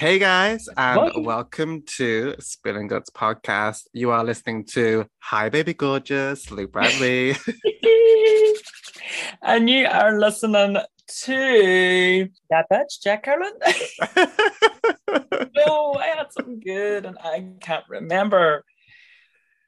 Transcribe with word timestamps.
Hey 0.00 0.18
guys, 0.18 0.66
um, 0.66 0.74
and 0.78 0.96
Welcome. 0.96 1.24
welcome 1.24 1.82
to 1.98 2.34
Spilling 2.38 2.86
Guts 2.86 3.10
podcast. 3.10 3.82
You 3.92 4.12
are 4.12 4.24
listening 4.24 4.64
to 4.72 5.04
Hi 5.18 5.50
Baby 5.50 5.74
Gorgeous, 5.74 6.50
Luke 6.50 6.72
Bradley. 6.72 7.36
and 9.42 9.68
you 9.68 9.84
are 9.84 10.18
listening 10.18 10.78
to 11.24 12.28
that 12.48 12.64
bitch, 12.72 13.02
Jack 13.02 13.24
Carlin. 13.24 13.52
no, 15.54 15.94
I 15.96 16.14
had 16.16 16.32
something 16.32 16.60
good 16.60 17.04
and 17.04 17.18
I 17.18 17.50
can't 17.60 17.84
remember. 17.90 18.64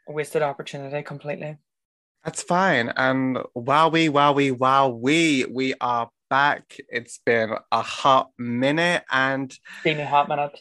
A 0.09 0.13
wasted 0.13 0.41
opportunity 0.41 1.03
completely. 1.03 1.59
That's 2.25 2.43
fine. 2.43 2.91
And 2.97 3.37
wowie, 3.55 4.09
wowie, 4.09 4.57
wowie, 4.57 5.53
we 5.53 5.75
are 5.79 6.09
back. 6.37 6.79
It's 6.89 7.19
been 7.27 7.51
a 7.71 7.83
hot 7.83 8.31
minute, 8.39 9.05
and 9.11 9.53
Been 9.85 10.01
a 10.01 10.07
hot 10.07 10.31
minute. 10.31 10.59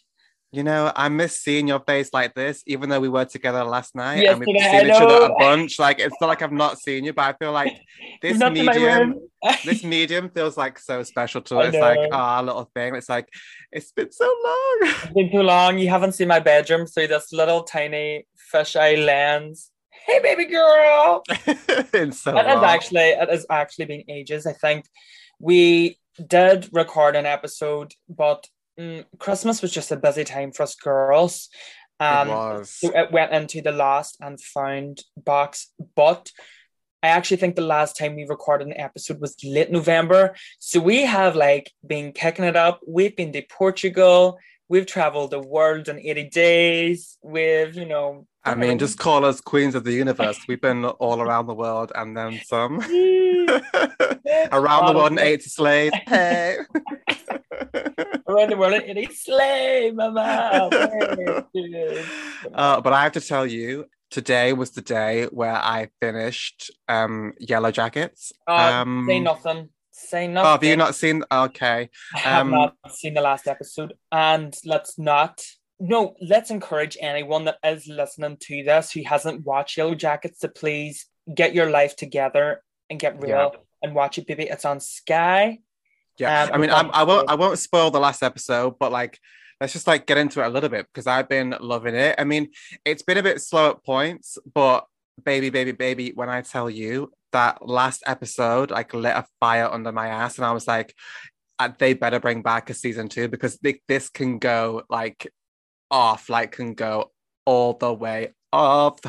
you 0.51 0.63
know, 0.63 0.91
I 0.93 1.07
miss 1.07 1.39
seeing 1.39 1.65
your 1.65 1.79
face 1.79 2.09
like 2.11 2.33
this, 2.35 2.61
even 2.67 2.89
though 2.89 2.99
we 2.99 3.07
were 3.07 3.23
together 3.23 3.63
last 3.63 3.95
night 3.95 4.21
Yes, 4.21 4.31
and 4.35 4.39
we've 4.45 4.61
seen 4.61 4.87
each 4.87 4.91
other 4.91 5.27
a 5.31 5.35
bunch. 5.39 5.79
Like, 5.79 5.99
it's 5.99 6.15
not 6.19 6.27
like 6.27 6.41
I've 6.41 6.51
not 6.51 6.77
seen 6.77 7.05
you, 7.05 7.13
but 7.13 7.23
I 7.23 7.33
feel 7.41 7.53
like 7.53 7.71
this 8.21 8.37
Not 8.37 8.57
in 8.57 8.65
my 8.65 8.73
medium. 8.73 9.15
this 9.65 9.81
medium 9.85 10.29
feels 10.29 10.57
like 10.57 10.77
so 10.77 11.03
special 11.03 11.41
to 11.43 11.59
us. 11.59 11.67
It's 11.73 11.81
like 11.81 11.99
our 12.11 12.43
little 12.43 12.69
thing. 12.75 12.93
It's 12.95 13.07
like 13.07 13.29
it's 13.71 13.93
been 13.93 14.11
so 14.11 14.25
long. 14.25 14.77
It's 14.81 15.13
been 15.13 15.31
too 15.31 15.41
long. 15.43 15.79
You 15.79 15.87
haven't 15.87 16.11
seen 16.15 16.27
my 16.27 16.41
bedroom 16.41 16.85
through 16.85 17.07
this 17.07 17.31
little 17.31 17.63
tiny 17.63 18.27
fisheye 18.53 19.05
lens. 19.05 19.71
Hey, 20.05 20.19
baby 20.19 20.45
girl. 20.45 21.23
it's 21.29 22.19
so 22.23 22.35
It 22.37 22.45
is 22.45 22.55
long. 22.55 22.65
actually 22.65 23.09
it 23.23 23.29
has 23.29 23.45
actually 23.49 23.85
been 23.85 24.03
ages. 24.09 24.45
I 24.45 24.51
think 24.53 24.83
we 25.41 25.97
did 26.27 26.69
record 26.71 27.15
an 27.15 27.25
episode, 27.25 27.93
but 28.07 28.47
mm, 28.79 29.05
Christmas 29.17 29.61
was 29.61 29.71
just 29.71 29.91
a 29.91 29.97
busy 29.97 30.23
time 30.23 30.51
for 30.51 30.63
us 30.63 30.75
girls. 30.75 31.49
it 31.99 32.05
Um, 32.05 32.27
was. 32.27 32.69
so 32.79 32.91
it 32.95 33.11
went 33.11 33.31
into 33.33 33.61
the 33.61 33.71
lost 33.71 34.17
and 34.21 34.39
found 34.41 35.03
box, 35.17 35.71
but 35.95 36.31
I 37.03 37.07
actually 37.07 37.37
think 37.37 37.55
the 37.55 37.63
last 37.63 37.97
time 37.97 38.15
we 38.15 38.25
recorded 38.25 38.67
an 38.67 38.77
episode 38.79 39.19
was 39.19 39.35
late 39.43 39.71
November. 39.71 40.35
So 40.59 40.79
we 40.79 41.03
have 41.05 41.35
like 41.35 41.71
been 41.85 42.11
kicking 42.13 42.45
it 42.45 42.55
up. 42.55 42.79
We've 42.87 43.15
been 43.15 43.31
to 43.33 43.41
Portugal. 43.49 44.37
We've 44.69 44.85
traveled 44.85 45.31
the 45.31 45.39
world 45.39 45.89
in 45.89 45.99
80 45.99 46.29
days. 46.29 47.17
We've, 47.23 47.75
you 47.75 47.85
know, 47.85 48.27
I 48.43 48.55
mean, 48.55 48.79
just 48.79 48.97
call 48.97 49.23
us 49.25 49.39
queens 49.41 49.75
of 49.75 49.83
the 49.83 49.91
universe. 49.93 50.39
We've 50.47 50.59
been 50.61 50.83
all 50.85 51.21
around 51.21 51.45
the 51.47 51.53
world 51.53 51.91
and 51.95 52.17
then 52.17 52.39
some. 52.45 52.79
around 54.51 54.85
the 54.87 54.93
world 54.95 55.11
in 55.11 55.19
80 55.19 55.43
slaves. 55.43 55.95
Hey. 56.07 56.57
around 58.27 58.49
the 58.49 58.57
world 58.57 58.73
in 58.81 58.97
80 58.97 59.13
slay, 59.13 59.91
mama. 59.93 60.69
Uh, 62.53 62.81
but 62.81 62.93
I 62.93 63.03
have 63.03 63.11
to 63.13 63.21
tell 63.21 63.45
you, 63.45 63.85
today 64.09 64.53
was 64.53 64.71
the 64.71 64.81
day 64.81 65.25
where 65.25 65.55
I 65.55 65.89
finished 65.99 66.71
um, 66.87 67.33
Yellow 67.39 67.71
Jackets. 67.71 68.31
Uh, 68.47 68.51
um, 68.81 69.05
say 69.07 69.19
nothing. 69.19 69.69
Say 69.91 70.25
Oh, 70.27 70.31
nothing. 70.31 70.51
have 70.51 70.63
you 70.63 70.75
not 70.77 70.95
seen? 70.95 71.23
Okay. 71.31 71.89
I 72.15 72.19
have 72.19 72.41
Um, 72.47 72.51
not 72.51 72.75
seen 72.89 73.13
the 73.13 73.21
last 73.21 73.47
episode, 73.47 73.93
and 74.11 74.53
let's 74.65 74.97
not. 74.97 75.41
No, 75.83 76.15
let's 76.21 76.51
encourage 76.51 76.95
anyone 77.01 77.45
that 77.45 77.57
is 77.63 77.87
listening 77.87 78.37
to 78.41 78.63
this 78.63 78.91
who 78.91 79.01
hasn't 79.03 79.45
watched 79.45 79.77
Yellow 79.77 79.95
Jackets 79.95 80.39
to 80.39 80.47
please 80.47 81.07
get 81.33 81.55
your 81.55 81.69
life 81.71 81.95
together 81.95 82.61
and 82.89 82.99
get 82.99 83.19
real 83.21 83.51
Yeah. 83.53 83.59
and 83.81 83.95
watch 83.95 84.17
it, 84.19 84.27
baby. 84.27 84.43
It's 84.43 84.63
on 84.65 84.79
Sky. 84.79 85.59
Yeah, 86.19 86.43
Um, 86.43 86.49
I 86.53 86.57
mean, 86.57 86.69
I'm, 86.69 86.91
I 86.91 87.03
won't, 87.03 87.29
I 87.29 87.35
won't 87.35 87.57
spoil 87.57 87.89
the 87.89 87.99
last 87.99 88.21
episode, 88.21 88.75
but 88.79 88.91
like, 88.91 89.17
let's 89.59 89.73
just 89.73 89.87
like 89.87 90.05
get 90.05 90.19
into 90.19 90.41
it 90.43 90.45
a 90.45 90.49
little 90.49 90.69
bit 90.69 90.85
because 90.93 91.07
I've 91.07 91.27
been 91.29 91.55
loving 91.59 91.95
it. 91.95 92.15
I 92.19 92.25
mean, 92.25 92.49
it's 92.85 93.01
been 93.01 93.17
a 93.17 93.23
bit 93.23 93.41
slow 93.41 93.71
at 93.71 93.83
points, 93.83 94.37
but 94.53 94.85
baby, 95.23 95.49
baby, 95.49 95.71
baby, 95.71 96.11
when 96.13 96.29
I 96.29 96.41
tell 96.41 96.69
you 96.69 97.11
that 97.31 97.65
last 97.67 98.03
episode 98.05 98.69
like 98.69 98.93
lit 98.93 99.15
a 99.15 99.25
fire 99.39 99.67
under 99.71 99.91
my 99.91 100.09
ass, 100.09 100.37
and 100.37 100.45
I 100.45 100.51
was 100.51 100.67
like, 100.67 100.93
uh, 101.57 101.69
they 101.79 101.93
better 101.93 102.19
bring 102.19 102.41
back 102.43 102.69
a 102.69 102.73
season 102.75 103.07
two 103.07 103.27
because 103.29 103.55
thi- 103.55 103.81
this 103.87 104.09
can 104.09 104.37
go 104.37 104.83
like 104.89 105.27
off, 105.91 106.29
like 106.29 106.53
can 106.53 106.73
go 106.73 107.11
all 107.45 107.73
the 107.73 107.93
way 107.93 108.33
off. 108.51 108.99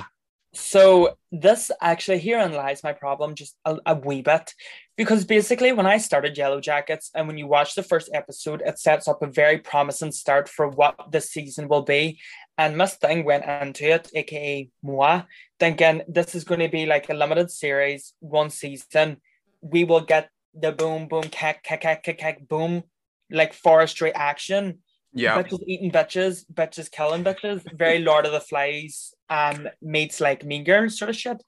So 0.54 1.16
this 1.31 1.70
actually 1.81 2.19
herein 2.19 2.53
lies 2.53 2.84
my 2.84 2.93
problem 2.93 3.34
just 3.34 3.56
a, 3.65 3.78
a 3.87 3.94
wee 3.94 4.20
bit. 4.20 4.53
Because 4.98 5.25
basically 5.25 5.72
when 5.72 5.87
I 5.87 5.97
started 5.97 6.37
Yellow 6.37 6.60
Jackets 6.60 7.10
and 7.15 7.26
when 7.26 7.38
you 7.38 7.47
watch 7.47 7.75
the 7.75 7.82
first 7.82 8.10
episode 8.12 8.62
it 8.66 8.78
sets 8.78 9.09
up 9.09 9.22
a 9.22 9.26
very 9.26 9.59
promising 9.59 10.12
start 10.12 10.50
for 10.50 10.69
what 10.69 11.10
this 11.10 11.31
season 11.31 11.69
will 11.69 11.82
be. 11.82 12.20
And 12.59 12.76
Miss 12.76 12.97
Thing 12.97 13.25
went 13.25 13.47
into 13.47 13.91
it 13.91 14.10
aka 14.14 14.69
moi 14.82 15.22
thinking 15.59 16.03
this 16.06 16.34
is 16.34 16.44
going 16.44 16.60
to 16.60 16.69
be 16.69 16.84
like 16.84 17.09
a 17.09 17.14
limited 17.14 17.50
series 17.50 18.12
one 18.20 18.50
season. 18.50 19.16
We 19.62 19.84
will 19.84 20.03
get 20.03 20.28
the 20.54 20.72
boom 20.72 21.09
boom 21.09 21.22
cack 21.22 21.62
cack 21.62 21.81
cack 21.81 22.04
cack 22.04 22.47
boom 22.47 22.82
like 23.31 23.54
forestry 23.54 24.14
action 24.14 24.81
Yeah, 25.12 25.42
bitches 25.42 25.62
eating 25.66 25.90
bitches, 25.90 26.44
bitches 26.52 26.90
killing 26.90 27.24
bitches, 27.24 27.62
very 27.76 27.98
Lord 27.98 28.26
of 28.26 28.32
the 28.32 28.40
Flies, 28.40 29.12
um, 29.28 29.68
meets 29.80 30.20
like 30.20 30.44
Mean 30.44 30.64
Girls 30.64 30.98
sort 30.98 31.10
of 31.10 31.16
shit. 31.16 31.42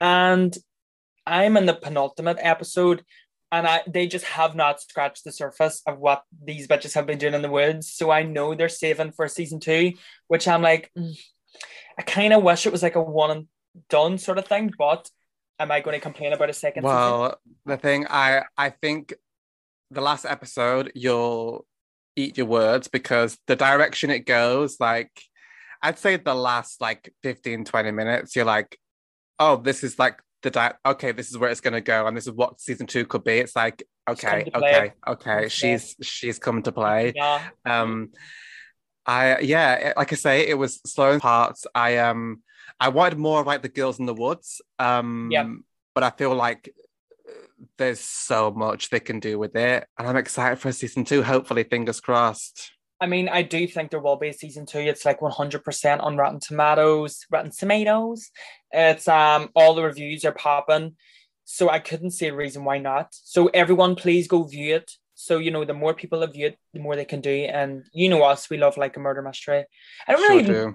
And 0.00 0.56
I'm 1.26 1.56
in 1.56 1.66
the 1.66 1.74
penultimate 1.74 2.38
episode, 2.40 3.04
and 3.50 3.66
I 3.66 3.82
they 3.86 4.06
just 4.06 4.26
have 4.26 4.54
not 4.54 4.80
scratched 4.80 5.24
the 5.24 5.32
surface 5.32 5.82
of 5.86 5.98
what 5.98 6.22
these 6.44 6.68
bitches 6.68 6.94
have 6.94 7.06
been 7.06 7.18
doing 7.18 7.34
in 7.34 7.42
the 7.42 7.50
woods. 7.50 7.90
So 7.90 8.10
I 8.10 8.22
know 8.22 8.54
they're 8.54 8.68
saving 8.68 9.12
for 9.12 9.28
season 9.28 9.60
two, 9.60 9.94
which 10.28 10.46
I'm 10.46 10.62
like, 10.62 10.90
mm, 10.96 11.18
I 11.98 12.02
kind 12.02 12.32
of 12.32 12.42
wish 12.42 12.66
it 12.66 12.72
was 12.72 12.82
like 12.82 12.96
a 12.96 13.02
one 13.02 13.30
and 13.30 13.46
done 13.88 14.18
sort 14.18 14.38
of 14.38 14.46
thing, 14.46 14.72
but 14.78 15.08
am 15.58 15.70
I 15.70 15.80
going 15.80 15.94
to 15.94 16.00
complain 16.00 16.32
about 16.32 16.50
a 16.50 16.54
second 16.54 16.84
season? 16.84 17.32
The 17.64 17.76
thing 17.76 18.06
I 18.08 18.42
I 18.56 18.70
think 18.70 19.14
the 19.90 20.00
last 20.00 20.24
episode 20.24 20.92
you'll 20.94 21.66
eat 22.16 22.38
your 22.38 22.46
words 22.46 22.88
because 22.88 23.38
the 23.46 23.56
direction 23.56 24.10
it 24.10 24.20
goes, 24.26 24.78
like 24.80 25.10
I'd 25.82 25.98
say 25.98 26.16
the 26.16 26.34
last 26.34 26.80
like 26.80 27.12
15, 27.22 27.64
20 27.64 27.90
minutes, 27.92 28.34
you're 28.34 28.44
like, 28.46 28.78
oh, 29.38 29.56
this 29.56 29.84
is 29.84 29.98
like 29.98 30.20
the 30.42 30.50
di- 30.50 30.74
okay, 30.84 31.12
this 31.12 31.30
is 31.30 31.38
where 31.38 31.50
it's 31.50 31.60
gonna 31.60 31.80
go, 31.80 32.06
and 32.06 32.16
this 32.16 32.26
is 32.26 32.32
what 32.32 32.60
season 32.60 32.86
two 32.86 33.04
could 33.06 33.24
be. 33.24 33.38
It's 33.38 33.54
like, 33.54 33.82
okay, 34.08 34.50
okay, 34.54 34.92
okay, 35.06 35.48
she's 35.48 35.96
she's 36.02 36.38
come 36.38 36.62
to 36.62 36.72
play. 36.72 37.12
Yeah. 37.14 37.42
Um, 37.64 38.10
I 39.04 39.38
yeah, 39.40 39.92
like 39.96 40.12
I 40.12 40.16
say, 40.16 40.48
it 40.48 40.54
was 40.58 40.80
slow 40.86 41.12
in 41.12 41.20
parts. 41.20 41.66
I 41.74 41.98
um, 41.98 42.42
I 42.80 42.88
wanted 42.88 43.18
more 43.18 43.40
of, 43.40 43.46
like 43.46 43.62
the 43.62 43.68
girls 43.68 43.98
in 43.98 44.06
the 44.06 44.14
woods. 44.14 44.60
Um, 44.78 45.28
Yeah. 45.30 45.48
but 45.94 46.04
I 46.04 46.10
feel 46.10 46.34
like 46.34 46.72
there's 47.78 48.00
so 48.00 48.50
much 48.50 48.90
they 48.90 49.00
can 49.00 49.20
do 49.20 49.38
with 49.38 49.56
it, 49.56 49.86
and 49.98 50.08
I'm 50.08 50.16
excited 50.16 50.58
for 50.58 50.72
season 50.72 51.04
two. 51.04 51.22
Hopefully, 51.22 51.64
fingers 51.64 52.00
crossed. 52.00 52.72
I 53.00 53.06
mean, 53.06 53.28
I 53.28 53.42
do 53.42 53.66
think 53.66 53.90
there 53.90 54.00
will 54.00 54.16
be 54.16 54.28
a 54.28 54.32
season 54.32 54.64
two. 54.64 54.78
It's 54.78 55.04
like 55.04 55.20
100% 55.20 56.02
on 56.02 56.16
Rotten 56.16 56.40
Tomatoes, 56.40 57.26
Rotten 57.30 57.50
Tomatoes. 57.50 58.30
It's 58.72 59.06
um 59.08 59.50
all 59.54 59.74
the 59.74 59.82
reviews 59.82 60.24
are 60.24 60.32
popping, 60.32 60.96
so 61.44 61.68
I 61.68 61.78
couldn't 61.78 62.12
see 62.12 62.26
a 62.28 62.34
reason 62.34 62.64
why 62.64 62.78
not. 62.78 63.08
So 63.12 63.48
everyone, 63.48 63.96
please 63.96 64.28
go 64.28 64.42
view 64.44 64.76
it. 64.76 64.90
So 65.14 65.38
you 65.38 65.50
know, 65.50 65.64
the 65.64 65.74
more 65.74 65.94
people 65.94 66.20
that 66.20 66.32
view 66.32 66.46
it, 66.48 66.58
the 66.74 66.80
more 66.80 66.96
they 66.96 67.04
can 67.04 67.20
do. 67.20 67.30
And 67.30 67.84
you 67.92 68.08
know 68.08 68.22
us, 68.22 68.48
we 68.50 68.56
love 68.58 68.76
like 68.76 68.96
a 68.96 69.00
murder 69.00 69.22
mystery. 69.22 69.64
I 70.06 70.12
don't 70.12 70.20
Sure 70.20 70.30
really 70.30 70.42
do. 70.44 70.74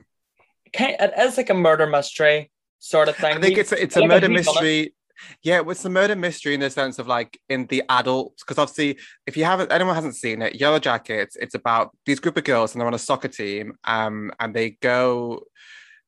kind. 0.73 0.95
It 0.99 1.13
is 1.17 1.37
like 1.37 1.49
a 1.49 1.55
murder 1.55 1.87
mystery 1.87 2.51
sort 2.79 3.09
of 3.09 3.15
thing. 3.17 3.37
I 3.37 3.41
think 3.41 3.55
We- 3.55 3.61
it's 3.61 3.71
a, 3.71 3.81
it's 3.81 3.97
a 3.97 4.07
murder 4.07 4.29
mystery. 4.29 4.93
Yeah, 5.43 5.61
it's 5.67 5.85
a 5.85 5.89
murder 5.89 6.15
mystery 6.15 6.53
in 6.53 6.59
the 6.59 6.69
sense 6.69 6.99
of 6.99 7.07
like 7.07 7.39
in 7.49 7.65
the 7.67 7.83
adults, 7.89 8.43
because 8.43 8.57
obviously, 8.57 8.99
if 9.25 9.37
you 9.37 9.43
haven't, 9.43 9.71
anyone 9.71 9.95
hasn't 9.95 10.15
seen 10.15 10.41
it, 10.41 10.55
Yellow 10.55 10.79
Jackets, 10.79 11.35
it's 11.35 11.55
about 11.55 11.95
these 12.05 12.19
group 12.19 12.37
of 12.37 12.43
girls 12.43 12.73
and 12.73 12.79
they're 12.79 12.87
on 12.87 12.93
a 12.93 12.99
soccer 12.99 13.27
team, 13.27 13.73
um, 13.83 14.31
and 14.39 14.53
they 14.53 14.71
go, 14.81 15.43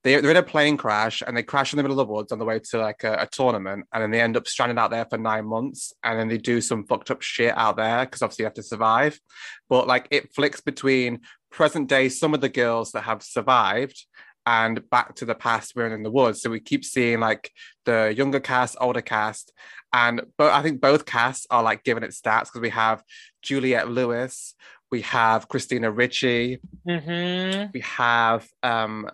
they, 0.04 0.20
they're 0.20 0.32
in 0.32 0.38
a 0.38 0.44
plane 0.44 0.76
crash 0.76 1.24
and 1.26 1.36
they 1.36 1.44
crash 1.44 1.72
in 1.72 1.78
the 1.78 1.84
middle 1.84 2.00
of 2.00 2.08
the 2.08 2.14
woods 2.14 2.32
on 2.32 2.40
the 2.40 2.46
way 2.46 2.60
to 2.60 2.78
like 2.78 3.04
a, 3.04 3.14
a 3.22 3.28
tournament, 3.28 3.86
and 3.94 4.04
then 4.04 4.12
they 4.12 4.22
end 4.22 4.38
up 4.38 4.48
stranded 4.48 4.78
out 4.78 4.92
there 4.92 5.06
for 5.10 5.18
nine 5.18 5.46
months, 5.46 5.94
and 6.04 6.20
then 6.20 6.28
they 6.28 6.38
do 6.38 6.62
some 6.62 6.86
fucked 6.86 7.12
up 7.12 7.22
shit 7.22 7.58
out 7.58 7.78
there 7.78 8.06
because 8.06 8.22
obviously 8.22 8.44
you 8.44 8.48
have 8.48 8.54
to 8.54 8.64
survive, 8.64 9.20
but 9.70 9.88
like 9.88 10.08
it 10.12 10.34
flicks 10.34 10.62
between 10.62 11.22
present 11.52 11.88
day, 11.88 12.10
some 12.10 12.34
of 12.34 12.42
the 12.42 12.50
girls 12.50 12.92
that 12.92 13.02
have 13.02 13.24
survived. 13.24 14.06
And 14.46 14.88
back 14.90 15.16
to 15.16 15.26
the 15.26 15.36
past, 15.36 15.74
we're 15.76 15.88
in 15.94 16.04
the 16.04 16.12
woods. 16.12 16.42
So 16.42 16.50
we 16.50 16.60
keep 16.60 16.84
seeing 16.84 17.20
like 17.22 17.52
the 17.86 18.14
younger 18.16 18.40
cast, 18.42 18.76
older 18.82 19.02
cast, 19.02 19.54
and 19.94 20.22
but 20.38 20.52
I 20.52 20.62
think 20.62 20.82
both 20.82 21.06
casts 21.06 21.48
are 21.50 21.64
like 21.64 21.84
giving 21.84 22.04
it 22.04 22.12
stats 22.12 22.46
because 22.46 22.62
we 22.62 22.70
have 22.72 23.04
Juliette 23.42 23.90
Lewis, 23.90 24.54
we 24.92 25.02
have 25.02 25.48
Christina 25.48 25.90
Ricci, 25.92 26.60
Mhm. 26.88 27.72
we 27.74 27.80
have 27.82 28.48
um 28.64 29.10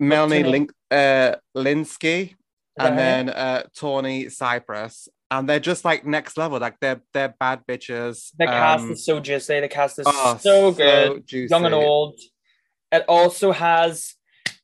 Melanie? 0.00 0.42
Link, 0.42 0.72
uh, 0.90 1.36
Lynskey, 1.56 2.34
and 2.78 2.98
then 2.98 3.28
uh, 3.28 3.64
Tawny 3.76 4.28
Cypress. 4.30 5.08
and 5.30 5.48
they're 5.48 5.60
just 5.60 5.84
like 5.84 6.04
next 6.06 6.36
level. 6.36 6.58
Like 6.58 6.78
they're 6.80 7.02
they're 7.12 7.34
bad 7.38 7.60
bitches. 7.68 8.32
The 8.38 8.46
cast 8.46 8.84
Um, 8.84 8.92
is 8.92 9.04
so 9.04 9.20
juicy. 9.20 9.60
The 9.60 9.68
cast 9.68 9.98
is 9.98 10.06
oh, 10.08 10.36
so 10.40 10.72
good, 10.72 11.26
juicy. 11.26 11.50
young 11.50 11.64
and 11.66 11.74
old. 11.74 12.18
It 12.90 13.04
also 13.08 13.52
has 13.52 14.14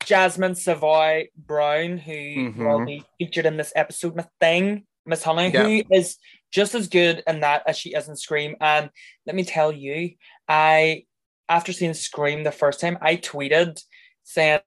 Jasmine 0.08 0.54
Savoy 0.54 1.28
Brown, 1.36 1.98
who 1.98 2.52
will 2.56 2.80
Mhm. 2.80 2.86
be 2.86 3.04
featured 3.18 3.44
in 3.44 3.58
this 3.58 3.74
episode. 3.76 4.16
Miss 4.16 4.26
Thing, 4.40 4.86
Miss 5.04 5.22
Honey, 5.22 5.50
Yeah. 5.52 5.64
who 5.64 5.82
is 5.92 6.16
just 6.50 6.74
as 6.74 6.88
good 6.88 7.22
in 7.26 7.40
that 7.40 7.62
as 7.66 7.76
she 7.76 7.92
is 7.92 8.08
in 8.08 8.16
Scream. 8.16 8.56
And 8.58 8.88
let 9.26 9.36
me 9.36 9.44
tell 9.44 9.70
you, 9.70 10.14
I 10.48 11.04
after 11.50 11.72
seeing 11.74 11.92
Scream 11.94 12.42
the 12.42 12.52
first 12.52 12.80
time, 12.80 12.96
I 13.02 13.16
tweeted 13.16 13.82
saying 14.22 14.60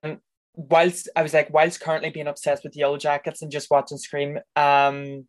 whilst 0.54 1.08
I 1.16 1.22
was 1.22 1.34
like, 1.34 1.52
whilst 1.52 1.80
currently 1.80 2.10
being 2.10 2.28
obsessed 2.28 2.62
with 2.62 2.76
Yellow 2.76 2.98
Jackets 2.98 3.42
and 3.42 3.50
just 3.50 3.70
watching 3.70 3.98
Scream, 3.98 4.38
um, 4.54 5.26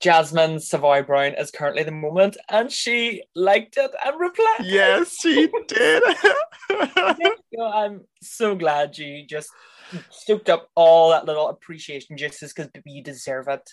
Jasmine 0.00 0.60
Savoy 0.60 1.02
Brown 1.02 1.34
is 1.34 1.50
currently 1.50 1.82
the 1.82 1.90
moment, 1.90 2.36
and 2.48 2.70
she 2.70 3.24
liked 3.34 3.76
it 3.76 3.90
and 4.04 4.20
replied. 4.20 4.60
Yes, 4.64 5.16
she 5.20 5.48
did. 5.66 6.02
I'm 7.60 8.02
so 8.22 8.54
glad 8.54 8.96
you 8.96 9.26
just 9.26 9.50
soaked 10.10 10.50
up 10.50 10.70
all 10.74 11.10
that 11.10 11.24
little 11.24 11.48
appreciation 11.48 12.16
juices 12.16 12.52
because 12.52 12.70
you 12.84 13.02
deserve 13.02 13.48
it. 13.48 13.68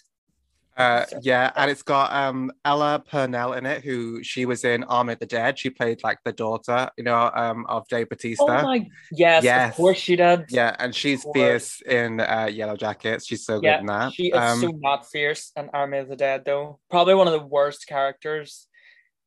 Uh, 0.77 1.05
yeah, 1.21 1.51
and 1.55 1.71
it's 1.71 1.83
got 1.83 2.11
um 2.11 2.51
Ella 2.65 3.01
Purnell 3.09 3.53
in 3.53 3.65
it, 3.65 3.83
who 3.83 4.21
she 4.23 4.45
was 4.45 4.65
in 4.65 4.83
Army 4.83 5.13
of 5.13 5.19
the 5.19 5.25
Dead. 5.25 5.57
She 5.57 5.69
played 5.69 6.03
like 6.03 6.19
the 6.25 6.33
daughter, 6.33 6.89
you 6.97 7.03
know, 7.03 7.31
um 7.33 7.65
of 7.67 7.87
Dave 7.87 8.07
Oh 8.07 8.09
Batista. 8.09 8.61
my 8.63 8.85
yes, 9.11 9.43
Yes. 9.43 9.69
of 9.71 9.77
course 9.77 9.97
she 9.97 10.15
did. 10.17 10.45
yeah, 10.49 10.75
and 10.79 10.93
she's 10.93 11.25
fierce 11.33 11.81
in 11.81 12.19
uh, 12.19 12.49
Yellow 12.51 12.75
Jackets. 12.75 13.25
She's 13.25 13.45
so 13.45 13.59
good 13.61 13.79
in 13.79 13.85
that. 13.85 14.11
she 14.13 14.27
is 14.27 14.37
Um, 14.37 14.59
so 14.59 14.67
not 14.79 15.09
fierce 15.09 15.51
in 15.55 15.69
Army 15.73 15.99
of 15.99 16.09
the 16.09 16.15
Dead 16.17 16.43
though. 16.45 16.79
Probably 16.89 17.15
one 17.15 17.27
of 17.27 17.33
the 17.33 17.45
worst 17.45 17.87
characters 17.87 18.67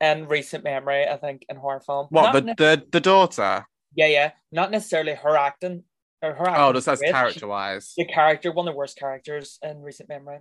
in 0.01 0.27
recent 0.29 0.65
memory, 0.65 1.09
I 1.09 1.17
think, 1.17 1.45
in 1.49 1.57
horror 1.57 1.81
film. 1.81 2.07
what 2.11 2.23
Not 2.25 2.33
the, 2.35 2.41
ne- 2.43 2.55
the 2.57 2.87
the 2.93 3.01
daughter? 3.01 3.67
yeah, 3.95 4.07
yeah, 4.07 4.31
not 4.53 4.71
necessarily 4.71 5.15
her 5.15 5.37
acting 5.37 5.85
or 6.21 6.35
her. 6.35 6.49
Oh, 6.51 6.53
acting 6.53 6.75
just 6.75 6.89
as 6.89 7.01
character 7.01 7.47
wise. 7.49 7.95
The 7.97 8.05
character, 8.05 8.53
one 8.53 8.69
of 8.69 8.75
the 8.75 8.77
worst 8.79 8.99
characters 8.99 9.59
in 9.63 9.81
recent 9.81 10.11
memory. 10.11 10.41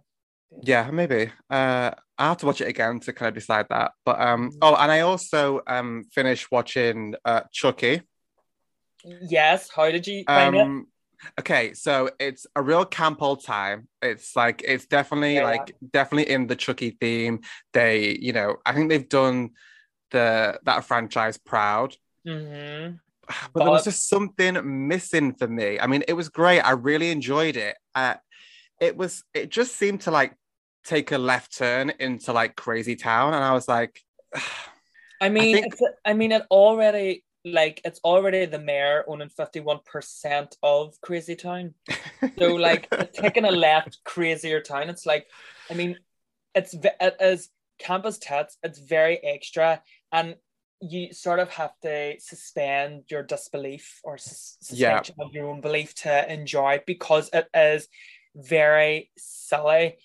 Yeah, 0.62 0.90
maybe. 0.92 1.32
Uh, 1.50 1.92
I 2.18 2.28
have 2.30 2.38
to 2.38 2.46
watch 2.46 2.62
it 2.62 2.68
again 2.68 3.00
to 3.02 3.14
kind 3.14 3.30
of 3.30 3.36
decide 3.36 3.68
that. 3.70 3.92
But 4.06 4.20
um, 4.20 4.50
Mhm. 4.50 4.58
oh, 4.62 4.76
and 4.76 4.92
I 4.92 5.02
also 5.02 5.62
um 5.68 6.04
finished 6.12 6.52
watching 6.52 7.16
uh 7.26 7.42
Chucky. 7.52 8.02
Yes, 9.04 9.70
how 9.70 9.92
did 9.92 10.08
you 10.08 10.24
find 10.26 10.56
it? 10.56 10.62
Um, 10.62 10.88
okay, 11.40 11.74
so 11.74 12.10
it's 12.20 12.46
a 12.56 12.62
real 12.62 12.86
camp 12.86 13.22
old 13.22 13.44
time. 13.44 13.88
It's 14.02 14.36
like 14.36 14.62
it's 14.66 14.88
definitely 14.88 15.36
Yeah. 15.36 15.44
like 15.46 15.76
definitely 15.94 16.32
in 16.34 16.48
the 16.48 16.56
Chucky 16.56 16.98
theme. 17.00 17.42
They, 17.74 18.18
you 18.20 18.34
know, 18.34 18.58
I 18.66 18.74
think 18.74 18.90
they've 18.90 19.08
done 19.08 19.52
the 20.12 20.60
that 20.64 20.86
franchise 20.86 21.38
proud. 21.38 21.96
hmm 22.26 22.96
But 23.54 23.64
there 23.64 23.72
was 23.72 23.84
just 23.84 24.08
something 24.10 24.88
missing 24.88 25.34
for 25.36 25.48
me. 25.48 25.80
I 25.80 25.88
mean, 25.88 26.04
it 26.08 26.14
was 26.14 26.30
great. 26.30 26.62
I 26.62 26.72
really 26.72 27.12
enjoyed 27.12 27.58
it. 27.58 27.76
Uh, 27.94 28.16
it 28.79 28.95
was. 28.97 29.24
It 29.33 29.50
just 29.50 29.75
seemed 29.75 30.01
to 30.01 30.12
like 30.12 30.35
take 30.85 31.12
a 31.12 31.18
left 31.18 31.57
turn 31.57 31.91
into 32.00 32.33
like 32.33 32.56
crazy 32.56 32.95
town, 32.95 33.33
and 33.33 33.44
I 33.44 33.53
was 33.53 33.68
like, 33.68 34.01
I 35.21 35.29
mean, 35.29 35.56
think- 35.56 35.74
it's, 35.74 35.81
I 36.06 36.13
mean, 36.13 36.31
it 36.31 36.44
already 36.51 37.24
like 37.45 37.81
it's 37.85 38.00
already 38.03 38.45
the 38.45 38.59
mayor 38.59 39.03
owning 39.07 39.29
fifty 39.29 39.59
one 39.59 39.79
percent 39.85 40.56
of 40.62 41.00
Crazy 41.01 41.35
Town. 41.35 41.74
So 42.38 42.56
like 42.68 42.89
taking 43.13 43.45
a 43.45 43.51
left 43.51 44.00
crazier 44.03 44.62
town. 44.62 44.89
It's 44.89 45.06
like, 45.06 45.27
I 45.71 45.74
mean, 45.74 45.97
it's 46.53 46.75
is 47.19 47.50
campus 47.79 48.18
tits. 48.18 48.57
It's 48.63 48.79
very 48.79 49.18
extra, 49.24 49.81
and 50.12 50.35
you 50.79 51.12
sort 51.12 51.39
of 51.39 51.50
have 51.50 51.71
to 51.81 52.15
suspend 52.19 53.03
your 53.09 53.24
disbelief 53.24 54.00
or 54.03 54.18
sus- 54.19 54.57
Yeah. 54.71 54.97
suspension 55.01 55.15
of 55.19 55.33
your 55.33 55.47
own 55.47 55.59
belief 55.62 55.95
to 55.95 56.31
enjoy 56.31 56.74
it 56.75 56.85
because 56.85 57.31
it 57.33 57.47
is 57.53 57.88
very 58.38 59.12
silly. 59.18 59.98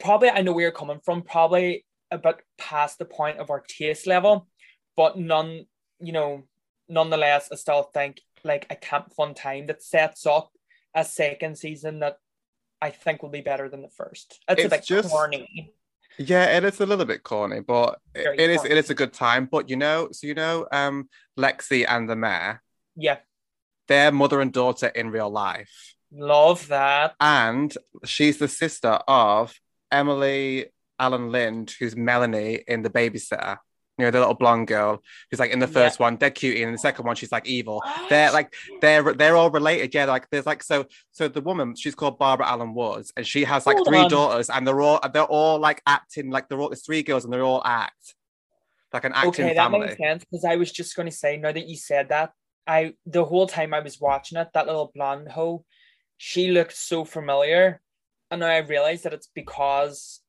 Probably, 0.00 0.30
I 0.30 0.42
know 0.42 0.52
where 0.52 0.62
you're 0.62 0.72
coming 0.72 1.00
from. 1.04 1.22
Probably 1.22 1.84
a 2.10 2.18
bit 2.18 2.36
past 2.56 2.98
the 2.98 3.04
point 3.04 3.38
of 3.38 3.50
our 3.50 3.60
taste 3.60 4.06
level, 4.06 4.48
but 4.96 5.18
none, 5.18 5.66
you 6.00 6.12
know, 6.12 6.44
nonetheless, 6.88 7.50
I 7.52 7.56
still 7.56 7.82
think 7.82 8.20
like 8.44 8.66
a 8.70 8.76
camp 8.76 9.12
fun 9.14 9.34
time 9.34 9.66
that 9.66 9.82
sets 9.82 10.24
up 10.26 10.50
a 10.94 11.04
second 11.04 11.58
season 11.58 12.00
that 12.00 12.16
I 12.80 12.90
think 12.90 13.22
will 13.22 13.30
be 13.30 13.40
better 13.42 13.68
than 13.68 13.82
the 13.82 13.90
first. 13.90 14.40
It's, 14.48 14.64
a 14.64 14.68
bit 14.68 14.84
just- 14.84 15.10
corny. 15.10 15.74
Yeah, 16.20 16.56
it 16.56 16.64
is 16.64 16.80
a 16.80 16.86
little 16.86 17.04
bit 17.04 17.22
corny, 17.22 17.60
but 17.60 18.00
Very 18.12 18.38
it 18.38 18.50
is 18.50 18.56
corny. 18.58 18.70
it 18.72 18.78
is 18.78 18.90
a 18.90 18.94
good 18.94 19.12
time. 19.12 19.46
But 19.50 19.68
you 19.68 19.76
know, 19.76 20.08
so 20.10 20.26
you 20.26 20.34
know, 20.34 20.66
um, 20.72 21.08
Lexi 21.38 21.84
and 21.88 22.08
the 22.10 22.16
mayor, 22.16 22.60
Yeah, 22.96 23.18
they're 23.86 24.10
mother 24.10 24.40
and 24.40 24.52
daughter 24.52 24.88
in 24.88 25.10
real 25.10 25.30
life, 25.30 25.94
love 26.12 26.68
that. 26.68 27.14
and 27.20 27.74
she's 28.04 28.38
the 28.38 28.48
sister 28.48 28.98
of 29.08 29.54
Emily 29.90 30.66
Alyn 31.00 31.30
Lind, 31.30 31.74
who's 31.78 31.96
Melanie 31.96 32.62
in 32.66 32.82
The 32.82 32.90
Babysitter. 32.90 33.58
You 33.98 34.04
know, 34.04 34.10
the 34.12 34.20
little 34.20 34.34
blonde 34.34 34.68
girl 34.68 35.02
who's 35.28 35.40
like 35.40 35.50
in 35.50 35.58
the 35.58 35.66
Yeah. 35.66 35.72
first 35.72 35.98
one, 35.98 36.16
dead 36.16 36.36
cutie, 36.36 36.62
and 36.62 36.68
in 36.68 36.72
the 36.72 36.78
second 36.78 37.04
one, 37.04 37.16
she's 37.16 37.32
like 37.32 37.46
evil. 37.48 37.82
They're 38.08 38.30
like 38.30 38.54
they're 38.80 39.12
they're 39.12 39.34
all 39.36 39.50
related. 39.50 39.92
Yeah, 39.92 40.04
like 40.04 40.30
there's 40.30 40.46
like 40.46 40.62
so 40.62 40.86
so 41.10 41.26
the 41.26 41.40
woman 41.40 41.74
she's 41.74 41.96
called 41.96 42.16
Barbara 42.16 42.46
Alyn 42.46 42.74
Woods, 42.74 43.12
and 43.16 43.26
she 43.26 43.42
has 43.42 43.66
like 43.66 43.74
Hold 43.76 43.88
three 43.88 43.98
on. 43.98 44.08
daughters, 44.10 44.50
and 44.50 44.64
they're 44.64 44.80
all 44.80 45.00
they're 45.12 45.24
all 45.24 45.58
like 45.58 45.82
acting 45.84 46.30
like 46.30 46.48
they're 46.48 46.60
all 46.60 46.68
there's 46.68 46.86
three 46.86 47.02
girls, 47.02 47.24
and 47.24 47.32
they're 47.32 47.42
all 47.42 47.62
act 47.64 48.14
like 48.92 49.04
an 49.04 49.12
acting 49.14 49.30
okay, 49.46 49.54
that 49.54 49.56
family. 49.56 49.80
makes 49.88 49.98
sense 49.98 50.24
because 50.24 50.44
I 50.44 50.54
was 50.56 50.70
just 50.70 50.94
going 50.94 51.08
to 51.10 51.14
say 51.14 51.36
now 51.36 51.50
that 51.50 51.66
you 51.66 51.76
said 51.76 52.10
that, 52.10 52.30
I 52.68 52.94
the 53.04 53.24
whole 53.24 53.48
time 53.48 53.74
I 53.74 53.80
was 53.80 54.00
watching 54.00 54.38
it, 54.38 54.48
that 54.54 54.66
little 54.66 54.92
blonde 54.94 55.28
hoe, 55.28 55.64
she 56.18 56.50
looked 56.50 56.76
so 56.76 57.04
familiar, 57.04 57.80
and 58.30 58.40
now 58.40 58.48
I 58.48 58.58
realized 58.58 59.04
that 59.04 59.14
it's 59.14 59.30
because 59.34 60.20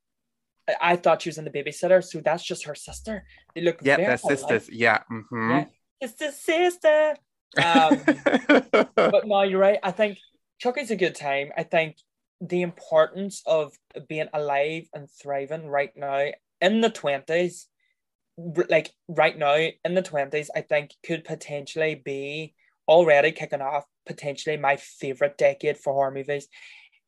I, 0.81 0.95
thought 0.95 1.21
she 1.21 1.30
was 1.30 1.38
in 1.38 1.45
the 1.45 1.51
babysitter, 1.51 2.03
so 2.03 2.21
that's 2.21 2.43
just 2.43 2.65
her 2.65 2.75
sister. 2.75 3.25
They 3.55 3.62
look 3.62 3.79
Yeah, 3.81 3.98
alike. 3.98 4.19
sisters. 4.19 4.69
Yeah. 4.72 5.00
mhm. 5.12 5.50
Yeah. 5.50 5.65
It's 6.00 6.13
the 6.13 6.31
sister. 6.31 7.15
Um, 7.58 8.03
but 8.96 9.27
no, 9.27 9.41
you're 9.41 9.60
right. 9.60 9.79
I 9.84 9.91
think 9.91 10.19
Chucky's 10.60 10.91
a 10.91 10.96
good 10.96 11.15
time. 11.15 11.50
I 11.58 11.63
think 11.63 11.98
the 12.39 12.62
importance 12.62 13.41
of 13.46 13.74
being 14.08 14.27
alive 14.34 14.88
and 14.93 15.10
thriving 15.10 15.67
right 15.67 15.91
now 15.96 16.27
in 16.62 16.81
the 16.81 16.91
20s, 16.91 17.65
like 18.69 18.91
right 19.08 19.38
now 19.38 19.55
in 19.84 19.93
the 19.96 20.03
20s, 20.03 20.48
I 20.55 20.62
think 20.62 20.91
could 21.05 21.25
potentially 21.25 21.96
be 21.96 22.53
already 22.88 23.31
kicking 23.31 23.62
off 23.62 23.86
potentially 24.10 24.58
my 24.58 24.75
favorite 24.75 25.38
decade 25.38 25.78
for 25.78 25.94
horror 25.94 26.10
movies 26.12 26.48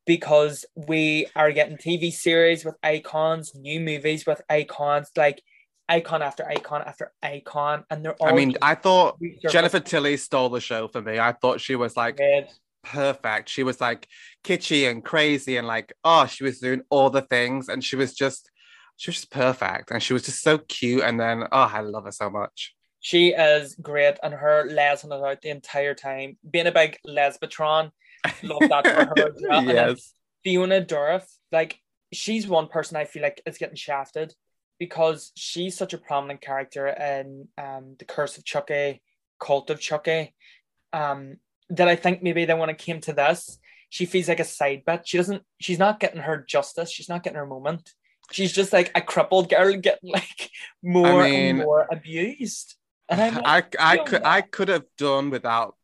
because 0.06 0.64
we 0.76 1.26
are 1.34 1.50
getting 1.50 1.76
TV 1.76 2.12
series 2.12 2.64
with 2.64 2.76
icons, 2.82 3.52
new 3.56 3.80
movies 3.80 4.24
with 4.24 4.40
icons, 4.48 5.10
like 5.16 5.42
icon 5.88 6.22
after 6.22 6.46
icon 6.48 6.82
after 6.86 7.12
icon, 7.22 7.84
and 7.90 8.04
they're 8.04 8.14
all 8.14 8.28
I 8.28 8.32
mean, 8.32 8.54
I 8.62 8.76
thought 8.76 9.18
Jennifer 9.50 9.80
Tilly 9.80 10.16
stole 10.16 10.48
the 10.48 10.60
show 10.60 10.86
for 10.86 11.02
me. 11.02 11.18
I 11.18 11.32
thought 11.32 11.60
she 11.60 11.74
was 11.74 11.96
like 11.96 12.18
with- 12.20 12.56
perfect. 12.84 13.48
She 13.48 13.64
was 13.64 13.80
like 13.80 14.06
kitschy 14.44 14.88
and 14.88 15.04
crazy 15.04 15.56
and 15.56 15.66
like, 15.66 15.92
oh, 16.04 16.26
she 16.26 16.44
was 16.44 16.60
doing 16.60 16.82
all 16.88 17.10
the 17.10 17.22
things 17.22 17.68
and 17.68 17.84
she 17.84 17.96
was 17.96 18.14
just 18.14 18.48
she 18.96 19.10
was 19.10 19.16
just 19.16 19.32
perfect 19.32 19.90
and 19.90 20.00
she 20.00 20.12
was 20.12 20.22
just 20.22 20.42
so 20.42 20.58
cute 20.58 21.02
and 21.02 21.18
then 21.18 21.42
oh 21.50 21.70
I 21.72 21.80
love 21.80 22.04
her 22.04 22.12
so 22.12 22.30
much. 22.30 22.74
She 23.02 23.30
is 23.30 23.74
great, 23.74 24.16
and 24.22 24.32
her 24.32 24.64
lesson 24.70 25.12
it 25.12 25.22
out 25.22 25.42
the 25.42 25.50
entire 25.50 25.94
time. 25.94 26.38
Being 26.48 26.68
a 26.68 26.72
big 26.72 26.98
lesbitron, 27.06 27.90
love 28.42 28.68
that 28.68 28.86
for 28.86 29.20
her. 29.20 29.34
well. 29.40 29.64
Yes. 29.64 30.14
Fiona 30.44 30.84
Dourif, 30.84 31.24
like 31.50 31.78
she's 32.12 32.46
one 32.46 32.68
person 32.68 32.96
I 32.96 33.04
feel 33.04 33.22
like 33.22 33.42
is 33.44 33.58
getting 33.58 33.76
shafted 33.76 34.34
because 34.78 35.32
she's 35.36 35.76
such 35.76 35.92
a 35.94 35.98
prominent 35.98 36.40
character 36.40 36.86
in 36.86 37.48
um, 37.58 37.96
the 37.98 38.04
Curse 38.04 38.38
of 38.38 38.44
Chucky, 38.44 39.02
Cult 39.40 39.70
of 39.70 39.80
Chucky. 39.80 40.34
Um, 40.92 41.38
that 41.70 41.88
I 41.88 41.96
think 41.96 42.22
maybe 42.22 42.44
then 42.44 42.58
when 42.58 42.70
it 42.70 42.78
came 42.78 43.00
to 43.02 43.12
this, 43.12 43.58
she 43.88 44.06
feels 44.06 44.28
like 44.28 44.40
a 44.40 44.44
side 44.44 44.84
bit. 44.86 45.02
She 45.06 45.16
doesn't. 45.16 45.42
She's 45.60 45.78
not 45.78 46.00
getting 46.00 46.20
her 46.20 46.44
justice. 46.48 46.90
She's 46.90 47.08
not 47.08 47.22
getting 47.22 47.38
her 47.38 47.46
moment. 47.46 47.92
She's 48.30 48.52
just 48.52 48.72
like 48.72 48.90
a 48.94 49.00
crippled 49.00 49.50
girl 49.50 49.74
getting 49.76 50.10
like 50.10 50.50
more 50.82 51.24
and 51.24 51.32
mean, 51.32 51.56
more 51.58 51.86
abused. 51.90 52.76
Like, 53.16 53.76
I 53.78 53.92
I 53.94 53.96
could 53.98 54.22
I 54.24 54.40
could 54.40 54.68
have 54.68 54.84
done 54.98 55.30
without 55.30 55.76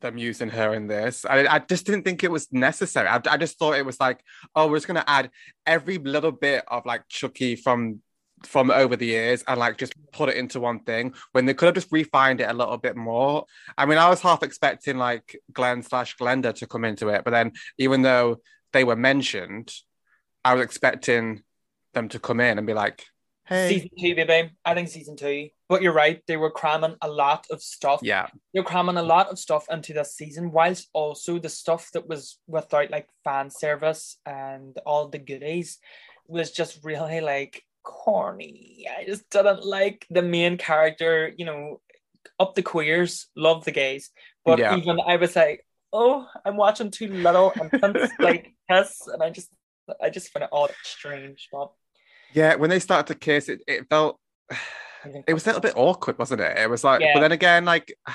them 0.00 0.16
using 0.16 0.48
her 0.50 0.74
in 0.74 0.86
this. 0.86 1.24
I, 1.24 1.46
I 1.46 1.58
just 1.58 1.86
didn't 1.86 2.04
think 2.04 2.22
it 2.22 2.30
was 2.30 2.52
necessary. 2.52 3.08
I, 3.08 3.20
I 3.28 3.36
just 3.36 3.58
thought 3.58 3.76
it 3.76 3.86
was 3.86 3.98
like, 3.98 4.20
oh, 4.54 4.68
we're 4.68 4.76
just 4.76 4.86
gonna 4.86 5.04
add 5.06 5.30
every 5.66 5.98
little 5.98 6.32
bit 6.32 6.64
of 6.68 6.86
like 6.86 7.08
Chucky 7.08 7.56
from 7.56 8.00
from 8.44 8.70
over 8.70 8.96
the 8.96 9.06
years 9.06 9.42
and 9.48 9.58
like 9.58 9.76
just 9.76 9.94
put 10.12 10.28
it 10.28 10.36
into 10.36 10.60
one 10.60 10.80
thing 10.80 11.12
when 11.32 11.44
they 11.44 11.54
could 11.54 11.66
have 11.66 11.74
just 11.74 11.90
refined 11.90 12.40
it 12.40 12.48
a 12.48 12.54
little 12.54 12.76
bit 12.76 12.96
more. 12.96 13.44
I 13.76 13.86
mean, 13.86 13.98
I 13.98 14.08
was 14.08 14.20
half 14.20 14.42
expecting 14.42 14.96
like 14.96 15.36
Glenn 15.52 15.82
slash 15.82 16.16
Glenda 16.16 16.54
to 16.54 16.66
come 16.66 16.84
into 16.84 17.08
it, 17.08 17.24
but 17.24 17.32
then 17.32 17.52
even 17.78 18.02
though 18.02 18.36
they 18.72 18.84
were 18.84 18.96
mentioned, 18.96 19.72
I 20.44 20.54
was 20.54 20.64
expecting 20.64 21.42
them 21.94 22.08
to 22.10 22.18
come 22.18 22.40
in 22.40 22.58
and 22.58 22.66
be 22.66 22.74
like, 22.74 23.04
hey, 23.48 23.68
Season 23.68 23.90
two, 23.98 24.14
baby. 24.14 24.50
I 24.64 24.74
think 24.74 24.88
season 24.88 25.16
two. 25.16 25.48
But 25.68 25.82
you're 25.82 25.92
right, 25.92 26.22
they 26.26 26.36
were 26.36 26.50
cramming 26.50 26.96
a 27.02 27.08
lot 27.08 27.46
of 27.50 27.60
stuff. 27.62 28.00
yeah, 28.02 28.28
They're 28.54 28.62
cramming 28.62 28.96
a 28.96 29.02
lot 29.02 29.28
of 29.28 29.38
stuff 29.38 29.66
into 29.70 29.92
this 29.92 30.14
season, 30.14 30.50
whilst 30.50 30.88
also 30.92 31.38
the 31.38 31.48
stuff 31.50 31.90
that 31.92 32.08
was 32.08 32.38
without 32.46 32.90
like 32.90 33.08
fan 33.24 33.50
service 33.50 34.18
and 34.24 34.78
all 34.86 35.08
the 35.08 35.18
goodies 35.18 35.78
was 36.26 36.50
just 36.52 36.84
really 36.84 37.20
like 37.20 37.62
corny. 37.82 38.86
I 38.98 39.04
just 39.04 39.28
didn't 39.30 39.64
like 39.64 40.06
the 40.10 40.22
main 40.22 40.56
character, 40.56 41.32
you 41.36 41.44
know, 41.44 41.80
up 42.40 42.54
the 42.54 42.62
queers, 42.62 43.26
love 43.36 43.64
the 43.64 43.72
gays. 43.72 44.10
But 44.44 44.58
Yeah. 44.58 44.76
even 44.76 44.98
I 45.06 45.16
was 45.16 45.36
like, 45.36 45.66
oh, 45.92 46.26
I'm 46.44 46.56
watching 46.56 46.90
too 46.90 47.08
little 47.08 47.52
and 47.60 47.94
like 48.20 48.54
kiss, 48.70 49.00
and 49.06 49.22
I 49.22 49.30
just 49.30 49.50
I 50.02 50.10
just 50.10 50.30
find 50.32 50.44
it 50.44 50.50
all 50.52 50.68
strange. 50.82 51.48
But 51.52 51.72
yeah. 52.32 52.54
When 52.56 52.70
they 52.70 52.80
started 52.80 53.12
to 53.12 53.18
kiss, 53.18 53.48
it, 53.48 53.60
it 53.66 53.88
felt 53.88 54.18
it 55.26 55.34
was 55.34 55.44
a 55.46 55.48
little 55.50 55.60
bit 55.60 55.74
awkward, 55.76 56.18
wasn't 56.18 56.40
it? 56.40 56.58
It 56.58 56.68
was 56.68 56.84
like, 56.84 57.00
Yeah. 57.00 57.14
but 57.14 57.20
then 57.20 57.32
again, 57.32 57.64
like. 57.64 57.94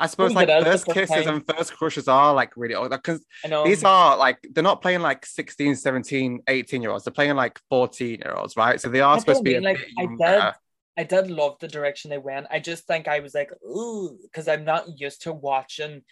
I 0.00 0.08
suppose 0.08 0.32
like 0.34 0.48
it 0.48 0.58
is 0.58 0.64
the 0.64 0.70
first 0.70 0.84
first 0.86 0.94
kisses 0.98 1.24
time. 1.26 1.34
and 1.36 1.46
first 1.46 1.76
crushes 1.76 2.08
are 2.08 2.34
like 2.34 2.56
really 2.56 2.74
old 2.74 2.90
because 2.90 3.24
I 3.44 3.48
know 3.48 3.64
these 3.64 3.84
are 3.84 4.16
like 4.16 4.38
they're 4.52 4.64
not 4.64 4.82
playing 4.82 5.02
like 5.02 5.24
16 5.24 5.76
17 5.76 6.40
18 6.48 6.82
year 6.82 6.90
olds 6.90 7.04
they're 7.04 7.12
playing 7.12 7.36
like 7.36 7.60
14 7.70 8.18
year 8.18 8.34
olds 8.34 8.56
right 8.56 8.80
so 8.80 8.88
they 8.88 9.00
are 9.00 9.20
supposed 9.20 9.38
to 9.38 9.44
be 9.44 9.54
mean, 9.54 9.62
like, 9.62 9.78
I 9.96 10.02
younger. 10.02 10.54
I 10.96 11.02
did 11.02 11.30
love 11.30 11.56
the 11.60 11.68
direction 11.68 12.10
they 12.10 12.18
went. 12.18 12.46
I 12.50 12.60
just 12.60 12.86
think 12.86 13.08
I 13.08 13.20
was 13.20 13.34
like, 13.34 13.50
ooh, 13.64 14.16
because 14.22 14.46
I'm 14.46 14.64
not 14.64 15.00
used 15.00 15.22
to 15.22 15.32
watching. 15.32 16.02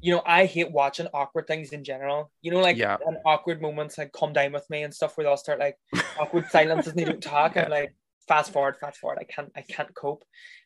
You 0.00 0.14
know, 0.14 0.22
I 0.26 0.44
hate 0.46 0.70
watching 0.70 1.06
awkward 1.14 1.46
things 1.46 1.72
in 1.72 1.84
general. 1.84 2.30
You 2.42 2.50
know, 2.52 2.60
like 2.60 2.76
Yeah. 2.76 2.96
an 3.06 3.18
awkward 3.24 3.60
moments 3.62 3.98
like 3.98 4.12
come 4.12 4.32
down 4.32 4.52
with 4.52 4.68
me 4.70 4.82
and 4.82 4.92
stuff 4.94 5.16
where 5.16 5.24
they'll 5.24 5.36
start 5.36 5.58
like 5.58 5.76
awkward 6.18 6.46
silences 6.50 6.92
and 6.92 6.98
they 6.98 7.04
don't 7.04 7.22
talk. 7.22 7.56
I'm 7.56 7.70
like, 7.78 7.94
fast 8.28 8.52
forward, 8.52 8.76
fast 8.78 8.98
forward. 8.98 9.18
I 9.20 9.24
can't, 9.24 9.50
I 9.56 9.62
can't 9.62 9.94
cope. 9.94 10.24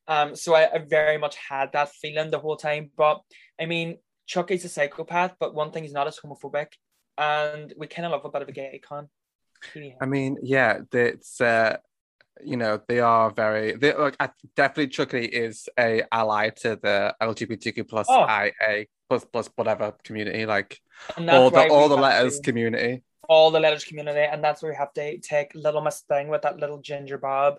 Um, 0.09 0.35
so 0.35 0.55
I, 0.55 0.69
I 0.75 0.79
very 0.79 1.17
much 1.19 1.37
had 1.37 1.73
that 1.73 1.91
feeling 1.93 2.31
the 2.31 2.39
whole 2.41 2.57
time. 2.57 2.91
But 2.97 3.21
I 3.61 3.67
mean, 3.67 3.99
Chucky's 4.27 4.65
a 4.65 4.69
psychopath, 4.69 5.35
but 5.39 5.55
one 5.55 5.71
thing 5.71 5.85
he's 5.85 5.93
not 5.93 6.09
is 6.09 6.19
homophobic, 6.25 6.69
and 7.19 7.73
we 7.77 7.87
kind 7.87 8.07
of 8.07 8.13
love 8.13 8.25
a 8.25 8.31
bit 8.31 8.43
of 8.43 8.49
a 8.49 8.53
gay 8.53 8.73
icon. 8.75 9.09
Yeah. 9.75 9.93
I 10.01 10.07
mean, 10.07 10.39
yeah, 10.43 10.81
it's 10.93 11.41
uh, 11.41 11.77
you 12.43 12.57
know, 12.57 12.81
they 12.89 12.99
are 12.99 13.31
very. 13.31 13.77
They 13.77 13.95
like 13.95 14.17
I, 14.19 14.31
definitely 14.57 14.89
Chucky 14.89 15.25
is 15.25 15.69
a 15.79 16.03
ally 16.11 16.49
to 16.63 16.77
the 16.83 17.15
LGBTQ 17.23 17.89
plus 17.89 18.07
Oh. 18.11 18.25
IA 18.27 18.87
plus 19.13 19.25
plus 19.33 19.51
whatever 19.57 19.93
community, 20.05 20.47
like 20.47 20.81
all 21.19 21.51
the 21.51 21.69
all 21.69 21.89
the 21.89 21.97
letters 21.97 22.37
to- 22.41 22.43
community. 22.43 23.03
all 23.29 23.51
the 23.51 23.61
letters 23.61 23.85
community, 23.85 24.21
and 24.21 24.43
that's 24.43 24.63
where 24.63 24.73
we 24.73 24.77
have 24.77 24.93
to 24.95 25.19
take 25.19 25.55
Little 25.55 25.83
Miss 25.83 26.01
Thing 26.09 26.29
with 26.29 26.43
that 26.43 26.59
little 26.59 26.79
ginger 26.81 27.19
bob, 27.19 27.57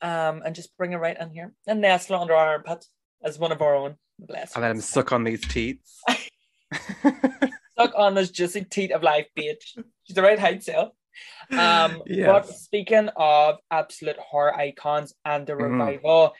um, 0.00 0.42
and 0.44 0.54
just 0.54 0.74
bring 0.78 0.92
it 0.92 0.96
right 0.96 1.18
in 1.20 1.30
here 1.30 1.52
and 1.66 1.80
nestle 1.80 2.20
under 2.20 2.34
our 2.34 2.48
armpit 2.54 2.84
as 3.22 3.38
one 3.38 3.52
of 3.52 3.60
our 3.60 3.74
own. 3.74 3.96
Bless. 4.18 4.54
And 4.54 4.62
let 4.62 4.70
him 4.70 4.80
suck 4.80 5.12
on 5.12 5.24
these 5.24 5.42
teats. 5.46 6.00
Suck 7.78 7.92
on 7.94 8.14
this 8.14 8.30
juicy 8.30 8.64
teat 8.64 8.90
of 8.90 9.02
life, 9.02 9.26
bitch. 9.36 9.76
She's 10.04 10.14
the 10.14 10.22
right 10.22 10.38
height, 10.38 10.62
self. 10.62 10.92
Um, 11.50 12.02
Yes. 12.06 12.26
but 12.26 12.48
speaking 12.48 13.08
of 13.16 13.56
absolute 13.70 14.16
horror 14.18 14.54
icons 14.56 15.12
and 15.26 15.46
the 15.46 15.52
Mhm. 15.52 15.70
revival, 15.72 16.32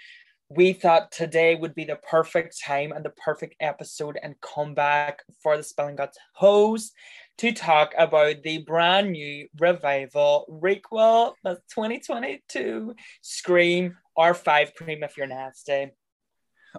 we 0.48 0.72
thought 0.72 1.10
today 1.10 1.54
would 1.54 1.74
be 1.74 1.84
the 1.84 1.96
perfect 1.96 2.60
time 2.62 2.92
and 2.92 3.04
the 3.04 3.10
perfect 3.10 3.56
episode 3.60 4.18
and 4.22 4.40
comeback 4.40 5.22
for 5.42 5.56
the 5.56 5.62
Spilling 5.62 5.96
Guts 5.96 6.18
host 6.34 6.92
to 7.38 7.52
talk 7.52 7.92
about 7.98 8.42
the 8.42 8.58
brand 8.58 9.12
new 9.12 9.48
revival 9.58 10.46
requel, 10.48 11.34
the 11.42 11.56
2022 11.74 12.94
Scream 13.20 13.96
R5 14.16 14.74
Cream 14.74 15.02
if 15.02 15.16
you're 15.16 15.26
nasty. 15.26 15.90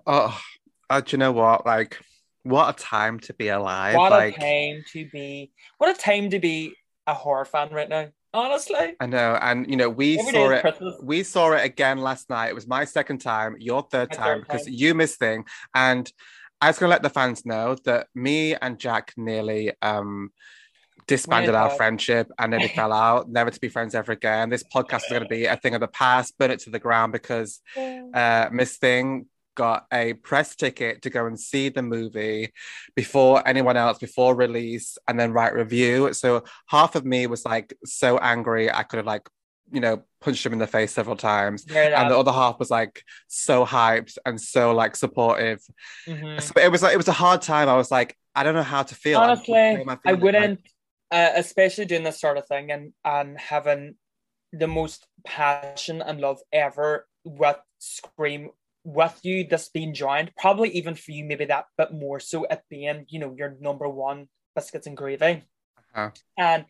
oh, 0.08 0.40
uh, 0.90 1.02
do 1.02 1.16
you 1.16 1.18
know 1.18 1.34
what? 1.34 1.66
Like, 1.66 2.00
what 2.44 2.74
a 2.74 2.82
time 2.82 3.20
to 3.22 3.34
be 3.34 3.50
alive! 3.50 3.96
What 3.96 4.12
like, 4.12 4.38
a 4.38 4.40
time 4.40 4.84
to 4.94 5.10
be, 5.12 5.52
what 5.78 5.96
a 5.96 6.00
time 6.00 6.30
to 6.30 6.40
be 6.40 6.74
a 7.06 7.14
horror 7.14 7.46
fan 7.46 7.70
right 7.72 7.90
now. 7.90 8.08
Honestly, 8.38 8.96
I 9.00 9.08
know, 9.08 9.36
and 9.42 9.68
you 9.68 9.76
know, 9.76 9.90
we 9.90 10.20
every 10.20 10.32
saw 10.32 10.50
it. 10.52 10.62
Christmas. 10.62 10.96
we 11.02 11.24
saw 11.24 11.54
it 11.54 11.66
again 11.66 11.98
last 11.98 12.30
night. 12.30 12.50
It 12.50 12.56
was 12.56 12.68
my 12.68 12.86
second 12.86 13.18
time, 13.18 13.56
your 13.58 13.82
third 13.82 14.12
My 14.12 14.16
time, 14.16 14.42
because 14.42 14.68
you 14.68 14.94
missed 14.94 15.18
thing. 15.18 15.46
And 15.74 16.12
I 16.62 16.68
was 16.68 16.78
gonna 16.78 16.92
let 16.92 17.02
the 17.02 17.10
fans 17.10 17.48
know 17.48 17.76
that 17.86 18.08
me 18.14 18.54
and 18.54 18.78
Jack 18.78 19.14
nearly 19.18 19.74
um 19.82 20.30
disbanded 21.08 21.56
our 21.56 21.72
friendship 21.72 22.30
and 22.38 22.52
nearly 22.52 22.68
fell 22.68 22.94
out, 22.94 23.28
never 23.28 23.50
to 23.50 23.60
be 23.60 23.70
friends 23.70 23.96
ever 23.96 24.12
again. 24.12 24.50
This 24.50 24.64
podcast 24.64 25.06
is 25.06 25.14
gonna 25.14 25.26
be 25.26 25.46
a 25.46 25.56
thing 25.58 25.74
of 25.74 25.82
the 25.82 25.88
past, 25.88 26.38
burn 26.38 26.52
it 26.52 26.60
to 26.60 26.70
the 26.70 26.80
ground 26.80 27.14
because 27.14 27.60
uh 28.14 28.50
Miss 28.52 28.78
Thing 28.78 29.26
got 29.58 29.88
a 29.92 30.14
press 30.14 30.56
ticket 30.56 31.02
to 31.02 31.10
go 31.10 31.26
and 31.26 31.38
see 31.40 31.70
the 31.70 31.82
movie 31.82 32.54
before 32.96 33.46
anyone 33.46 33.76
else 33.76 33.98
before 33.98 34.36
release 34.36 34.98
and 35.08 35.20
then 35.20 35.34
write 35.34 35.54
review. 35.56 36.14
So 36.14 36.44
half 36.68 36.96
of 36.96 37.04
me 37.06 37.26
was 37.26 37.44
like 37.44 37.76
so 37.84 38.18
angry 38.20 38.72
i 38.72 38.84
could 38.84 38.98
have 38.98 39.06
like 39.16 39.28
you 39.72 39.82
know 39.82 39.96
punched 40.22 40.46
him 40.46 40.54
in 40.54 40.60
the 40.60 40.68
face 40.68 40.94
several 40.94 41.18
times. 41.18 41.66
And 41.70 42.12
the 42.12 42.18
other 42.18 42.32
half 42.32 42.60
was 42.60 42.70
like 42.70 43.04
so 43.28 43.66
hyped 43.66 44.18
and 44.26 44.40
so 44.40 44.74
like 44.74 44.96
supportive. 44.96 45.60
Mhm. 46.08 46.42
so 46.42 46.54
it 46.66 46.72
was 46.72 46.82
like 46.84 46.94
it 46.94 47.02
was 47.04 47.10
a 47.10 47.20
hard 47.26 47.42
time. 47.42 47.68
I 47.68 47.78
was 47.84 47.92
like 47.92 48.16
i 48.38 48.44
don't 48.44 48.58
know 48.60 48.70
how 48.76 48.84
to 48.84 48.96
feel. 48.96 49.20
Honestly, 49.20 49.84
I 50.06 50.14
wouldn't, 50.14 50.60
uh, 51.12 51.32
especially 51.44 51.86
doing 51.86 52.04
this 52.04 52.22
sort 52.22 52.38
of 52.38 52.46
thing 52.48 52.72
and 52.72 52.94
and 53.04 53.30
having 53.54 53.96
the 54.54 54.68
most 54.68 55.08
passion 55.26 56.02
and 56.08 56.22
love 56.22 56.40
ever 56.54 57.08
with 57.26 57.60
Scream 57.80 58.44
with 58.88 59.20
you. 59.24 59.44
This 59.44 59.70
being 59.70 59.94
joined, 59.94 60.32
probably 60.38 60.70
even 60.70 60.96
for 60.96 61.12
you, 61.12 61.26
maybe 61.26 61.46
that 61.46 61.68
bit 61.78 61.92
more 61.94 62.20
so 62.20 62.48
at 62.50 62.68
being, 62.70 63.06
you 63.10 63.20
know, 63.20 63.36
your 63.38 63.56
number 63.60 63.88
one 63.88 64.30
biscuits 64.56 64.88
and 64.88 64.98
gravy. 64.98 65.44
Uh-huh. 65.94 66.12
And 66.38 66.66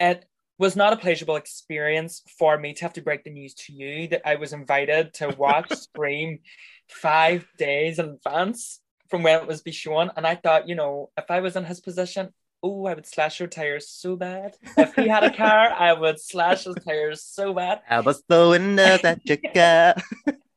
it 0.00 0.24
was 0.58 0.74
not 0.74 0.92
a 0.92 0.96
pleasurable 0.96 1.36
experience 1.36 2.22
for 2.38 2.58
me 2.58 2.72
to 2.72 2.82
have 2.82 2.94
to 2.94 3.02
break 3.02 3.22
the 3.22 3.30
news 3.30 3.54
to 3.54 3.72
you 3.72 4.08
that 4.08 4.22
I 4.26 4.36
was 4.36 4.52
invited 4.52 5.14
to 5.14 5.28
watch 5.38 5.70
Scream 5.76 6.40
five 6.88 7.46
days 7.58 7.98
in 7.98 8.06
advance 8.06 8.80
from 9.08 9.22
when 9.22 9.40
it 9.40 9.46
was 9.46 9.60
be 9.60 9.70
shown. 9.70 10.10
And 10.16 10.26
I 10.26 10.34
thought, 10.34 10.68
you 10.68 10.74
know, 10.74 11.10
if 11.16 11.30
I 11.30 11.40
was 11.40 11.54
in 11.54 11.64
his 11.64 11.80
position, 11.80 12.30
oh, 12.62 12.86
I 12.86 12.94
would 12.94 13.06
slash 13.06 13.38
your 13.38 13.48
tires 13.48 13.88
so 13.88 14.16
bad. 14.16 14.56
If 14.76 14.94
he 14.94 15.06
had 15.06 15.22
a 15.22 15.34
car, 15.34 15.70
I 15.70 15.92
would 15.92 16.18
slash 16.18 16.64
his 16.64 16.76
tires 16.84 17.22
so 17.22 17.52
bad. 17.52 17.82
I 17.88 18.00
was 18.00 18.22
the 18.26 18.48
window 18.48 18.98
that 19.02 19.20
you 19.24 19.36
got. 19.54 20.02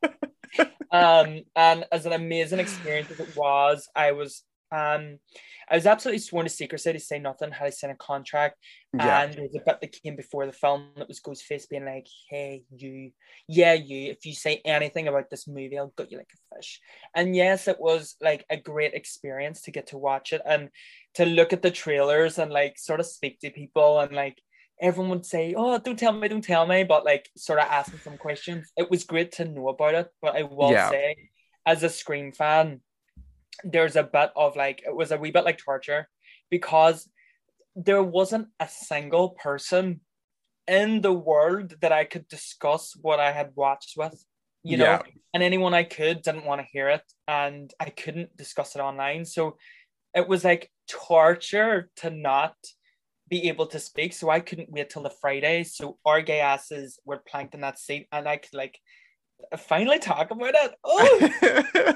Um, 0.91 1.41
and 1.55 1.85
as 1.91 2.05
an 2.05 2.13
amazing 2.13 2.59
experience 2.59 3.11
as 3.11 3.19
it 3.19 3.29
was, 3.35 3.89
I 3.95 4.11
was 4.11 4.43
um 4.73 5.19
I 5.69 5.75
was 5.75 5.85
absolutely 5.85 6.19
sworn 6.19 6.45
to 6.45 6.49
secrecy 6.49 6.93
to 6.93 6.99
say 6.99 7.19
nothing 7.19 7.51
had 7.51 7.67
I 7.67 7.69
signed 7.69 7.93
a 7.93 7.95
contract. 7.95 8.57
yeah 8.93 9.23
And 9.23 9.33
there 9.33 9.43
was 9.43 9.55
a 9.55 9.61
bit 9.65 9.79
that 9.81 9.91
came 10.03 10.15
before 10.15 10.45
the 10.45 10.51
film 10.51 10.89
that 10.97 11.07
was 11.07 11.21
Ghostface 11.21 11.67
being 11.69 11.85
like, 11.85 12.07
hey, 12.29 12.63
you, 12.75 13.11
yeah, 13.47 13.73
you, 13.73 14.11
if 14.11 14.25
you 14.25 14.33
say 14.33 14.61
anything 14.65 15.07
about 15.07 15.29
this 15.29 15.47
movie, 15.47 15.77
I'll 15.77 15.93
gut 15.95 16.11
you 16.11 16.17
like 16.17 16.29
a 16.33 16.55
fish. 16.55 16.79
And 17.15 17.35
yes, 17.35 17.67
it 17.67 17.79
was 17.79 18.15
like 18.21 18.45
a 18.49 18.57
great 18.57 18.93
experience 18.93 19.61
to 19.63 19.71
get 19.71 19.87
to 19.87 19.97
watch 19.97 20.33
it 20.33 20.41
and 20.45 20.69
to 21.15 21.25
look 21.25 21.51
at 21.53 21.61
the 21.63 21.71
trailers 21.71 22.37
and 22.37 22.51
like 22.51 22.77
sort 22.77 22.99
of 22.99 23.05
speak 23.07 23.39
to 23.39 23.49
people 23.49 23.99
and 23.99 24.11
like 24.13 24.37
everyone 24.81 25.11
would 25.11 25.25
say, 25.25 25.53
Oh, 25.55 25.77
don't 25.77 25.97
tell 25.97 26.11
me, 26.11 26.27
don't 26.27 26.43
tell 26.43 26.65
me, 26.65 26.83
but 26.83 27.05
like 27.05 27.29
sort 27.37 27.59
of 27.59 27.67
asking 27.69 27.99
some 27.99 28.17
questions. 28.17 28.71
It 28.75 28.89
was 28.89 29.03
great 29.03 29.31
to 29.33 29.45
know 29.45 29.69
about 29.69 29.95
it. 29.95 30.09
But 30.21 30.35
I 30.35 30.43
will 30.43 30.71
Yeah. 30.71 30.89
say, 30.89 31.15
as 31.65 31.83
a 31.83 31.89
Scream 31.89 32.31
fan, 32.31 32.81
there's 33.63 33.95
a 33.95 34.03
bit 34.03 34.31
of 34.35 34.55
like 34.55 34.81
it 34.85 34.95
was 34.95 35.11
a 35.11 35.17
wee 35.17 35.31
bit 35.31 35.45
like 35.45 35.59
torture 35.59 36.09
because 36.49 37.07
there 37.75 38.03
wasn't 38.03 38.47
a 38.59 38.67
single 38.67 39.29
person 39.29 40.01
in 40.67 41.01
the 41.01 41.13
world 41.13 41.75
that 41.81 41.91
I 41.91 42.05
could 42.05 42.27
discuss 42.27 42.95
what 43.01 43.19
I 43.19 43.31
had 43.31 43.51
watched 43.55 43.93
with, 43.97 44.23
you 44.63 44.77
know, 44.77 44.85
Yeah. 44.85 45.01
and 45.33 45.43
anyone 45.43 45.73
I 45.73 45.83
could 45.83 46.21
didn't 46.23 46.45
want 46.45 46.61
to 46.61 46.67
hear 46.71 46.89
it, 46.89 47.03
and 47.27 47.71
I 47.79 47.89
couldn't 47.89 48.35
discuss 48.35 48.75
it 48.75 48.79
online. 48.79 49.25
So 49.25 49.57
it 50.13 50.27
was 50.27 50.43
like 50.43 50.71
torture 50.89 51.89
to 51.97 52.09
not 52.09 52.55
be 53.31 53.47
able 53.47 53.65
to 53.67 53.79
speak. 53.79 54.13
So 54.13 54.29
I 54.29 54.41
couldn't 54.41 54.69
wait 54.71 54.89
till 54.91 55.01
the 55.01 55.09
Friday. 55.09 55.63
So 55.63 55.97
our 56.05 56.21
gay 56.21 56.41
asses 56.41 56.99
were 57.05 57.17
planked 57.17 57.55
in 57.55 57.61
that 57.61 57.79
seat, 57.79 58.07
and 58.11 58.27
I 58.27 58.37
could 58.37 58.53
like 58.53 58.77
finally 59.57 59.97
talk 59.97 60.29
about 60.29 60.53
it. 60.53 60.71
Oh, 60.85 61.19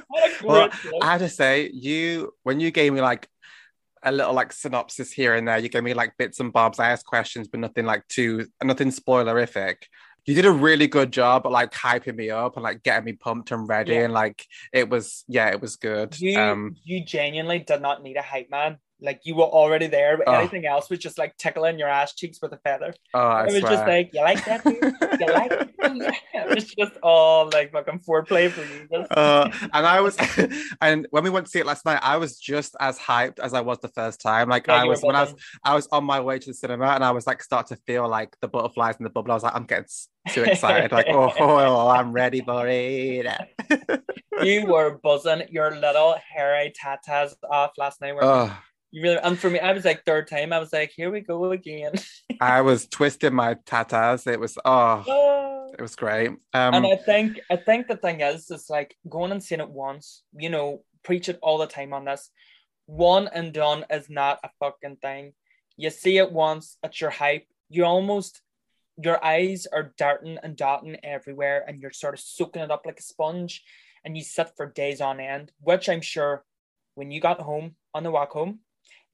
what 0.08 0.32
a 0.32 0.40
great 0.40 0.44
Well. 0.44 0.70
I 1.04 1.12
have 1.12 1.22
to 1.22 1.30
say, 1.30 1.70
you 1.74 2.34
when 2.44 2.60
you 2.60 2.72
gave 2.72 2.94
me 2.94 3.02
like 3.02 3.28
a 4.02 4.12
little 4.12 4.34
like 4.34 4.54
synopsis 4.54 5.12
here 5.12 5.36
and 5.36 5.48
there, 5.48 5.58
you 5.60 5.68
gave 5.70 5.84
me 5.84 5.94
like 5.94 6.18
bits 6.18 6.40
and 6.40 6.54
bobs. 6.54 6.80
I 6.80 6.90
asked 6.92 7.06
questions, 7.06 7.48
but 7.50 7.60
nothing 7.60 7.86
like 7.86 8.08
too 8.08 8.48
nothing 8.64 8.90
spoilerific. 8.90 9.76
You 10.26 10.34
did 10.34 10.46
a 10.46 10.52
really 10.52 10.88
good 10.88 11.12
job 11.12 11.46
at 11.46 11.52
like 11.52 11.72
hyping 11.72 12.16
me 12.16 12.32
up 12.32 12.56
and 12.56 12.64
like 12.64 12.82
getting 12.82 13.06
me 13.06 13.14
pumped 13.14 13.52
and 13.52 13.68
ready, 13.70 13.94
Yeah. 13.94 14.06
and 14.06 14.14
like 14.14 14.44
it 14.74 14.90
was 14.90 15.26
yeah, 15.28 15.50
it 15.50 15.60
was 15.62 15.76
good. 15.76 16.20
You 16.20 16.40
um, 16.40 16.76
you 16.84 17.04
genuinely 17.04 17.60
did 17.60 17.82
not 17.82 18.02
need 18.02 18.16
a 18.18 18.22
hype 18.24 18.50
man. 18.50 18.78
Like 19.02 19.22
you 19.26 19.36
were 19.36 19.44
already 19.44 19.88
there, 19.88 20.18
but 20.18 20.28
Oh. 20.28 20.34
anything 20.34 20.66
else 20.66 20.90
was 20.90 21.00
just 21.00 21.18
like 21.18 21.36
tickling 21.38 21.78
your 21.78 21.90
ass 21.90 22.14
cheeks 22.16 22.40
with 22.42 22.54
a 22.54 22.58
feather. 22.58 22.94
Oh, 23.14 23.20
I 23.20 23.42
it 23.44 23.46
was 23.48 23.60
swear. 23.60 23.72
just 23.72 23.86
like, 23.88 24.10
you 24.14 24.22
like 24.22 24.46
that? 24.46 24.64
dude? 24.64 24.76
You 25.20 25.34
like 25.34 25.52
it? 25.52 25.72
It 26.36 26.54
was 26.56 26.66
just 26.74 26.98
all 27.02 27.50
like 27.50 27.72
fucking 27.72 28.00
foreplay 28.00 28.50
for 28.52 28.62
you. 28.62 28.88
Just- 28.92 29.12
Uh, 29.12 29.50
and 29.74 29.86
I 29.86 30.00
was, 30.02 30.16
and 30.82 31.08
when 31.12 31.24
we 31.24 31.30
went 31.30 31.46
to 31.48 31.50
see 31.52 31.60
it 31.60 31.66
last 31.66 31.86
night, 31.86 32.00
I 32.04 32.18
was 32.18 32.38
just 32.40 32.76
as 32.80 32.98
hyped 33.00 33.40
as 33.40 33.54
I 33.54 33.62
was 33.62 33.80
the 33.80 33.88
first 33.90 34.22
time. 34.22 34.50
Like 34.50 34.68
Yeah, 34.68 34.82
I 34.82 34.84
was 34.86 35.02
when 35.02 35.16
I 35.16 35.22
was. 35.24 35.34
I 35.64 35.74
was 35.76 35.88
on 35.92 36.04
my 36.04 36.20
way 36.20 36.38
to 36.40 36.46
the 36.48 36.54
cinema, 36.54 36.88
and 36.88 37.04
I 37.04 37.12
was 37.12 37.26
like, 37.28 37.42
start 37.44 37.68
to 37.68 37.78
feel 37.88 38.08
like 38.08 38.36
the 38.42 38.48
butterflies 38.48 38.96
in 39.00 39.04
the 39.04 39.10
bubble. 39.10 39.32
I 39.32 39.36
was 39.36 39.44
like, 39.44 39.56
I'm 39.56 39.66
getting 39.66 39.86
too 40.30 40.44
excited. 40.44 40.92
like, 40.92 41.08
oh, 41.10 41.32
oh, 41.40 41.88
I'm 41.90 42.12
ready 42.12 42.42
for 42.42 42.68
it. 42.68 43.28
you 44.44 44.66
were 44.68 44.98
buzzing 45.04 45.44
your 45.50 45.72
little 45.76 46.16
hairy 46.34 46.74
tatas 46.80 47.34
off 47.50 47.72
last 47.78 48.02
night. 48.02 48.14
weren't 48.16 48.26
oh, 48.28 48.58
You 48.96 49.02
really, 49.02 49.18
and 49.18 49.38
for 49.38 49.50
me, 49.50 49.60
I 49.60 49.74
was 49.74 49.84
like 49.84 50.06
third 50.06 50.30
time. 50.30 50.54
I 50.54 50.60
was 50.60 50.72
like, 50.72 50.94
here 50.96 51.12
we 51.12 51.20
go 51.20 51.52
again. 51.52 51.96
I 52.40 52.62
was 52.62 52.88
twisting 52.88 53.36
my 53.36 53.56
tatas. 53.56 54.26
It 54.26 54.40
was, 54.40 54.58
oh, 54.64 55.04
Oh. 55.06 55.70
it 55.78 55.82
was 55.82 55.98
great. 55.98 56.30
Um, 56.30 56.74
and 56.74 56.88
I 56.88 56.96
think, 56.96 57.42
I 57.52 57.58
think 57.58 57.88
the 57.90 57.98
thing 57.98 58.22
is, 58.22 58.50
is 58.50 58.70
like 58.70 58.96
going 59.10 59.34
and 59.34 59.44
seeing 59.44 59.60
it 59.60 59.70
once. 59.70 60.24
You 60.34 60.50
know, 60.50 60.86
preach 61.04 61.28
it 61.28 61.40
all 61.42 61.58
the 61.58 61.68
time 61.68 61.92
on 61.92 62.06
this. 62.06 62.30
One 62.86 63.28
and 63.28 63.52
done 63.52 63.84
is 63.90 64.10
not 64.10 64.40
a 64.46 64.50
fucking 64.62 64.96
thing. 65.02 65.34
You 65.76 65.90
see 65.90 66.18
it 66.18 66.32
once, 66.32 66.78
it's 66.82 67.02
your 67.02 67.10
hype. 67.10 67.48
You 67.68 67.84
almost, 67.84 68.40
your 69.04 69.22
eyes 69.22 69.68
are 69.74 69.94
darting 69.98 70.38
and 70.42 70.56
dotting 70.56 70.96
everywhere, 71.04 71.66
and 71.68 71.82
you're 71.82 71.92
sort 71.92 72.14
of 72.14 72.22
soaking 72.22 72.62
it 72.62 72.72
up 72.72 72.84
like 72.86 73.00
a 73.02 73.04
sponge, 73.04 73.62
and 74.06 74.16
you 74.16 74.24
sit 74.24 74.52
for 74.56 74.68
days 74.68 75.02
on 75.02 75.20
end. 75.20 75.52
Which 75.60 75.90
I'm 75.90 76.00
sure, 76.00 76.46
when 76.94 77.12
you 77.12 77.20
got 77.20 77.42
home 77.42 77.76
on 77.94 78.04
the 78.04 78.12
walk 78.12 78.32
home, 78.32 78.60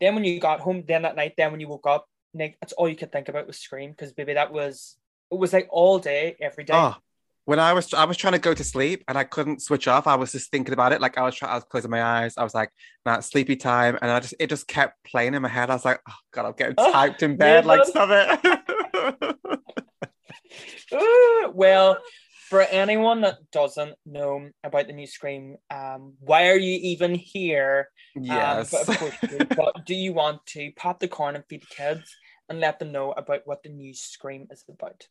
then 0.01 0.15
when 0.15 0.23
you 0.25 0.39
got 0.39 0.59
home, 0.59 0.83
then 0.87 1.03
that 1.03 1.15
night, 1.15 1.35
then 1.37 1.51
when 1.51 1.61
you 1.61 1.69
woke 1.69 1.87
up, 1.87 2.07
Nick, 2.33 2.57
that's 2.59 2.73
all 2.73 2.89
you 2.89 2.95
could 2.95 3.11
think 3.11 3.29
about 3.29 3.47
was 3.47 3.59
Scream 3.59 3.91
because 3.91 4.11
baby, 4.11 4.33
that 4.33 4.51
was 4.51 4.97
it 5.31 5.35
was 5.37 5.53
like 5.53 5.67
all 5.69 5.99
day, 5.99 6.35
every 6.41 6.63
day. 6.65 6.73
Oh, 6.75 6.95
when 7.45 7.59
I 7.59 7.73
was 7.73 7.93
I 7.93 8.05
was 8.05 8.17
trying 8.17 8.33
to 8.33 8.39
go 8.39 8.53
to 8.53 8.63
sleep 8.63 9.03
and 9.07 9.17
I 9.17 9.23
couldn't 9.23 9.61
switch 9.61 9.87
off. 9.87 10.07
I 10.07 10.15
was 10.15 10.31
just 10.31 10.51
thinking 10.51 10.73
about 10.73 10.91
it. 10.91 11.01
Like 11.01 11.17
I 11.17 11.21
was 11.23 11.35
trying, 11.35 11.51
I 11.51 11.55
was 11.55 11.63
closing 11.65 11.91
my 11.91 12.03
eyes. 12.03 12.33
I 12.37 12.43
was 12.43 12.53
like, 12.53 12.69
"Nah, 13.05 13.19
sleepy 13.19 13.55
time," 13.55 13.97
and 14.01 14.09
I 14.11 14.19
just 14.19 14.33
it 14.39 14.47
just 14.47 14.67
kept 14.67 15.03
playing 15.03 15.33
in 15.33 15.41
my 15.41 15.49
head. 15.49 15.69
I 15.69 15.73
was 15.73 15.85
like, 15.85 16.01
"Oh 16.09 16.13
God, 16.31 16.45
I'm 16.47 16.53
getting 16.53 16.75
Oh, 16.77 16.91
typed 16.91 17.23
in 17.23 17.37
bed. 17.37 17.65
Like, 17.65 17.85
stop 17.85 18.09
it." 18.11 19.37
Ah, 20.93 21.49
well, 21.53 21.97
for 22.51 22.63
anyone 22.63 23.21
that 23.21 23.37
doesn't 23.53 23.95
know 24.05 24.49
about 24.65 24.87
the 24.87 24.91
new 24.91 25.07
Scream, 25.07 25.55
um, 25.73 26.15
why 26.19 26.49
are 26.49 26.57
you 26.57 26.77
even 26.81 27.15
here? 27.15 27.87
Um, 28.17 28.23
yes. 28.23 28.71
but 28.71 28.89
of 28.89 28.97
course, 28.99 29.13
you 29.23 29.29
do. 29.29 29.45
but 29.55 29.85
do 29.85 29.95
you 29.95 30.11
want 30.11 30.45
to 30.47 30.69
pop 30.75 30.99
the 30.99 31.07
corn 31.07 31.37
and 31.37 31.45
feed 31.47 31.61
the 31.61 31.73
kids 31.73 32.13
and 32.49 32.59
let 32.59 32.77
them 32.77 32.91
know 32.91 33.13
about 33.13 33.43
what 33.45 33.63
the 33.63 33.69
new 33.69 33.93
Scream 33.93 34.47
is 34.51 34.65
about? 34.67 35.07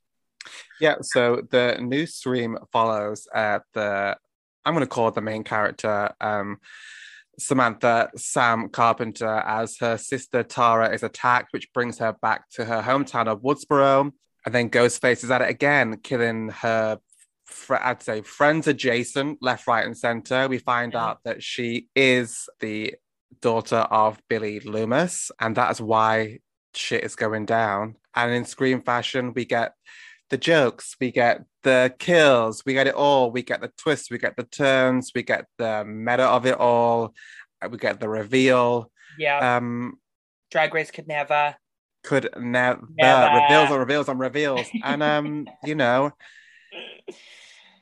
Yeah, 0.82 0.97
so 1.00 1.40
the 1.50 1.78
new 1.80 2.04
stream 2.04 2.59
follows 2.73 3.26
uh, 3.35 3.61
the 3.73 4.18
I'm 4.66 4.75
going 4.75 4.85
to 4.85 4.87
call 4.87 5.09
it 5.09 5.14
the 5.14 5.23
main 5.23 5.42
character, 5.42 6.11
um, 6.20 6.59
Samantha 7.38 8.11
Sam 8.16 8.68
Carpenter, 8.68 9.38
as 9.47 9.78
her 9.80 9.97
sister 9.97 10.42
Tara 10.42 10.92
is 10.92 11.02
attacked, 11.02 11.54
which 11.54 11.73
brings 11.73 12.00
her 12.00 12.14
back 12.20 12.50
to 12.50 12.66
her 12.66 12.82
hometown 12.82 13.28
of 13.28 13.40
Woodsboro. 13.40 14.12
And 14.44 14.54
then 14.54 14.68
Ghostface 14.68 15.25
is 15.25 15.30
at 15.30 15.40
it 15.40 15.49
again, 15.49 16.00
killing 16.02 16.50
her, 16.50 16.99
fr- 17.50 17.76
I'd 17.76 18.02
say, 18.02 18.23
friends 18.23 18.66
adjacent, 18.66 19.39
left, 19.43 19.67
right, 19.67 19.84
and 19.84 19.97
center. 19.97 20.49
We 20.49 20.58
find 20.58 20.93
Mhm. 20.93 20.99
out 21.00 21.19
that 21.25 21.43
she 21.43 21.89
is 21.95 22.49
the 22.60 22.95
daughter 23.41 23.76
of 23.91 24.21
Billy 24.28 24.60
Loomis, 24.60 25.30
and 25.41 25.56
that's 25.56 25.80
why 25.80 26.39
shit 26.75 27.04
is 27.04 27.17
going 27.17 27.47
down. 27.47 27.97
And 28.15 28.32
in 28.32 28.45
Scream 28.45 28.82
fashion, 28.82 29.32
we 29.34 29.45
get 29.45 29.75
the 30.30 30.39
jokes, 30.39 30.97
we 31.00 31.10
get 31.10 31.43
the 31.63 31.95
kills, 31.99 32.65
we 32.65 32.73
get 32.73 32.86
it 32.86 32.95
all. 32.95 33.30
We 33.32 33.43
get 33.43 33.60
the 33.60 33.73
twists, 33.76 34.10
we 34.10 34.19
get 34.19 34.36
the 34.36 34.45
turns, 34.45 35.10
we 35.15 35.23
get 35.25 35.47
the 35.58 35.84
meta 35.84 36.23
of 36.25 36.47
it 36.47 36.54
all, 36.58 37.15
uh, 37.60 37.69
we 37.69 37.78
get 37.78 37.99
the 38.00 38.08
reveal. 38.08 38.93
Yeah, 39.19 39.56
Um, 39.56 39.99
Drag 40.50 40.73
Race 40.73 40.91
could 40.91 41.08
never. 41.08 41.56
could 42.02 42.30
never 42.39 42.80
Never. 42.97 43.41
reveals 43.43 43.71
on 43.71 43.78
reveals 43.78 44.08
on 44.08 44.19
reveals, 44.19 44.69
and 44.84 45.02
um, 45.02 45.47
you 45.65 45.75
know, 45.75 46.13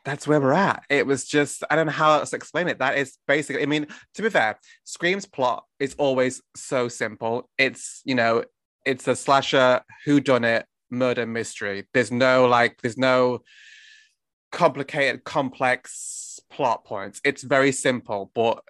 that's 0.05 0.27
where 0.27 0.41
we're 0.41 0.53
at. 0.53 0.85
It 0.89 1.07
was 1.07 1.25
just 1.27 1.65
I 1.71 1.77
don't 1.77 1.87
know 1.87 1.93
how 1.93 2.13
else 2.19 2.31
to 2.31 2.37
explain 2.37 2.69
it. 2.69 2.79
That 2.79 2.99
is 2.99 3.17
basically. 3.27 3.63
I 3.63 3.67
mean, 3.67 3.87
to 4.15 4.23
be 4.23 4.31
fair, 4.31 4.59
Scream's 4.85 5.27
plot 5.27 5.65
is 5.79 5.95
always 5.99 6.41
so 6.57 6.89
simple. 6.89 7.49
It's 7.59 8.01
you 8.05 8.15
know, 8.15 8.45
it's 8.87 9.07
a 9.09 9.17
slasher 9.17 9.83
who 10.05 10.21
done 10.21 10.45
it 10.45 10.67
murder 10.91 11.27
mystery. 11.27 11.87
There's 11.93 12.11
no 12.11 12.47
like, 12.47 12.81
there's 12.81 12.97
no 12.97 13.41
complicated, 14.53 15.25
complex 15.25 16.41
plot 16.51 16.85
points. 16.85 17.21
It's 17.25 17.43
very 17.43 17.73
simple, 17.73 18.31
but 18.35 18.63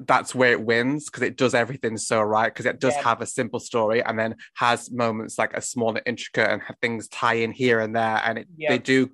that's 0.00 0.34
where 0.34 0.50
it 0.52 0.60
wins 0.60 1.06
because 1.06 1.22
it 1.22 1.36
does 1.36 1.54
everything 1.54 1.96
so 1.96 2.20
right 2.20 2.52
because 2.52 2.66
it 2.66 2.80
does 2.80 2.94
Yeah. 2.96 3.04
have 3.04 3.20
a 3.20 3.26
simple 3.26 3.60
story 3.60 4.02
and 4.02 4.18
then 4.18 4.34
has 4.54 4.90
moments 4.90 5.38
like 5.38 5.56
a 5.56 5.60
small 5.62 5.90
and 5.90 6.02
intricate 6.04 6.50
and 6.50 6.60
have 6.62 6.76
things 6.82 7.06
tie 7.06 7.34
in 7.34 7.52
here 7.52 7.78
and 7.78 7.94
there 7.94 8.20
and 8.24 8.38
it, 8.38 8.48
Yeah. 8.56 8.70
they 8.70 8.78
do 8.78 9.10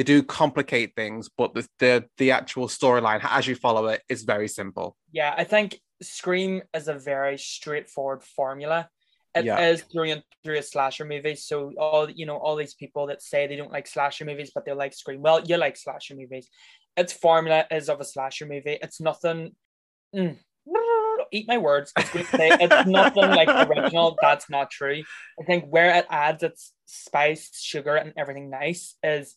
they 0.00 0.04
do 0.04 0.22
complicate 0.22 0.94
things 0.96 1.28
but 1.36 1.52
the 1.52 1.68
the, 1.78 2.04
the 2.16 2.30
actual 2.30 2.68
storyline 2.68 3.20
as 3.22 3.46
you 3.46 3.54
follow 3.54 3.86
it 3.88 4.00
is 4.08 4.22
very 4.22 4.48
simple 4.48 4.96
Yeah, 5.12 5.34
I 5.36 5.44
think 5.44 5.78
Scream 6.00 6.62
is 6.74 6.88
a 6.88 6.94
very 6.94 7.36
straightforward 7.36 8.22
formula. 8.24 8.88
It 9.34 9.40
is 9.40 9.46
Yeah. 9.46 9.76
through 9.92 10.10
and 10.14 10.22
through 10.42 10.58
a 10.58 10.62
slasher 10.62 11.04
movie. 11.04 11.34
So 11.34 11.72
all 11.78 12.08
you 12.10 12.24
know, 12.24 12.38
all 12.38 12.56
these 12.56 12.72
people 12.82 13.08
that 13.08 13.20
say 13.20 13.46
they 13.46 13.56
don't 13.56 13.70
like 13.76 13.86
slasher 13.86 14.24
movies, 14.24 14.52
but 14.54 14.64
they 14.64 14.72
like 14.72 14.94
Scream. 14.94 15.20
Well, 15.20 15.38
you 15.48 15.58
like 15.58 15.76
slasher 15.76 16.14
movies. 16.22 16.48
Its 16.96 17.12
formula 17.12 17.66
is 17.70 17.90
of 17.90 18.00
a 18.00 18.04
slasher 18.14 18.46
movie. 18.46 18.78
It's 18.84 19.00
nothing. 19.02 19.54
mm, 20.16 20.38
eat 21.36 21.46
my 21.46 21.58
words. 21.58 21.92
I 21.94 22.00
was 22.00 22.10
going 22.10 22.24
to 22.26 22.36
say 22.40 22.48
it's 22.64 22.86
nothing 23.00 23.30
like 23.40 23.50
original. 23.68 24.16
That's 24.22 24.48
not 24.48 24.70
true. 24.70 25.02
I 25.40 25.44
think 25.44 25.64
where 25.74 25.94
it 25.98 26.06
adds 26.08 26.42
its 26.42 26.72
spice, 26.86 27.44
sugar, 27.60 27.96
and 27.96 28.14
everything 28.16 28.48
nice 28.48 28.96
is 29.02 29.36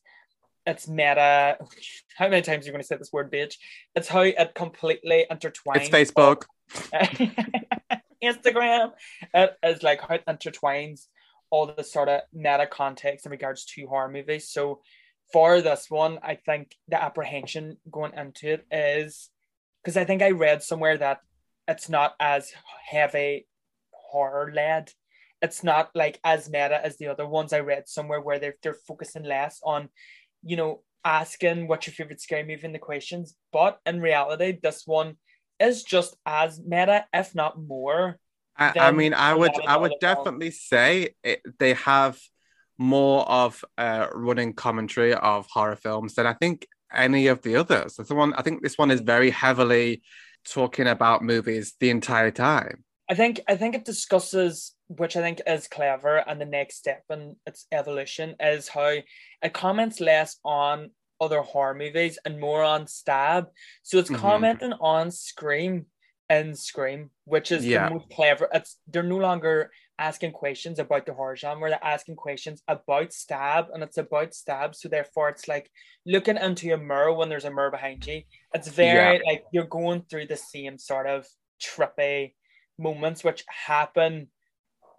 it's 0.66 0.88
meta. 0.88 1.58
How 2.18 2.30
many 2.30 2.42
times 2.42 2.66
are 2.66 2.68
you 2.68 2.72
going 2.72 2.82
to 2.82 2.88
say 2.88 2.98
this 2.98 3.12
word, 3.12 3.32
bitch? 3.32 3.56
It's 3.96 4.08
how 4.08 4.22
it 4.22 4.54
completely 4.56 5.26
intertwines. 5.32 5.88
it's 5.88 5.90
facebook 5.90 6.44
Instagram. 8.24 8.92
It 9.34 9.58
is 9.64 9.84
like 9.84 10.02
how 10.02 10.16
it 10.16 10.26
intertwines 10.28 11.08
all 11.50 11.68
the 11.68 11.84
sort 11.84 12.10
of 12.10 12.22
meta 12.34 12.68
context 12.68 13.26
in 13.26 13.32
regards 13.32 13.66
to 13.66 13.86
horror 13.88 14.10
movies. 14.10 14.50
So 14.50 14.82
for 15.32 15.62
this 15.62 15.88
one, 15.90 16.20
I 16.24 16.36
think 16.36 16.76
the 16.88 17.02
apprehension 17.02 17.78
going 17.92 18.14
into 18.18 18.54
it 18.54 18.66
is 18.72 19.30
because 19.84 19.98
I 19.98 20.06
think 20.06 20.22
I 20.22 20.32
read 20.32 20.64
somewhere 20.64 20.98
that 20.98 21.20
it's 21.68 21.90
not 21.90 22.16
as 22.20 22.52
heavy 22.90 23.48
horror 23.92 24.52
led. 24.54 24.92
It's 25.42 25.64
not 25.64 25.90
like 25.94 26.20
as 26.24 26.50
meta 26.50 26.84
as 26.84 26.98
the 26.98 27.08
other 27.08 27.28
ones 27.28 27.52
I 27.52 27.60
read 27.60 27.90
somewhere 27.90 28.22
where 28.22 28.40
they're 28.40 28.56
they're 28.64 28.78
focusing 28.88 29.24
less 29.24 29.60
on, 29.64 29.90
you 30.44 30.56
know, 30.56 30.82
asking 31.06 31.68
what's 31.68 31.88
your 31.88 31.94
favorite 31.94 32.22
scary 32.22 32.44
movie 32.44 32.66
in 32.66 32.74
the 32.74 32.80
questions. 32.80 33.36
But 33.52 33.80
in 33.86 34.02
reality, 34.02 34.60
this 34.62 34.84
one 34.86 35.18
is 35.60 35.84
just 35.84 36.16
as 36.26 36.60
meta, 36.60 37.06
if 37.14 37.36
not 37.36 37.62
more. 37.62 38.20
I, 38.58 38.74
I 38.80 38.92
mean, 38.92 39.14
I 39.14 39.34
would, 39.34 39.52
I 39.66 39.78
would 39.78 39.94
definitely 40.00 40.52
say 40.52 41.16
it, 41.24 41.42
they 41.58 41.74
have 41.74 42.20
more 42.78 43.28
of 43.30 43.64
a 43.78 44.10
running 44.14 44.54
commentary 44.54 45.14
of 45.14 45.48
horror 45.50 45.76
films 45.76 46.16
than 46.16 46.28
I 46.28 46.34
think 46.34 46.68
any 46.94 47.28
of 47.28 47.42
the 47.42 47.56
others. 47.56 47.96
The 47.96 48.16
one, 48.16 48.34
I 48.36 48.42
think 48.42 48.62
this 48.62 48.78
one 48.78 48.92
is 48.92 49.02
very 49.02 49.32
heavily 49.32 50.04
talking 50.46 50.88
about 50.88 51.24
movies 51.24 51.74
the 51.80 51.90
entire 51.90 52.32
time. 52.32 52.84
I 53.10 53.16
think 53.16 53.42
I 53.48 53.56
think 53.56 53.76
it 53.76 53.86
discusses, 53.86 54.74
which 54.98 55.16
I 55.16 55.22
think 55.22 55.42
is 55.48 55.68
clever, 55.68 56.18
and 56.18 56.40
the 56.40 56.46
next 56.46 56.78
step 56.78 57.04
in 57.10 57.36
its 57.46 57.66
evolution 57.72 58.36
is 58.40 58.68
how 58.70 58.98
it 59.42 59.54
comments 59.54 60.00
less 60.00 60.38
on 60.44 60.92
other 61.22 61.42
horror 61.42 61.74
movies 61.76 62.20
and 62.26 62.40
more 62.40 62.64
on 62.64 62.88
Stab. 62.88 63.48
So 63.84 63.98
it's 63.98 64.10
Mhm. 64.10 64.18
commenting 64.18 64.74
on 64.74 65.12
Scream 65.12 65.86
and 66.30 66.58
Scream, 66.58 67.12
which 67.26 67.52
is 67.52 67.66
Yeah. 67.66 67.88
the 67.88 67.96
most 67.96 68.10
clever. 68.10 68.50
It's 68.54 68.80
they're 68.88 69.04
no 69.04 69.18
longer 69.18 69.72
asking 70.00 70.32
questions 70.32 70.80
about 70.80 71.06
the 71.06 71.14
horror 71.14 71.36
genre, 71.36 71.70
they're 71.70 71.84
asking 71.84 72.16
questions 72.16 72.64
about 72.68 73.14
Stab, 73.14 73.70
and 73.72 73.84
it's 73.84 73.98
about 73.98 74.34
Stab. 74.34 74.76
So 74.76 74.90
therefore 74.90 75.30
it's 75.30 75.48
like 75.48 75.70
looking 76.06 76.38
into 76.38 76.74
a 76.74 76.78
mirror 76.78 77.14
when 77.14 77.30
there's 77.30 77.46
a 77.46 77.52
mirror 77.52 77.72
behind 77.72 78.06
you. 78.08 78.24
It's 78.54 78.68
very 78.68 79.22
like 79.26 79.46
you're 79.52 79.66
going 79.66 80.04
through 80.06 80.28
the 80.28 80.38
same 80.38 80.78
sort 80.78 81.08
of 81.08 81.28
trippy 81.62 82.36
moments 82.78 83.24
which 83.24 83.46
happen 83.48 84.32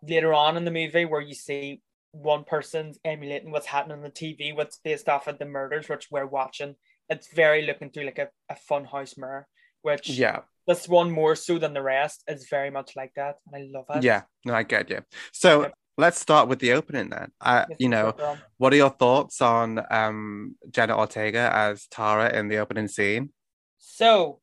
later 0.09 0.33
on 0.35 0.57
in 0.57 0.64
the 0.64 0.71
movie 0.71 1.05
where 1.05 1.21
you 1.21 1.35
see 1.35 1.81
one 2.12 2.45
person's 2.45 2.99
emulating 3.05 3.51
what's 3.51 3.67
happening 3.67 3.97
on 3.99 4.03
the 4.03 4.11
TV, 4.11 4.55
what's 4.55 4.79
based 4.79 5.09
off 5.09 5.27
of 5.27 5.38
the 5.38 5.45
murders 5.45 5.88
which 5.88 6.09
we're 6.11 6.27
watching. 6.27 6.75
It's 7.09 7.33
very 7.33 7.62
looking 7.67 7.90
through 7.90 8.05
like 8.07 8.19
a, 8.19 8.29
a 8.49 8.57
fun 8.57 8.85
house 8.85 9.17
mirror, 9.17 9.47
which 9.83 10.09
Yeah. 10.11 10.40
this 10.67 10.88
one 10.88 11.11
more 11.11 11.35
so 11.37 11.59
than 11.59 11.75
the 11.75 11.83
rest 11.83 12.23
is 12.29 12.47
very 12.49 12.71
much 12.71 12.93
like 12.97 13.12
that. 13.17 13.37
And 13.47 13.57
I 13.62 13.69
love 13.79 13.87
it. 13.97 14.05
Yeah. 14.05 14.23
No, 14.45 14.55
I 14.55 14.62
get 14.62 14.90
you. 14.90 15.03
So 15.33 15.71
let's 15.99 16.21
start 16.21 16.49
with 16.49 16.61
the 16.61 16.73
opening 16.73 17.11
then. 17.11 17.31
Uh, 17.40 17.64
you 17.79 17.88
know, 17.88 18.14
what 18.59 18.73
are 18.73 18.77
your 18.77 18.90
thoughts 18.90 19.43
on 19.43 19.85
um 19.90 20.57
Jenna 20.71 20.97
Ortega 20.97 21.51
as 21.53 21.87
Tara 21.88 22.33
in 22.38 22.49
the 22.49 22.59
opening 22.59 22.88
scene? 22.88 23.33
So 23.79 24.40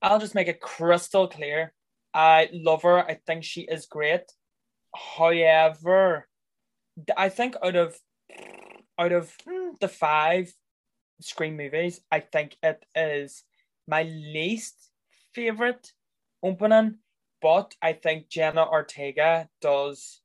I'll 0.00 0.20
just 0.20 0.34
make 0.34 0.48
it 0.48 0.60
crystal 0.60 1.28
clear. 1.28 1.72
I 2.14 2.48
love 2.52 2.82
her. 2.82 2.98
I 2.98 3.18
think 3.26 3.44
she 3.44 3.62
is 3.62 3.86
great. 3.86 4.22
However, 4.94 6.28
I 7.16 7.28
think 7.28 7.56
out 7.62 7.76
of 7.76 7.98
out 8.98 9.12
of 9.12 9.32
mm, 9.48 9.78
the 9.80 9.88
five 9.88 10.52
Scream 11.20 11.56
movies, 11.56 12.00
I 12.10 12.20
think 12.20 12.56
it 12.62 12.84
is 12.96 13.44
my 13.86 14.02
least 14.04 14.90
favorite 15.34 15.92
opening. 16.42 16.98
But 17.40 17.74
I 17.82 17.92
think 17.94 18.28
Jenna 18.28 18.66
Ortega 18.68 19.48
does 19.60 20.20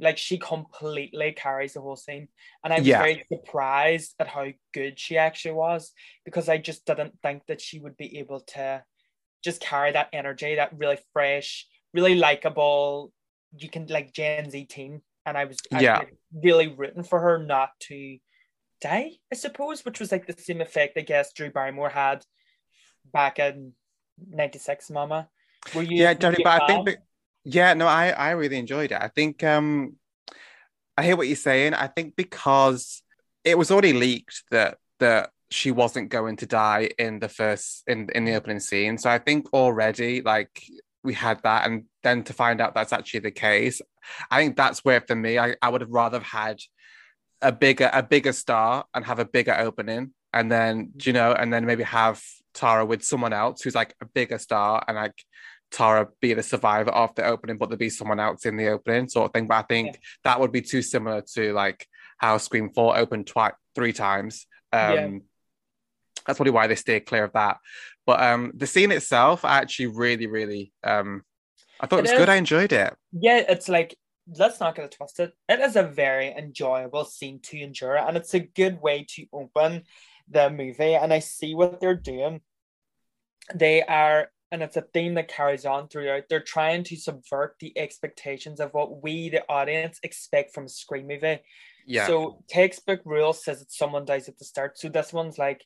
like 0.00 0.18
she 0.18 0.38
completely 0.38 1.32
carries 1.32 1.74
the 1.74 1.80
whole 1.80 1.96
scene. 1.96 2.28
And 2.64 2.74
I 2.74 2.80
was 2.80 2.88
Yeah. 2.88 2.98
very 2.98 3.24
surprised 3.32 4.14
at 4.20 4.28
how 4.28 4.48
good 4.74 5.00
she 5.00 5.18
actually 5.18 5.54
was 5.54 5.92
because 6.24 6.48
I 6.50 6.58
just 6.58 6.84
didn't 6.84 7.18
think 7.22 7.46
that 7.48 7.62
she 7.62 7.78
would 7.80 7.96
be 7.96 8.18
able 8.18 8.40
to 8.54 8.84
just 9.42 9.62
carry 9.62 9.92
that 9.92 10.10
energy, 10.12 10.56
that 10.56 10.76
really 10.76 10.98
fresh, 11.14 11.66
really 11.94 12.16
likable, 12.16 13.13
you 13.58 13.68
can 13.68 13.86
like 13.86 14.12
Gen 14.12 14.50
Z 14.50 14.64
teen. 14.66 15.02
And 15.26 15.38
I 15.38 15.44
was 15.44 15.58
Yeah. 15.70 16.00
actually 16.00 16.16
really 16.42 16.68
rooting 16.68 17.02
for 17.04 17.20
her 17.20 17.38
not 17.38 17.70
to 17.80 18.18
die, 18.80 19.12
I 19.32 19.36
suppose, 19.36 19.84
which 19.84 20.00
was 20.00 20.12
like 20.12 20.26
the 20.26 20.34
same 20.40 20.60
effect 20.60 20.98
I 20.98 21.00
guess 21.00 21.32
Drew 21.32 21.50
Barrymore 21.50 21.88
had 21.88 22.24
back 23.12 23.38
in 23.38 23.72
96, 24.30 24.90
Mama. 24.90 25.28
Were 25.74 25.82
you 25.82 26.02
Yeah, 26.02 26.10
you 26.10 26.16
but 26.18 26.62
I 26.62 26.66
think 26.66 26.86
that, 26.86 26.98
yeah, 27.44 27.74
no, 27.74 27.86
I 27.86 28.10
I 28.10 28.30
really 28.32 28.58
enjoyed 28.58 28.92
it. 28.92 28.98
I 29.00 29.08
think 29.08 29.42
um 29.42 29.96
I 30.96 31.04
hear 31.04 31.16
what 31.16 31.26
you're 31.26 31.36
saying. 31.36 31.74
I 31.74 31.86
think 31.88 32.16
because 32.16 33.02
it 33.44 33.58
was 33.58 33.70
already 33.70 33.92
leaked 33.92 34.44
that 34.50 34.78
that 35.00 35.30
she 35.50 35.70
wasn't 35.70 36.08
going 36.08 36.36
to 36.36 36.46
die 36.46 36.90
in 36.98 37.18
the 37.20 37.28
first 37.28 37.82
in 37.86 38.08
in 38.14 38.24
the 38.24 38.34
opening 38.34 38.60
scene. 38.60 38.98
So 38.98 39.10
I 39.10 39.18
think 39.18 39.52
already 39.52 40.22
like 40.22 40.62
we 41.04 41.14
had 41.14 41.40
that 41.42 41.66
and 41.66 41.84
then 42.02 42.22
to 42.24 42.32
find 42.32 42.60
out 42.60 42.74
that's 42.74 42.92
actually 42.92 43.20
the 43.20 43.30
case, 43.30 43.80
I 44.30 44.40
think 44.42 44.56
that's 44.56 44.84
where 44.84 45.00
for 45.00 45.14
me 45.14 45.38
I, 45.38 45.54
I 45.62 45.68
would 45.68 45.80
have 45.82 45.90
rather 45.90 46.18
have 46.18 46.26
had 46.26 46.60
a 47.42 47.52
bigger 47.52 47.90
a 47.92 48.02
bigger 48.02 48.32
star 48.32 48.86
and 48.94 49.04
have 49.04 49.18
a 49.18 49.24
bigger 49.24 49.54
opening 49.58 50.12
and 50.32 50.50
then 50.50 50.92
you 51.02 51.12
know 51.12 51.32
and 51.32 51.52
then 51.52 51.66
maybe 51.66 51.82
have 51.84 52.22
Tara 52.54 52.84
with 52.86 53.04
someone 53.04 53.32
else 53.32 53.62
who's 53.62 53.74
like 53.74 53.94
a 54.00 54.06
bigger 54.06 54.38
star 54.38 54.82
and 54.88 54.96
like 54.96 55.22
Tara 55.70 56.08
be 56.20 56.34
the 56.34 56.42
survivor 56.42 56.90
of 56.92 57.14
the 57.16 57.24
opening, 57.26 57.58
but 57.58 57.68
there 57.68 57.76
be 57.78 57.90
someone 57.90 58.20
else 58.20 58.46
in 58.46 58.56
the 58.56 58.68
opening 58.68 59.08
sort 59.08 59.26
of 59.26 59.32
thing. 59.32 59.48
But 59.48 59.56
I 59.56 59.62
think 59.62 59.86
Yeah. 59.88 60.00
that 60.24 60.40
would 60.40 60.52
be 60.52 60.62
too 60.62 60.82
similar 60.82 61.22
to 61.34 61.52
like 61.52 61.86
how 62.18 62.38
Scream 62.38 62.70
4 62.72 62.96
opened 62.96 63.26
twice 63.26 63.54
three 63.74 63.92
times. 63.92 64.46
Um 64.72 64.94
Yeah. 64.94 65.18
That's 66.26 66.38
probably 66.38 66.52
why 66.52 66.66
they 66.66 66.74
stay 66.74 67.00
clear 67.00 67.24
of 67.24 67.32
that. 67.32 67.58
But 68.06 68.22
um 68.22 68.52
the 68.54 68.66
scene 68.66 68.92
itself, 68.92 69.44
I 69.44 69.58
actually 69.58 69.86
really, 69.86 70.26
really 70.26 70.72
um 70.82 71.22
I 71.80 71.86
thought 71.86 72.00
it, 72.00 72.06
It 72.06 72.12
was 72.12 72.18
good. 72.18 72.28
I 72.28 72.36
enjoyed 72.36 72.72
it. 72.72 72.94
Yeah, 73.12 73.42
it's 73.48 73.68
like 73.68 73.96
let's 74.38 74.60
not 74.60 74.74
get 74.74 74.86
it 74.86 74.92
twisted. 74.92 75.32
It 75.48 75.60
is 75.60 75.76
a 75.76 75.82
very 75.82 76.28
enjoyable 76.28 77.04
scene 77.04 77.40
to 77.44 77.60
endure, 77.60 77.96
and 77.96 78.16
it's 78.16 78.34
a 78.34 78.40
good 78.40 78.80
way 78.80 79.06
to 79.10 79.26
open 79.32 79.82
the 80.28 80.50
movie. 80.50 80.94
And 80.94 81.12
I 81.12 81.18
see 81.18 81.54
what 81.54 81.80
they're 81.80 81.94
doing. 81.94 82.40
They 83.54 83.82
are, 83.82 84.30
and 84.50 84.62
it's 84.62 84.76
a 84.76 84.82
theme 84.82 85.14
that 85.14 85.28
carries 85.28 85.66
on 85.66 85.88
throughout. 85.88 86.24
They're 86.30 86.40
trying 86.40 86.84
to 86.84 86.96
subvert 86.96 87.56
the 87.60 87.76
expectations 87.76 88.60
of 88.60 88.72
what 88.72 89.02
we, 89.02 89.28
the 89.28 89.44
audience, 89.48 90.00
expect 90.02 90.54
from 90.54 90.64
a 90.64 90.70
screen 90.70 91.06
movie. 91.06 91.40
Yeah. 91.86 92.06
So 92.06 92.42
textbook 92.48 93.00
rule 93.04 93.34
says 93.34 93.58
that 93.58 93.72
someone 93.72 94.06
dies 94.06 94.28
at 94.28 94.38
the 94.38 94.46
start. 94.46 94.78
So 94.78 94.88
this 94.88 95.12
one's 95.12 95.36
like 95.36 95.62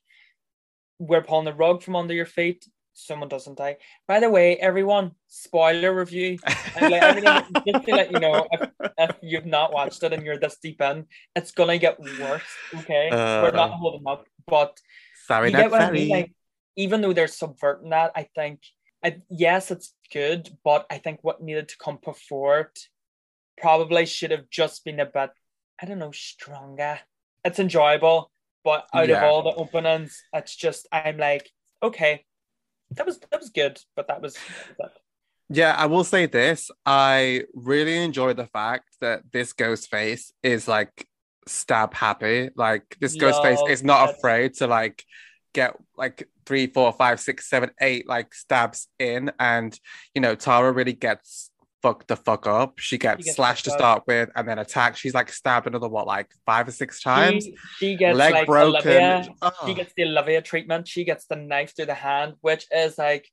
we're 0.99 1.23
pulling 1.23 1.45
the 1.45 1.55
rug 1.55 1.83
from 1.83 1.97
under 1.97 2.15
your 2.15 2.27
feet. 2.27 2.67
Someone 2.95 3.29
doesn't 3.29 3.59
die. 3.59 3.77
By 4.09 4.19
the 4.19 4.29
way, 4.29 4.57
everyone, 4.57 5.13
spoiler 5.29 5.95
review. 5.95 6.39
And 6.77 6.91
like, 6.91 7.03
everything, 7.03 7.63
just 7.67 7.87
to 7.87 7.95
let 7.95 8.11
you 8.11 8.19
know, 8.19 8.49
if, 8.51 8.71
if 8.99 9.17
you've 9.23 9.47
not 9.47 9.73
watched 9.73 10.03
it 10.03 10.13
and 10.13 10.25
you're 10.25 10.39
this 10.39 10.57
deep 10.61 10.81
in, 10.81 11.07
it's 11.37 11.53
gonna 11.53 11.79
get 11.79 12.01
worse. 12.01 12.43
Okay, 12.75 13.09
we're 13.13 13.53
not 13.53 13.71
Uh. 13.71 13.77
holding 13.77 14.07
up, 14.09 14.27
but 14.49 14.81
sorry, 15.27 15.51
you 15.51 15.57
get 15.57 15.71
what 15.71 15.83
I 15.83 15.93
mean? 15.93 16.09
Like, 16.09 16.33
even 16.75 17.01
though 17.01 17.13
they're 17.13 17.29
subverting 17.29 17.91
that, 17.91 18.11
I 18.17 18.29
think, 18.35 18.63
I, 19.05 19.19
yes, 19.31 19.71
it's 19.71 19.95
good, 20.13 20.49
but 20.65 20.85
I 20.91 20.99
think 20.99 21.21
what 21.23 21.41
needed 21.41 21.69
to 21.69 21.77
come 21.79 21.99
before 22.05 22.61
it 22.61 22.79
probably 23.61 24.07
should 24.07 24.33
have 24.33 24.51
just 24.51 24.85
been 24.85 24.99
a 24.99 25.07
bit, 25.07 25.31
I 25.81 25.87
don't 25.87 26.01
know, 26.01 26.11
stronger. 26.13 26.99
It's 27.45 27.61
enjoyable, 27.61 28.33
but 28.65 28.87
out 28.95 29.09
Yeah. 29.09 29.19
of 29.19 29.25
all 29.25 29.43
the 29.43 29.55
openings, 29.55 30.23
it's 30.33 30.55
just 30.55 30.87
I'm 30.93 31.19
like, 31.19 31.51
okay, 31.83 32.25
that 32.93 33.07
was 33.07 33.19
that 33.19 33.41
was 33.41 33.51
good, 33.51 33.81
but 33.97 34.09
that 34.09 34.23
was, 34.23 34.37
that. 34.79 34.93
Yeah, 35.51 35.75
I 35.77 35.87
will 35.87 36.05
say 36.05 36.27
this. 36.27 36.71
I 36.85 37.45
really 37.55 37.97
enjoy 38.05 38.35
the 38.35 38.47
fact 38.47 38.97
that 39.01 39.23
this 39.33 39.53
ghost 39.53 39.91
face 39.91 40.33
is 40.43 40.69
like 40.69 41.07
stab 41.47 41.95
happy. 41.95 42.51
Like 42.55 42.97
this 43.01 43.15
ghost 43.15 43.43
face 43.43 43.61
is 43.69 43.83
not 43.83 44.11
afraid 44.11 44.55
to 44.55 44.67
like 44.67 45.05
get 45.55 45.75
like 45.97 46.29
three, 46.45 46.67
four, 46.67 46.93
five, 46.93 47.19
six, 47.21 47.49
seven, 47.49 47.71
eight 47.81 48.07
like 48.07 48.35
stabs 48.35 48.89
in. 48.99 49.33
And 49.39 49.79
you 50.15 50.21
know, 50.21 50.35
Tara 50.35 50.71
really 50.71 50.93
gets 50.93 51.51
fucked 51.83 52.09
the 52.09 52.17
fuck 52.17 52.47
up. 52.47 52.79
She 52.79 52.99
gets, 52.99 53.25
gets 53.25 53.37
slashed 53.37 53.65
to 53.67 53.71
start 53.71 54.03
with 54.07 54.31
and 54.35 54.49
then 54.49 54.59
attacked. 54.59 54.99
She's 54.99 55.15
like 55.15 55.33
stabbed 55.33 55.67
another 55.67 55.89
what, 55.89 56.07
like 56.07 56.31
five 56.47 56.69
or 56.69 56.73
six 56.73 57.01
times? 57.03 57.45
She, 57.45 57.55
she 57.79 57.97
gets 57.97 58.17
Leg 58.17 58.33
like 58.33 58.47
broken. 58.47 58.91
Olivia, 58.91 59.29
Oh. 59.43 59.51
she 59.67 59.75
gets 59.75 59.93
the 59.97 60.05
Olivia 60.05 60.43
treatment. 60.43 60.89
She 60.89 61.05
gets 61.05 61.27
the 61.27 61.37
knife 61.37 61.75
through 61.77 61.87
the 61.87 61.95
hand, 61.95 62.35
which 62.41 62.67
is 62.73 62.99
like, 62.99 63.29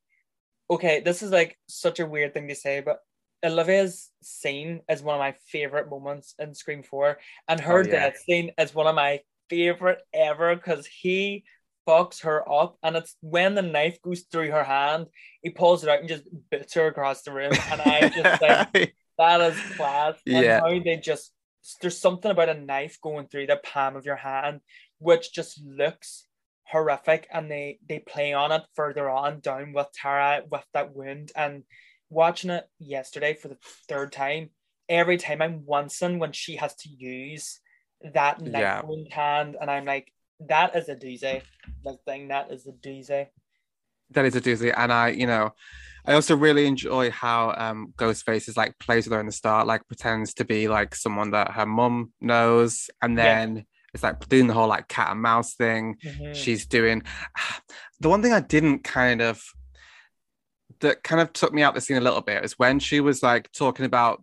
okay, 0.70 1.00
this 1.00 1.22
is 1.22 1.30
like 1.30 1.56
such 1.68 2.00
a 2.00 2.06
weird 2.06 2.34
thing 2.34 2.48
to 2.48 2.54
say, 2.54 2.80
but 2.80 2.98
Olivia's 3.44 4.10
scene 4.22 4.80
is 4.88 5.02
one 5.02 5.14
of 5.14 5.20
my 5.20 5.34
favorite 5.48 5.90
moments 5.90 6.34
in 6.38 6.54
Scream 6.54 6.82
4. 6.82 7.18
And 7.48 7.60
her 7.60 7.80
Oh, 7.80 7.84
yeah. 7.84 7.90
death 7.90 8.18
scene 8.18 8.50
is 8.58 8.74
one 8.74 8.86
of 8.86 8.94
my 8.94 9.20
favorite 9.50 10.00
ever 10.14 10.56
because 10.56 10.86
he 10.86 11.44
fucks 11.86 12.22
her 12.22 12.50
up. 12.50 12.76
And 12.82 12.96
it's 12.96 13.16
when 13.20 13.54
the 13.54 13.62
knife 13.62 14.00
goes 14.02 14.22
through 14.30 14.50
her 14.50 14.64
hand, 14.64 15.06
he 15.42 15.50
pulls 15.50 15.82
it 15.84 15.90
out 15.90 16.00
and 16.00 16.08
just 16.08 16.24
bits 16.50 16.74
her 16.74 16.86
across 16.88 17.22
the 17.22 17.32
room. 17.32 17.52
And 17.70 17.80
I 17.80 18.08
just 18.14 18.42
like, 18.42 18.94
that 19.18 19.40
is 19.40 19.60
class. 19.76 20.14
And 20.26 20.44
Yeah. 20.44 20.60
how 20.60 20.68
they 20.80 20.96
just 20.96 21.32
there's 21.80 21.98
something 21.98 22.30
about 22.30 22.48
a 22.48 22.54
knife 22.54 23.00
going 23.00 23.26
through 23.26 23.46
the 23.48 23.56
palm 23.56 23.96
of 23.96 24.06
your 24.06 24.16
hand, 24.16 24.60
which 24.98 25.32
just 25.32 25.60
looks 25.64 26.26
horrific, 26.68 27.26
and 27.32 27.50
they 27.50 27.78
they 27.88 27.98
play 27.98 28.32
on 28.32 28.52
it 28.52 28.62
further 28.74 29.08
on 29.10 29.40
down 29.40 29.72
with 29.72 29.88
Tara 29.92 30.42
with 30.50 30.64
that 30.74 30.94
wound. 30.94 31.32
And 31.34 31.64
watching 32.08 32.50
it 32.50 32.64
yesterday 32.78 33.34
for 33.34 33.48
the 33.48 33.58
third 33.88 34.12
time, 34.12 34.50
every 34.88 35.16
time 35.16 35.42
I'm 35.42 35.64
wincing 35.66 36.18
when 36.20 36.30
she 36.32 36.54
has 36.56 36.74
to 36.76 36.88
use 36.88 37.58
that 38.14 38.40
knife 38.40 38.60
Yeah. 38.60 38.82
wound 38.84 39.12
hand, 39.12 39.56
and 39.60 39.68
I'm 39.70 39.84
like, 39.86 40.12
that 40.40 40.76
is 40.76 40.88
a 40.88 40.96
doozy. 40.96 41.42
That 41.84 41.98
thing, 42.04 42.28
that 42.28 42.50
is 42.50 42.66
a 42.66 42.72
doozy. 42.72 43.28
That 44.10 44.24
is 44.24 44.36
a 44.36 44.40
doozy. 44.40 44.72
And 44.76 44.92
I, 44.92 45.08
you 45.08 45.26
know, 45.26 45.54
I 46.06 46.14
also 46.14 46.36
really 46.36 46.66
enjoy 46.66 47.10
how 47.10 47.54
um 47.56 47.92
Ghostface 47.96 48.48
is 48.48 48.56
like 48.56 48.78
plays 48.78 49.06
with 49.06 49.12
her 49.14 49.20
in 49.20 49.26
the 49.26 49.32
start, 49.32 49.66
like 49.66 49.86
pretends 49.88 50.34
to 50.34 50.44
be 50.44 50.68
like 50.68 50.94
someone 50.94 51.30
that 51.32 51.52
her 51.52 51.66
mum 51.66 52.12
knows, 52.20 52.88
and 53.02 53.16
Yeah. 53.18 53.24
then 53.24 53.66
it's 53.94 54.02
like 54.02 54.28
doing 54.28 54.46
the 54.46 54.54
whole 54.54 54.68
like 54.68 54.88
cat 54.88 55.10
and 55.12 55.22
mouse 55.22 55.54
thing. 55.54 55.96
Mhm. 56.04 56.34
She's 56.34 56.66
doing 56.66 57.02
the 58.00 58.08
one 58.08 58.22
thing 58.22 58.32
I 58.32 58.40
didn't 58.40 58.84
kind 58.84 59.20
of 59.20 59.42
that 60.80 61.02
kind 61.02 61.20
of 61.20 61.32
took 61.32 61.52
me 61.52 61.62
out 61.62 61.74
the 61.74 61.80
scene 61.80 61.96
a 61.96 62.00
little 62.00 62.20
bit 62.20 62.44
is 62.44 62.58
when 62.58 62.78
she 62.78 63.00
was 63.00 63.22
like 63.22 63.50
talking 63.52 63.86
about 63.86 64.22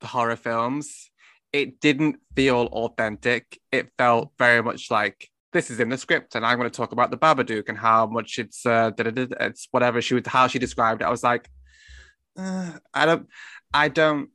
the 0.00 0.06
horror 0.06 0.36
films. 0.36 1.10
It 1.52 1.80
didn't 1.80 2.16
feel 2.34 2.66
authentic. 2.72 3.60
It 3.70 3.90
felt 3.98 4.32
very 4.38 4.62
much 4.62 4.90
like 4.90 5.28
this 5.52 5.70
is 5.70 5.80
in 5.80 5.88
the 5.88 5.98
script, 5.98 6.34
and 6.34 6.44
I'm 6.44 6.58
going 6.58 6.70
to 6.70 6.76
talk 6.76 6.92
about 6.92 7.10
the 7.10 7.18
Babadook 7.18 7.68
and 7.68 7.78
how 7.78 8.06
much 8.06 8.38
it's 8.38 8.64
uh, 8.66 8.90
it's 8.98 9.68
whatever 9.70 10.00
she 10.00 10.14
would 10.14 10.26
how 10.26 10.46
she 10.46 10.58
described 10.58 11.02
it. 11.02 11.04
I 11.04 11.10
was 11.10 11.22
like, 11.22 11.48
uh, 12.38 12.72
I 12.94 13.06
don't, 13.06 13.26
I 13.72 13.88
don't, 13.88 14.30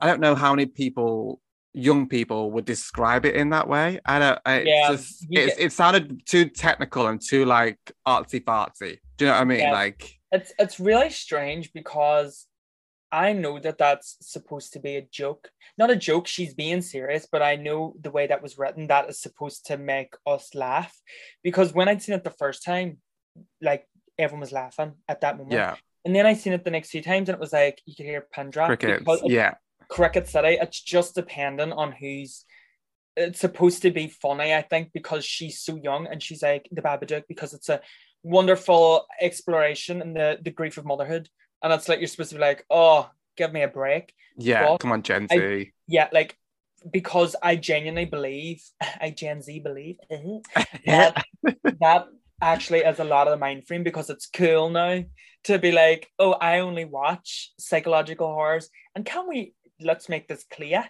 I 0.00 0.06
don't 0.06 0.20
know 0.20 0.34
how 0.34 0.54
many 0.54 0.66
people, 0.66 1.40
young 1.74 2.08
people, 2.08 2.50
would 2.52 2.64
describe 2.64 3.26
it 3.26 3.34
in 3.34 3.50
that 3.50 3.68
way. 3.68 4.00
I 4.04 4.18
don't. 4.18 4.38
I, 4.46 4.60
Yeah, 4.62 4.90
just 4.90 5.28
get- 5.30 5.58
it 5.58 5.72
sounded 5.72 6.26
too 6.26 6.46
technical 6.46 7.06
and 7.06 7.20
too 7.20 7.44
like 7.44 7.78
artsy 8.06 8.42
fartsy. 8.42 8.98
Do 9.18 9.24
you 9.24 9.30
know 9.30 9.34
what 9.34 9.42
I 9.42 9.44
mean? 9.44 9.60
Yeah. 9.60 9.72
Like, 9.72 10.18
it's 10.32 10.52
it's 10.58 10.80
really 10.80 11.10
strange 11.10 11.72
because 11.72 12.46
I 13.12 13.34
know 13.34 13.58
that 13.58 13.76
that's 13.76 14.16
supposed 14.22 14.72
to 14.72 14.80
be 14.80 14.96
a 14.96 15.02
joke. 15.02 15.50
Not 15.76 15.90
a 15.90 15.96
joke, 15.96 16.26
she's 16.26 16.54
being 16.54 16.80
serious, 16.80 17.28
but 17.30 17.42
I 17.42 17.56
know 17.56 17.94
the 18.00 18.10
way 18.10 18.26
that 18.26 18.42
was 18.42 18.56
written, 18.56 18.86
that 18.86 19.10
is 19.10 19.20
supposed 19.20 19.66
to 19.66 19.76
make 19.76 20.14
us 20.26 20.54
laugh. 20.54 20.98
Because 21.42 21.74
when 21.74 21.88
I'd 21.88 22.02
seen 22.02 22.14
it 22.14 22.24
the 22.24 22.30
first 22.30 22.64
time, 22.64 22.98
like 23.60 23.86
everyone 24.18 24.40
was 24.40 24.52
laughing 24.52 24.94
at 25.08 25.20
that 25.20 25.36
moment. 25.36 25.52
Yeah. 25.52 25.76
And 26.04 26.16
then 26.16 26.26
I 26.26 26.34
seen 26.34 26.54
it 26.54 26.64
the 26.64 26.70
next 26.70 26.90
few 26.90 27.02
times, 27.02 27.28
and 27.28 27.36
it 27.36 27.40
was 27.40 27.52
like 27.52 27.80
you 27.84 27.94
could 27.94 28.06
hear 28.06 28.26
pin 28.32 28.50
drop. 28.50 28.68
Crickets. 28.68 29.06
Yeah. 29.24 29.54
Cricket 29.88 30.26
City. 30.26 30.58
It's 30.60 30.80
just 30.80 31.14
dependent 31.14 31.74
on 31.74 31.92
who's. 31.92 32.44
It's 33.14 33.40
supposed 33.40 33.82
to 33.82 33.90
be 33.90 34.08
funny, 34.08 34.54
I 34.54 34.62
think, 34.62 34.90
because 34.94 35.22
she's 35.22 35.60
so 35.60 35.76
young 35.76 36.06
and 36.06 36.22
she's 36.22 36.42
like 36.42 36.66
the 36.72 36.80
Babadook 36.80 37.24
because 37.28 37.52
it's 37.52 37.68
a 37.68 37.82
wonderful 38.22 39.06
exploration 39.20 40.00
in 40.00 40.14
the 40.14 40.38
the 40.42 40.50
grief 40.50 40.78
of 40.78 40.86
motherhood, 40.86 41.28
and 41.62 41.72
it's 41.72 41.88
like 41.88 42.00
you're 42.00 42.08
supposed 42.08 42.30
to 42.30 42.36
be 42.36 42.40
like, 42.40 42.64
oh, 42.70 43.10
give 43.36 43.52
me 43.52 43.62
a 43.62 43.68
break. 43.68 44.14
Yeah. 44.36 44.62
Well, 44.62 44.78
Come 44.78 44.92
on, 44.92 45.02
Gen 45.02 45.28
I- 45.30 45.38
Z. 45.38 45.72
Yeah, 45.86 46.08
like 46.12 46.36
because 46.90 47.36
I 47.42 47.56
genuinely 47.56 48.06
believe, 48.06 48.62
I 49.00 49.10
Gen 49.10 49.42
Z 49.42 49.60
believe 49.60 49.96
that 50.86 51.24
that 51.80 52.06
actually 52.40 52.80
is 52.80 52.98
a 52.98 53.04
lot 53.04 53.28
of 53.28 53.32
the 53.32 53.36
mind 53.36 53.66
frame 53.66 53.84
because 53.84 54.10
it's 54.10 54.26
cool 54.26 54.68
now 54.70 55.04
to 55.44 55.58
be 55.58 55.72
like, 55.72 56.08
oh, 56.18 56.32
I 56.32 56.58
only 56.58 56.84
watch 56.84 57.52
psychological 57.58 58.26
horrors. 58.26 58.68
And 58.94 59.04
can 59.04 59.28
we 59.28 59.54
let's 59.80 60.08
make 60.08 60.28
this 60.28 60.44
clear? 60.44 60.84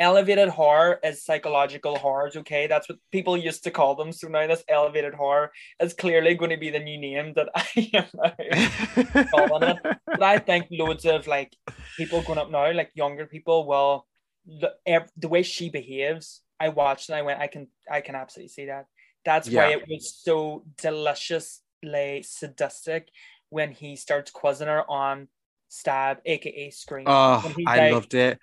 Elevated 0.00 0.48
horror 0.48 0.98
is 1.04 1.22
psychological 1.22 1.96
horrors, 1.96 2.34
okay? 2.34 2.66
That's 2.66 2.88
what 2.88 2.98
people 3.12 3.36
used 3.36 3.62
to 3.64 3.70
call 3.70 3.94
them. 3.94 4.12
So 4.12 4.28
now 4.28 4.46
this 4.46 4.64
elevated 4.66 5.14
horror 5.14 5.52
is 5.78 5.92
clearly 5.92 6.34
going 6.34 6.50
to 6.50 6.56
be 6.56 6.70
the 6.70 6.80
new 6.80 6.98
name 6.98 7.34
that 7.34 7.50
I 7.54 7.90
am 7.92 9.26
calling 9.30 9.68
it. 9.68 9.76
But 10.06 10.22
I 10.22 10.38
think 10.38 10.68
loads 10.70 11.04
of 11.04 11.26
like 11.26 11.54
people 11.98 12.22
growing 12.22 12.38
up 12.38 12.50
now, 12.50 12.72
like 12.72 12.90
younger 12.94 13.26
people, 13.26 13.66
will 13.66 14.06
the, 14.46 14.72
the 15.18 15.28
way 15.28 15.42
she 15.42 15.68
behaves. 15.68 16.40
I 16.58 16.70
watched 16.70 17.10
and 17.10 17.16
I 17.16 17.22
went, 17.22 17.38
I 17.38 17.46
can, 17.46 17.68
I 17.90 18.00
can 18.00 18.14
absolutely 18.14 18.48
see 18.48 18.66
that. 18.66 18.86
That's 19.24 19.50
why 19.50 19.72
it 19.72 19.86
was 19.86 20.14
so 20.14 20.64
deliciously 20.78 22.22
sadistic 22.22 23.08
when 23.50 23.70
he 23.72 23.96
starts 23.96 24.30
quizzing 24.30 24.68
her 24.68 24.90
on 24.90 25.28
Stab, 25.68 26.18
aka 26.24 26.70
Scream. 26.70 27.04
Oh, 27.06 27.52
I 27.66 27.76
like, 27.76 27.92
loved 27.92 28.14
it. 28.14 28.38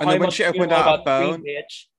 "How 0.00 0.10
then 0.10 0.20
when 0.20 0.30
she 0.30 0.44
opened 0.44 0.72
out 0.72 0.98
her 0.98 1.04
phone- 1.04 1.44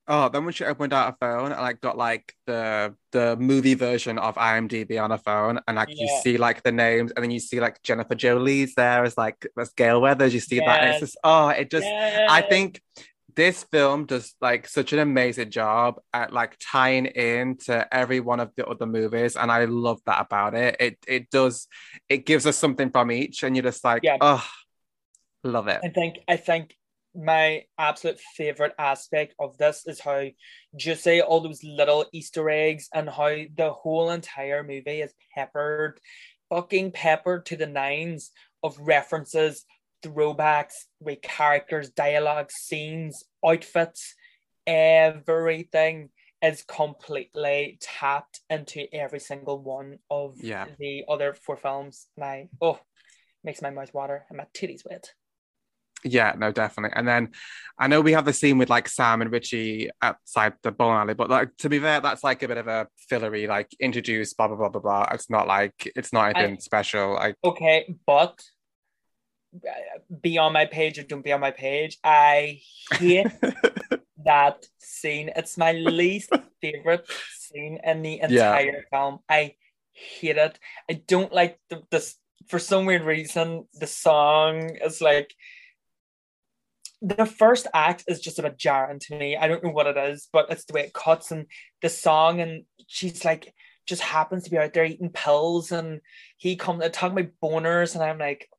Oh, 0.10 0.30
then 0.30 0.46
when 0.46 0.54
she 0.54 0.64
opened 0.64 0.94
out 0.94 1.12
her 1.12 1.18
phone 1.20 1.52
and 1.52 1.60
like 1.60 1.82
got 1.82 1.98
like 1.98 2.34
the 2.46 2.96
the 3.12 3.36
movie 3.38 3.74
version 3.74 4.18
of 4.18 4.36
IMDb 4.36 4.98
on 5.04 5.12
her 5.12 5.18
phone, 5.18 5.60
and 5.68 5.76
like 5.76 5.90
you 5.90 6.08
see 6.24 6.38
like 6.38 6.64
the 6.64 6.72
names, 6.72 7.12
and 7.12 7.24
then 7.24 7.32
you 7.32 7.40
see 7.42 7.60
like 7.60 7.82
Jennifer 7.84 8.16
Jolie's 8.16 8.74
there 8.76 9.04
as 9.04 9.18
like 9.18 9.46
as 9.60 9.70
Gale 9.74 10.00
Weathers. 10.00 10.34
You 10.34 10.40
see 10.40 10.60
that, 10.60 10.80
and 10.82 10.90
it's 10.92 11.00
just 11.02 11.18
oh, 11.26 11.50
it 11.50 11.70
just 11.70 11.86
I 12.30 12.42
think 12.42 12.82
this 13.36 13.64
film 13.66 14.06
does 14.06 14.34
like 14.40 14.68
such 14.68 14.94
an 14.94 15.00
amazing 15.00 15.52
job 15.52 16.00
at 16.14 16.32
like 16.34 16.56
tying 16.60 17.06
in 17.08 17.58
to 17.66 17.86
every 17.94 18.20
one 18.22 18.40
of 18.40 18.52
the 18.56 18.66
other 18.66 18.86
movies, 18.86 19.36
and 19.36 19.52
I 19.52 19.66
love 19.66 20.00
that 20.06 20.22
about 20.22 20.56
it. 20.56 20.78
It 20.80 20.98
it 21.06 21.30
does 21.30 21.68
it 22.08 22.26
gives 22.26 22.46
us 22.48 22.56
something 22.56 22.92
from 22.92 23.12
each, 23.12 23.44
and 23.44 23.58
you're 23.58 23.64
just 23.64 23.84
like 23.84 24.04
Yeah. 24.04 24.18
oh, 24.22 24.48
love 25.44 25.68
it. 25.68 25.82
I 25.84 25.90
think 25.90 26.16
I 26.30 26.38
think 26.38 26.78
my 27.18 27.64
absolute 27.80 28.20
favorite 28.36 28.74
aspect 28.78 29.34
of 29.40 29.58
this 29.58 29.84
is 29.88 30.00
how 30.00 30.26
just 30.76 31.04
say 31.04 31.20
all 31.22 31.42
those 31.42 31.64
little 31.64 32.06
Easter 32.14 32.50
eggs 32.50 32.88
and 32.94 33.10
how 33.10 33.36
the 33.56 33.72
whole 33.74 34.12
entire 34.12 34.64
movie 34.64 35.02
is 35.02 35.14
peppered, 35.34 36.00
fucking 36.50 36.92
peppered 36.92 37.46
to 37.48 37.56
the 37.56 37.66
nines 37.66 38.32
of 38.64 38.78
references, 38.80 39.66
throwbacks, 40.04 40.74
with 41.00 41.22
characters, 41.22 41.90
dialogue, 41.90 42.52
scenes, 42.52 43.24
outfits, 43.46 44.14
everything 44.68 46.10
is 46.44 46.64
completely 46.68 47.80
tapped 47.82 48.42
into 48.50 48.86
every 48.94 49.20
single 49.20 49.60
one 49.60 49.98
of 50.12 50.36
Yeah. 50.40 50.68
the 50.78 51.04
other 51.10 51.34
four 51.34 51.58
films. 51.58 52.08
And 52.16 52.26
I 52.26 52.50
oh 52.62 52.80
makes 53.44 53.62
my 53.62 53.72
mouth 53.72 53.94
water 53.94 54.26
and 54.30 54.38
my 54.38 54.46
titties 54.54 54.86
wet. 54.88 55.14
Yeah, 56.04 56.34
no, 56.38 56.52
definitely. 56.52 56.96
And 56.96 57.08
then 57.08 57.32
I 57.80 57.88
know 57.88 58.02
we 58.02 58.14
have 58.14 58.26
the 58.26 58.34
scene 58.34 58.58
with 58.58 58.70
like 58.70 58.88
Sam 58.88 59.22
and 59.22 59.32
Richie 59.32 59.90
outside 60.02 60.54
the 60.64 60.72
bowling 60.72 60.98
alley, 60.98 61.14
but 61.14 61.30
like 61.30 61.56
to 61.58 61.70
be 61.70 61.80
fair, 61.80 62.00
that's 62.02 62.24
like 62.24 62.44
a 62.44 62.48
bit 62.48 62.58
of 62.58 62.68
a 62.68 62.88
fillery, 63.10 63.48
like 63.48 63.70
introduce 63.80 64.34
blah 64.34 64.48
blah 64.48 64.58
blah 64.58 64.70
blah 64.70 64.82
blah. 64.82 65.08
It's 65.12 65.30
not 65.30 65.48
like 65.48 65.92
it's 65.96 66.14
not 66.14 66.36
anything 66.36 66.60
special. 66.60 67.14
Like 67.16 67.36
Okay, 67.44 67.96
but 68.06 68.42
uh, 69.56 70.00
be 70.22 70.38
on 70.38 70.54
my 70.54 70.66
page 70.66 71.00
or 71.00 71.04
don't 71.04 71.24
be 71.24 71.32
on 71.34 71.40
my 71.42 71.52
page. 71.52 71.98
I 72.04 72.60
hate 72.92 73.28
that 74.26 74.66
scene. 74.80 75.32
It's 75.36 75.58
my 75.58 75.72
least 75.74 76.30
favorite 76.62 77.08
scene 77.38 77.80
in 77.84 78.02
the 78.02 78.20
Yeah. 78.22 78.28
entire 78.58 78.86
film. 78.92 79.20
I 79.30 79.56
hate 79.94 80.38
it. 80.38 80.60
I 80.90 81.02
don't 81.08 81.34
like 81.34 81.60
the 81.70 81.82
this 81.92 82.16
for 82.50 82.60
some 82.60 82.86
weird 82.86 83.04
reason. 83.04 83.68
The 83.74 83.88
song 83.88 84.76
is 84.84 85.02
like 85.02 85.34
the 87.02 87.26
first 87.26 87.68
act 87.74 88.04
is 88.08 88.20
just 88.20 88.40
a 88.40 88.44
bit 88.44 88.58
jarring 88.58 89.00
to 89.00 89.18
me. 89.18 89.38
I 89.38 89.48
don't 89.48 89.64
know 89.64 89.72
what 89.72 89.88
it 89.88 89.98
is, 89.98 90.28
but 90.32 90.50
it's 90.50 90.66
the 90.66 90.74
way 90.74 90.82
it 90.82 90.94
cuts 90.94 91.32
and 91.32 91.46
the 91.82 91.90
song, 91.90 92.42
and 92.42 92.64
she's 92.88 93.24
like 93.24 93.54
just 93.86 94.02
happens 94.02 94.44
to 94.44 94.52
be 94.52 94.58
out 94.58 94.74
there 94.74 94.86
eating 94.86 95.10
pills, 95.10 95.72
and 95.72 96.02
he 96.38 96.56
comes 96.56 96.84
and 96.84 96.94
talking 96.94 97.18
about 97.18 97.32
boners, 97.42 97.96
and 97.96 98.04
I'm 98.04 98.18
like, 98.18 98.50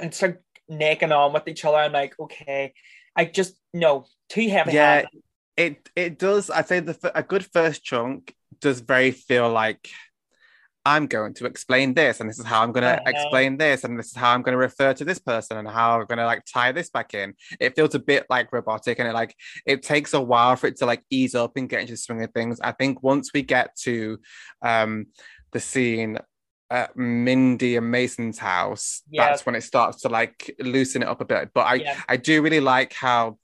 and 0.00 0.16
like 0.22 0.42
necking 0.68 1.12
on 1.12 1.32
with 1.32 1.48
each 1.48 1.64
other. 1.64 1.76
I'm 1.76 1.92
like, 1.92 2.14
okay, 2.18 2.74
I 3.16 3.24
just 3.24 3.54
no 3.72 4.06
too 4.28 4.48
heavy. 4.48 4.72
Yeah, 4.72 5.04
it 5.56 5.88
it 5.96 6.18
does. 6.18 6.50
I'd 6.50 6.68
say 6.68 6.80
the 6.80 7.12
a 7.14 7.22
good 7.22 7.46
first 7.46 7.84
chunk 7.84 8.34
does 8.60 8.80
very 8.80 9.10
feel 9.10 9.50
like 9.50 9.88
I'm 10.88 11.06
going 11.06 11.34
to 11.34 11.44
explain 11.44 11.92
this, 11.92 12.20
and 12.20 12.28
this 12.30 12.38
is 12.38 12.46
how 12.46 12.62
I'm 12.62 12.72
going 12.72 12.84
to 12.84 13.02
explain 13.06 13.58
this, 13.58 13.84
and 13.84 13.98
this 13.98 14.06
is 14.06 14.16
how 14.16 14.32
I'm 14.32 14.42
going 14.42 14.54
to 14.54 14.58
refer 14.70 14.94
to 14.94 15.04
this 15.04 15.18
person, 15.18 15.58
and 15.58 15.68
how 15.68 16.00
I'm 16.00 16.06
going 16.06 16.18
to 16.18 16.24
like 16.24 16.44
tie 16.50 16.72
this 16.72 16.88
back 16.88 17.12
in. 17.12 17.34
It 17.60 17.76
feels 17.76 17.94
a 17.94 17.98
bit 17.98 18.24
like 18.30 18.52
robotic, 18.52 18.98
and 18.98 19.06
it 19.06 19.12
like 19.12 19.34
it 19.66 19.82
takes 19.82 20.14
a 20.14 20.20
while 20.20 20.56
for 20.56 20.66
it 20.68 20.76
to 20.78 20.86
like 20.86 21.02
ease 21.10 21.34
up 21.34 21.56
and 21.56 21.68
get 21.68 21.82
into 21.82 21.92
the 21.92 21.98
swing 21.98 22.22
of 22.24 22.32
things. 22.32 22.58
I 22.60 22.72
think 22.72 23.02
once 23.02 23.30
we 23.34 23.42
get 23.42 23.76
to 23.86 24.18
um 24.62 25.06
the 25.52 25.60
scene 25.60 26.18
at 26.70 26.96
Mindy 26.96 27.76
and 27.76 27.90
Mason's 27.90 28.38
house, 28.38 29.02
Yeah. 29.10 29.28
that's 29.28 29.44
when 29.46 29.54
it 29.54 29.62
starts 29.62 30.02
to 30.02 30.08
like 30.08 30.54
loosen 30.58 31.02
it 31.02 31.08
up 31.08 31.20
a 31.20 31.24
bit. 31.24 31.50
But 31.54 31.66
I 31.66 31.74
Yeah. 31.74 32.00
I 32.08 32.16
do 32.16 32.42
really 32.42 32.60
like 32.60 32.92
how 32.92 33.38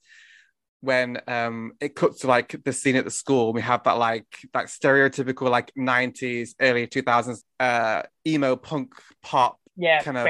when 0.85 1.21
um 1.29 1.73
it 1.81 1.95
cuts 1.95 2.21
to 2.21 2.27
like 2.27 2.55
the 2.65 2.73
scene 2.73 2.97
at 2.97 3.05
the 3.05 3.11
school 3.11 3.53
we 3.53 3.61
have 3.63 3.83
that 3.85 3.93
like 3.99 4.27
that 4.53 4.67
stereotypical 4.67 5.49
like 5.51 5.73
90s 5.79 6.51
early 6.61 6.87
2000s 6.87 7.43
uh 7.61 8.03
emo 8.27 8.57
punk 8.57 8.93
pop 9.23 9.59
yeah, 9.77 10.03
kind 10.05 10.17
of- 10.17 10.25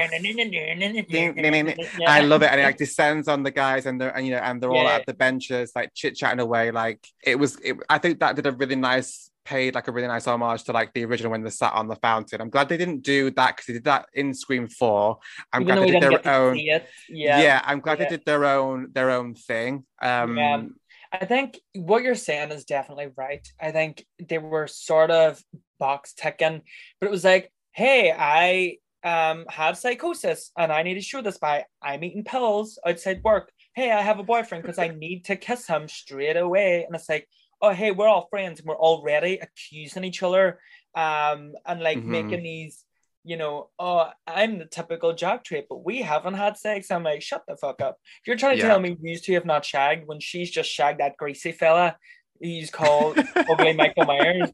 I 2.07 2.21
love 2.21 2.41
it, 2.41 2.49
and 2.51 2.59
it 2.59 2.63
like 2.63 2.77
descends 2.77 3.27
on 3.27 3.43
the 3.43 3.51
guys, 3.51 3.85
and 3.85 4.01
they're 4.01 4.09
and 4.09 4.25
you 4.25 4.33
know, 4.33 4.39
and 4.39 4.59
they're 4.59 4.71
all 4.71 4.83
Yeah. 4.85 4.95
at 4.95 5.05
the 5.05 5.13
benches, 5.13 5.71
like 5.75 5.91
chit 5.93 6.15
chatting 6.15 6.39
away. 6.39 6.71
Like 6.71 7.05
it 7.23 7.37
was, 7.37 7.55
it, 7.63 7.77
I 7.87 7.99
think 7.99 8.21
that 8.21 8.35
did 8.35 8.47
a 8.47 8.51
really 8.51 8.75
nice, 8.75 9.29
paid 9.45 9.75
like 9.75 9.87
a 9.87 9.91
really 9.91 10.07
nice 10.07 10.27
homage 10.27 10.63
to 10.63 10.71
like 10.73 10.93
the 10.93 11.05
original 11.05 11.31
when 11.31 11.43
they 11.43 11.49
sat 11.49 11.73
on 11.73 11.87
the 11.87 11.95
fountain. 11.95 12.41
I'm 12.41 12.49
glad 12.49 12.67
they 12.67 12.77
didn't 12.77 13.01
do 13.01 13.31
that 13.31 13.55
because 13.55 13.67
they 13.67 13.73
did 13.73 13.85
that 13.85 14.07
in 14.13 14.33
Scream 14.33 14.67
Four. 14.67 15.19
I'm 15.53 15.61
Even 15.61 15.75
glad 15.75 15.87
they 15.87 15.99
did 15.99 16.23
their 16.23 16.33
own. 16.33 16.57
Yeah. 16.57 16.81
yeah. 17.09 17.61
I'm 17.63 17.79
glad 17.79 17.99
Yeah. 17.99 18.05
they 18.05 18.17
did 18.17 18.25
their 18.25 18.45
own 18.45 18.89
their 18.91 19.11
own 19.11 19.35
thing. 19.35 19.85
Um, 20.01 20.37
Yeah. 20.37 20.63
I 21.11 21.25
think 21.25 21.59
what 21.73 22.03
you're 22.03 22.15
saying 22.15 22.51
is 22.51 22.65
definitely 22.65 23.09
right. 23.15 23.47
I 23.61 23.71
think 23.71 24.03
they 24.19 24.37
were 24.37 24.67
sort 24.67 25.11
of 25.11 25.41
box 25.79 26.13
ticking, 26.13 26.61
but 26.99 27.07
it 27.07 27.11
was 27.11 27.23
like, 27.23 27.51
hey, 27.71 28.13
I 28.17 28.77
um 29.03 29.45
have 29.49 29.77
psychosis 29.77 30.51
and 30.57 30.73
I 30.73 30.81
need 30.81 30.95
to 30.95 31.01
show 31.01 31.21
this 31.21 31.37
by 31.37 31.65
I'm 31.81 32.03
eating 32.03 32.23
pills 32.23 32.79
outside 32.85 33.21
work. 33.23 33.51
Hey, 33.75 33.91
I 33.91 34.01
have 34.01 34.19
a 34.19 34.23
boyfriend 34.23 34.63
because 34.63 34.79
I 34.79 34.87
need 34.87 35.25
to 35.25 35.35
kiss 35.35 35.67
him 35.67 35.87
straight 35.87 36.37
away. 36.37 36.83
And 36.85 36.95
it's 36.95 37.07
like, 37.09 37.27
oh 37.65 37.73
hey, 37.73 37.91
we're 37.91 38.07
all 38.07 38.27
friends 38.29 38.59
and 38.59 38.67
we're 38.67 38.77
already 38.77 39.39
accusing 39.39 40.03
each 40.03 40.21
other 40.23 40.59
um 40.95 41.53
and 41.65 41.81
like 41.81 41.97
Mhm. 41.99 42.05
making 42.05 42.43
these 42.43 42.83
you 43.27 43.37
know, 43.37 43.71
oh, 43.79 44.07
I'm 44.27 44.59
the 44.59 44.65
typical 44.67 45.11
jock 45.13 45.43
trait, 45.43 45.65
but 45.67 45.83
we 45.83 46.03
haven't 46.03 46.35
had 46.35 46.57
sex. 46.57 46.91
I'm 46.91 47.01
like, 47.01 47.23
shut 47.23 47.43
the 47.47 47.57
fuck 47.57 47.81
up. 47.81 47.97
If 48.21 48.27
you're 48.27 48.35
trying 48.37 48.57
to 48.57 48.61
Yeah. 48.61 48.67
tell 48.67 48.79
me 48.79 48.95
these 49.01 49.21
two 49.23 49.33
have 49.33 49.45
not 49.45 49.65
shagged 49.65 50.05
when 50.05 50.19
she's 50.19 50.51
just 50.51 50.69
shagged 50.69 50.99
that 50.99 51.17
greasy 51.17 51.51
fella, 51.51 51.97
he's 52.39 52.69
called 52.69 53.17
ugly 53.49 53.73
Michael 53.73 54.05
Myers. 54.05 54.51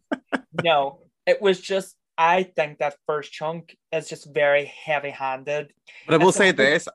No, 0.54 1.02
it 1.26 1.42
was 1.42 1.60
just. 1.60 1.98
I 2.18 2.44
think 2.44 2.80
that 2.80 2.96
first 3.08 3.34
chunk 3.34 3.76
is 3.92 4.08
just 4.08 4.34
very 4.34 4.66
heavy-handed. 4.86 5.74
But 6.06 6.14
I 6.14 6.24
will 6.24 6.32
say 6.32 6.52
this: 6.52 6.88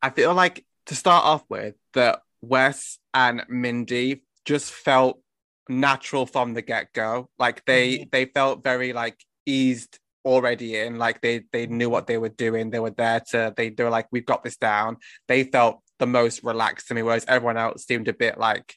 I 0.00 0.08
feel 0.08 0.32
like 0.32 0.64
to 0.86 0.94
start 0.94 1.22
off 1.26 1.44
with, 1.50 1.74
that 1.92 2.22
Wes 2.40 2.98
and 3.12 3.44
Mindy 3.46 4.22
just 4.46 4.72
felt 4.72 5.20
natural 5.70 6.26
from 6.26 6.52
the 6.54 6.62
get 6.62 6.92
go. 6.92 7.30
Like 7.38 7.64
they 7.64 7.98
Mhm. 7.98 8.10
they 8.10 8.24
felt 8.26 8.62
very 8.64 8.92
like 8.92 9.16
eased 9.46 9.98
already 10.24 10.76
in. 10.76 10.98
Like 10.98 11.20
they 11.22 11.44
they 11.52 11.66
knew 11.66 11.88
what 11.88 12.06
they 12.06 12.18
were 12.18 12.28
doing. 12.46 12.70
They 12.70 12.80
were 12.80 12.90
there 12.90 13.20
to 13.30 13.54
they 13.56 13.70
they 13.70 13.84
were 13.84 13.90
like 13.90 14.08
we've 14.12 14.26
got 14.26 14.42
this 14.44 14.56
down. 14.56 14.98
They 15.28 15.44
felt 15.44 15.80
the 15.98 16.06
most 16.06 16.42
relaxed 16.42 16.88
to 16.88 16.94
me, 16.94 17.02
whereas 17.02 17.24
everyone 17.26 17.56
else 17.56 17.86
seemed 17.86 18.08
a 18.08 18.12
bit 18.12 18.36
like 18.38 18.74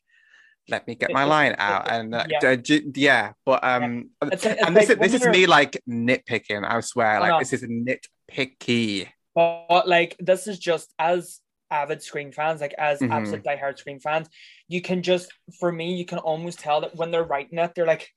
let 0.70 0.88
me 0.88 0.96
get 0.96 1.12
my 1.12 1.26
line 1.26 1.56
out 1.58 1.92
and 1.92 2.16
uh, 2.16 2.26
Yeah. 2.30 2.56
d- 2.56 2.90
yeah 2.96 3.34
but 3.46 3.62
um 3.66 4.12
It's, 4.22 4.46
it's 4.46 4.62
and 4.64 4.74
this 4.78 4.88
like 4.88 4.98
is 4.98 5.12
this 5.12 5.22
is 5.22 5.28
me 5.28 5.46
like 5.46 5.74
nitpicking 5.90 6.64
i 6.66 6.80
swear 6.80 7.20
like 7.20 7.32
know. 7.32 7.40
this 7.40 7.52
is 7.52 7.64
nitpicky 7.64 9.10
But 9.36 9.90
like 9.90 10.16
this 10.20 10.48
is 10.48 10.58
just 10.58 10.94
as 10.98 11.42
avid 11.82 12.02
screen 12.04 12.32
fans, 12.32 12.62
like 12.62 12.76
as 12.78 13.00
Mhm. 13.00 13.12
absolute 13.18 13.44
diehard 13.44 13.78
screen 13.78 14.00
fans, 14.00 14.28
you 14.74 14.82
can 14.82 15.00
just 15.12 15.28
for 15.60 15.72
me, 15.72 15.88
you 16.02 16.06
can 16.06 16.20
almost 16.20 16.60
tell 16.60 16.80
that 16.82 16.96
when 17.00 17.10
they're 17.12 17.32
writing 17.34 17.60
it, 17.60 17.72
they're 17.74 17.94
like 17.96 18.08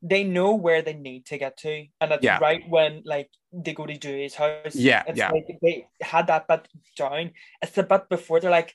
they 0.00 0.22
know 0.22 0.50
where 0.54 0.80
they 0.82 0.94
need 1.08 1.22
to 1.26 1.36
get 1.44 1.54
to. 1.56 1.74
And 2.00 2.12
it's 2.12 2.22
Yeah. 2.22 2.38
right 2.48 2.62
when 2.74 3.02
like 3.04 3.30
they 3.64 3.74
go 3.74 3.84
to 3.84 3.96
Dewey's 4.04 4.36
house. 4.36 4.76
Yeah, 4.76 5.02
It's 5.08 5.18
yeah. 5.18 5.32
like 5.32 5.48
they 5.60 5.88
had 6.12 6.28
that 6.28 6.46
bit 6.46 6.68
down. 6.96 7.32
It's 7.62 7.72
the 7.72 7.82
bit 7.82 8.08
before 8.08 8.38
they're 8.38 8.58
like, 8.60 8.72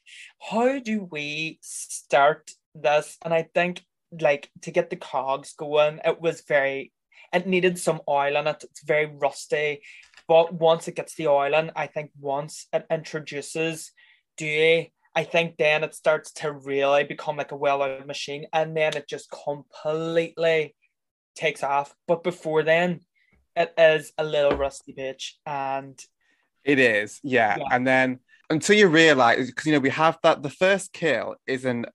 how 0.50 0.80
do 0.80 0.96
we 1.16 1.60
start 1.62 2.52
this? 2.76 3.18
And 3.24 3.34
I 3.34 3.44
think 3.56 3.74
like 4.28 4.50
to 4.64 4.72
get 4.72 4.90
the 4.90 4.98
cogs 4.98 5.54
going, 5.54 6.02
it 6.04 6.20
was 6.20 6.42
very 6.42 6.92
it 7.32 7.48
needed 7.48 7.80
some 7.80 8.02
oil 8.08 8.36
in 8.36 8.46
it. 8.54 8.64
It's 8.70 8.84
very 8.84 9.08
rusty. 9.08 9.82
But 10.28 10.54
once 10.54 10.88
it 10.90 10.96
gets 11.00 11.16
the 11.16 11.28
oil 11.28 11.54
in, 11.56 11.72
I 11.84 11.88
think 11.88 12.12
once 12.20 12.68
it 12.72 12.86
introduces 12.92 13.92
Dewey, 14.38 14.94
I 15.16 15.24
think 15.24 15.58
then 15.58 15.84
it 15.84 15.94
starts 15.96 16.32
to 16.34 16.52
really 16.52 17.04
become 17.04 17.38
like 17.38 17.52
a 17.52 17.56
well-oiled 17.56 18.08
machine, 18.08 18.48
and 18.54 18.76
then 18.76 18.96
it 18.98 19.08
just 19.08 19.30
completely 19.32 20.76
takes 21.36 21.64
off. 21.64 21.94
But 22.08 22.24
before 22.24 22.64
then, 22.64 23.02
it 23.56 23.74
is 23.78 24.12
a 24.18 24.24
little 24.24 24.58
rusty 24.58 24.94
bitch, 24.94 25.34
and 25.46 26.00
It 26.64 26.80
is, 26.80 27.20
yeah. 27.24 27.58
Yeah. 27.58 27.66
And 27.72 27.86
then 27.86 28.20
until 28.50 28.76
you 28.76 28.88
realize, 28.88 29.48
because 29.48 29.66
you 29.66 29.74
know, 29.74 29.80
we 29.80 29.90
have 29.90 30.18
that 30.24 30.42
the 30.44 30.50
first 30.50 30.94
kill 30.94 31.36
is 31.46 31.66
an 31.66 31.86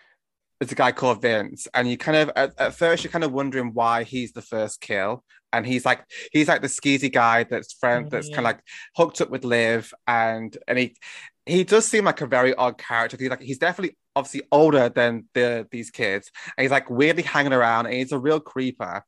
it's 0.61 0.73
a 0.73 0.75
guy 0.75 0.91
called 0.93 1.23
Vince, 1.23 1.69
and 1.73 1.89
you 1.89 1.97
kind 1.97 2.17
of 2.17 2.31
at, 2.37 2.53
at 2.59 2.75
first 2.75 3.05
you're 3.05 3.13
kind 3.13 3.25
of 3.25 3.33
wondering 3.33 3.73
why 3.75 4.03
he's 4.03 4.33
the 4.33 4.43
first 4.43 4.81
kill, 4.81 5.25
and 5.53 5.65
he's 5.67 5.85
like 5.87 6.05
he's 6.33 6.49
like 6.49 6.63
the 6.63 6.69
skeezy 6.69 7.13
guy 7.13 7.45
that's 7.45 7.73
friend 7.75 8.11
that's 8.11 8.29
kind 8.29 8.41
of 8.41 8.45
Mhm. 8.45 8.55
like 8.57 8.61
hooked 8.97 9.21
up 9.21 9.31
with 9.31 9.45
Liv, 9.45 9.95
and 10.07 10.57
and 10.69 10.79
he 10.79 10.97
he 11.49 11.65
does 11.65 11.87
seem 11.87 12.05
like 12.05 12.21
a 12.21 12.27
very 12.27 12.55
odd 12.55 12.79
character. 12.79 13.17
He's 13.19 13.31
like 13.31 13.43
he's 13.43 13.59
definitely 13.59 13.97
obviously 14.15 14.43
older 14.53 14.89
than 14.89 15.25
the 15.35 15.67
these 15.71 15.91
kids, 15.91 16.31
and 16.57 16.63
he's 16.63 16.71
like 16.71 16.91
weirdly 16.91 17.23
hanging 17.23 17.53
around, 17.53 17.87
and 17.87 17.95
he's 17.95 18.13
a 18.13 18.19
real 18.19 18.41
creeper. 18.41 19.03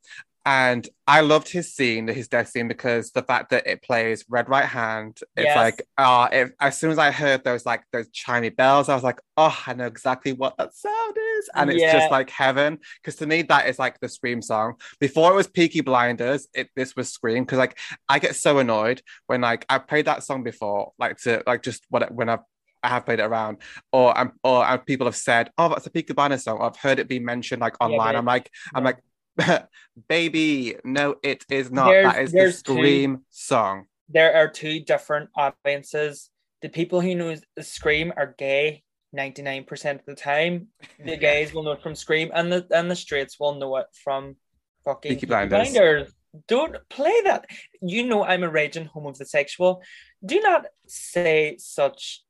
And 0.46 0.88
I 1.06 1.20
loved 1.20 1.48
his 1.50 1.74
scene, 1.74 2.08
his 2.08 2.26
death 2.28 2.48
scene, 2.48 2.66
because 2.66 3.10
the 3.10 3.22
fact 3.22 3.50
that 3.50 3.66
it 3.66 3.82
plays 3.82 4.24
Red 4.28 4.48
Right 4.48 4.64
Hand, 4.64 5.18
it's 5.36 5.44
Yes. 5.46 5.56
like, 5.56 5.82
uh, 5.98 6.28
it, 6.32 6.52
as 6.60 6.78
soon 6.78 6.90
as 6.90 6.98
I 6.98 7.10
heard 7.10 7.44
those 7.44 7.66
like 7.66 7.82
those 7.92 8.08
chimey 8.10 8.54
bells, 8.54 8.88
I 8.88 8.94
was 8.94 9.04
like, 9.04 9.20
oh, 9.36 9.56
I 9.66 9.74
know 9.74 9.86
exactly 9.86 10.32
what 10.32 10.56
that 10.56 10.74
sound 10.74 11.16
is. 11.38 11.50
And 11.54 11.70
it's 11.70 11.82
Yeah. 11.82 11.92
just 11.92 12.10
like 12.10 12.30
heaven. 12.30 12.78
Because 13.02 13.16
to 13.16 13.26
me, 13.26 13.42
that 13.42 13.68
is 13.68 13.78
like 13.78 14.00
the 14.00 14.08
Scream 14.08 14.40
song. 14.40 14.74
Before 14.98 15.30
it 15.30 15.36
was 15.36 15.46
Peaky 15.46 15.82
Blinders, 15.82 16.48
it 16.54 16.70
this 16.74 16.96
was 16.96 17.12
Scream. 17.12 17.44
Because 17.44 17.58
like 17.58 17.78
I 18.08 18.18
get 18.18 18.34
so 18.34 18.58
annoyed 18.58 19.02
when 19.26 19.42
like 19.42 19.66
I 19.68 19.78
played 19.78 20.06
that 20.06 20.22
song 20.24 20.42
before, 20.42 20.92
like 20.98 21.18
to 21.18 21.42
like 21.46 21.62
just 21.62 21.84
what 21.90 22.10
when 22.14 22.30
I've 22.30 22.40
I 22.82 22.88
have 22.88 23.04
played 23.04 23.20
it 23.20 23.24
around, 23.24 23.58
or 23.92 24.16
um, 24.18 24.32
or 24.42 24.64
and 24.64 24.86
people 24.86 25.06
have 25.06 25.14
said, 25.14 25.50
"Oh, 25.58 25.68
that's 25.68 25.86
a 25.86 25.90
Peaky 25.90 26.14
Blinders 26.14 26.44
song." 26.44 26.62
I've 26.62 26.78
heard 26.78 26.98
it 26.98 27.08
be 27.08 27.18
mentioned 27.18 27.60
like 27.60 27.74
online. 27.78 28.14
but- 28.14 28.18
I'm 28.18 28.24
like, 28.24 28.50
I'm 28.74 28.84
like, 28.84 28.96
baby, 30.08 30.76
no, 30.84 31.16
it 31.22 31.44
is 31.50 31.70
not. 31.70 31.86
There's- 31.90 32.12
that 32.14 32.22
is 32.22 32.32
the 32.32 32.38
there's 32.38 32.62
two- 32.62 32.74
Scream 32.74 33.24
song. 33.30 33.86
there 34.08 34.34
are 34.34 34.48
two 34.48 34.80
different 34.80 35.30
audiences. 35.36 36.30
The 36.62 36.68
people 36.68 37.00
who 37.00 37.14
know 37.14 37.34
Scream 37.60 38.12
are 38.16 38.34
gay 38.38 38.82
99% 39.16 40.00
of 40.00 40.04
the 40.06 40.14
time. 40.14 40.68
The 41.04 41.16
gays 41.28 41.52
will 41.54 41.62
know 41.62 41.72
it 41.72 41.82
from 41.82 41.94
Scream, 41.94 42.30
and 42.34 42.52
the 42.52 42.66
and 42.70 42.90
the 42.90 42.96
straights 42.96 43.38
will 43.40 43.54
know 43.54 43.76
it 43.76 43.86
from 44.04 44.36
fucking 44.84 45.14
Peaky 45.14 45.26
Blinders. 45.26 45.72
Blinders. 45.72 46.12
Don't 46.46 46.76
play 46.88 47.22
that. 47.24 47.46
You 47.82 48.06
know 48.06 48.22
I'm 48.24 48.44
a 48.44 48.48
raging 48.48 48.84
homosexual. 48.84 49.82
Do 50.24 50.38
not 50.40 50.66
say 50.86 51.56
such 51.58 52.22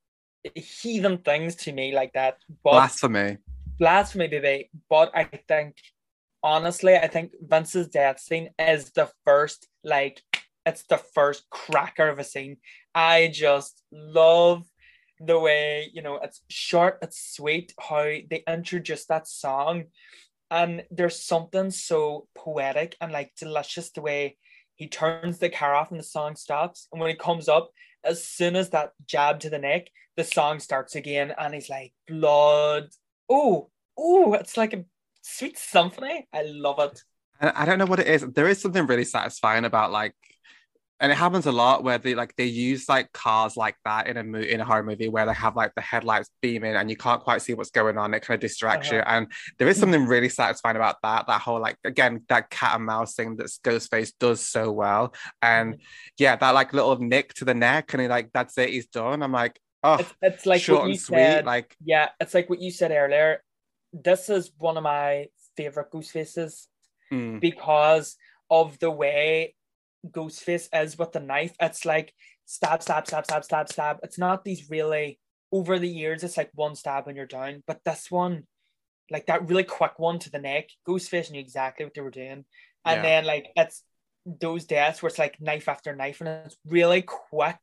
heathen 0.54 1.18
things 1.18 1.54
to 1.56 1.72
me 1.72 1.92
like 1.94 2.12
that. 2.14 2.38
But 2.64 2.72
Blasphemy. 2.72 3.36
blasphemy, 3.78 4.28
baby. 4.28 4.70
But 4.88 5.10
I 5.14 5.24
think, 5.24 5.76
honestly, 6.42 6.96
I 6.96 7.06
think 7.06 7.32
Vince's 7.40 7.88
death 7.88 8.20
scene 8.20 8.50
is 8.58 8.90
the 8.90 9.10
first, 9.24 9.68
like, 9.84 10.22
it's 10.66 10.82
the 10.84 10.98
first 10.98 11.48
cracker 11.50 12.08
of 12.08 12.18
a 12.18 12.24
scene. 12.24 12.58
I 12.94 13.30
just 13.32 13.82
love 13.92 14.64
the 15.18 15.38
way, 15.38 15.90
you 15.92 16.02
know, 16.02 16.16
it's 16.16 16.42
short, 16.48 16.98
it's 17.02 17.34
sweet, 17.34 17.74
how 17.78 18.02
they 18.02 18.42
introduce 18.48 19.06
that 19.06 19.28
song. 19.28 19.84
And 20.50 20.84
there's 20.90 21.22
something 21.22 21.70
so 21.70 22.26
poetic 22.36 22.96
and 23.00 23.12
like 23.12 23.32
delicious 23.38 23.90
the 23.90 24.00
way 24.00 24.36
he 24.74 24.88
turns 24.88 25.38
the 25.38 25.50
car 25.50 25.74
off 25.74 25.90
and 25.90 26.00
the 26.00 26.04
song 26.04 26.36
stops. 26.36 26.88
And 26.90 27.00
when 27.00 27.10
he 27.10 27.16
comes 27.16 27.48
up, 27.48 27.70
as 28.02 28.24
soon 28.24 28.56
as 28.56 28.70
that 28.70 28.92
jab 29.06 29.40
to 29.40 29.50
the 29.50 29.58
neck, 29.58 29.88
the 30.16 30.24
song 30.24 30.58
starts 30.58 30.96
again, 30.96 31.32
and 31.38 31.54
he's 31.54 31.68
like, 31.68 31.92
blood. 32.08 32.88
Oh, 33.28 33.70
oh, 33.96 34.32
it's 34.34 34.56
like 34.56 34.72
a 34.72 34.84
sweet 35.22 35.58
symphony. 35.58 36.28
I 36.32 36.42
love 36.42 36.78
it. 36.80 37.02
I 37.40 37.64
don't 37.64 37.78
know 37.78 37.86
what 37.86 38.00
it 38.00 38.06
is. 38.06 38.22
There 38.22 38.48
is 38.48 38.60
something 38.60 38.86
really 38.86 39.04
satisfying 39.04 39.64
about 39.64 39.90
like, 39.90 40.14
and 41.02 41.10
it 41.10 41.14
happens 41.14 41.46
a 41.46 41.52
lot 41.52 41.82
where 41.82 41.96
they 41.96 42.14
like 42.14 42.36
they 42.36 42.44
use 42.44 42.86
like 42.86 43.10
cars 43.12 43.56
like 43.56 43.76
that 43.86 44.06
in 44.06 44.18
a 44.18 44.22
mo- 44.22 44.38
in 44.38 44.60
a 44.60 44.64
horror 44.66 44.82
movie 44.82 45.08
where 45.08 45.24
they 45.24 45.32
have 45.32 45.56
like 45.56 45.74
the 45.74 45.80
headlights 45.80 46.28
beaming 46.42 46.74
and 46.76 46.90
you 46.90 46.96
can't 46.96 47.22
quite 47.22 47.40
see 47.40 47.54
what's 47.54 47.70
going 47.70 47.96
on. 47.96 48.12
It 48.12 48.20
kind 48.20 48.34
of 48.36 48.40
distracts 48.42 48.90
you, 48.90 48.98
Uh-huh. 48.98 49.04
and 49.16 49.32
there 49.58 49.68
is 49.68 49.78
something 49.78 50.04
really 50.04 50.28
satisfying 50.28 50.76
about 50.76 50.96
that. 51.02 51.26
That 51.26 51.40
whole 51.40 51.58
like 51.58 51.78
again 51.84 52.22
that 52.28 52.50
cat 52.50 52.76
and 52.76 52.84
mouse 52.84 53.14
thing 53.14 53.36
that 53.36 53.46
Ghostface 53.64 54.12
does 54.20 54.42
so 54.42 54.70
well, 54.72 55.14
and 55.40 55.74
Mm-hmm. 55.74 55.82
yeah, 56.18 56.36
that 56.36 56.50
like 56.50 56.74
little 56.74 56.98
nick 56.98 57.32
to 57.34 57.46
the 57.46 57.54
neck, 57.54 57.94
and 57.94 58.02
he 58.02 58.08
like 58.08 58.30
that's 58.34 58.58
it, 58.58 58.68
he's 58.68 58.88
done. 58.88 59.22
I'm 59.22 59.32
like, 59.32 59.58
oh, 59.82 59.94
It's, 60.00 60.14
it's 60.20 60.46
like 60.46 60.60
short 60.60 60.82
what 60.82 60.88
you 60.88 60.92
and 60.92 61.00
sweet, 61.00 61.16
said. 61.16 61.46
like 61.46 61.74
yeah, 61.82 62.10
it's 62.20 62.34
like 62.34 62.50
what 62.50 62.60
you 62.60 62.70
said 62.70 62.90
earlier. 62.90 63.42
This 63.92 64.28
is 64.28 64.50
one 64.58 64.76
of 64.76 64.82
my 64.82 65.26
favorite 65.56 65.90
Ghostfaces 65.90 66.66
mm, 67.12 67.40
because 67.40 68.16
of 68.50 68.78
the 68.78 68.90
way 68.90 69.54
Ghostface 70.08 70.68
is 70.72 70.98
with 70.98 71.12
the 71.12 71.20
knife. 71.20 71.54
It's 71.60 71.84
like 71.84 72.14
stab, 72.46 72.82
stab, 72.82 73.06
stab, 73.06 73.26
stab, 73.26 73.44
stab, 73.44 73.68
stab. 73.68 73.98
It's 74.02 74.18
not 74.18 74.44
these 74.44 74.70
really 74.70 75.18
over 75.52 75.78
the 75.78 75.88
years. 75.88 76.22
It's 76.24 76.36
like 76.36 76.50
one 76.54 76.74
stab 76.74 77.08
and 77.08 77.16
you're 77.16 77.26
down. 77.26 77.62
But 77.66 77.80
this 77.84 78.10
one, 78.10 78.46
like 79.10 79.26
that 79.26 79.48
really 79.48 79.64
quick 79.64 79.98
one 79.98 80.18
to 80.20 80.30
the 80.30 80.38
neck, 80.38 80.68
Ghostface 80.86 81.30
knew 81.30 81.40
exactly 81.40 81.84
what 81.84 81.94
they 81.94 82.00
were 82.00 82.10
doing. 82.10 82.44
And 82.84 82.96
Yeah. 82.96 83.02
then 83.02 83.24
like 83.24 83.50
it's 83.56 83.82
those 84.24 84.64
deaths 84.64 85.02
where 85.02 85.08
it's 85.08 85.18
like 85.18 85.40
knife 85.40 85.68
after 85.68 85.94
knife, 85.94 86.20
and 86.20 86.28
it's 86.28 86.56
really 86.64 87.02
quick, 87.02 87.58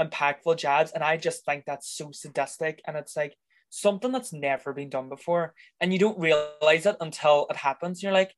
impactful 0.00 0.56
jabs. 0.58 0.92
And 0.92 1.02
I 1.02 1.16
just 1.16 1.44
think 1.44 1.64
that's 1.64 1.88
so 1.88 2.10
sadistic, 2.12 2.80
and 2.86 2.96
it's 2.96 3.16
like 3.16 3.36
something 3.74 4.12
that's 4.12 4.32
never 4.34 4.72
been 4.74 4.90
done 4.90 5.08
before, 5.08 5.54
and 5.80 5.92
you 5.92 5.98
don't 5.98 6.18
realize 6.18 6.84
it 6.86 6.96
until 7.00 7.46
it 7.48 7.56
happens. 7.56 8.02
You're 8.02 8.12
like, 8.12 8.32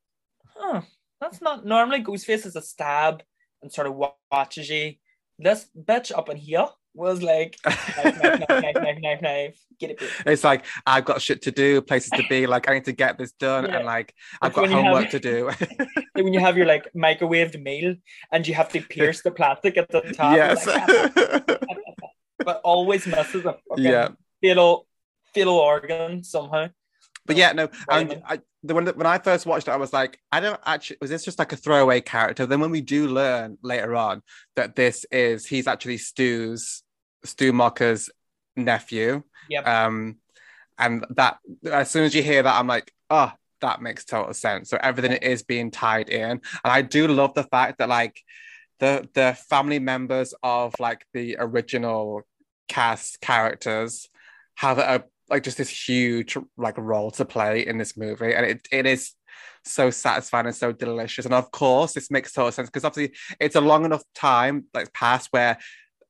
huh, 0.57 0.83
that's 1.21 1.43
not 1.43 1.67
normally 1.67 2.03
Ghostface 2.05 2.47
is 2.47 2.55
a 2.57 2.63
stab 2.63 3.23
and 3.61 3.73
sort 3.73 3.89
of 3.89 3.95
wa- 3.95 4.13
watches 4.31 4.71
you. 4.71 4.95
This 5.39 5.67
bitch 5.77 6.17
up 6.17 6.29
in 6.29 6.37
here 6.37 6.67
was 6.97 7.21
like 7.23 7.57
knife, 7.67 8.23
knife, 8.23 8.77
knife, 8.77 8.99
knife, 9.01 9.21
knife. 9.23 9.59
Get 9.81 9.91
it, 9.91 10.03
it's 10.25 10.45
like 10.45 10.65
I've 10.87 11.05
got 11.05 11.21
shit 11.21 11.43
to 11.43 11.51
do, 11.51 11.83
places 11.83 12.11
to 12.11 12.23
be. 12.29 12.47
Like 12.47 12.69
I 12.69 12.75
need 12.75 12.85
to 12.85 12.93
get 12.93 13.19
this 13.19 13.33
done, 13.33 13.65
Yeah. 13.67 13.79
and 13.79 13.85
like 13.87 14.15
I've 14.41 14.51
It's 14.51 14.57
got 14.57 14.71
you 14.71 14.77
have- 14.77 14.85
homework 14.85 15.11
to 15.11 15.19
do. 15.21 15.51
When 16.15 16.33
you 16.33 16.39
have 16.39 16.57
your 16.57 16.67
like 16.67 16.89
microwaved 16.97 17.61
meal 17.61 17.97
and 18.31 18.47
you 18.47 18.55
have 18.55 18.69
to 18.69 18.81
pierce 18.81 19.23
the 19.23 19.33
plastic 19.33 19.77
at 19.77 19.91
the 19.91 20.01
top. 20.03 20.37
yes. 20.37 20.65
like, 20.65 21.59
but 22.39 22.61
always 22.63 23.05
messes 23.09 23.45
up. 23.45 23.61
fucking 23.69 23.85
yeah. 23.85 24.09
fatal 24.41 24.87
fatal 25.35 25.57
organ 25.57 26.23
somehow. 26.23 26.69
But 27.27 27.37
yeah, 27.37 27.53
no. 27.53 27.69
And 27.89 28.23
I, 28.27 28.41
the 28.63 28.75
when 28.75 28.87
when 28.87 29.07
I 29.07 29.19
first 29.19 29.47
watched 29.47 29.69
it, 29.69 29.73
I 29.73 29.77
was 29.77 29.93
like, 29.93 30.19
I 30.31 30.41
don't 30.41 30.61
actually. 30.65 30.99
Was 31.01 31.11
this 31.11 31.25
just 31.25 31.39
like 31.39 31.53
a 31.53 31.57
throwaway 31.57 32.01
character? 32.01 32.47
Then 32.47 32.61
when 32.61 32.71
we 32.71 32.81
do 32.81 33.09
learn 33.09 33.59
later 33.63 33.95
on 33.95 34.23
that 34.57 34.77
this 34.77 35.07
is 35.11 35.47
he's 35.47 35.67
actually 35.67 35.99
Stu's 35.99 36.83
Stu 37.25 37.53
Macher's 37.53 38.11
nephew. 38.57 39.23
Yep. 39.49 39.67
Um, 39.67 40.17
and 40.79 41.07
that 41.11 41.39
as 41.71 41.91
soon 41.91 42.05
as 42.05 42.15
you 42.15 42.23
hear 42.23 42.43
that, 42.43 42.59
I'm 42.59 42.67
like, 42.67 42.93
oh, 43.09 43.33
that 43.61 43.81
makes 43.81 44.05
total 44.05 44.35
sense. 44.35 44.69
So 44.69 44.79
everything 44.81 45.13
is 45.13 45.43
being 45.43 45.71
tied 45.71 46.11
in, 46.11 46.31
and 46.31 46.41
I 46.65 46.83
do 46.83 47.09
love 47.09 47.33
the 47.35 47.45
fact 47.45 47.79
that 47.79 47.89
like 47.89 48.21
the 48.81 49.09
the 49.15 49.37
family 49.49 49.79
members 49.79 50.35
of 50.43 50.75
like 50.79 51.07
the 51.15 51.37
original 51.39 52.23
cast 52.69 53.21
characters 53.21 54.09
have 54.57 54.79
a 54.79 55.05
like 55.35 55.43
just 55.43 55.59
this 55.59 55.89
huge 55.89 56.39
like 56.57 56.79
role 56.79 57.11
to 57.11 57.25
play 57.25 57.67
in 57.67 57.77
this 57.77 57.97
movie, 57.97 58.33
and 58.33 58.47
it 58.47 58.69
it 58.71 58.87
is 58.87 59.13
so 59.65 59.91
satisfying 59.91 60.47
and 60.47 60.55
so 60.55 60.71
delicious. 60.71 61.25
And 61.25 61.35
of 61.35 61.51
course, 61.51 61.93
this 61.93 62.09
makes 62.09 62.33
total 62.33 62.53
sense 62.53 62.69
because 62.69 62.85
obviously 62.85 63.17
it's 63.41 63.57
a 63.57 63.61
long 63.61 63.85
enough 63.85 64.05
time 64.15 64.67
like 64.73 64.93
past 64.93 65.29
where 65.33 65.59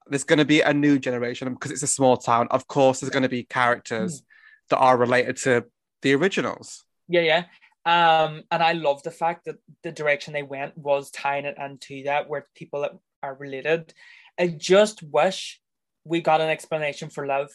there's 0.09 0.25
going 0.25 0.41
to 0.41 0.45
be 0.45 0.61
a 0.61 0.75
new 0.75 0.99
generation 0.99 1.51
because 1.55 1.71
it's 1.71 1.83
a 1.83 1.87
small 1.87 2.19
town. 2.19 2.49
Of 2.51 2.67
course, 2.67 3.01
there's 3.01 3.11
going 3.11 3.23
to 3.23 3.31
be 3.31 3.45
characters 3.45 4.23
that 4.69 4.77
are 4.77 4.97
related 4.97 5.39
to 5.39 5.65
the 6.03 6.15
originals. 6.15 6.85
Yeah, 7.09 7.23
yeah. 7.23 7.45
Um, 7.87 8.43
and 8.51 8.63
I 8.63 8.73
love 8.73 9.03
the 9.05 9.11
fact 9.11 9.47
that 9.47 9.57
the 9.83 9.93
direction 9.93 10.35
they 10.35 10.43
went 10.43 10.77
was 10.77 11.11
tying 11.11 11.47
it 11.47 11.57
into 11.59 12.03
that 12.05 12.29
where 12.29 12.47
people 12.55 12.83
that 12.83 12.93
are 13.23 13.35
related. 13.35 13.95
I 14.39 14.49
just 14.49 15.03
wish 15.03 15.63
we 16.05 16.21
got 16.21 16.43
an 16.43 16.51
explanation 16.51 17.09
for 17.09 17.27
love. 17.27 17.49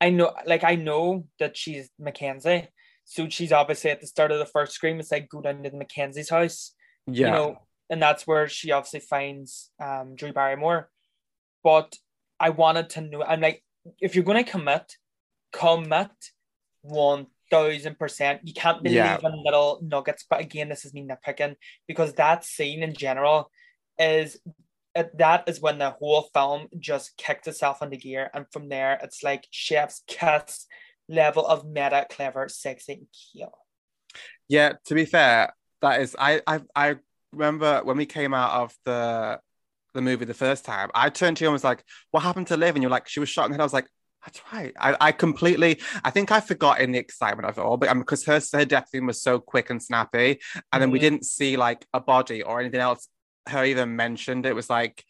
I 0.00 0.10
know, 0.10 0.32
like, 0.46 0.64
I 0.64 0.74
know 0.74 1.26
that 1.38 1.56
she's 1.56 1.88
Mackenzie, 1.98 2.68
so 3.04 3.28
she's 3.28 3.52
obviously 3.52 3.90
at 3.90 4.00
the 4.00 4.06
start 4.06 4.32
of 4.32 4.38
the 4.38 4.46
first 4.46 4.72
scream. 4.72 5.00
It's 5.00 5.12
like 5.12 5.28
go 5.28 5.40
down 5.40 5.62
to 5.62 5.70
the 5.70 5.76
Mackenzie's 5.76 6.30
house, 6.30 6.72
Yeah. 7.06 7.26
you 7.26 7.32
know, 7.32 7.56
and 7.90 8.02
that's 8.02 8.26
where 8.26 8.48
she 8.48 8.72
obviously 8.72 9.00
finds 9.00 9.70
um 9.82 10.14
Drew 10.16 10.32
Barrymore. 10.32 10.90
But 11.62 11.96
I 12.40 12.50
wanted 12.50 12.90
to 12.90 13.00
know. 13.02 13.22
I'm 13.22 13.40
like, 13.40 13.62
if 14.00 14.14
you're 14.14 14.24
going 14.24 14.44
to 14.44 14.50
commit, 14.50 14.96
commit 15.52 16.10
one 16.82 17.26
thousand 17.50 17.98
percent. 17.98 18.40
You 18.44 18.52
can't 18.52 18.82
be 18.82 18.90
Yeah. 18.90 19.16
leaving 19.22 19.42
little 19.44 19.80
nuggets. 19.82 20.24
But 20.28 20.40
again, 20.40 20.68
this 20.68 20.84
is 20.84 20.92
me 20.92 21.06
nitpicking 21.06 21.56
because 21.86 22.14
that 22.14 22.44
scene 22.44 22.82
in 22.82 22.94
general 22.94 23.50
is 23.98 24.38
that 24.94 25.48
is 25.48 25.60
when 25.60 25.78
the 25.78 25.90
whole 25.90 26.22
film 26.32 26.68
just 26.78 27.16
kicked 27.16 27.46
itself 27.48 27.82
into 27.82 27.96
gear, 27.96 28.30
and 28.32 28.46
from 28.52 28.68
there, 28.68 28.98
it's 29.02 29.22
like 29.22 29.46
chef's 29.50 30.02
kiss 30.06 30.66
level 31.08 31.46
of 31.46 31.64
meta, 31.66 32.06
clever, 32.08 32.48
sexy, 32.48 32.92
and 32.94 33.06
cute. 33.32 33.48
Yeah, 34.48 34.74
to 34.86 34.94
be 34.94 35.04
fair, 35.04 35.52
that 35.82 36.00
is 36.00 36.14
I 36.18 36.40
I 36.46 36.60
I 36.74 36.96
remember 37.32 37.80
when 37.84 37.96
we 37.96 38.06
came 38.06 38.34
out 38.34 38.52
of 38.62 38.74
the 38.84 39.40
the 39.94 40.02
movie 40.02 40.24
the 40.24 40.34
first 40.34 40.64
time, 40.64 40.90
I 40.94 41.08
turned 41.10 41.36
to 41.38 41.44
you 41.44 41.48
and 41.48 41.52
was 41.52 41.64
like, 41.64 41.84
What 42.10 42.22
happened 42.22 42.48
to 42.48 42.56
Liv? 42.56 42.74
And 42.74 42.82
you're 42.82 42.90
like, 42.90 43.08
she 43.08 43.20
was 43.20 43.28
shot 43.28 43.46
in 43.46 43.52
the 43.52 43.56
head. 43.56 43.62
I 43.62 43.64
was 43.64 43.72
like, 43.72 43.88
that's 44.24 44.40
right. 44.52 44.72
I, 44.80 44.96
I 45.00 45.12
completely 45.12 45.80
I 46.02 46.10
think 46.10 46.32
I 46.32 46.40
forgot 46.40 46.80
in 46.80 46.92
the 46.92 46.98
excitement 46.98 47.46
of 47.48 47.58
it 47.58 47.60
all, 47.60 47.76
but 47.76 47.88
um, 47.90 47.98
because 48.00 48.24
her 48.24 48.40
her 48.52 48.64
death 48.64 48.88
scene 48.88 49.06
was 49.06 49.22
so 49.22 49.38
quick 49.38 49.70
and 49.70 49.82
snappy, 49.82 50.40
and 50.72 50.82
then 50.82 50.90
we 50.90 50.98
Mhm. 50.98 51.02
didn't 51.02 51.24
see 51.26 51.56
like 51.56 51.86
a 51.92 52.00
body 52.00 52.42
or 52.42 52.60
anything 52.60 52.80
else 52.80 53.08
her 53.48 53.64
even 53.64 53.96
mentioned. 53.96 54.46
It 54.46 54.54
was 54.54 54.70
like, 54.70 55.04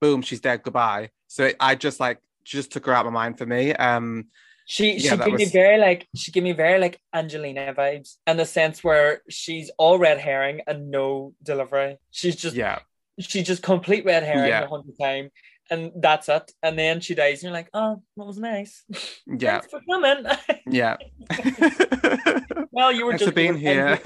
boom, 0.00 0.22
she's 0.22 0.40
dead, 0.40 0.62
goodbye. 0.62 1.10
So 1.26 1.46
it, 1.46 1.56
I 1.60 1.74
just 1.74 2.00
like 2.00 2.18
she 2.44 2.58
just 2.58 2.72
took 2.72 2.86
her 2.86 2.92
out 2.92 3.06
of 3.06 3.12
my 3.12 3.24
mind 3.24 3.38
for 3.38 3.46
me. 3.46 3.72
Um 3.74 4.26
She 4.66 4.96
Yeah, 4.98 5.12
she 5.12 5.16
gave 5.16 5.34
me 5.34 5.44
very 5.46 5.78
like 5.78 6.08
she 6.14 6.32
gave 6.32 6.42
me 6.42 6.52
very 6.52 6.78
like 6.78 7.00
Angelina 7.12 7.74
vibes 7.74 8.16
in 8.26 8.36
the 8.36 8.44
sense 8.44 8.82
where 8.84 9.22
she's 9.28 9.70
all 9.78 9.98
red 9.98 10.18
herring 10.18 10.60
and 10.66 10.90
no 10.90 11.34
delivery. 11.42 11.98
She's 12.10 12.36
just 12.36 12.56
yeah. 12.56 12.80
she's 13.18 13.46
just 13.46 13.62
complete 13.62 14.04
red 14.04 14.22
herring 14.22 14.48
Yeah. 14.48 14.60
the 14.62 14.66
whole 14.66 14.84
time, 15.00 15.30
and 15.70 15.92
that's 15.96 16.28
it. 16.28 16.52
And 16.62 16.78
then 16.78 17.00
she 17.00 17.14
dies, 17.14 17.42
and 17.42 17.44
you're 17.44 17.52
like, 17.52 17.70
oh, 17.74 18.02
that 18.16 18.24
was 18.24 18.38
nice. 18.38 18.84
Yeah. 19.26 19.60
Thanks 19.60 19.68
for 19.70 19.80
coming. 19.88 20.24
Yeah. 20.68 20.96
well, 22.72 22.92
you 22.92 23.06
were 23.06 23.12
Thanks 23.12 23.24
just 23.24 23.34
being 23.34 23.56
here. 23.56 24.00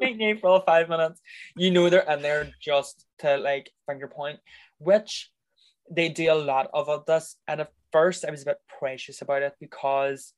you 0.00 0.36
for 0.38 0.50
all 0.50 0.60
five 0.60 0.88
minutes. 0.88 1.20
You 1.56 1.70
know 1.70 1.88
they're 1.88 2.08
in 2.08 2.22
there 2.22 2.48
just 2.60 3.06
to 3.18 3.36
like 3.36 3.70
finger 3.88 4.08
point, 4.08 4.38
which 4.78 5.30
they 5.90 6.08
do 6.08 6.32
a 6.32 6.34
lot 6.34 6.68
of 6.72 6.88
of 6.88 7.06
this. 7.06 7.36
And 7.48 7.60
at 7.60 7.72
first, 7.92 8.24
I 8.24 8.30
was 8.30 8.42
a 8.42 8.46
bit 8.46 8.58
precious 8.78 9.22
about 9.22 9.42
it 9.42 9.54
because 9.60 10.32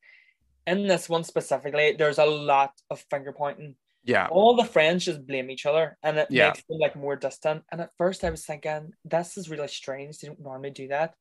in 0.65 0.87
this 0.87 1.09
one 1.09 1.23
specifically, 1.23 1.95
there's 1.97 2.19
a 2.19 2.25
lot 2.25 2.71
of 2.89 3.03
finger 3.09 3.31
pointing. 3.31 3.75
Yeah. 4.03 4.27
All 4.29 4.55
the 4.55 4.65
friends 4.65 5.05
just 5.05 5.25
blame 5.25 5.49
each 5.49 5.65
other, 5.65 5.97
and 6.03 6.17
it 6.17 6.27
Yeah. 6.29 6.47
makes 6.49 6.63
them 6.69 6.79
like 6.79 6.95
more 6.95 7.15
distant. 7.15 7.63
And 7.71 7.81
at 7.81 7.91
first, 7.97 8.23
I 8.23 8.29
was 8.29 8.45
thinking 8.45 8.91
this 9.05 9.37
is 9.37 9.49
really 9.49 9.67
strange. 9.67 10.17
They 10.19 10.27
don't 10.27 10.41
normally 10.41 10.71
do 10.71 10.87
that, 10.89 11.13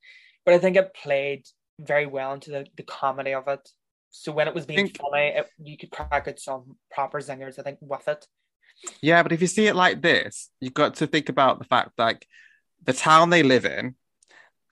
but 0.44 0.54
I 0.54 0.58
think 0.58 0.76
it 0.76 0.94
played 0.94 1.46
very 1.78 2.06
well 2.06 2.32
into 2.34 2.50
the, 2.50 2.66
the 2.76 2.82
comedy 2.82 3.34
of 3.34 3.48
it. 3.48 3.68
So 4.10 4.30
when 4.32 4.46
it 4.48 4.54
was 4.54 4.66
being 4.66 4.86
think- 4.88 4.98
funny, 4.98 5.28
it, 5.28 5.48
you 5.62 5.76
could 5.78 5.90
crack 5.90 6.28
out 6.28 6.38
some 6.38 6.76
proper 6.90 7.18
zingers. 7.20 7.58
I 7.58 7.62
think 7.62 7.78
with 7.80 8.06
it. 8.08 8.26
Yeah, 9.00 9.22
but 9.22 9.32
if 9.32 9.40
you 9.40 9.46
see 9.46 9.66
it 9.68 9.76
like 9.76 10.02
this, 10.02 10.50
you've 10.60 10.74
got 10.74 10.94
to 10.96 11.06
think 11.06 11.28
about 11.28 11.58
the 11.58 11.64
fact 11.64 11.92
like 11.98 12.26
the 12.84 12.92
town 12.92 13.30
they 13.30 13.42
live 13.42 13.64
in, 13.64 13.94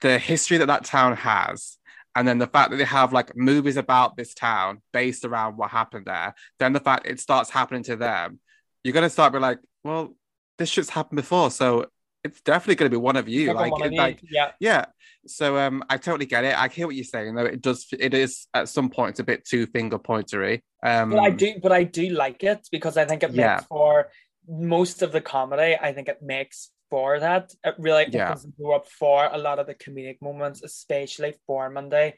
the 0.01 0.19
history 0.19 0.57
that 0.57 0.65
that 0.65 0.83
town 0.83 1.15
has, 1.15 1.77
and 2.15 2.27
then 2.27 2.37
the 2.39 2.47
fact 2.47 2.71
that 2.71 2.77
they 2.77 2.83
have 2.85 3.13
like 3.13 3.35
movies 3.35 3.77
about 3.77 4.17
this 4.17 4.33
town 4.33 4.81
based 4.91 5.23
around 5.25 5.57
what 5.57 5.71
happened 5.71 6.05
there. 6.05 6.33
Then 6.59 6.73
the 6.73 6.79
fact 6.79 7.07
it 7.07 7.19
starts 7.19 7.49
happening 7.49 7.83
to 7.83 7.95
them, 7.95 8.39
you're 8.83 8.93
gonna 8.93 9.09
start 9.09 9.33
being 9.33 9.41
like, 9.41 9.59
well, 9.83 10.15
this 10.57 10.69
shit's 10.69 10.89
happened 10.89 11.17
before, 11.17 11.51
so 11.51 11.87
it's 12.23 12.41
definitely 12.41 12.75
gonna 12.75 12.89
be 12.89 12.97
one 12.97 13.15
of 13.15 13.27
you. 13.27 13.53
Like, 13.53 13.71
one 13.71 13.83
of 13.87 13.91
you. 13.91 13.97
like 13.97 14.19
yeah, 14.29 14.51
yeah. 14.59 14.85
So 15.27 15.57
um, 15.57 15.83
I 15.89 15.97
totally 15.97 16.25
get 16.25 16.43
it. 16.43 16.57
I 16.57 16.67
hear 16.67 16.87
what 16.87 16.95
you're 16.95 17.03
saying 17.05 17.35
though. 17.35 17.45
It 17.45 17.61
does. 17.61 17.87
It 17.97 18.13
is 18.13 18.47
at 18.53 18.69
some 18.69 18.89
points 18.89 19.19
a 19.19 19.23
bit 19.23 19.45
too 19.45 19.65
finger 19.67 19.99
pointery. 19.99 20.61
Um, 20.83 21.11
but 21.11 21.19
I 21.19 21.29
do, 21.29 21.53
but 21.61 21.71
I 21.71 21.83
do 21.83 22.09
like 22.09 22.43
it 22.43 22.67
because 22.71 22.97
I 22.97 23.05
think 23.05 23.23
it 23.23 23.31
Yeah. 23.31 23.55
makes 23.55 23.65
for 23.65 24.07
most 24.47 25.01
of 25.01 25.11
the 25.11 25.21
comedy. 25.21 25.77
I 25.79 25.93
think 25.93 26.07
it 26.09 26.21
makes 26.21 26.71
for 26.91 27.19
that. 27.19 27.55
It 27.63 27.75
really 27.79 28.05
Yeah. 28.09 28.25
opens 28.27 28.43
the 28.43 28.51
door 28.51 28.75
up 28.75 28.87
for 28.87 29.25
a 29.31 29.37
lot 29.39 29.57
of 29.57 29.65
the 29.65 29.73
comedic 29.73 30.21
moments, 30.21 30.61
especially 30.61 31.33
for 31.47 31.69
Mindy. 31.71 32.13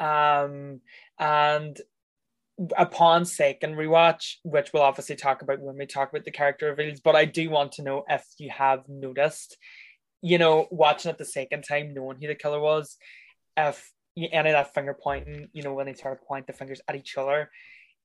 Um, 0.00 0.80
and 1.18 1.80
upon 2.76 3.24
second 3.26 3.74
rewatch, 3.76 4.36
which 4.42 4.72
we'll 4.72 4.82
obviously 4.82 5.16
talk 5.16 5.42
about 5.42 5.60
when 5.60 5.76
we 5.76 5.86
talk 5.86 6.10
about 6.10 6.24
the 6.24 6.30
character 6.30 6.66
reveals, 6.70 7.00
but 7.00 7.14
I 7.14 7.24
do 7.26 7.50
want 7.50 7.72
to 7.72 7.82
know 7.82 8.04
if 8.08 8.24
you 8.38 8.50
have 8.50 8.88
noticed, 8.88 9.56
you 10.22 10.38
know, 10.38 10.66
watching 10.70 11.10
it 11.10 11.18
the 11.18 11.24
second 11.24 11.62
time, 11.62 11.94
knowing 11.94 12.18
who 12.20 12.26
the 12.28 12.34
killer 12.34 12.60
was, 12.60 12.96
if 13.56 13.92
you, 14.14 14.28
any 14.32 14.50
of 14.50 14.54
that 14.54 14.72
finger 14.74 14.94
pointing, 14.94 15.48
you 15.52 15.62
know, 15.62 15.74
when 15.74 15.86
they 15.86 15.94
sort 15.94 16.18
of 16.18 16.26
point 16.26 16.46
the 16.46 16.52
fingers 16.52 16.80
at 16.88 16.96
each 16.96 17.16
other, 17.18 17.50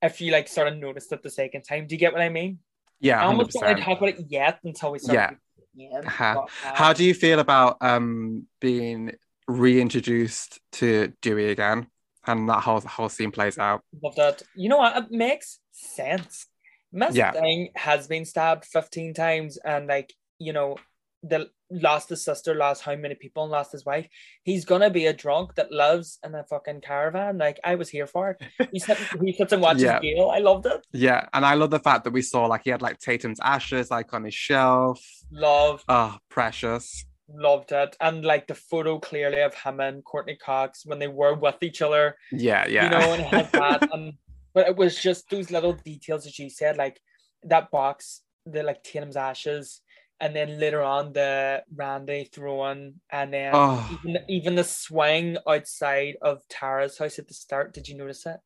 if 0.01 0.19
you 0.19 0.31
like 0.31 0.47
sort 0.47 0.67
of 0.67 0.77
noticed 0.77 1.11
it 1.13 1.23
the 1.23 1.29
second 1.29 1.61
time, 1.63 1.87
do 1.87 1.95
you 1.95 1.99
get 1.99 2.11
what 2.13 2.21
I 2.21 2.29
mean? 2.29 2.59
yeah, 3.01 3.21
I 3.21 3.25
almost 3.27 3.51
don't 3.51 3.65
want 3.65 3.77
to 3.77 3.83
talk 3.83 3.97
about 3.99 4.09
it 4.09 4.25
yet 4.29 4.59
until 4.63 4.91
we 4.91 4.99
start. 4.99 5.15
Yeah. 5.15 5.31
Yeah. 5.75 5.99
Uh-huh. 6.05 6.45
How 6.61 6.93
do 6.93 7.03
you 7.03 7.13
feel 7.13 7.39
about 7.39 7.77
um 7.81 8.47
being 8.59 9.13
reintroduced 9.47 10.59
to 10.73 11.13
Dewey 11.21 11.49
again 11.49 11.87
and 12.25 12.49
that 12.49 12.61
whole 12.61 12.81
whole 12.81 13.09
scene 13.09 13.31
plays 13.31 13.57
out? 13.57 13.81
Love 14.01 14.15
that. 14.15 14.41
You 14.55 14.69
know 14.69 14.77
what? 14.77 14.97
It 14.97 15.11
makes 15.11 15.59
sense. 15.71 16.47
Miss 16.91 17.15
Yeah. 17.15 17.33
Has 17.75 18.07
been 18.07 18.25
stabbed 18.25 18.65
15 18.65 19.13
times 19.13 19.57
and 19.57 19.87
like, 19.87 20.13
you 20.39 20.53
know, 20.53 20.77
the 21.23 21.49
lost 21.71 22.09
his 22.09 22.23
sister, 22.23 22.55
lost 22.55 22.81
how 22.81 22.95
many 22.95 23.15
people, 23.15 23.43
and 23.43 23.51
lost 23.51 23.71
his 23.71 23.85
wife. 23.85 24.07
He's 24.43 24.65
gonna 24.65 24.89
be 24.89 25.05
a 25.05 25.13
drunk 25.13 25.55
that 25.55 25.71
lives 25.71 26.19
in 26.23 26.33
a 26.35 26.43
fucking 26.43 26.81
caravan. 26.81 27.37
Like 27.37 27.59
I 27.63 27.75
was 27.75 27.89
here 27.89 28.07
for 28.07 28.31
it. 28.31 28.69
He 28.71 28.79
sits, 28.87 29.01
he 29.23 29.33
sits 29.33 29.53
and 29.53 29.61
watches 29.61 29.83
Yeah. 29.83 29.99
Gale. 29.99 30.29
I 30.33 30.39
loved 30.39 30.65
it. 30.65 30.85
Yeah, 30.93 31.27
and 31.33 31.45
I 31.45 31.53
love 31.53 31.69
the 31.71 31.79
fact 31.79 32.03
that 32.05 32.11
we 32.13 32.21
saw 32.21 32.45
like 32.45 32.61
he 32.63 32.69
had 32.71 32.81
like 32.81 32.99
Tatum's 32.99 33.39
ashes 33.39 33.91
like 33.91 34.13
on 34.13 34.23
his 34.23 34.33
shelf. 34.33 34.99
Love, 35.31 35.83
Oh, 35.87 36.17
precious. 36.29 37.05
loved 37.31 37.71
it. 37.71 37.95
And 38.01 38.25
like 38.25 38.47
the 38.47 38.55
photo 38.55 38.97
clearly 38.97 39.41
of 39.41 39.53
him 39.53 39.79
and 39.79 40.03
Courteney 40.03 40.35
Cox 40.37 40.83
when 40.85 40.97
they 40.97 41.07
were 41.07 41.35
with 41.35 41.61
each 41.61 41.81
other. 41.83 42.15
Yeah, 42.31 42.65
yeah. 42.67 42.85
you 42.85 42.89
know, 42.89 43.13
and 43.13 43.21
had 43.23 43.51
that. 43.53 43.89
And 43.93 44.13
but 44.55 44.67
it 44.67 44.75
was 44.75 44.99
just 44.99 45.29
those 45.29 45.51
little 45.51 45.73
details 45.73 46.23
that 46.23 46.39
you 46.39 46.49
said, 46.49 46.77
like 46.77 46.99
that 47.43 47.69
box, 47.69 48.21
the 48.47 48.63
like 48.63 48.83
Tatum's 48.83 49.15
ashes, 49.15 49.81
and 50.21 50.35
then 50.35 50.59
later 50.59 50.81
on 50.81 51.13
the 51.13 51.63
Randy 51.73 52.25
throwing, 52.25 52.95
and 53.09 53.33
then 53.33 53.51
Oh. 53.53 53.99
even 54.03 54.23
even 54.27 54.55
the 54.55 54.63
swing 54.63 55.37
outside 55.47 56.17
of 56.21 56.47
Tara's 56.49 56.97
house 56.97 57.19
at 57.19 57.27
the 57.27 57.33
start. 57.33 57.73
Did 57.73 57.87
you 57.87 57.95
notice 57.97 58.25
it? 58.25 58.37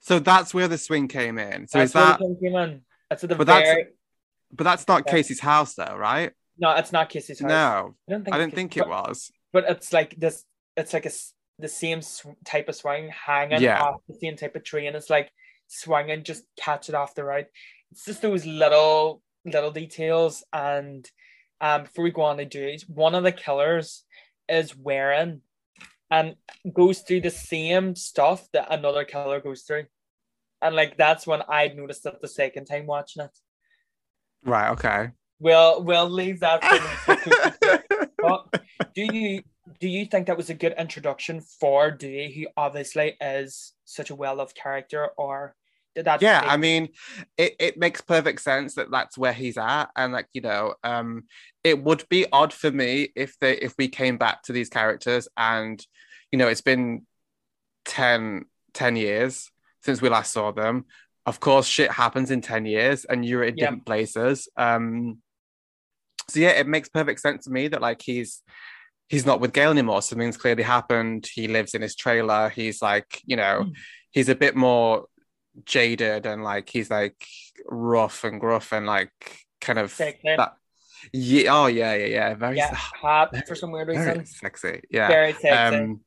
so 0.00 0.18
that's 0.18 0.52
where 0.54 0.68
the 0.68 0.78
swing 0.78 1.08
came 1.08 1.38
in. 1.38 1.66
So 1.66 1.78
That's 1.78 1.88
is 1.90 1.92
that 1.94 2.18
came 2.18 2.54
in. 2.56 2.82
That's 3.10 3.24
at 3.24 3.30
the 3.30 3.34
But 3.36 3.46
that's- 3.46 3.66
very. 3.68 3.86
but 4.52 4.64
that's 4.64 4.86
not 4.86 5.04
Yeah. 5.06 5.12
Casey's 5.12 5.40
house 5.40 5.74
though, 5.74 5.96
right? 5.96 6.32
No, 6.58 6.70
it's 6.76 6.92
not 6.92 7.08
Casey's 7.08 7.40
house. 7.40 7.48
No, 7.48 7.96
I 8.08 8.12
don't 8.12 8.24
think. 8.24 8.34
I 8.34 8.38
didn't 8.38 8.54
think 8.54 8.76
it 8.76 8.86
was. 8.86 9.32
But 9.52 9.64
it's 9.68 9.92
like 9.92 10.14
this. 10.16 10.44
It's 10.76 10.92
like 10.92 11.06
a 11.06 11.10
the 11.58 11.68
same 11.68 12.02
sw- 12.02 12.26
type 12.44 12.68
of 12.68 12.76
swing 12.76 13.08
hanging 13.10 13.62
Yeah. 13.62 13.80
off 13.82 14.00
the 14.08 14.14
same 14.20 14.36
type 14.36 14.54
of 14.54 14.62
tree, 14.64 14.86
and 14.86 14.94
it's 14.96 15.08
like 15.10 15.32
swinging, 15.66 16.22
just 16.24 16.44
catch 16.56 16.88
it 16.88 16.94
off 16.94 17.14
the 17.14 17.24
right. 17.24 17.46
It's 17.90 18.04
just 18.04 18.22
those 18.22 18.44
little 18.44 19.22
little 19.44 19.70
details. 19.70 20.44
And 20.52 21.08
um, 21.60 21.84
before 21.84 22.04
we 22.04 22.10
go 22.10 22.22
on 22.22 22.38
to 22.38 22.44
do 22.44 22.62
it, 22.62 22.84
one 22.88 23.14
of 23.14 23.24
the 23.24 23.32
killers 23.32 24.04
is 24.48 24.76
wearing 24.76 25.40
and 26.10 26.36
goes 26.72 27.00
through 27.00 27.22
the 27.22 27.30
same 27.30 27.96
stuff 27.96 28.48
that 28.52 28.72
another 28.72 29.04
killer 29.04 29.40
goes 29.40 29.62
through. 29.62 29.86
And 30.62 30.74
like 30.74 30.96
that's 30.96 31.26
when 31.26 31.42
I 31.48 31.68
noticed 31.68 32.06
it 32.06 32.20
the 32.20 32.28
second 32.28 32.66
time 32.66 32.86
watching 32.86 33.24
it. 33.24 33.30
Right, 34.44 34.70
okay. 34.70 35.10
We'll 35.40 35.82
we'll 35.82 36.08
leave 36.08 36.40
that 36.40 36.64
for 36.64 38.04
but 38.18 38.62
do 38.94 39.02
you 39.02 39.42
do 39.80 39.88
you 39.88 40.06
think 40.06 40.26
that 40.26 40.36
was 40.36 40.50
a 40.50 40.54
good 40.54 40.74
introduction 40.78 41.40
for 41.40 41.90
Dewey, 41.90 42.32
who 42.32 42.46
obviously 42.56 43.16
is 43.20 43.72
such 43.84 44.10
a 44.10 44.14
well-loved 44.14 44.54
character, 44.54 45.08
or 45.18 45.54
did 45.94 46.04
that? 46.06 46.20
yeah 46.22 46.42
i 46.44 46.56
mean 46.56 46.88
it, 47.38 47.54
it 47.58 47.78
makes 47.78 48.00
perfect 48.00 48.40
sense 48.40 48.74
that 48.74 48.90
that's 48.90 49.16
where 49.18 49.32
he's 49.32 49.56
at 49.58 49.86
and 49.96 50.12
like 50.12 50.26
you 50.32 50.40
know 50.40 50.74
um 50.84 51.24
it 51.62 51.82
would 51.82 52.04
be 52.08 52.26
odd 52.32 52.52
for 52.52 52.70
me 52.70 53.08
if 53.16 53.38
they 53.40 53.56
if 53.58 53.74
we 53.78 53.88
came 53.88 54.16
back 54.18 54.42
to 54.42 54.52
these 54.52 54.68
characters 54.68 55.28
and 55.36 55.84
you 56.32 56.38
know 56.38 56.48
it's 56.48 56.60
been 56.60 57.06
10 57.86 58.44
10 58.72 58.96
years 58.96 59.50
since 59.82 60.00
we 60.02 60.08
last 60.08 60.32
saw 60.32 60.50
them 60.52 60.84
of 61.26 61.40
course, 61.40 61.66
shit 61.66 61.90
happens 61.90 62.30
in 62.30 62.42
10 62.42 62.66
years 62.66 63.06
and 63.06 63.24
you're 63.24 63.44
in 63.44 63.56
Yeah. 63.56 63.64
different 63.64 63.86
places. 63.86 64.46
Um, 64.58 65.22
so 66.28 66.38
yeah, 66.38 66.50
it 66.50 66.66
makes 66.66 66.90
perfect 66.90 67.20
sense 67.20 67.44
to 67.46 67.50
me 67.50 67.68
that 67.68 67.80
like 67.80 68.02
he's 68.02 68.42
he's 69.08 69.24
not 69.24 69.40
with 69.40 69.54
Gale 69.54 69.70
anymore. 69.70 70.02
Something's 70.02 70.36
clearly 70.36 70.62
happened. 70.64 71.26
He 71.32 71.48
lives 71.48 71.72
in 71.72 71.80
his 71.80 71.94
trailer. 71.96 72.50
He's 72.50 72.82
like, 72.82 73.22
you 73.24 73.36
know, 73.36 73.62
Mm. 73.64 73.72
he's 74.10 74.28
a 74.28 74.34
bit 74.34 74.54
more 74.54 75.06
jaded 75.64 76.26
and 76.26 76.42
like 76.42 76.68
he's 76.68 76.90
like 76.90 77.24
rough 77.68 78.24
and 78.24 78.40
gruff 78.40 78.72
and 78.72 78.86
like 78.86 79.12
kind 79.60 79.78
of 79.78 79.90
Sexy. 79.92 80.20
that. 80.36 80.54
Yeah. 81.12 81.54
Oh 81.54 81.66
yeah, 81.66 81.94
yeah, 81.94 82.06
yeah. 82.06 82.34
Very, 82.34 82.56
Yeah, 82.56 82.74
hot 82.74 83.34
for 83.46 83.54
some 83.54 83.70
weird 83.72 83.88
very 83.88 83.98
reason. 83.98 84.26
sexy. 84.26 84.80
Yeah. 84.90 85.08
Very 85.08 85.32
sexy. 85.34 85.48
Um, 85.76 86.00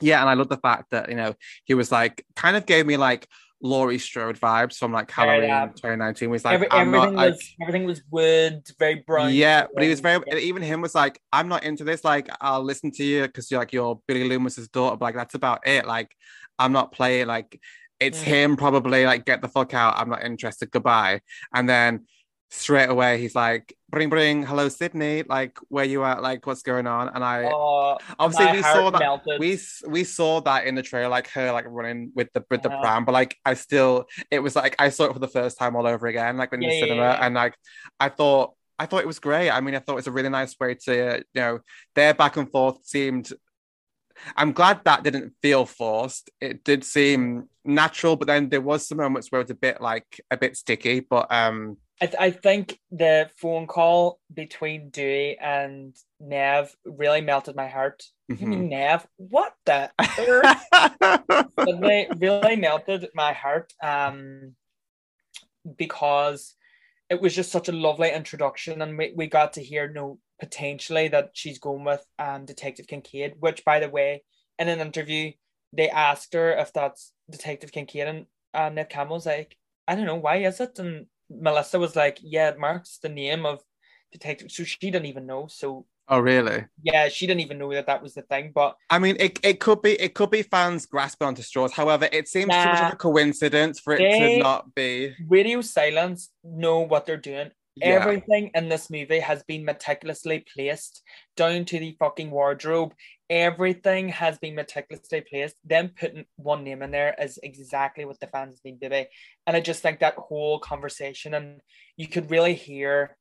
yeah, 0.00 0.20
and 0.20 0.28
I 0.28 0.34
love 0.34 0.48
the 0.48 0.56
fact 0.56 0.90
that 0.90 1.08
you 1.08 1.14
know 1.16 1.34
he 1.64 1.74
was 1.74 1.90
like 1.92 2.24
kind 2.36 2.56
of 2.56 2.66
gave 2.66 2.84
me 2.86 2.96
like 2.96 3.28
Laurie 3.62 3.98
Strode 3.98 4.38
vibes 4.38 4.76
from 4.76 4.92
like 4.92 5.10
Very 5.12 5.28
Halloween 5.28 5.50
that. 5.50 5.76
2019. 5.76 6.30
Was 6.30 6.44
like 6.44 6.54
Every, 6.54 6.70
I'm 6.70 6.94
everything 6.94 7.14
not 7.14 7.22
like 7.22 7.32
was 7.34 7.54
everything 7.62 7.84
was 7.84 8.02
wood, 8.10 8.62
very 8.78 9.04
brown. 9.06 9.32
yeah, 9.32 9.66
but 9.72 9.82
he 9.84 9.88
was 9.88 10.00
very 10.00 10.22
Yeah. 10.26 10.36
even 10.36 10.62
him 10.62 10.80
was 10.82 10.94
like 10.94 11.20
I'm 11.32 11.48
not 11.48 11.62
into 11.64 11.84
this. 11.84 12.04
Like 12.04 12.28
I'll 12.40 12.62
listen 12.62 12.90
to 12.92 13.04
you 13.04 13.22
because 13.22 13.50
you're 13.50 13.60
like 13.60 13.72
you're 13.72 14.00
Billy 14.06 14.28
Loomis's 14.28 14.68
daughter, 14.68 14.96
but 14.96 15.04
like 15.06 15.14
that's 15.14 15.34
about 15.36 15.66
it. 15.66 15.86
Like 15.86 16.10
I'm 16.58 16.72
not 16.72 16.92
playing. 16.92 17.28
Like 17.28 17.58
it's 18.00 18.20
Mm. 18.20 18.24
him 18.24 18.56
probably. 18.56 19.06
Like 19.06 19.24
get 19.24 19.40
the 19.42 19.48
fuck 19.48 19.74
out. 19.74 19.98
I'm 19.98 20.08
not 20.10 20.24
interested. 20.24 20.70
Goodbye. 20.70 21.20
And 21.54 21.68
then 21.68 22.06
straight 22.50 22.88
away 22.88 23.18
he's 23.18 23.34
like 23.34 23.74
bring 23.90 24.08
bring 24.08 24.44
hello 24.44 24.68
Sidney 24.68 25.24
like 25.28 25.58
where 25.70 25.84
you 25.84 26.04
at 26.04 26.22
like 26.22 26.46
what's 26.46 26.62
going 26.62 26.86
on 26.86 27.08
and 27.08 27.24
I 27.24 27.50
Oh, 27.52 27.98
obviously 28.16 28.58
we 28.58 28.62
saw 28.62 28.90
that 28.90 29.00
melted. 29.00 29.40
we 29.40 29.58
we 29.88 30.04
saw 30.04 30.40
that 30.42 30.64
in 30.64 30.76
the 30.76 30.82
trailer 30.82 31.08
like 31.08 31.26
her 31.30 31.50
like 31.50 31.64
running 31.66 32.12
with 32.14 32.32
the 32.32 32.44
with 32.50 32.62
the 32.62 32.68
Uh-huh. 32.68 32.80
pram 32.80 33.04
but 33.06 33.10
like 33.12 33.36
I 33.44 33.54
still 33.54 34.04
it 34.30 34.38
was 34.38 34.54
like 34.54 34.76
I 34.78 34.90
saw 34.90 35.06
it 35.06 35.14
for 35.14 35.18
the 35.18 35.26
first 35.26 35.58
time 35.58 35.74
all 35.74 35.84
over 35.86 36.06
again 36.06 36.36
like 36.36 36.52
in 36.52 36.62
Yeah, 36.62 36.68
the 36.68 36.74
yeah, 36.76 36.80
cinema 36.84 37.02
yeah. 37.02 37.26
and 37.26 37.34
like 37.34 37.56
I 37.98 38.08
thought 38.08 38.52
I 38.78 38.86
thought 38.86 39.00
it 39.00 39.06
was 39.08 39.18
great 39.18 39.50
I 39.50 39.60
mean 39.60 39.74
I 39.74 39.80
thought 39.80 39.92
it 39.94 39.96
was 39.96 40.06
a 40.06 40.12
really 40.12 40.28
nice 40.28 40.54
way 40.60 40.76
to 40.84 41.24
you 41.34 41.40
know 41.40 41.58
their 41.96 42.14
back 42.14 42.36
and 42.36 42.48
forth 42.48 42.86
seemed 42.86 43.32
I'm 44.36 44.52
glad 44.52 44.80
that 44.84 45.02
didn't 45.02 45.34
feel 45.42 45.66
forced 45.66 46.30
it 46.40 46.64
did 46.64 46.84
seem 46.84 47.48
natural 47.64 48.16
but 48.16 48.28
then 48.28 48.48
there 48.48 48.60
was 48.60 48.86
some 48.86 48.98
moments 48.98 49.30
where 49.30 49.40
it 49.40 49.44
was 49.44 49.50
a 49.50 49.54
bit 49.54 49.80
like 49.80 50.20
a 50.30 50.36
bit 50.36 50.56
sticky 50.56 51.00
but 51.00 51.30
um 51.30 51.76
I, 52.00 52.06
th- 52.06 52.20
I 52.20 52.30
think 52.32 52.80
the 52.90 53.30
phone 53.36 53.66
call 53.66 54.18
between 54.32 54.90
Dewey 54.90 55.38
and 55.38 55.96
Neve 56.18 56.74
really 56.84 57.20
melted 57.20 57.54
my 57.54 57.68
heart. 57.68 58.02
You 58.28 58.36
mhm. 58.36 58.48
mean 58.48 58.68
Neve? 58.68 59.06
What 59.16 59.54
the? 59.64 59.92
They 61.56 62.08
really 62.18 62.56
melted 62.56 63.08
my 63.14 63.32
heart 63.32 63.72
um, 63.82 64.54
because 65.78 66.54
it 67.08 67.20
was 67.20 67.34
just 67.34 67.52
such 67.52 67.68
a 67.68 67.72
lovely 67.72 68.10
introduction, 68.10 68.82
and 68.82 68.98
we, 68.98 69.12
we 69.14 69.28
got 69.28 69.52
to 69.52 69.62
hear 69.62 69.86
you 69.86 69.94
know, 69.94 70.18
potentially 70.40 71.08
that 71.08 71.30
she's 71.32 71.58
going 71.58 71.84
with 71.84 72.04
um, 72.18 72.44
Detective 72.44 72.86
Kincaid, 72.86 73.34
which, 73.40 73.64
by 73.64 73.80
the 73.80 73.88
way, 73.88 74.22
in 74.58 74.68
an 74.68 74.80
interview, 74.80 75.32
they 75.72 75.88
asked 75.90 76.34
her 76.34 76.52
if 76.52 76.72
that's 76.72 77.12
Detective 77.30 77.72
Kincaid, 77.72 78.08
and 78.08 78.26
uh, 78.52 78.68
Neve 78.68 78.88
Campbell 78.88 79.16
was 79.16 79.26
like, 79.26 79.56
I 79.86 79.94
don't 79.94 80.06
know, 80.06 80.16
why 80.16 80.36
is 80.36 80.60
it? 80.60 80.78
And 80.78 81.06
Melissa 81.30 81.78
was 81.78 81.96
like, 81.96 82.18
Yeah, 82.22 82.50
it 82.50 82.58
marks 82.58 82.98
the 82.98 83.08
name 83.08 83.46
of 83.46 83.62
Detective. 84.12 84.50
So 84.50 84.64
she 84.64 84.78
didn't 84.80 85.06
even 85.06 85.26
know. 85.26 85.46
So 85.48 85.86
oh 86.08 86.18
really 86.18 86.62
yeah, 86.82 87.08
she 87.08 87.26
didn't 87.26 87.40
even 87.40 87.56
know 87.56 87.72
that 87.72 87.86
that 87.86 88.02
was 88.02 88.14
the 88.14 88.22
thing. 88.22 88.52
But 88.54 88.76
I 88.90 88.98
mean, 88.98 89.16
it, 89.18 89.38
it 89.42 89.60
could 89.60 89.82
be 89.82 89.92
it 89.92 90.14
could 90.14 90.30
be 90.30 90.42
fans 90.42 90.86
grasping 90.86 91.26
onto 91.26 91.42
straws. 91.42 91.72
However, 91.72 92.08
it 92.12 92.28
seems 92.28 92.52
too 92.52 92.68
much 92.68 92.80
of 92.80 92.92
a 92.92 92.96
coincidence 92.96 93.80
for 93.80 93.94
it 93.94 94.18
to 94.18 94.38
not 94.42 94.74
be. 94.74 95.14
Radio 95.26 95.60
Silence 95.60 96.30
know 96.42 96.80
what 96.80 97.06
they're 97.06 97.16
doing. 97.16 97.50
Yeah. 97.76 97.88
Everything 97.88 98.52
in 98.54 98.68
this 98.68 98.88
movie 98.88 99.18
has 99.18 99.42
been 99.42 99.64
meticulously 99.64 100.44
placed 100.54 101.02
down 101.36 101.64
to 101.66 101.78
the 101.80 101.96
fucking 101.98 102.30
wardrobe. 102.30 102.94
Everything 103.28 104.10
has 104.10 104.38
been 104.38 104.54
meticulously 104.54 105.22
placed. 105.22 105.56
Them 105.64 105.90
putting 105.98 106.24
one 106.36 106.62
name 106.62 106.82
in 106.82 106.92
there 106.92 107.16
is 107.20 107.38
exactly 107.42 108.04
what 108.04 108.20
the 108.20 108.28
fans 108.28 108.60
need 108.64 108.80
to 108.80 108.90
be. 108.90 109.06
And 109.46 109.56
I 109.56 109.60
just 109.60 109.82
think 109.82 110.00
that 110.00 110.14
whole 110.14 110.60
conversation, 110.60 111.34
and 111.34 111.60
you 111.96 112.06
could 112.06 112.30
really 112.30 112.54
hear 112.54 113.16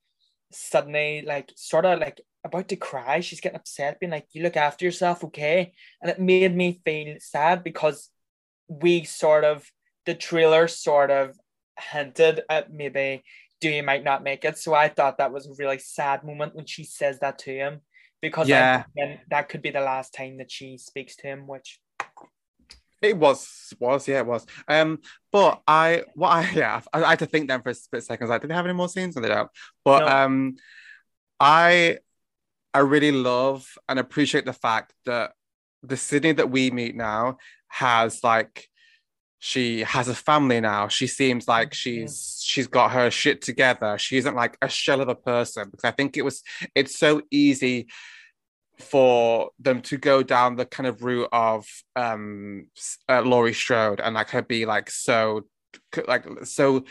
suddenly, 0.51 1.23
like, 1.25 1.51
sort 1.55 1.85
of 1.85 1.99
like 1.99 2.21
about 2.43 2.67
to 2.67 2.75
cry. 2.75 3.21
She's 3.21 3.41
getting 3.41 3.57
upset, 3.57 3.99
being 3.99 4.11
like, 4.11 4.27
You 4.33 4.43
look 4.43 4.57
after 4.57 4.85
yourself, 4.85 5.23
okay? 5.23 5.73
And 5.99 6.11
it 6.11 6.19
made 6.19 6.55
me 6.55 6.79
feel 6.85 7.15
sad 7.19 7.63
because 7.63 8.09
we 8.67 9.03
sort 9.03 9.45
of, 9.45 9.67
the 10.05 10.13
trailer 10.13 10.67
sort 10.67 11.09
of 11.09 11.35
hinted 11.79 12.41
at 12.49 12.71
maybe 12.71 13.23
Dewey 13.64 13.82
might 13.82 14.03
not 14.03 14.24
make 14.24 14.43
it. 14.45 14.57
So 14.57 14.74
I 14.74 14.89
thought 14.89 15.18
that 15.18 15.32
was 15.32 15.47
a 15.47 15.53
really 15.57 15.80
sad 15.80 16.24
moment 16.24 16.55
when 16.55 16.66
she 16.66 16.84
says 16.84 17.20
that 17.20 17.39
to 17.39 17.51
him 17.51 17.82
because 18.22 18.47
Yeah. 18.47 18.84
that 19.30 19.49
could 19.49 19.61
be 19.61 19.72
the 19.72 19.82
last 19.82 20.14
time 20.14 20.38
that 20.38 20.51
she 20.51 20.78
speaks 20.78 21.16
to 21.18 21.28
him, 21.28 21.47
which 21.47 21.80
It 23.01 23.18
was 23.18 23.74
was 23.80 24.07
yeah 24.07 24.20
it 24.20 24.26
was. 24.26 24.45
Um, 24.68 24.99
but 25.32 25.61
I 25.68 26.03
what 26.16 26.30
I 26.30 26.49
yeah 26.55 26.82
I, 26.93 27.03
I 27.03 27.09
had 27.11 27.20
to 27.20 27.26
think 27.26 27.47
then 27.47 27.61
for 27.61 27.70
a 27.70 27.74
split 27.74 28.03
second. 28.03 28.28
I 28.28 28.30
like, 28.30 28.41
did 28.41 28.49
they 28.49 28.55
have 28.55 28.66
any 28.66 28.74
more 28.74 28.89
scenes? 28.89 29.16
And 29.16 29.26
they 29.26 29.30
don't. 29.30 29.49
But 29.84 29.99
No. 30.05 30.07
um, 30.07 30.55
I 31.39 31.97
I 32.74 32.80
really 32.80 33.11
love 33.11 33.68
and 33.89 33.99
appreciate 33.99 34.45
the 34.45 34.53
fact 34.53 34.93
that 35.05 35.34
the 35.84 35.97
Sidney 35.97 36.32
that 36.34 36.49
we 36.49 36.72
meet 36.72 36.95
now 36.95 37.38
has 37.68 38.24
like 38.24 38.70
she 39.45 39.81
has 39.81 40.07
a 40.07 40.15
family 40.15 40.61
now. 40.61 40.87
She 40.87 41.05
seems 41.05 41.49
like 41.49 41.71
Mhm. 41.71 41.73
she's 41.81 42.41
she's 42.41 42.67
got 42.67 42.91
her 42.93 43.11
shit 43.11 43.41
together. 43.41 43.97
She 43.97 44.15
isn't 44.15 44.35
like 44.35 44.55
a 44.61 44.69
shell 44.69 45.01
of 45.01 45.09
a 45.09 45.15
person 45.15 45.69
because 45.69 45.83
I 45.83 45.91
think 45.91 46.15
it 46.15 46.23
was 46.23 46.43
it's 46.73 46.97
so 46.97 47.21
easy 47.29 47.87
for 48.79 49.49
them 49.59 49.81
to 49.81 49.97
go 49.97 50.23
down 50.23 50.55
the 50.55 50.65
kind 50.65 50.87
of 50.87 51.03
route 51.03 51.27
of 51.33 51.65
um 51.97 52.67
uh, 53.09 53.21
Laurie 53.21 53.53
Strode 53.53 53.99
and 53.99 54.15
like 54.15 54.29
her 54.29 54.41
be 54.41 54.65
like 54.65 54.89
so 54.89 55.41
like 56.07 56.23
so 56.45 56.85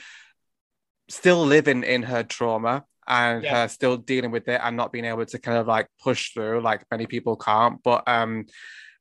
still 1.09 1.47
living 1.47 1.83
in 1.85 2.03
her 2.03 2.23
trauma 2.23 2.85
and 3.07 3.43
Yeah. 3.43 3.63
her 3.63 3.69
still 3.69 3.97
dealing 3.97 4.31
with 4.31 4.47
it 4.49 4.61
and 4.63 4.77
not 4.77 4.93
being 4.93 5.07
able 5.07 5.25
to 5.25 5.39
kind 5.39 5.57
of 5.57 5.67
like 5.67 5.89
push 6.03 6.35
through 6.35 6.61
like 6.61 6.85
many 6.91 7.07
people 7.07 7.37
can't 7.37 7.83
but 7.83 8.07
um 8.07 8.45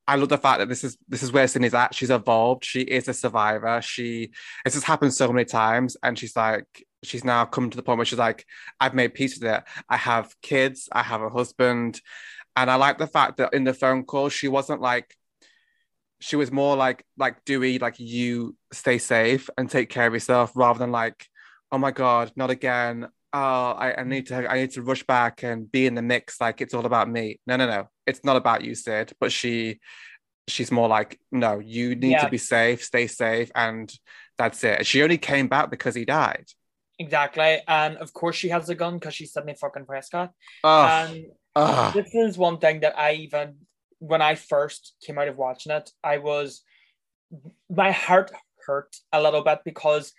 I 0.08 0.16
love 0.16 0.30
the 0.30 0.38
fact 0.38 0.60
that 0.60 0.70
this 0.70 0.84
is 0.84 0.98
this 1.08 1.24
is 1.24 1.32
where 1.32 1.48
Sidney's 1.48 1.74
at. 1.74 1.96
She's 1.96 2.10
evolved. 2.10 2.66
She 2.66 2.82
is 2.82 3.08
a 3.08 3.14
survivor. 3.14 3.82
She 3.82 4.32
this 4.66 4.74
has 4.74 4.84
happened 4.84 5.14
so 5.14 5.32
many 5.32 5.46
times, 5.46 5.96
and 6.04 6.18
she's 6.18 6.36
like 6.36 6.66
she's 7.04 7.24
now 7.24 7.46
come 7.46 7.70
to 7.70 7.78
the 7.78 7.84
point 7.84 7.98
where 7.98 8.06
she's 8.06 8.20
like, 8.20 8.46
I've 8.80 8.94
made 8.94 9.14
peace 9.14 9.40
with 9.40 9.50
it. 9.50 9.64
I 9.90 9.98
have 9.98 10.36
kids. 10.42 10.90
I 10.92 11.04
have 11.04 11.22
a 11.22 11.30
husband, 11.30 12.02
and 12.56 12.70
I 12.70 12.76
like 12.76 12.98
the 12.98 13.08
fact 13.08 13.38
that 13.38 13.54
in 13.54 13.64
the 13.64 13.74
phone 13.74 14.04
call 14.04 14.30
she 14.30 14.48
wasn't 14.48 14.82
like 14.82 15.16
she 16.20 16.36
was 16.36 16.52
more 16.52 16.76
like 16.76 17.06
like 17.18 17.44
Dewey, 17.46 17.80
like 17.80 18.00
you 18.00 18.56
stay 18.74 18.98
safe 18.98 19.50
and 19.58 19.70
take 19.70 19.90
care 19.90 20.08
of 20.08 20.14
yourself, 20.14 20.52
rather 20.56 20.80
than 20.80 20.92
like, 20.92 21.28
oh 21.72 21.78
my 21.78 21.92
god, 21.92 22.32
not 22.36 22.50
again. 22.50 23.08
Oh, 23.34 23.72
I, 23.72 24.02
I 24.02 24.04
need 24.04 24.28
to 24.28 24.50
I 24.52 24.56
need 24.58 24.72
to 24.72 24.82
rush 24.82 25.04
back 25.04 25.44
and 25.44 25.72
be 25.72 25.86
in 25.86 25.96
the 25.96 26.02
mix. 26.02 26.42
Like 26.42 26.60
it's 26.62 26.74
all 26.74 26.86
about 26.86 27.10
me. 27.10 27.40
No, 27.48 27.56
no, 27.56 27.66
no. 27.68 27.88
It's 28.06 28.24
not 28.24 28.36
about 28.36 28.64
you, 28.64 28.76
Sid. 28.76 29.14
But 29.20 29.32
she 29.32 29.80
she's 30.48 30.72
more 30.72 30.90
like, 30.90 31.20
no, 31.32 31.60
you 31.60 31.96
need 31.96 32.12
Yeah. 32.12 32.24
to 32.26 32.30
be 32.30 32.38
safe, 32.38 32.84
stay 32.84 33.08
safe, 33.08 33.50
and 33.56 33.94
that's 34.38 34.64
it. 34.64 34.86
She 34.86 35.02
only 35.04 35.18
came 35.18 35.48
back 35.48 35.70
because 35.70 35.96
he 35.96 36.04
died. 36.06 36.46
exactly. 37.00 37.60
And 37.68 37.98
of 37.98 38.12
course 38.14 38.36
she 38.36 38.50
has 38.50 38.70
a 38.70 38.76
gun 38.76 38.96
because 39.00 39.14
she's 39.16 39.32
Sidney 39.34 39.56
fucking 39.60 39.86
Prescott. 39.86 40.32
Oh, 40.64 40.84
And 40.86 41.26
oh. 41.56 41.92
this 41.96 42.14
is 42.14 42.38
one 42.38 42.58
thing 42.60 42.82
that 42.82 42.98
I 42.98 43.14
even 43.14 43.56
when 44.00 44.22
I 44.22 44.36
first 44.36 44.96
came 45.06 45.18
out 45.20 45.28
of 45.28 45.38
watching 45.38 45.72
it, 45.72 45.90
I 46.04 46.18
was 46.18 46.64
my 47.70 47.92
heart 47.92 48.32
hurt 48.66 48.96
a 49.14 49.22
little 49.22 49.44
bit 49.44 49.60
because 49.64 50.12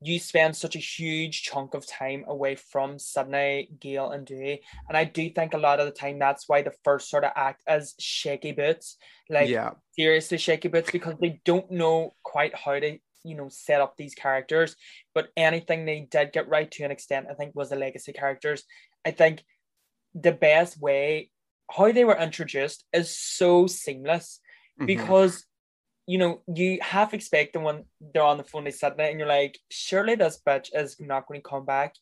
you 0.00 0.18
spend 0.18 0.56
such 0.56 0.76
a 0.76 0.80
huge 0.80 1.42
chunk 1.42 1.74
of 1.74 1.86
time 1.86 2.24
away 2.28 2.54
from 2.54 2.98
Sidney, 2.98 3.68
Gale, 3.80 4.10
and 4.10 4.24
Dewey. 4.24 4.62
And 4.88 4.96
I 4.96 5.04
do 5.04 5.28
think 5.30 5.54
a 5.54 5.58
lot 5.58 5.80
of 5.80 5.86
the 5.86 5.92
time 5.92 6.18
that's 6.18 6.48
why 6.48 6.62
the 6.62 6.74
first 6.84 7.10
sort 7.10 7.24
of 7.24 7.32
act 7.34 7.62
is 7.68 7.94
shaky 7.98 8.52
boots. 8.52 8.96
Like 9.28 9.48
yeah, 9.48 9.72
seriously 9.96 10.38
shaky 10.38 10.68
boots 10.68 10.90
because 10.90 11.14
they 11.20 11.40
don't 11.44 11.70
know 11.70 12.14
quite 12.22 12.54
how 12.54 12.78
to 12.78 12.98
you 13.24 13.34
know 13.34 13.48
set 13.48 13.80
up 13.80 13.96
these 13.96 14.14
characters 14.14 14.76
but 15.12 15.28
anything 15.36 15.84
they 15.84 16.06
did 16.08 16.32
get 16.32 16.48
right 16.48 16.70
to 16.70 16.84
an 16.84 16.92
extent 16.92 17.26
i 17.28 17.34
think 17.34 17.52
was 17.52 17.68
the 17.68 17.76
legacy 17.76 18.12
characters 18.12 18.62
i 19.04 19.10
think 19.10 19.42
the 20.14 20.30
best 20.30 20.80
way 20.80 21.28
how 21.68 21.90
they 21.90 22.04
were 22.04 22.16
introduced 22.16 22.84
is 22.92 23.14
so 23.14 23.66
seamless 23.66 24.40
Mhm. 24.80 24.86
because 24.86 25.44
you 26.08 26.16
know 26.16 26.40
you 26.52 26.78
half 26.80 27.12
expect 27.12 27.52
them 27.52 27.62
when 27.64 27.84
they're 28.00 28.22
on 28.22 28.38
the 28.38 28.42
phone 28.50 28.64
they 28.64 28.70
sit 28.70 28.96
there 28.96 29.10
and 29.10 29.18
you're 29.18 29.28
like 29.28 29.58
surely 29.70 30.14
this 30.14 30.40
bitch 30.44 30.70
is 30.74 30.96
not 30.98 31.28
going 31.28 31.40
to 31.40 31.48
come 31.48 31.66
back. 31.66 31.94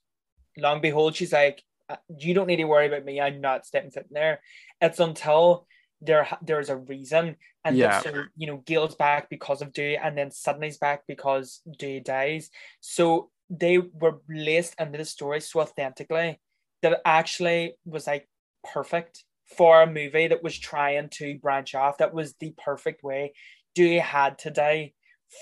Long 0.57 0.81
behold 0.81 1.17
she's 1.17 1.33
like 1.33 1.61
"Uh, 1.89 1.97
you 2.17 2.33
don't 2.33 2.47
need 2.47 2.57
to 2.63 2.65
worry 2.65 2.87
about 2.87 3.05
me. 3.05 3.21
I'm 3.21 3.41
not 3.41 3.67
sitting 3.67 3.91
sitting 3.91 4.09
there. 4.13 4.41
It's 4.81 5.01
until 5.01 5.67
there 6.01 6.29
there's 6.41 6.69
a 6.71 6.77
reason 6.77 7.35
and 7.65 7.77
Yeah. 7.77 8.01
so 8.01 8.13
you 8.37 8.47
know 8.47 8.59
Gale's 8.59 8.95
back 8.95 9.29
because 9.29 9.61
of 9.61 9.73
Dewey 9.73 9.97
and 9.97 10.17
then 10.17 10.31
Sidney's 10.31 10.79
back 10.79 11.03
because 11.09 11.61
Dewey 11.79 11.99
dies. 12.01 12.51
So 12.81 13.31
they 13.51 13.79
were 13.79 14.21
placed 14.31 14.77
into 14.79 14.99
the 14.99 15.05
story 15.05 15.41
so 15.41 15.61
authentically 15.61 16.39
that 16.83 16.93
it 16.93 17.01
actually 17.05 17.75
was 17.85 18.07
like 18.07 18.29
perfect 18.73 19.25
for 19.57 19.83
a 19.83 19.87
movie 19.87 20.29
that 20.29 20.43
was 20.43 20.59
trying 20.59 21.09
to 21.09 21.39
branch 21.39 21.75
off. 21.75 21.99
That 21.99 22.15
was 22.15 22.35
the 22.35 22.53
perfect 22.57 23.03
way 23.03 23.33
Dewey 23.77 23.99
had 23.99 24.39
to 24.39 24.51
die 24.51 24.95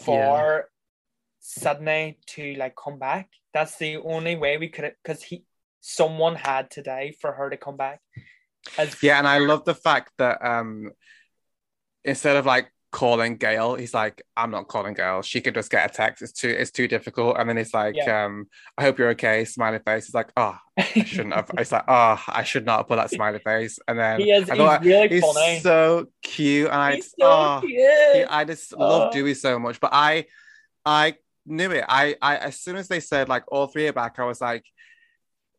for 0.05 0.68
Sidney 1.39 2.18
to 2.26 2.55
like 2.57 2.74
come 2.76 2.99
back? 2.99 3.30
That's 3.55 3.76
the 3.78 3.99
only 3.99 4.35
way 4.35 4.59
we 4.59 4.68
could 4.68 4.93
because 5.03 5.22
he 5.22 5.45
someone 5.80 6.35
had 6.35 6.70
to 6.72 6.82
die 6.82 7.14
for 7.20 7.32
her 7.32 7.49
to 7.49 7.57
come 7.57 7.76
back. 7.76 8.01
As 8.76 9.01
Yeah, 9.03 9.18
and 9.18 9.28
I 9.28 9.39
love 9.39 9.64
the 9.64 9.74
fact 9.74 10.11
that 10.18 10.45
um 10.45 10.91
instead 12.05 12.37
of 12.37 12.45
like 12.45 12.74
calling 12.95 13.36
Gale, 13.36 13.74
he's 13.74 13.92
like, 13.92 14.22
I'm 14.36 14.53
not 14.53 14.68
calling 14.68 14.95
Gale. 14.95 15.20
She 15.22 15.40
could 15.40 15.53
just 15.55 15.68
get 15.70 15.90
a 15.90 15.92
text. 15.92 16.22
It's 16.22 16.30
too 16.32 16.49
it's 16.49 16.70
too 16.70 16.86
difficult. 16.86 17.36
And 17.38 17.49
then 17.49 17.57
he's 17.57 17.74
like, 17.74 17.97
Yeah. 17.97 18.24
um, 18.24 18.47
I 18.78 18.82
hope 18.82 18.99
you're 18.99 19.11
okay. 19.11 19.45
Smiley 19.45 19.80
face. 19.84 20.07
He's 20.07 20.14
like, 20.14 20.30
oh, 20.36 20.57
I 20.78 20.82
shouldn't 21.05 21.34
have. 21.34 21.51
It's 21.59 21.72
like, 21.72 21.84
oh, 21.88 22.22
I 22.28 22.45
should 22.45 22.64
not 22.64 22.78
have 22.78 22.88
put 22.88 22.97
that 22.97 23.11
smiley 23.11 23.40
face. 23.40 23.80
And 23.88 23.99
then 23.99 24.20
he 24.20 24.30
is 24.30 24.49
I 24.49 24.55
he's 24.55 24.59
thought, 24.62 24.84
really 24.84 25.09
he's 25.09 25.22
funny 25.24 25.59
so 25.59 26.07
cute. 26.22 26.66
And 26.68 26.76
I 26.80 27.01
so 27.01 27.12
oh, 27.22 27.59
cute 27.62 27.80
he- 28.14 28.24
I 28.24 28.45
just 28.45 28.72
love 28.76 29.09
Oh. 29.09 29.12
Dewey 29.12 29.34
so 29.34 29.59
much. 29.59 29.80
But 29.80 29.90
I 29.92 30.26
I 30.86 31.16
knew 31.47 31.72
it. 31.72 31.84
I 31.88 32.14
I 32.22 32.36
as 32.36 32.61
soon 32.61 32.76
as 32.76 32.86
they 32.88 33.01
said 33.01 33.28
like 33.28 33.42
all 33.49 33.66
three 33.66 33.88
are 33.88 33.92
back, 33.92 34.18
I 34.20 34.24
was 34.24 34.40
like, 34.40 34.64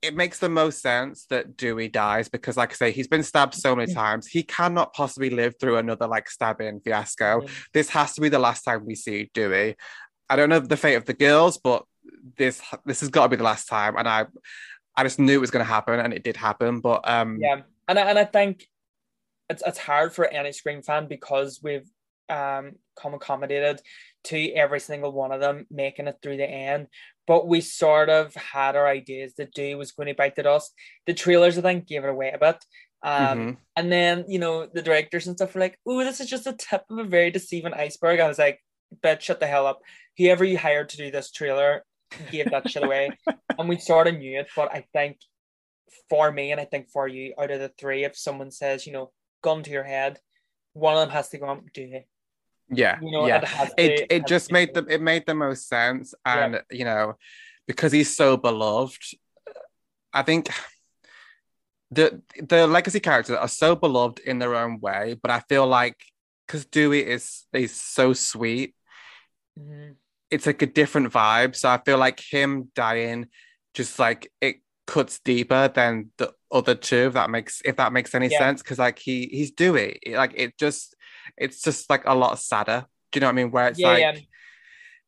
it 0.01 0.15
makes 0.15 0.39
the 0.39 0.49
most 0.49 0.81
sense 0.81 1.25
that 1.29 1.57
Dewey 1.57 1.87
dies 1.87 2.29
because, 2.29 2.57
like 2.57 2.71
I 2.71 2.75
say, 2.75 2.91
he's 2.91 3.07
been 3.07 3.23
stabbed 3.23 3.53
so 3.53 3.75
many 3.75 3.93
times. 3.93 4.27
He 4.27 4.43
cannot 4.43 4.93
possibly 4.93 5.29
live 5.29 5.55
through 5.59 5.77
another 5.77 6.07
like 6.07 6.29
stabbing 6.29 6.81
fiasco. 6.81 7.41
Yeah. 7.41 7.49
This 7.73 7.89
has 7.89 8.13
to 8.13 8.21
be 8.21 8.29
the 8.29 8.39
last 8.39 8.63
time 8.63 8.85
we 8.85 8.95
see 8.95 9.29
Dewey. 9.33 9.75
I 10.29 10.35
don't 10.35 10.49
know 10.49 10.59
the 10.59 10.77
fate 10.77 10.95
of 10.95 11.05
the 11.05 11.13
girls, 11.13 11.57
but 11.57 11.85
this 12.37 12.61
this 12.85 12.99
has 12.99 13.09
got 13.09 13.23
to 13.23 13.29
be 13.29 13.35
the 13.35 13.43
last 13.43 13.67
time. 13.67 13.95
And 13.97 14.07
I 14.07 14.25
I 14.95 15.03
just 15.03 15.19
knew 15.19 15.33
it 15.33 15.41
was 15.41 15.51
going 15.51 15.65
to 15.65 15.71
happen, 15.71 15.99
and 15.99 16.13
it 16.13 16.23
did 16.23 16.37
happen. 16.37 16.79
But 16.81 17.09
um, 17.09 17.39
yeah 17.41 17.61
and 17.87 17.99
I, 17.99 18.09
and 18.09 18.19
I 18.19 18.25
think 18.25 18.67
it's 19.49 19.63
it's 19.65 19.77
hard 19.77 20.13
for 20.13 20.25
any 20.25 20.51
Scream 20.51 20.81
fan 20.81 21.07
because 21.07 21.59
we've 21.61 21.87
um 22.29 22.73
come 22.99 23.13
accommodated 23.13 23.81
to 24.23 24.51
every 24.53 24.79
single 24.79 25.11
one 25.11 25.31
of 25.31 25.39
them 25.39 25.67
making 25.69 26.07
it 26.07 26.17
through 26.21 26.37
the 26.37 26.49
end 26.49 26.87
but 27.27 27.47
we 27.47 27.61
sort 27.61 28.09
of 28.09 28.33
had 28.35 28.75
our 28.75 28.87
ideas. 28.87 29.33
That 29.37 29.53
Dewey 29.53 29.75
was 29.75 29.91
going 29.91 30.07
to 30.07 30.13
bite 30.13 30.35
the 30.35 30.43
dust. 30.43 30.73
The 31.05 31.13
trailers 31.13 31.57
I 31.57 31.61
think 31.61 31.87
gave 31.87 32.03
it 32.03 32.09
away 32.09 32.31
a 32.33 32.37
bit. 32.37 32.63
Um 33.03 33.37
mhm. 33.37 33.57
and 33.75 33.91
then 33.91 34.25
you 34.27 34.39
know 34.39 34.65
the 34.65 34.81
directors 34.81 35.27
and 35.27 35.35
stuff 35.37 35.53
were 35.53 35.61
like 35.61 35.77
oh 35.85 36.03
this 36.03 36.19
is 36.21 36.29
just 36.29 36.47
a 36.47 36.53
tip 36.53 36.83
of 36.89 36.97
a 36.97 37.03
very 37.03 37.29
deceiving 37.31 37.73
iceberg. 37.73 38.19
I 38.19 38.27
was 38.27 38.39
like 38.39 38.59
bet 39.01 39.21
shut 39.21 39.39
the 39.39 39.47
hell 39.47 39.67
up. 39.67 39.81
Whoever 40.17 40.43
you 40.43 40.57
hired 40.57 40.89
to 40.89 40.97
do 40.97 41.11
this 41.11 41.31
trailer 41.31 41.83
gave 42.31 42.49
that 42.51 42.69
shit 42.69 42.83
away. 42.83 43.11
And 43.57 43.69
we 43.69 43.77
sort 43.79 44.07
of 44.07 44.17
knew 44.17 44.39
it 44.39 44.47
but 44.55 44.73
I 44.73 44.85
think 44.91 45.17
for 46.09 46.31
me 46.31 46.51
and 46.51 46.59
I 46.59 46.65
think 46.65 46.89
for 46.89 47.07
you 47.07 47.33
out 47.39 47.51
of 47.51 47.59
the 47.59 47.71
three 47.77 48.03
if 48.03 48.17
someone 48.17 48.51
says 48.51 48.85
you 48.85 48.93
know 48.93 49.11
gun 49.41 49.63
to 49.63 49.71
your 49.71 49.83
head 49.83 50.19
one 50.73 50.93
of 50.95 50.99
them 50.99 51.09
has 51.09 51.29
to 51.29 51.37
go 51.37 51.45
on 51.45 51.65
do 51.73 51.83
it 51.83 52.07
yeah, 52.69 52.97
you 53.01 53.11
know 53.11 53.27
yeah. 53.27 53.69
it, 53.77 54.01
it 54.01 54.07
it 54.09 54.27
just 54.27 54.51
made 54.51 54.73
good. 54.73 54.87
the 54.87 54.93
it 54.95 55.01
made 55.01 55.23
the 55.25 55.35
most 55.35 55.67
sense 55.67 56.13
Yeah. 56.25 56.45
and 56.45 56.61
you 56.71 56.85
know 56.85 57.15
because 57.67 57.91
he's 57.91 58.15
so 58.15 58.37
beloved 58.37 59.03
i 60.13 60.21
think 60.23 60.49
the 61.91 62.21
the 62.41 62.65
legacy 62.67 62.99
characters 62.99 63.35
are 63.37 63.47
so 63.47 63.75
beloved 63.75 64.19
in 64.19 64.39
their 64.39 64.55
own 64.55 64.79
way 64.79 65.15
but 65.21 65.31
i 65.31 65.39
feel 65.41 65.67
like 65.67 65.97
because 66.47 66.65
dewey 66.65 67.05
is 67.05 67.45
is 67.53 67.71
so 67.73 68.13
sweet 68.13 68.75
Mhm. 69.59 69.95
it's 70.31 70.45
like 70.45 70.61
a 70.61 70.65
different 70.65 71.11
vibe 71.13 71.55
so 71.55 71.69
i 71.69 71.77
feel 71.85 71.97
like 71.97 72.19
him 72.19 72.71
dying 72.75 73.27
just 73.73 73.99
like 73.99 74.31
it 74.41 74.57
cuts 74.87 75.19
deeper 75.19 75.67
than 75.69 76.11
the 76.17 76.33
other 76.51 76.75
two 76.75 77.07
if 77.07 77.13
that 77.13 77.29
makes 77.29 77.61
if 77.63 77.75
that 77.77 77.93
makes 77.93 78.13
any 78.15 78.27
Yeah. 78.27 78.39
sense 78.39 78.61
because 78.61 78.79
like 78.79 78.99
he 78.99 79.27
he's 79.31 79.51
dewey 79.51 79.99
like 80.11 80.33
it 80.35 80.57
just 80.57 80.94
it's 81.37 81.61
just 81.61 81.89
like 81.89 82.03
a 82.05 82.15
lot 82.15 82.37
sadder 82.39 82.85
do 83.11 83.17
you 83.17 83.21
know 83.21 83.27
what 83.27 83.31
i 83.31 83.35
mean 83.35 83.51
where 83.51 83.67
it's 83.67 83.79
Yeah, 83.79 83.87
like 83.87 83.99
yeah. 84.01 84.15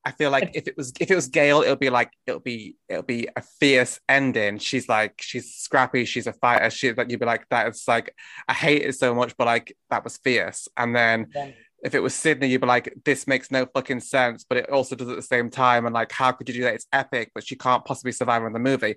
I 0.05 0.11
feel 0.11 0.32
like 0.32 0.51
if 0.53 0.68
it 0.70 0.78
was 0.78 0.93
if 1.01 1.11
it 1.11 1.15
was 1.15 1.28
Gale, 1.28 1.61
it'll 1.63 1.76
be 1.76 1.89
like 1.89 2.11
it'll 2.26 2.39
be 2.39 2.78
it'll 2.88 3.03
be 3.03 3.28
a 3.36 3.41
fierce 3.59 3.99
ending. 4.07 4.57
She's 4.57 4.88
like 4.88 5.15
she's 5.20 5.55
scrappy, 5.55 6.05
she's 6.05 6.28
a 6.28 6.32
fighter. 6.34 6.70
She 6.70 6.93
like 6.93 7.11
you'd 7.11 7.20
be 7.20 7.26
like 7.26 7.45
that. 7.49 7.68
It's 7.68 7.86
like 7.89 8.15
I 8.47 8.53
hate 8.53 8.84
it 8.84 8.95
so 8.95 9.13
much, 9.13 9.36
but 9.38 9.47
like 9.47 9.76
that 9.89 10.05
was 10.05 10.15
fierce. 10.15 10.70
And 10.78 10.95
then 10.95 11.28
Yeah. 11.36 11.51
if 11.84 11.93
it 11.93 11.99
was 11.99 12.13
Sidney, 12.13 12.47
you'd 12.47 12.61
be 12.61 12.68
like 12.68 12.93
this 13.03 13.28
makes 13.28 13.51
no 13.51 13.65
fucking 13.65 13.99
sense, 13.99 14.45
but 14.47 14.57
it 14.59 14.70
also 14.70 14.95
does 14.95 15.09
at 15.09 15.18
the 15.18 15.22
same 15.22 15.49
time. 15.49 15.86
And 15.86 15.93
like 15.93 16.13
how 16.13 16.32
could 16.32 16.47
you 16.47 16.55
do 16.55 16.61
that? 16.63 16.76
It's 16.76 16.88
epic, 16.93 17.32
but 17.36 17.45
she 17.45 17.57
can't 17.57 17.84
possibly 17.84 18.13
survive 18.13 18.43
in 18.43 18.53
the 18.53 18.59
movie. 18.59 18.95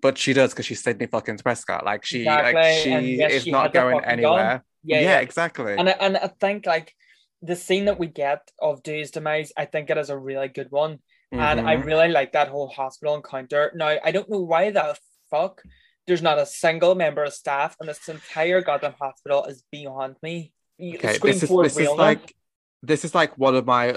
But 0.00 0.16
she 0.16 0.32
does 0.32 0.50
because 0.52 0.66
she's 0.66 0.82
Sidney 0.82 1.06
fucking 1.06 1.38
Prescott. 1.38 1.84
Like 1.84 2.04
she 2.04 2.24
like 2.24 2.54
Exactly, 2.54 2.92
and 2.92 3.04
she 3.06 3.16
yes, 3.16 3.32
is 3.32 3.42
she 3.44 3.50
not 3.50 3.72
going 3.72 4.04
anywhere. 4.04 4.58
gun. 4.58 4.60
Yeah, 4.84 5.00
Yeah, 5.00 5.02
yeah. 5.02 5.18
exactly. 5.20 5.74
And 5.76 5.88
I, 5.88 5.92
and 5.92 6.16
I 6.16 6.28
think 6.40 6.66
like 6.66 6.94
the 7.40 7.56
scene 7.56 7.86
that 7.86 7.98
we 7.98 8.06
get 8.06 8.50
of 8.60 8.82
Dewey's 8.82 9.10
demise, 9.10 9.52
I 9.56 9.64
think 9.64 9.90
it 9.90 9.98
is 9.98 10.10
a 10.10 10.18
really 10.18 10.48
good 10.48 10.70
one. 10.70 11.00
And 11.32 11.60
I 11.60 11.76
Mhm. 11.76 11.84
really 11.86 12.08
like 12.08 12.32
that 12.32 12.48
whole 12.48 12.68
hospital 12.68 13.14
encounter. 13.14 13.72
Now, 13.74 13.96
I 14.04 14.10
don't 14.10 14.28
know 14.28 14.40
why 14.40 14.70
the 14.70 14.96
fuck 15.30 15.62
there's 16.06 16.22
not 16.22 16.38
a 16.38 16.44
single 16.46 16.94
member 16.94 17.24
of 17.24 17.32
staff 17.32 17.76
in 17.80 17.86
this 17.86 18.08
entire 18.08 18.60
goddamn 18.60 18.94
hospital 19.00 19.44
is 19.44 19.64
beyond 19.70 20.16
me. 20.22 20.52
Okay 20.82 21.14
Scream 21.14 21.34
this 21.34 21.42
is 21.44 21.48
this 21.50 21.76
is 21.76 21.88
now. 21.88 21.94
like 21.94 22.34
this 22.82 23.04
is 23.04 23.14
like 23.14 23.38
one 23.38 23.54
of 23.54 23.64
my 23.66 23.96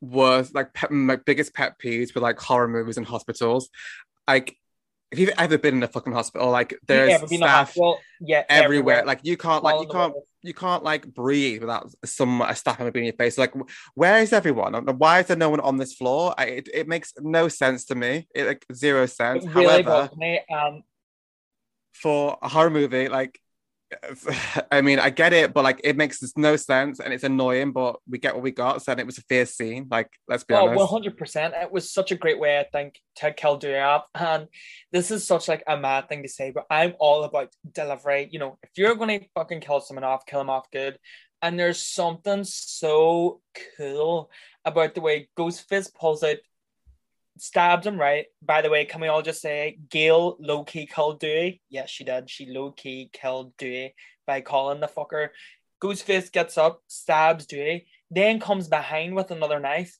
worst 0.00 0.54
like 0.54 0.72
pet, 0.72 0.90
my 0.90 1.16
biggest 1.16 1.54
pet 1.54 1.78
peeves 1.82 2.14
with 2.14 2.22
like 2.22 2.38
horror 2.38 2.68
movies 2.68 2.96
and 2.96 3.06
hospitals 3.06 3.70
like 4.28 4.56
if 5.14 5.18
you've 5.18 5.38
ever 5.38 5.58
been 5.58 5.76
in 5.76 5.82
a 5.82 5.88
fucking 5.88 6.12
hospital 6.12 6.50
like 6.50 6.78
there's 6.86 7.12
ever 7.12 7.26
been 7.26 7.40
to 7.40 7.46
staff? 7.46 7.76
Yeah, 8.20 8.44
everywhere. 8.48 9.04
like 9.04 9.20
you 9.22 9.36
can't 9.36 9.62
like 9.62 9.80
you 9.80 9.88
can't 9.88 10.14
walls. 10.14 10.26
you 10.42 10.54
can't 10.54 10.82
like 10.82 11.12
breathe 11.12 11.62
without 11.62 11.90
some 12.04 12.42
a 12.42 12.54
staff 12.54 12.78
member 12.78 12.92
being 12.92 13.06
in 13.06 13.12
your 13.12 13.16
face 13.16 13.38
like 13.38 13.52
where 13.94 14.20
is 14.22 14.32
everyone 14.32 14.74
why 14.98 15.20
is 15.20 15.26
there 15.26 15.36
no 15.36 15.50
one 15.50 15.60
on 15.60 15.76
this 15.76 15.94
floor 15.94 16.34
I, 16.38 16.44
it, 16.44 16.68
it 16.72 16.88
makes 16.88 17.12
no 17.20 17.48
sense 17.48 17.84
to 17.86 17.94
me 17.94 18.28
it 18.34 18.46
like 18.46 18.64
zero 18.72 19.06
sense 19.06 19.44
It 19.44 19.54
really 19.54 19.82
however 19.82 20.10
me. 20.16 20.40
Um, 20.54 20.82
for 21.94 22.36
a 22.42 22.48
horror 22.48 22.70
movie, 22.70 23.08
like, 23.08 23.40
I 24.70 24.80
mean, 24.80 24.98
I 24.98 25.10
get 25.10 25.32
it, 25.32 25.52
but 25.52 25.64
like, 25.64 25.80
it 25.84 25.96
makes 25.96 26.22
no 26.36 26.56
sense 26.56 27.00
and 27.00 27.12
it's 27.12 27.24
annoying, 27.24 27.72
but 27.72 27.96
we 28.08 28.18
get 28.18 28.34
what 28.34 28.42
we 28.42 28.50
got. 28.50 28.82
So 28.82 28.92
and 28.92 29.00
it 29.00 29.06
was 29.06 29.18
a 29.18 29.22
fierce 29.22 29.54
scene. 29.54 29.86
Like, 29.90 30.10
let's 30.28 30.44
be 30.44 30.54
Oh, 30.54 30.68
honest. 30.68 30.92
100%. 30.92 31.62
It 31.62 31.72
was 31.72 31.92
such 31.92 32.12
a 32.12 32.16
great 32.16 32.38
way, 32.38 32.58
I 32.58 32.64
think, 32.64 32.98
to 33.16 33.32
kill 33.32 33.58
up. 33.78 34.08
And 34.14 34.48
this 34.92 35.10
is 35.10 35.26
such 35.26 35.48
like 35.48 35.62
a 35.66 35.76
mad 35.76 36.08
thing 36.08 36.22
to 36.22 36.28
say, 36.28 36.50
but 36.50 36.64
I'm 36.70 36.94
all 36.98 37.24
about 37.24 37.50
delivery. 37.72 38.28
You 38.30 38.38
know, 38.38 38.58
if 38.62 38.70
you're 38.76 38.94
going 38.94 39.20
to 39.20 39.26
fucking 39.34 39.60
kill 39.60 39.80
someone 39.80 40.04
off, 40.04 40.26
kill 40.26 40.40
them 40.40 40.50
off 40.50 40.70
good. 40.70 40.98
And 41.42 41.58
there's 41.58 41.82
something 41.82 42.44
so 42.44 43.40
cool 43.76 44.30
about 44.64 44.94
the 44.94 45.00
way 45.02 45.28
Ghostface 45.38 45.92
pulls 45.92 46.22
out, 46.22 46.36
stabs 47.38 47.86
him, 47.86 47.98
right? 47.98 48.26
By 48.42 48.62
the 48.62 48.70
way, 48.70 48.84
can 48.84 49.00
we 49.00 49.08
all 49.08 49.22
just 49.22 49.40
say 49.40 49.78
Gale 49.90 50.36
low 50.40 50.64
key 50.64 50.86
killed 50.86 51.20
Dewey? 51.20 51.60
Yes, 51.68 51.90
she 51.90 52.04
did. 52.04 52.30
She 52.30 52.46
low 52.46 52.72
key 52.72 53.10
killed 53.12 53.56
Dewey 53.56 53.94
by 54.26 54.40
calling 54.40 54.80
the 54.80 54.88
fucker. 54.88 55.28
Ghostface 55.82 56.32
gets 56.32 56.56
up, 56.56 56.80
stabs 56.88 57.46
Dewey, 57.46 57.86
then 58.10 58.40
comes 58.40 58.68
behind 58.68 59.14
with 59.14 59.30
another 59.30 59.60
knife. 59.60 59.96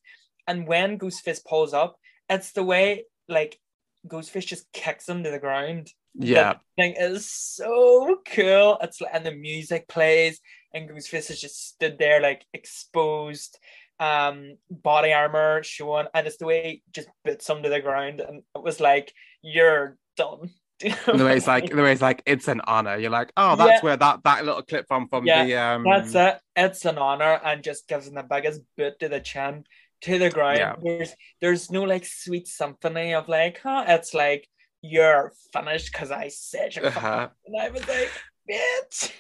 And 0.47 0.67
when 0.67 0.99
Ghostface 0.99 1.45
pulls 1.45 1.75
up, 1.75 1.97
it's 2.29 2.53
the 2.53 2.63
way 2.63 3.05
like 3.29 3.59
Ghostface 4.07 4.47
just 4.47 4.73
kicks 4.73 5.09
him 5.09 5.25
to 5.25 5.31
the 5.31 5.39
ground. 5.39 5.91
yeah. 6.15 6.55
That 6.55 6.61
thing 6.77 6.95
is 6.97 7.29
so 7.31 8.19
cool. 8.27 8.79
It's 8.81 9.01
like, 9.01 9.11
and 9.15 9.27
the 9.27 9.33
music 9.33 9.89
plays, 9.89 10.41
and 10.73 10.89
Ghostface 10.89 11.31
is 11.31 11.41
just 11.41 11.69
stood 11.69 11.99
there 11.99 12.21
like 12.21 12.45
exposed, 12.53 13.59
um, 14.01 14.57
body 14.71 15.13
armor 15.13 15.63
showing, 15.63 16.07
and 16.15 16.27
it's 16.27 16.37
the 16.39 16.47
way 16.47 16.63
he 16.65 16.83
just 16.93 17.09
bits 17.25 17.49
him 17.49 17.63
to 17.63 17.69
the 17.69 17.81
ground, 17.81 18.21
and 18.21 18.43
it 18.55 18.63
was 18.63 18.81
like 18.81 19.13
you're 19.43 19.97
done. 20.17 20.51
And 21.07 21.21
the 21.21 21.25
way 21.25 21.37
it's 21.37 21.47
like, 21.47 21.71
the 21.71 21.83
way 21.83 21.93
it's 21.93 22.03
like, 22.03 22.23
it's 22.27 22.49
an 22.49 22.61
honor. 22.67 22.99
You're 22.99 23.11
like, 23.11 23.33
oh, 23.37 23.55
that's 23.57 23.81
Yeah. 23.81 23.81
where 23.81 23.97
that 23.97 24.25
that 24.25 24.45
little 24.45 24.63
clip 24.63 24.87
from 24.89 25.09
from 25.09 25.25
Yeah, 25.25 25.45
the 25.45 25.57
um. 25.57 25.85
That's 25.85 26.15
it. 26.15 26.41
It's 26.57 26.85
an 26.85 26.99
honor 26.99 27.41
and 27.45 27.63
just 27.63 27.87
gives 27.89 28.09
him 28.09 28.15
the 28.15 28.25
biggest 28.25 28.61
boot 28.77 28.99
to 28.99 29.09
the 29.09 29.21
chin, 29.21 29.65
to 30.03 30.19
the 30.19 30.31
ground. 30.31 30.59
Yeah. 30.59 30.75
There's 30.83 31.15
there's 31.41 31.71
no 31.71 31.85
like 31.85 32.05
sweet 32.05 32.49
symphony 32.49 33.15
of 33.15 33.29
like, 33.29 33.61
huh? 33.63 33.85
It's 33.87 34.13
like 34.15 34.49
you're 34.83 35.33
finished 35.53 35.93
because 35.93 36.11
I 36.11 36.29
said 36.29 36.75
you're 36.75 36.87
Uh-huh. 36.89 37.29
And 37.47 37.57
I 37.57 37.71
was 37.71 37.87
like, 37.89 38.11
bitch. 38.51 39.13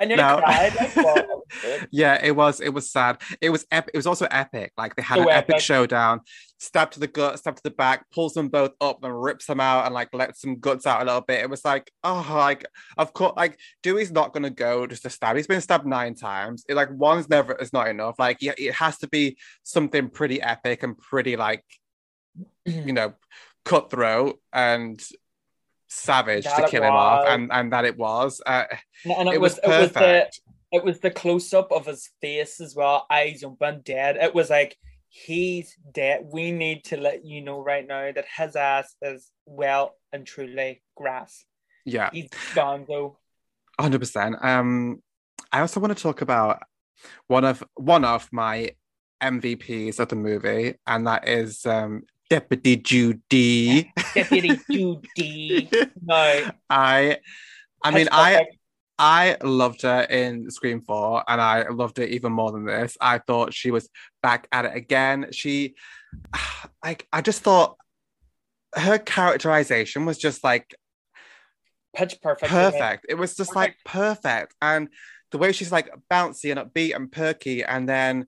And 0.00 0.10
you 0.10 0.16
No. 0.16 0.38
cried. 0.38 0.74
Like, 0.74 0.96
wow, 0.96 1.14
that 1.14 1.28
was 1.28 1.42
good. 1.62 1.88
yeah, 1.92 2.18
it 2.24 2.34
was. 2.34 2.60
It 2.60 2.70
was 2.70 2.90
sad. 2.90 3.20
It 3.40 3.50
was. 3.50 3.66
Ep- 3.70 3.90
it 3.92 3.96
was 3.96 4.06
also 4.06 4.26
epic. 4.30 4.72
Like 4.78 4.96
they 4.96 5.02
had 5.02 5.16
So 5.16 5.22
an 5.24 5.28
epic 5.28 5.54
epic. 5.56 5.62
showdown. 5.62 6.20
Stab 6.58 6.90
to 6.92 7.00
the 7.00 7.06
gut, 7.06 7.38
stab 7.38 7.56
to 7.56 7.62
the 7.62 7.70
back, 7.70 8.10
pulls 8.10 8.34
them 8.34 8.48
both 8.48 8.72
up 8.80 9.02
and 9.04 9.22
rips 9.22 9.46
them 9.46 9.60
out, 9.60 9.84
and 9.86 9.94
like 9.94 10.08
lets 10.14 10.40
some 10.40 10.58
guts 10.58 10.86
out 10.86 11.02
a 11.02 11.04
little 11.04 11.20
bit. 11.20 11.40
It 11.40 11.50
was 11.50 11.64
like, 11.64 11.90
oh, 12.02 12.26
like 12.30 12.64
of 12.98 13.12
course, 13.12 13.34
like 13.36 13.58
Dewey's 13.82 14.10
not 14.10 14.32
gonna 14.32 14.50
go 14.50 14.86
just 14.86 15.02
to 15.02 15.10
stab. 15.10 15.36
He's 15.36 15.46
been 15.46 15.60
stabbed 15.60 15.86
nine 15.86 16.14
times. 16.14 16.64
It, 16.68 16.74
like 16.74 16.90
one's 16.90 17.28
never 17.28 17.54
is 17.54 17.72
not 17.72 17.88
enough. 17.88 18.16
Like 18.18 18.38
yeah, 18.40 18.52
it 18.58 18.74
has 18.74 18.98
to 18.98 19.08
be 19.08 19.36
something 19.62 20.08
pretty 20.08 20.40
epic 20.40 20.82
and 20.82 20.96
pretty 20.98 21.36
like 21.36 21.64
you 22.64 22.92
know 22.92 23.14
cutthroat 23.64 24.38
and 24.52 25.02
savage 25.90 26.44
That 26.44 26.56
to 26.56 26.68
kill 26.68 26.82
him 26.84 26.92
off, 26.94 27.26
and 27.28 27.50
and 27.52 27.72
that 27.72 27.84
it 27.84 27.98
was. 27.98 28.40
Uh, 28.46 28.64
And 29.04 29.28
it, 29.28 29.34
it 29.34 29.40
was, 29.40 29.56
was 29.56 29.58
it 29.64 29.68
was 29.68 29.92
the 29.92 30.00
perfect. 30.00 30.40
it 30.72 30.84
was 30.84 31.00
the 31.00 31.10
close 31.10 31.52
up 31.52 31.72
of 31.72 31.86
his 31.86 32.10
face 32.20 32.60
as 32.60 32.74
well, 32.74 33.06
eyes 33.10 33.42
open, 33.44 33.82
dead. 33.84 34.16
It 34.16 34.34
was 34.34 34.50
like 34.50 34.76
he's 35.08 35.76
dead. 35.92 36.24
We 36.32 36.52
need 36.52 36.84
to 36.84 36.96
let 36.96 37.24
you 37.24 37.42
know 37.42 37.60
right 37.60 37.86
now 37.86 38.12
that 38.12 38.26
his 38.36 38.54
ass 38.56 38.94
is 39.02 39.30
well 39.46 39.96
and 40.12 40.24
truly 40.26 40.82
grass. 40.96 41.44
yeah. 41.84 42.10
He's 42.12 42.30
gone 42.54 42.84
though. 42.88 43.18
hundred 43.80 43.98
percent. 44.00 44.36
Um, 44.42 45.02
I 45.52 45.60
also 45.60 45.80
want 45.80 45.96
to 45.96 46.02
talk 46.02 46.20
about 46.22 46.62
one 47.26 47.44
of 47.44 47.64
one 47.74 48.04
of 48.04 48.28
my 48.32 48.70
MVPs 49.22 49.98
of 49.98 50.08
the 50.08 50.16
movie, 50.16 50.74
and 50.86 51.06
that 51.06 51.26
is 51.28 51.66
um, 51.66 52.02
Deputy 52.30 52.76
Judy. 52.76 53.92
Deputy 54.14 54.58
Judy. 54.70 55.68
No. 56.00 56.50
I, 56.70 57.18
I 57.82 57.90
mean, 57.90 58.08
I 58.12 58.46
I 58.98 59.36
loved 59.42 59.82
her 59.82 60.02
in 60.02 60.50
Scream 60.50 60.82
Four, 60.82 61.24
and 61.26 61.40
I 61.40 61.68
loved 61.68 61.98
it 61.98 62.10
even 62.10 62.32
more 62.32 62.52
than 62.52 62.66
this. 62.66 62.96
I 63.00 63.18
thought 63.18 63.52
she 63.52 63.70
was 63.70 63.88
back 64.22 64.46
at 64.52 64.66
it 64.66 64.76
again. 64.76 65.28
She, 65.32 65.74
like, 66.84 67.08
I 67.12 67.20
just 67.20 67.42
thought 67.42 67.76
her 68.74 68.98
characterization 68.98 70.06
was 70.06 70.16
just 70.16 70.44
like 70.44 70.74
pitch 71.96 72.18
perfect. 72.22 72.52
perfect. 72.52 73.06
It 73.08 73.14
was 73.14 73.34
just 73.34 73.56
like 73.56 73.74
perfect. 73.84 74.54
And 74.62 74.88
the 75.32 75.38
way 75.38 75.50
she's 75.50 75.72
like 75.72 75.90
bouncy 76.08 76.50
and 76.56 76.60
upbeat 76.60 76.94
and 76.94 77.10
perky, 77.10 77.64
and 77.64 77.88
then 77.88 78.26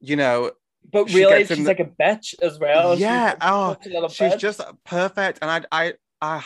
you 0.00 0.16
know, 0.16 0.50
But 0.92 1.12
really, 1.12 1.44
she's 1.44 1.58
the- 1.58 1.64
like 1.64 1.80
a 1.80 1.84
bitch 1.84 2.34
as 2.42 2.58
well. 2.58 2.98
Yeah, 2.98 3.30
like 3.30 3.36
oh, 3.42 3.72
such 3.74 3.86
a 3.86 3.90
little 3.90 4.08
she's 4.08 4.32
bitch. 4.34 4.38
just 4.38 4.60
perfect. 4.84 5.38
And 5.42 5.50
I 5.50 5.64
I 5.70 5.94
I 6.20 6.44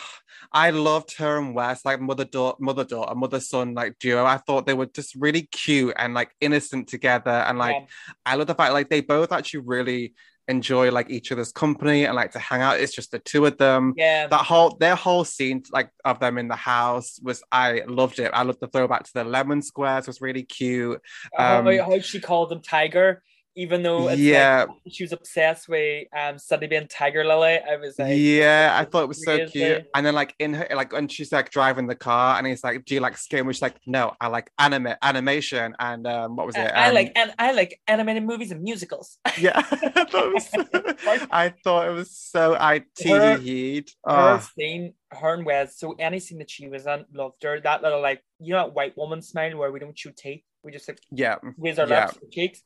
I 0.51 0.69
loved 0.69 1.17
her 1.17 1.37
and 1.37 1.55
Wes, 1.55 1.83
like 1.83 1.99
mother 1.99 2.25
daughter, 2.25 2.57
mother 2.59 2.83
daughter, 2.83 3.15
mother 3.15 3.39
son, 3.39 3.73
like 3.73 3.97
duo. 3.99 4.23
I 4.25 4.37
thought 4.37 4.65
they 4.65 4.73
were 4.73 4.85
just 4.85 5.15
really 5.15 5.43
cute 5.51 5.93
and 5.97 6.13
like 6.13 6.31
innocent 6.39 6.87
together. 6.87 7.31
And 7.31 7.57
like 7.57 7.75
Yeah. 7.75 7.85
I 8.25 8.35
love 8.35 8.47
the 8.47 8.55
fact 8.55 8.73
like 8.73 8.89
they 8.89 9.01
both 9.01 9.31
actually 9.31 9.61
really 9.61 10.13
enjoy 10.47 10.91
like 10.91 11.09
each 11.09 11.31
other's 11.31 11.51
company 11.51 12.05
and 12.05 12.15
like 12.15 12.31
to 12.33 12.39
hang 12.39 12.61
out. 12.61 12.79
It's 12.79 12.93
just 12.93 13.09
the 13.11 13.17
two 13.19 13.47
of 13.47 13.57
them. 13.57 13.95
yeah. 13.97 14.27
that 14.27 14.45
whole 14.45 14.77
their 14.79 14.95
whole 14.95 15.25
scene 15.25 15.63
like 15.71 15.89
of 16.05 16.19
them 16.19 16.37
in 16.37 16.47
the 16.47 16.55
house 16.55 17.19
was 17.23 17.41
I 17.51 17.81
loved 17.87 18.19
it. 18.19 18.29
I 18.31 18.43
loved 18.43 18.59
the 18.59 18.67
throwback 18.67 19.05
to 19.05 19.13
the 19.13 19.23
lemon 19.23 19.63
squares 19.63 20.05
was 20.05 20.21
really 20.21 20.43
cute. 20.43 21.01
how, 21.35 21.59
um, 21.61 21.77
how 21.79 21.99
she 21.99 22.19
called 22.19 22.49
them 22.49 22.61
Tiger, 22.61 23.23
even 23.55 23.83
though 23.83 24.09
it's 24.09 24.19
Yeah. 24.21 24.65
like 24.69 24.77
she 24.91 25.03
was 25.03 25.13
obsessed 25.13 25.67
with 25.69 26.07
um 26.15 26.37
Sunny 26.37 26.67
being 26.67 26.87
Tiger 26.87 27.23
Lily. 27.23 27.59
I 27.59 27.77
was 27.77 27.97
like, 27.97 28.13
yeah, 28.17 28.75
I 28.79 28.85
thought 28.85 29.03
it 29.03 29.07
was 29.07 29.23
so 29.23 29.39
cute. 29.39 29.85
And 29.93 30.05
then 30.05 30.13
like 30.13 30.35
in 30.39 30.53
her 30.55 30.67
like 30.75 30.91
when 30.93 31.07
she's 31.07 31.31
like 31.31 31.51
driving 31.51 31.87
the 31.87 31.95
car 31.95 32.37
and 32.37 32.45
he's 32.47 32.63
like, 32.63 32.83
Do 32.85 32.95
you 32.95 32.99
like 33.01 33.17
skin? 33.17 33.49
She's 33.51 33.61
like, 33.61 33.77
No, 33.85 34.13
I 34.19 34.27
like 34.27 34.51
anime 34.59 34.89
animation 35.01 35.75
and 35.79 36.05
um 36.07 36.35
what 36.35 36.45
was 36.47 36.57
it? 36.57 36.71
I, 36.75 36.85
I 36.85 36.87
Um, 36.89 36.95
like 36.95 37.11
and 37.15 37.33
I 37.39 37.51
like 37.53 37.79
animated 37.87 38.23
movies 38.23 38.51
and 38.51 38.61
musicals. 38.61 39.17
yeah, 39.39 39.53
I 39.71 40.05
thought 40.05 40.27
it 40.27 40.33
was, 40.33 41.27
I 41.31 41.53
thought 41.63 41.87
it 41.87 41.91
was 41.93 42.11
so 42.17 42.55
I 42.55 42.79
Her- 43.05 43.37
TD'd. 43.39 43.91
Her 44.05 44.35
Oh, 44.35 44.39
scene, 44.57 44.93
her 45.11 45.33
and 45.33 45.45
Wes. 45.45 45.77
So 45.79 45.93
any 45.97 46.19
scene 46.19 46.39
that 46.39 46.49
she 46.49 46.67
was 46.67 46.85
in, 46.87 47.05
loved 47.13 47.41
her. 47.43 47.59
That 47.61 47.81
little 47.83 48.01
like 48.01 48.21
you 48.39 48.53
know 48.53 48.67
white 48.67 48.97
woman 48.97 49.21
smile 49.21 49.55
where 49.57 49.71
we 49.71 49.79
don't 49.79 49.95
chew 49.95 50.11
teeth, 50.17 50.43
we 50.63 50.71
just 50.71 50.87
like 50.87 50.99
yeah, 51.11 51.35
raise 51.57 51.79
our 51.79 51.87
Yeah. 51.87 52.07
lips, 52.07 52.17
cheeks. 52.31 52.61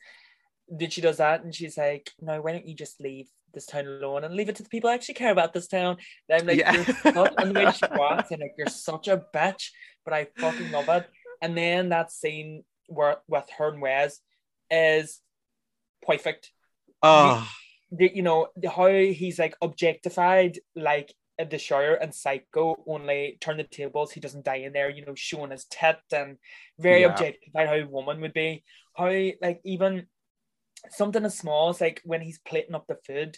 Did 0.76 0.94
she 0.94 1.02
does 1.02 1.18
that 1.18 1.44
and 1.44 1.54
she's 1.54 1.78
like, 1.78 2.12
no, 2.22 2.42
why 2.42 2.52
don't 2.52 2.68
you 2.68 2.76
just 2.76 3.00
leave 3.02 3.28
this 3.54 3.66
town 3.66 3.88
alone 3.88 4.24
and 4.24 4.36
leave 4.36 4.50
it 4.50 4.56
to 4.58 4.64
the 4.64 4.70
people 4.70 4.90
who 4.90 4.94
actually 4.96 5.16
care 5.16 5.32
about 5.32 5.54
this 5.54 5.68
town? 5.68 5.98
And 6.28 6.42
I'm 6.42 6.48
like, 6.48 6.60
Yeah. 6.60 6.74
you're 6.74 6.86
such, 6.86 7.34
and 7.40 7.52
the 7.52 7.56
way 7.56 7.72
she 7.72 7.86
walks, 7.96 8.32
and 8.32 8.42
like 8.42 8.54
you're 8.58 8.68
such 8.68 9.08
a 9.08 9.24
bitch, 9.34 9.70
but 10.06 10.14
I 10.14 10.28
fucking 10.40 10.72
love 10.72 10.90
it. 10.90 11.10
And 11.42 11.58
then 11.58 11.90
that 11.90 12.12
scene 12.12 12.64
where 12.88 13.18
with 13.28 13.50
her 13.58 13.70
and 13.70 13.82
Wes 13.82 14.20
is 14.70 15.22
perfect. 16.06 16.52
oh, 17.02 17.48
The, 17.92 18.12
you 18.14 18.22
know 18.22 18.48
the, 18.56 18.70
how 18.70 18.88
he's 18.88 19.40
like 19.40 19.56
objectified, 19.62 20.60
like 20.76 21.14
the 21.50 21.58
shower 21.58 21.94
and 21.94 22.14
Psycho. 22.14 22.76
Only 22.86 23.38
turn 23.42 23.58
the 23.58 23.64
tables, 23.64 24.12
he 24.12 24.20
doesn't 24.20 24.46
die 24.46 24.58
in 24.58 24.74
there. 24.74 24.90
You 24.90 25.06
know, 25.06 25.16
showing 25.16 25.52
his 25.52 25.66
tit 25.66 25.98
and 26.12 26.38
very 26.78 27.02
Yeah. 27.02 27.08
objectified 27.08 27.68
how 27.68 27.76
a 27.76 27.86
woman 27.88 28.22
would 28.22 28.34
be. 28.34 28.64
How 28.96 29.08
like 29.42 29.62
even 29.64 30.08
something 30.90 31.26
as 31.26 31.38
small 31.38 31.70
as 31.70 31.82
like 31.82 32.02
when 32.04 32.22
he's 32.22 32.40
plating 32.40 32.76
up 32.76 32.88
the 32.88 32.98
food, 33.06 33.38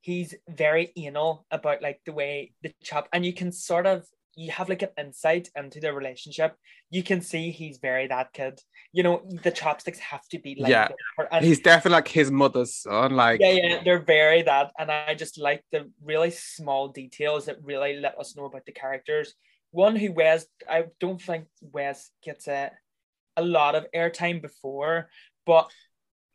he's 0.00 0.34
very 0.48 0.92
anal 0.96 1.46
about 1.50 1.82
like 1.82 2.00
the 2.04 2.12
way 2.12 2.52
the 2.62 2.72
chop, 2.82 3.08
and 3.12 3.24
you 3.24 3.32
can 3.32 3.52
sort 3.52 3.86
of 3.86 4.04
you 4.36 4.50
have 4.50 4.68
like 4.68 4.82
an 4.82 4.90
insight 4.98 5.48
into 5.56 5.80
their 5.80 5.94
relationship. 5.94 6.54
You 6.90 7.02
can 7.02 7.22
see 7.22 7.50
he's 7.50 7.78
very 7.78 8.06
that 8.08 8.34
kid. 8.34 8.60
You 8.92 9.02
know, 9.02 9.22
the 9.42 9.50
chopsticks 9.50 9.98
have 9.98 10.28
to 10.28 10.38
be 10.38 10.56
like 10.60 10.70
Yeah. 10.70 10.88
And 11.32 11.44
he's 11.44 11.60
definitely 11.60 11.96
like 11.96 12.08
his 12.08 12.30
mother's 12.30 12.74
son. 12.74 13.16
Like 13.16 13.40
yeah, 13.40 13.52
yeah, 13.52 13.82
they're 13.82 14.04
very 14.04 14.42
that, 14.42 14.72
and 14.78 14.90
I 14.92 15.14
just 15.14 15.38
like 15.38 15.64
the 15.72 15.90
really 16.04 16.30
small 16.30 16.88
details 16.88 17.46
that 17.46 17.56
really 17.62 17.96
let 17.96 18.18
us 18.18 18.36
know 18.36 18.44
about 18.44 18.66
the 18.66 18.72
characters. 18.72 19.34
One 19.70 19.96
who 19.96 20.12
Wes, 20.12 20.46
I 20.68 20.84
don't 21.00 21.20
think 21.20 21.46
Wes 21.60 22.10
gets 22.22 22.46
a 22.46 22.70
a 23.36 23.42
lot 23.42 23.74
of 23.74 23.86
airtime 23.94 24.40
before, 24.40 25.08
but 25.44 25.70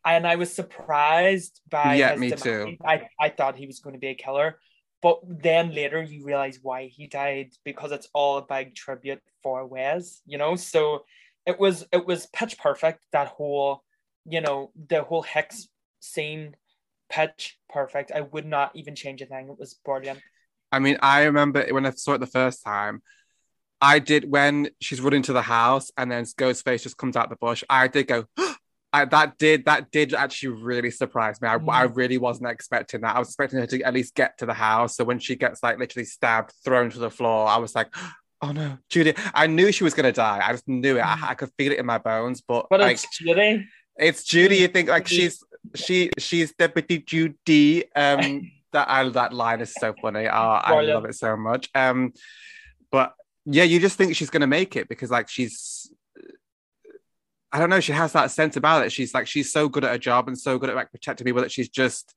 and 0.06 0.26
I 0.28 0.36
was 0.36 0.52
surprised 0.54 1.62
by 1.70 1.98
Yeah, 1.98 2.12
his 2.12 2.22
me 2.22 2.30
demise. 2.30 2.44
too. 2.44 2.78
I 2.86 3.08
I 3.20 3.30
thought 3.30 3.56
he 3.56 3.68
was 3.68 3.80
going 3.80 3.94
to 3.94 4.00
be 4.00 4.08
a 4.08 4.16
killer, 4.16 4.60
but 5.02 5.20
then 5.24 5.74
later 5.74 6.02
you 6.02 6.24
realize 6.26 6.60
why 6.62 6.88
he 6.88 7.08
died 7.08 7.52
because 7.64 7.92
it's 7.92 8.08
all 8.14 8.38
a 8.38 8.46
big 8.46 8.76
tribute 8.76 9.22
for 9.44 9.66
Wes, 9.66 10.22
you 10.26 10.38
know. 10.38 10.56
So 10.56 11.06
it 11.46 11.60
was 11.60 11.86
it 11.92 12.06
was 12.06 12.28
pitch 12.28 12.58
perfect 12.58 13.06
that 13.12 13.28
whole 13.28 13.84
you 14.26 14.42
know 14.42 14.72
the 14.90 15.04
whole 15.04 15.24
hex 15.24 15.68
scene 16.00 16.56
pitch 17.10 17.58
perfect 17.70 18.12
i 18.14 18.22
would 18.22 18.46
not 18.46 18.72
even 18.76 18.96
change 18.96 19.22
a 19.22 19.26
thing 19.26 19.50
it 19.50 19.58
was 19.60 19.74
brilliant 19.84 20.20
I 20.72 20.80
mean, 20.80 20.98
I 21.02 21.24
remember 21.24 21.66
when 21.72 21.86
I 21.86 21.90
saw 21.92 22.14
it 22.14 22.20
the 22.20 22.28
first 22.28 22.64
time. 22.64 23.02
I 23.82 24.00
did 24.00 24.30
when 24.30 24.70
she's 24.80 25.02
running 25.02 25.24
to 25.24 25.34
the 25.34 25.42
house 25.42 25.92
and 25.98 26.12
then 26.12 26.24
Ghostface 26.24 26.84
just 26.84 26.98
comes 26.98 27.18
out 27.18 27.30
the 27.30 27.36
bush. 27.36 27.64
I 27.70 27.88
did 27.88 28.08
go. 28.08 28.26
I, 28.94 29.06
that 29.06 29.38
did 29.38 29.66
that 29.66 29.90
did 29.92 30.14
actually 30.14 30.62
really 30.62 30.92
surprise 30.92 31.42
me. 31.42 31.48
I, 31.48 31.54
I 31.56 31.58
Mm. 31.88 31.96
really 31.96 32.18
wasn't 32.18 32.50
expecting 32.50 33.02
that. 33.02 33.16
I 33.16 33.20
was 33.20 33.30
expecting 33.30 33.60
her 33.60 33.68
to 33.68 33.82
at 33.84 33.94
least 33.94 34.16
get 34.16 34.38
to 34.40 34.46
the 34.46 34.54
house. 34.54 34.98
So 34.98 35.04
when 35.06 35.20
she 35.20 35.36
gets 35.36 35.64
like 35.64 35.80
literally 35.80 36.06
stabbed, 36.06 36.52
thrown 36.66 36.90
to 36.92 37.00
the 37.00 37.10
floor, 37.10 37.48
I 37.48 37.58
was 37.58 37.74
like, 37.74 37.88
"Oh 38.42 38.52
no, 38.52 38.78
Judy!" 38.90 39.14
I 39.34 39.48
knew 39.48 39.72
she 39.72 39.84
was 39.86 39.94
gonna 39.94 40.12
die. 40.12 40.42
I 40.46 40.52
just 40.52 40.68
knew 40.68 40.98
it. 40.98 41.02
I, 41.02 41.30
I 41.30 41.34
could 41.36 41.52
feel 41.58 41.72
it 41.72 41.80
in 41.80 41.86
my 41.86 42.00
bones. 42.00 42.42
But, 42.42 42.68
but 42.70 42.82
like, 42.82 42.94
it's 42.96 43.18
Judy. 43.18 43.66
it's 43.98 44.24
Judy. 44.26 44.58
You 44.58 44.68
think 44.68 44.90
like 44.90 45.08
she's 45.08 45.42
she 45.76 46.10
she's 46.18 46.52
Deputy 46.54 47.00
Judy. 47.00 47.86
Um, 47.96 48.52
that 48.74 48.90
I 48.90 49.08
that 49.10 49.32
line 49.34 49.62
is 49.62 49.74
so 49.74 49.94
funny. 50.02 50.28
Oh, 50.28 50.32
I 50.32 50.82
love 50.82 51.06
it 51.06 51.16
so 51.16 51.38
much. 51.38 51.70
Um, 51.76 52.14
but 52.92 53.14
yeah, 53.46 53.64
you 53.64 53.80
just 53.80 53.98
think 53.98 54.16
she's 54.18 54.30
gonna 54.30 54.48
make 54.48 54.76
it 54.76 54.90
because 54.90 55.12
like 55.12 55.30
she's. 55.30 55.90
I 57.52 57.60
don't 57.60 57.70
know. 57.70 57.80
She 57.80 57.92
has 57.92 58.14
that 58.14 58.32
sense 58.32 58.56
about 58.56 58.86
it. 58.86 58.92
She's 58.92 59.14
like 59.14 59.28
she's 59.28 59.52
so 59.52 59.68
good 59.68 59.84
at 59.84 59.92
her 59.92 59.98
job 59.98 60.28
and 60.28 60.38
so 60.38 60.58
good 60.58 60.70
at 60.70 60.76
like 60.76 60.92
protecting 60.92 61.26
people 61.26 61.42
that 61.42 61.52
she's 61.52 61.70
just 61.70 62.16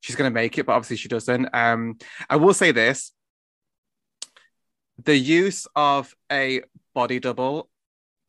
she's 0.00 0.16
gonna 0.16 0.30
make 0.30 0.58
it. 0.58 0.66
But 0.66 0.74
obviously 0.74 0.96
she 0.96 1.08
doesn't. 1.08 1.48
Um, 1.54 1.98
I 2.30 2.36
will 2.36 2.54
say 2.54 2.70
this: 2.72 3.12
the 5.02 5.16
use 5.16 5.66
of 5.74 6.14
a 6.30 6.62
body 6.94 7.18
double 7.18 7.68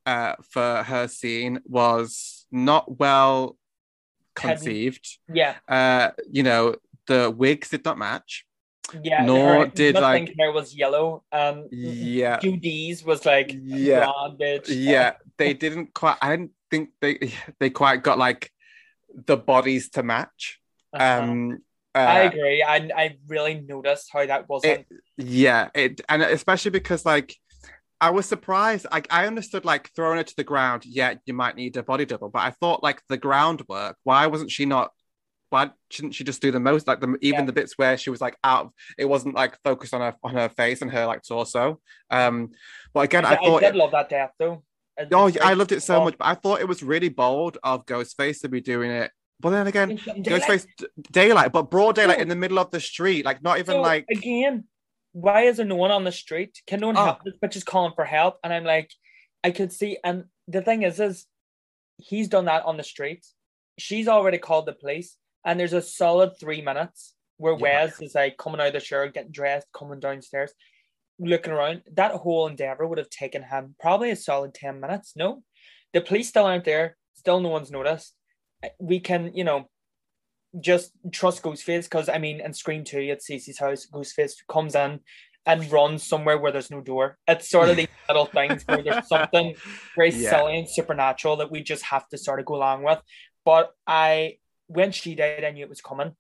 uh, 0.06 0.36
for 0.50 0.84
her 0.84 1.08
scene 1.08 1.60
was 1.66 2.46
not 2.52 3.00
well 3.00 3.58
conceived. 4.36 5.20
yeah 5.32 5.56
Uh, 5.68 6.12
you 6.32 6.44
know, 6.44 6.76
the 7.08 7.30
wigs 7.30 7.70
did 7.70 7.86
not 7.86 7.98
match. 7.98 8.46
Yeah 9.02 9.26
Nor 9.26 9.66
her, 9.66 9.66
did, 9.68 9.96
like- 9.96 10.34
hair 10.38 10.52
was 10.52 10.76
yellow 10.76 11.24
um 11.32 11.68
Yeah, 11.72 12.40
Judy's 12.40 13.04
was 13.04 13.26
like 13.26 13.56
yeah, 13.64 14.12
yeah. 14.68 15.14
They 15.38 15.54
didn't 15.54 15.94
quite. 15.94 16.18
I 16.22 16.30
didn't 16.30 16.52
think 16.70 16.90
they 17.02 17.34
they 17.60 17.70
quite 17.70 18.04
got 18.04 18.18
like 18.18 18.52
the 19.14 19.38
bodies 19.38 19.90
to 19.92 20.04
match. 20.04 20.60
Uh-huh. 20.94 21.24
Um, 21.24 21.60
I 21.96 22.24
uh, 22.24 22.30
agree 22.30 22.64
I, 22.64 22.90
I 22.96 23.18
really 23.28 23.62
noticed 23.62 24.10
how 24.12 24.26
that 24.26 24.50
wasn't 24.50 24.86
yeah, 25.18 25.70
it 25.76 26.02
and 26.10 26.24
especially 26.24 26.72
because 26.72 27.06
like 27.06 27.36
I 28.04 28.10
was 28.10 28.26
surprised. 28.26 28.86
I, 28.92 29.02
I 29.10 29.28
understood 29.28 29.64
like 29.64 29.90
throwing 29.96 30.18
her 30.18 30.24
to 30.24 30.36
the 30.36 30.44
ground. 30.44 30.84
Yeah, 30.86 31.14
you 31.26 31.34
might 31.34 31.56
need 31.56 31.78
a 31.78 31.84
body 31.84 32.04
double, 32.04 32.28
but 32.28 32.42
I 32.42 32.52
thought 32.52 32.84
like 32.84 33.02
the 33.08 33.18
groundwork. 33.18 33.96
Why 34.04 34.28
wasn't 34.28 34.52
she 34.52 34.66
not? 34.66 34.92
Why 35.54 35.70
shouldn't 35.92 36.16
she 36.16 36.24
just 36.24 36.42
do 36.42 36.52
the 36.52 36.60
most? 36.60 36.88
Like 36.88 37.00
the 37.00 37.16
even 37.22 37.42
Yeah. 37.42 37.46
the 37.46 37.54
bits 37.54 37.78
where 37.78 37.96
she 37.98 38.10
was 38.10 38.20
like 38.22 38.36
out. 38.44 38.66
Of, 38.66 38.72
it 38.98 39.06
wasn't 39.06 39.36
like 39.36 39.58
focused 39.64 39.94
on 39.94 40.02
her 40.02 40.16
on 40.24 40.34
her 40.34 40.50
face 40.50 40.82
and 40.82 40.90
her 40.92 41.06
like 41.06 41.22
torso. 41.24 41.80
Um, 42.10 42.50
but 42.94 43.02
again, 43.02 43.24
I, 43.26 43.34
I, 43.34 43.36
thought. 43.38 43.58
I 43.64 43.68
did 43.68 43.76
it- 43.76 43.78
love 43.78 43.92
that 43.92 44.10
death 44.10 44.32
though. 44.40 44.64
Oh, 45.12 45.28
yeah, 45.28 45.46
I 45.48 45.54
loved 45.54 45.72
it 45.72 45.82
so 45.82 45.96
cool. 45.96 46.06
much. 46.06 46.18
But 46.18 46.26
I 46.28 46.36
thought 46.36 46.60
it 46.62 46.68
was 46.68 46.84
really 46.84 47.10
bold 47.10 47.58
of 47.64 47.86
Ghostface 47.86 48.42
to 48.42 48.50
be 48.50 48.62
doing 48.62 48.92
it. 48.92 49.10
But 49.40 49.50
then 49.52 49.68
again, 49.68 49.96
daylight. 50.22 50.24
Ghostface 50.44 50.68
daylight, 51.12 51.52
but 51.52 51.70
broad 51.72 51.96
daylight 51.96 52.18
No. 52.20 52.22
in 52.24 52.28
the 52.30 52.36
middle 52.36 52.60
of 52.60 52.70
the 52.72 52.80
street, 52.80 53.26
like 53.26 53.42
not 53.44 53.58
even 53.60 53.74
So, 53.76 53.82
like. 53.82 54.06
again, 54.10 54.66
why 55.12 55.42
is 55.44 55.58
there 55.58 55.66
no 55.66 55.76
one 55.76 55.92
on 55.92 56.04
the 56.04 56.12
street? 56.12 56.62
Can 56.68 56.80
no 56.80 56.88
one 56.88 56.98
Oh. 56.98 57.06
help 57.06 57.24
this 57.26 57.34
bitch 57.44 57.56
is 57.56 57.64
calling 57.64 57.94
for 57.96 58.06
help? 58.06 58.38
And 58.44 58.54
I'm 58.54 58.64
like, 58.64 58.92
I 59.44 59.52
could 59.52 59.72
see, 59.74 59.98
and 60.04 60.26
the 60.48 60.62
thing 60.62 60.84
is, 60.84 61.00
is 61.00 61.26
he's 61.98 62.28
done 62.28 62.46
that 62.46 62.64
on 62.66 62.78
the 62.78 62.84
street. 62.84 63.26
She's 63.80 64.08
already 64.08 64.38
called 64.38 64.66
the 64.68 64.74
police, 64.74 65.18
and 65.46 65.60
there's 65.60 65.74
a 65.74 65.82
solid 65.82 66.32
three 66.40 66.62
minutes 66.62 67.16
where 67.38 67.54
Yeah. 67.54 67.86
Wes 67.86 68.02
is 68.02 68.16
like 68.16 68.38
coming 68.38 68.62
out 68.62 68.68
of 68.68 68.74
the 68.74 68.80
shower, 68.80 69.08
getting 69.08 69.32
dressed, 69.32 69.68
coming 69.74 70.00
downstairs, 70.00 70.54
looking 71.20 71.54
around. 71.54 71.84
That 71.94 72.12
whole 72.14 72.48
endeavor 72.48 72.88
would 72.88 72.98
have 72.98 73.10
taken 73.10 73.44
him 73.44 73.76
probably 73.80 74.12
a 74.12 74.16
solid 74.16 74.54
10 74.54 74.80
minutes. 74.80 75.14
No, 75.16 75.44
the 75.94 76.02
police 76.02 76.30
still 76.30 76.46
aren't 76.46 76.66
there, 76.66 76.98
still 77.16 77.40
no 77.40 77.50
one's 77.50 77.72
noticed. 77.72 78.16
Uh, 78.64 78.70
we 78.80 79.00
can, 79.00 79.32
you 79.34 79.44
know, 79.44 79.70
just 80.60 80.92
trust 81.12 81.42
Ghostface 81.42 81.84
because 81.84 82.10
I 82.10 82.20
mean, 82.20 82.40
in 82.40 82.54
Scream 82.54 82.84
2 82.84 83.10
at 83.10 83.22
Cici's 83.22 83.60
house, 83.60 83.88
Ghostface 83.92 84.34
comes 84.48 84.76
in 84.76 85.00
and 85.46 85.72
runs 85.72 86.04
somewhere 86.04 86.38
where 86.38 86.52
there's 86.52 86.72
no 86.72 86.80
door. 86.80 87.18
It's 87.28 87.50
sort 87.50 87.70
of 87.70 87.76
these 87.78 87.88
little 88.08 88.28
things 88.28 88.64
where 88.68 88.84
there's 88.84 89.08
something 89.08 89.56
very 89.98 90.12
Yeah. 90.14 90.30
silly 90.30 90.60
and 90.60 90.70
supernatural 90.70 91.38
that 91.38 91.52
we 91.52 91.64
just 91.64 91.84
have 91.86 92.08
to 92.10 92.18
sort 92.18 92.40
of 92.40 92.46
go 92.46 92.56
along 92.56 92.84
with. 92.84 93.00
But 93.44 93.72
I, 93.88 94.38
when 94.74 94.92
she 94.92 95.16
died, 95.16 95.44
I 95.44 95.52
knew 95.52 95.64
it 95.64 95.70
was 95.70 95.82
coming. 95.82 96.12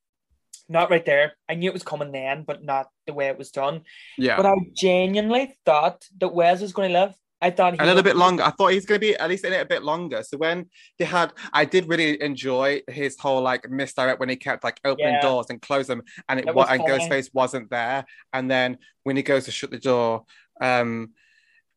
Not 0.70 0.90
right 0.90 1.06
there. 1.06 1.34
I 1.50 1.56
knew 1.56 1.70
it 1.70 1.74
was 1.74 1.84
coming 1.84 2.12
then, 2.12 2.44
but 2.44 2.64
not 2.64 2.88
the 3.06 3.14
way 3.14 3.28
it 3.28 3.38
was 3.38 3.52
done. 3.52 3.82
Yeah. 4.18 4.38
But 4.38 4.46
I 4.46 4.56
genuinely 4.76 5.58
thought 5.66 6.06
that 6.20 6.34
Wes 6.34 6.62
was 6.62 6.72
going 6.74 6.90
to 6.90 7.00
live. 7.00 7.14
I 7.42 7.52
thought 7.52 7.74
he 7.74 7.80
a 7.80 7.86
little 7.86 8.04
bit 8.04 8.16
longer. 8.16 8.42
I 8.42 8.52
thought 8.52 8.72
he's 8.72 8.86
going 8.86 9.02
to 9.02 9.06
be 9.06 9.18
at 9.18 9.28
least 9.28 9.44
in 9.44 9.52
it 9.52 9.60
a 9.60 9.66
bit 9.66 9.84
longer. 9.84 10.24
So 10.24 10.38
when 10.38 10.70
they 10.98 11.04
had, 11.04 11.34
I 11.52 11.66
did 11.66 11.90
really 11.90 12.22
enjoy 12.22 12.82
his 12.88 13.20
whole 13.20 13.42
like 13.42 13.70
misdirect 13.70 14.22
when 14.22 14.30
he 14.30 14.38
kept 14.38 14.64
like 14.64 14.80
opening 14.86 15.16
Yeah. 15.16 15.22
doors 15.22 15.48
and 15.50 15.62
close 15.62 15.88
them, 15.88 16.04
and 16.30 16.40
it 16.40 16.46
was 16.46 16.56
was 16.56 16.68
and 16.70 16.82
funny. 16.82 16.94
Ghostface 16.94 17.30
wasn't 17.34 17.70
there. 17.70 18.06
And 18.32 18.50
then 18.50 18.78
when 19.04 19.18
he 19.18 19.24
goes 19.24 19.44
to 19.46 19.52
shut 19.52 19.72
the 19.72 19.78
door, 19.78 20.24
um, 20.62 21.10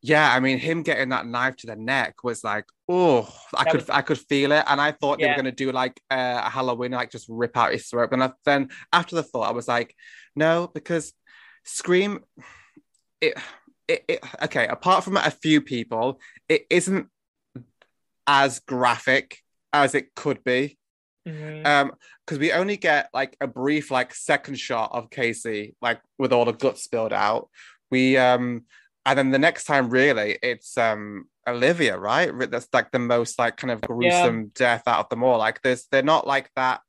yeah, 0.07 0.33
I 0.33 0.39
mean 0.39 0.57
him 0.57 0.83
getting 0.83 1.09
that 1.09 1.25
knife 1.27 1.55
to 1.57 1.67
the 1.67 1.75
neck 1.75 2.23
was 2.23 2.43
like, 2.43 2.65
oh, 2.87 3.27
I 3.55 3.63
That 3.65 3.71
could 3.71 3.81
was- 3.81 3.89
I 3.89 4.01
could 4.01 4.19
feel 4.19 4.51
it, 4.51 4.63
and 4.67 4.79
I 4.79 4.91
thought 4.91 5.19
they 5.19 5.25
were 5.27 5.41
going 5.41 5.53
to 5.55 5.63
do 5.65 5.71
like 5.71 5.99
uh, 6.09 6.41
a 6.45 6.49
Halloween, 6.49 6.91
like 6.91 7.11
just 7.11 7.27
rip 7.29 7.57
out 7.57 7.71
his 7.73 7.87
throat. 7.87 8.09
And 8.13 8.23
I, 8.23 8.31
then 8.45 8.69
after 8.93 9.15
the 9.15 9.23
thought, 9.23 9.49
I 9.49 9.51
was 9.51 9.67
like, 9.67 9.95
no, 10.35 10.69
because 10.73 11.13
Scream, 11.63 12.19
it 13.19 13.33
it, 13.87 14.03
it 14.07 14.19
okay 14.43 14.67
apart 14.67 15.03
from 15.03 15.17
a 15.17 15.31
few 15.31 15.59
people 15.61 16.19
it 16.49 16.65
isn't 16.69 17.07
as 18.25 18.59
graphic 18.59 19.37
as 19.73 19.95
it 19.95 20.13
could 20.15 20.43
be 20.43 20.77
Mhm. 21.27 21.65
um 21.65 21.91
because 22.25 22.39
we 22.39 22.51
only 22.53 22.77
get 22.77 23.09
like 23.13 23.35
a 23.41 23.47
brief 23.47 23.91
like 23.91 24.13
second 24.13 24.55
shot 24.59 24.91
of 24.93 25.09
casey 25.09 25.75
like 25.81 25.99
with 26.17 26.31
all 26.33 26.45
the 26.45 26.53
guts 26.53 26.83
spilled 26.83 27.13
out 27.13 27.49
we 27.91 28.17
um 28.17 28.65
and 29.07 29.17
then 29.17 29.31
the 29.31 29.39
next 29.39 29.63
time 29.63 29.89
really 29.89 30.37
it's 30.43 30.77
um 30.77 31.25
olivia 31.47 31.97
right 31.97 32.29
that's 32.51 32.67
like 32.73 32.91
the 32.91 32.99
most 32.99 33.39
like 33.39 33.55
kind 33.57 33.71
of 33.71 33.81
gruesome 33.81 34.51
death 34.53 34.83
out 34.85 34.99
of 34.99 35.09
them 35.09 35.23
all 35.23 35.37
like 35.39 35.61
there's 35.63 35.85
they're 35.91 36.03
not 36.03 36.27
like 36.27 36.49
that 36.55 36.81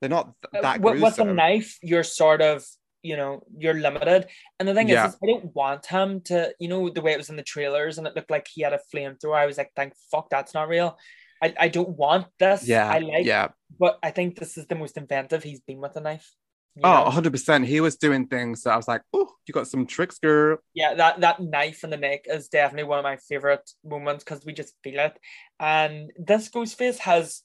they're 0.00 0.08
not 0.08 0.32
th- 0.50 0.62
that 0.62 0.76
Uh, 0.76 0.80
with, 0.80 0.92
with 0.94 1.00
gruesome 1.16 1.36
knife, 1.36 1.78
you're 1.82 2.02
sort 2.02 2.40
of, 2.40 2.64
you 3.02 3.16
know, 3.18 3.42
you're 3.58 3.74
limited. 3.74 4.28
And 4.58 4.66
the 4.66 4.72
thing 4.72 4.88
Yeah. 4.88 5.06
is, 5.06 5.12
is, 5.12 5.18
I 5.22 5.26
don't 5.26 5.54
want 5.54 5.84
him 5.84 6.22
to, 6.22 6.54
you 6.58 6.68
know, 6.68 6.88
the 6.88 7.02
way 7.02 7.12
it 7.12 7.18
was 7.18 7.28
in 7.28 7.36
the 7.36 7.42
trailers 7.42 7.98
and 7.98 8.06
it 8.06 8.16
looked 8.16 8.30
like 8.30 8.48
he 8.48 8.62
had 8.62 8.72
a 8.72 8.80
flamethrower. 8.90 9.36
I 9.36 9.44
was 9.44 9.58
like, 9.58 9.72
thank 9.76 9.92
fuck, 10.10 10.30
that's 10.30 10.54
not 10.54 10.68
real. 10.68 10.96
I, 11.42 11.54
I 11.58 11.68
don't 11.68 11.90
want 11.90 12.26
this. 12.38 12.66
yeah 12.66 12.88
I 12.88 12.98
like, 13.00 13.26
yeah 13.26 13.48
but 13.78 13.98
I 14.02 14.10
think 14.10 14.38
this 14.38 14.56
is 14.58 14.66
the 14.66 14.74
most 14.74 14.96
inventive 14.96 15.42
he's 15.42 15.60
been 15.60 15.80
with 15.80 15.96
a 15.96 16.00
knife. 16.00 16.28
You 16.76 16.82
Oh, 16.84 17.04
know? 17.04 17.10
100%. 17.10 17.66
He 17.66 17.80
was 17.80 17.96
doing 17.96 18.26
things 18.26 18.62
that 18.62 18.72
I 18.72 18.76
was 18.76 18.88
like, 18.88 19.02
oh, 19.12 19.30
you 19.46 19.52
got 19.52 19.66
some 19.68 19.86
tricks, 19.86 20.18
girl. 20.18 20.58
yeah, 20.74 20.94
that 20.94 21.20
that 21.20 21.40
knife 21.40 21.82
in 21.84 21.90
the 21.90 21.96
neck 21.96 22.20
is 22.26 22.48
definitely 22.48 22.88
one 22.88 22.98
of 22.98 23.02
my 23.04 23.16
favorite 23.16 23.68
moments 23.84 24.24
because 24.24 24.44
we 24.44 24.52
just 24.52 24.74
feel 24.84 25.00
it. 25.00 25.18
And 25.58 26.10
this 26.16 26.48
Ghostface 26.48 26.98
has 26.98 27.42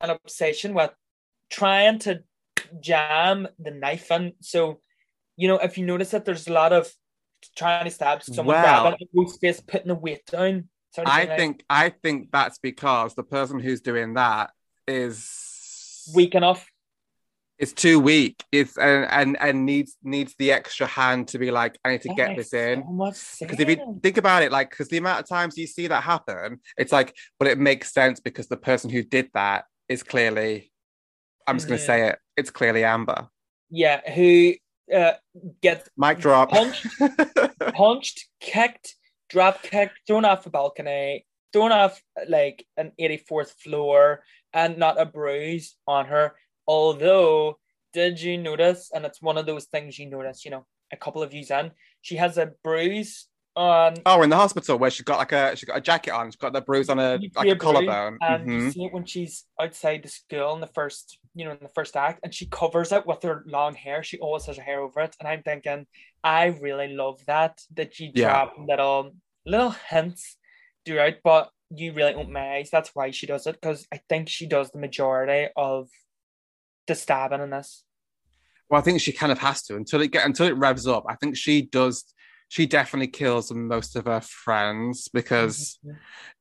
an 0.00 0.10
obsession 0.10 0.74
with 0.74 0.92
trying 1.50 1.98
to 2.00 2.22
jam 2.80 3.48
the 3.58 3.70
knife 3.72 4.10
in. 4.10 4.32
So, 4.40 4.80
you 5.36 5.48
know, 5.48 5.58
if 5.58 5.76
you 5.78 5.84
notice 5.86 6.10
that 6.10 6.24
there's 6.24 6.46
a 6.46 6.52
lot 6.52 6.72
of 6.72 6.88
trying 7.56 7.84
to 7.84 7.90
stab 7.90 8.22
someone, 8.22 8.54
Well- 8.56 8.82
grabbing 8.90 9.08
Ghostface, 9.16 9.66
putting 9.66 9.88
the 9.88 9.94
weight 9.94 10.24
down. 10.26 10.68
I 10.96 11.24
like, 11.26 11.36
think 11.38 11.64
I 11.70 11.90
think 11.90 12.30
that's 12.32 12.58
because 12.58 13.14
the 13.14 13.22
person 13.22 13.60
who's 13.60 13.80
doing 13.82 14.14
that 14.14 14.50
is 14.86 16.10
weak 16.14 16.34
enough. 16.34 16.66
It's 17.58 17.72
too 17.72 17.98
weak. 17.98 18.44
It's 18.52 18.78
and 18.78 19.06
and 19.10 19.36
and 19.40 19.66
needs 19.66 19.96
needs 20.02 20.34
the 20.38 20.52
extra 20.52 20.86
hand 20.86 21.28
to 21.28 21.38
be 21.38 21.50
like, 21.50 21.78
I 21.84 21.90
need 21.90 22.02
to 22.02 22.14
get 22.14 22.36
this 22.36 22.54
in. 22.54 22.84
Because 23.40 23.58
if 23.58 23.68
you 23.68 23.98
think 24.02 24.16
about 24.16 24.42
it, 24.42 24.52
like, 24.52 24.70
because 24.70 24.88
the 24.88 24.96
amount 24.98 25.20
of 25.20 25.28
times 25.28 25.58
you 25.58 25.66
see 25.66 25.88
that 25.88 26.04
happen, 26.04 26.60
it's 26.76 26.92
like, 26.92 27.16
but 27.38 27.48
it 27.48 27.58
makes 27.58 27.92
sense 27.92 28.20
because 28.20 28.46
the 28.46 28.56
person 28.56 28.90
who 28.90 29.02
did 29.02 29.30
that 29.34 29.64
is 29.88 30.02
clearly, 30.02 30.70
I'm 31.46 31.56
just 31.56 31.66
going 31.66 31.78
to 31.78 31.84
say 31.84 32.08
it, 32.08 32.18
it's 32.36 32.50
clearly 32.50 32.84
Amber. 32.84 33.28
yeah, 33.70 34.00
who 34.12 34.54
uh, 34.94 35.12
gets 35.60 35.88
Mic 35.96 36.18
drop. 36.20 36.50
punched 36.50 36.86
punched, 37.74 38.26
kicked, 38.40 38.94
drop 39.28 39.62
kicked, 39.62 40.00
thrown 40.06 40.24
off 40.24 40.46
a 40.46 40.50
balcony, 40.50 41.26
thrown 41.52 41.72
off 41.72 42.00
like 42.28 42.64
an 42.76 42.92
84th 43.00 43.50
floor, 43.62 44.22
and 44.52 44.78
not 44.78 45.00
a 45.00 45.04
bruise 45.04 45.76
on 45.86 46.06
her. 46.06 46.34
Although, 46.68 47.58
did 47.92 48.20
you 48.20 48.38
notice? 48.38 48.90
And 48.94 49.04
it's 49.04 49.20
one 49.22 49.38
of 49.38 49.46
those 49.46 49.64
things 49.64 49.98
you 49.98 50.08
notice, 50.08 50.44
you 50.44 50.50
know, 50.52 50.66
a 50.92 50.96
couple 50.96 51.22
of 51.22 51.34
years 51.34 51.50
in, 51.50 51.72
she 52.02 52.16
has 52.16 52.38
a 52.38 52.52
bruise 52.62 53.26
on. 53.56 53.94
oh, 54.06 54.22
in 54.22 54.30
the 54.30 54.36
hospital 54.36 54.78
where 54.78 54.90
she's 54.90 55.04
got 55.04 55.18
like 55.18 55.32
a 55.32 55.56
she 55.56 55.66
got 55.66 55.78
a 55.78 55.80
jacket 55.80 56.12
on, 56.12 56.28
She's 56.30 56.36
got 56.36 56.52
the 56.52 56.60
bruise 56.60 56.88
on 56.88 56.98
a 56.98 57.18
like 57.34 57.50
a 57.50 57.56
collarbone. 57.56 58.18
And 58.20 58.52
you 58.52 58.60
Mhm. 58.60 58.72
see 58.72 58.84
it 58.84 58.92
when 58.92 59.04
she's 59.06 59.44
outside 59.60 60.02
the 60.02 60.08
school 60.08 60.54
in 60.54 60.60
the 60.60 60.66
first, 60.68 61.18
you 61.34 61.44
know, 61.44 61.52
in 61.52 61.58
the 61.62 61.68
first 61.68 61.96
act, 61.96 62.20
and 62.22 62.34
she 62.34 62.46
covers 62.46 62.92
it 62.92 63.06
with 63.06 63.22
her 63.22 63.44
long 63.46 63.74
hair. 63.74 64.02
She 64.02 64.18
always 64.18 64.46
has 64.46 64.56
her 64.56 64.62
hair 64.62 64.80
over 64.80 65.00
it, 65.00 65.16
and 65.18 65.28
I'm 65.28 65.42
thinking, 65.42 65.86
I 66.22 66.46
really 66.46 66.88
love 66.94 67.24
that 67.26 67.60
that 67.74 67.98
you 67.98 68.12
Yeah. 68.12 68.22
drop 68.22 68.54
little 68.58 69.14
little 69.46 69.70
hints 69.70 70.36
throughout, 70.84 71.14
but 71.24 71.50
you 71.70 71.92
really 71.92 72.14
open 72.14 72.32
my 72.32 72.56
eyes. 72.56 72.70
That's 72.70 72.90
why 72.94 73.10
she 73.10 73.26
does 73.26 73.46
it 73.46 73.60
because 73.60 73.86
I 73.92 74.00
think 74.08 74.28
she 74.28 74.46
does 74.46 74.70
the 74.70 74.78
majority 74.78 75.48
of 75.56 75.88
the 76.88 76.94
stabbing 76.94 77.40
in 77.40 77.50
this. 77.50 77.84
Well, 78.68 78.80
I 78.80 78.84
think 78.84 79.00
she 79.00 79.12
kind 79.12 79.32
of 79.32 79.38
has 79.38 79.62
to 79.64 79.76
until 79.76 80.00
it 80.02 80.10
get 80.10 80.26
until 80.26 80.46
it 80.46 80.56
revs 80.56 80.86
up. 80.86 81.04
I 81.08 81.14
think 81.14 81.36
she 81.36 81.62
does. 81.62 82.04
She 82.50 82.66
definitely 82.66 83.08
kills 83.08 83.52
most 83.52 83.94
of 83.96 84.06
her 84.06 84.20
friends 84.22 85.08
because 85.08 85.78
Mhm. 85.86 85.96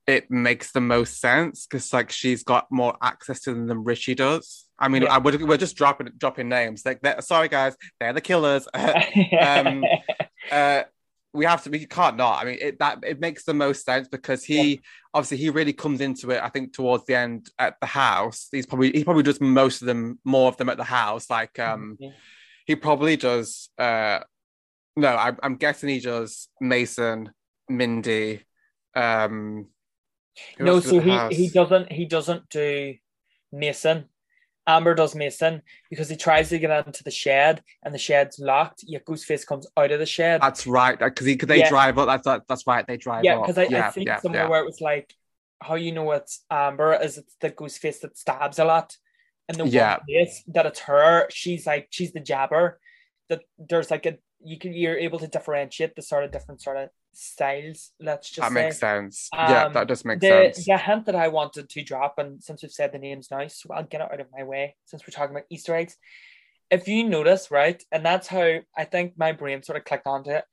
it 0.07 0.31
makes 0.31 0.71
the 0.71 0.81
most 0.81 1.19
sense 1.19 1.67
because 1.67 1.91
like 1.93 2.11
she's 2.11 2.43
got 2.43 2.67
more 2.71 2.97
access 3.01 3.41
to 3.41 3.53
them 3.53 3.67
than 3.67 3.83
Richie 3.83 4.15
does. 4.15 4.65
I 4.79 4.87
mean, 4.89 5.01
Yeah. 5.03 5.13
I 5.15 5.17
would, 5.17 5.41
we're 5.41 5.57
just 5.57 5.75
dropping 5.75 6.09
dropping 6.17 6.49
names. 6.49 6.85
Like, 6.85 6.99
sorry 7.21 7.49
guys, 7.49 7.75
they're 7.99 8.13
the 8.13 8.21
killers. 8.21 8.67
Um, 8.75 9.83
uh, 10.51 10.83
we 11.33 11.45
have 11.45 11.63
to. 11.63 11.69
We 11.69 11.85
can't 11.85 12.17
not. 12.17 12.41
I 12.41 12.45
mean, 12.45 12.57
it 12.61 12.79
that 12.79 12.99
it 13.03 13.19
makes 13.19 13.43
the 13.43 13.53
most 13.53 13.85
sense 13.85 14.07
because 14.07 14.43
he 14.43 14.81
obviously 15.13 15.37
he 15.37 15.49
really 15.49 15.73
comes 15.73 16.01
into 16.01 16.31
it. 16.31 16.41
I 16.41 16.49
think 16.49 16.73
towards 16.73 17.05
the 17.05 17.15
end 17.15 17.49
at 17.59 17.75
the 17.79 17.87
house, 17.87 18.47
he's 18.51 18.65
probably 18.65 18.91
he 18.91 19.03
probably 19.03 19.23
does 19.23 19.41
most 19.41 19.81
of 19.81 19.87
them, 19.87 20.19
more 20.23 20.47
of 20.47 20.57
them 20.57 20.69
at 20.69 20.77
the 20.77 20.83
house. 20.83 21.29
Like, 21.29 21.59
um, 21.59 21.97
Mhm. 22.01 22.13
he 22.65 22.75
probably 22.75 23.17
does. 23.17 23.69
Uh, 23.77 24.19
no, 24.95 25.09
I, 25.09 25.33
I'm 25.43 25.57
guessing 25.57 25.89
he 25.89 25.99
does 25.99 26.49
Mason, 26.59 27.31
Mindy. 27.69 28.43
Um, 28.95 29.67
no, 30.59 30.79
so 30.79 30.99
he 30.99 31.09
house? 31.11 31.35
he 31.35 31.49
doesn't 31.49 31.91
he 31.91 32.05
doesn't 32.05 32.49
do 32.49 32.95
Mason. 33.51 34.05
Amber 34.67 34.93
does 34.93 35.15
Mason 35.15 35.61
because 35.89 36.09
he 36.09 36.17
tries 36.17 36.49
to 36.49 36.59
get 36.59 36.85
into 36.85 37.03
the 37.03 37.11
shed 37.11 37.63
and 37.83 37.93
the 37.93 37.97
shed's 37.97 38.37
locked. 38.37 38.83
Yet 38.85 39.05
Ghostface 39.05 39.47
comes 39.47 39.65
out 39.77 39.91
of 39.91 39.99
the 39.99 40.05
shed. 40.05 40.41
That's 40.41 40.67
right, 40.67 40.99
because 40.99 41.25
he 41.25 41.35
they 41.35 41.59
Yeah. 41.59 41.69
drive 41.69 41.97
up. 41.97 42.07
That's 42.07 42.25
that, 42.25 42.41
that's 42.47 42.67
right. 42.67 42.85
They 42.85 42.97
drive 42.97 43.23
yeah, 43.23 43.37
up. 43.37 43.43
because 43.47 43.57
I, 43.57 43.63
yeah, 43.69 43.87
I 43.87 43.91
think 43.91 44.07
yeah, 44.07 44.19
somewhere 44.19 44.43
yeah. 44.43 44.49
where 44.49 44.59
it 44.61 44.65
was 44.65 44.81
like 44.81 45.13
how 45.61 45.75
you 45.75 45.91
know 45.91 46.11
it's 46.11 46.43
Amber 46.51 46.93
is 47.01 47.17
it's 47.17 47.35
the 47.41 47.49
Ghostface 47.49 48.01
that 48.01 48.17
stabs 48.17 48.59
a 48.59 48.65
lot. 48.65 48.95
And 49.47 49.57
the 49.57 49.65
Yeah. 49.67 49.97
one 49.97 50.05
place 50.09 50.43
that 50.49 50.65
it's 50.65 50.81
her, 50.81 51.27
she's 51.31 51.65
like 51.65 51.87
she's 51.89 52.11
the 52.11 52.19
jabber. 52.19 52.79
That 53.29 53.41
there's 53.57 53.89
like 53.89 54.05
a 54.05 54.17
you 54.43 54.59
can 54.59 54.73
you're 54.73 54.97
able 54.97 55.19
to 55.19 55.27
differentiate 55.27 55.95
the 55.95 56.01
sort 56.01 56.25
of 56.25 56.31
different 56.31 56.61
sort 56.61 56.77
of 56.77 56.89
styles. 57.17 57.91
Let's 57.99 58.29
just 58.29 58.49
that 58.49 58.53
say. 58.55 58.63
makes 58.63 58.79
sense. 58.79 59.29
yeah, 59.33 59.65
Um, 59.65 59.73
that 59.73 59.87
does 59.87 60.05
make 60.05 60.19
the, 60.19 60.27
sense. 60.53 60.65
the 60.65 60.77
hint 60.77 61.05
that 61.05 61.15
I 61.15 61.27
wanted 61.27 61.69
to 61.69 61.83
drop, 61.83 62.15
and 62.17 62.43
since 62.43 62.61
we've 62.61 62.71
said 62.71 62.91
the 62.91 62.99
names 62.99 63.29
now, 63.31 63.47
so 63.47 63.69
I'll 63.73 63.83
get 63.83 64.01
it 64.01 64.11
out 64.11 64.19
of 64.19 64.27
my 64.35 64.43
way 64.43 64.75
since 64.85 65.03
we're 65.03 65.11
talking 65.11 65.35
about 65.35 65.45
Easter 65.49 65.75
eggs. 65.75 65.97
If 66.69 66.87
you 66.87 67.03
notice, 67.07 67.49
right, 67.49 67.81
and 67.91 68.05
that's 68.05 68.27
how 68.27 68.59
I 68.77 68.83
think 68.85 69.13
my 69.17 69.31
brain 69.31 69.63
sort 69.63 69.77
of 69.77 69.85
clicked 69.85 70.07
onto 70.07 70.31
it. 70.31 70.43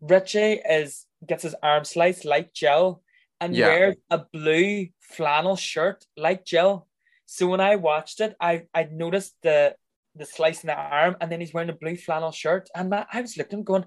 Richie 0.00 0.60
is 0.68 1.06
gets 1.26 1.42
his 1.42 1.54
arm 1.62 1.84
sliced 1.84 2.24
like 2.24 2.52
Jill 2.52 3.02
and 3.40 3.54
Yeah. 3.54 3.68
wears 3.68 3.96
a 4.10 4.18
blue 4.32 4.88
flannel 5.00 5.56
shirt 5.56 6.04
like 6.16 6.44
Jill. 6.44 6.86
So 7.26 7.46
when 7.48 7.60
I 7.60 7.76
watched 7.76 8.20
it, 8.20 8.36
I 8.40 8.66
I 8.72 8.84
noticed 8.84 9.34
the 9.42 9.74
the 10.14 10.24
slice 10.26 10.62
in 10.62 10.68
the 10.68 10.76
arm, 10.76 11.16
and 11.20 11.30
then 11.32 11.40
he's 11.40 11.52
wearing 11.52 11.70
a 11.70 11.74
blue 11.74 11.96
flannel 11.96 12.30
shirt, 12.30 12.68
and 12.76 12.92
that, 12.92 13.08
I 13.12 13.20
was 13.20 13.36
looking, 13.36 13.64
going, 13.64 13.84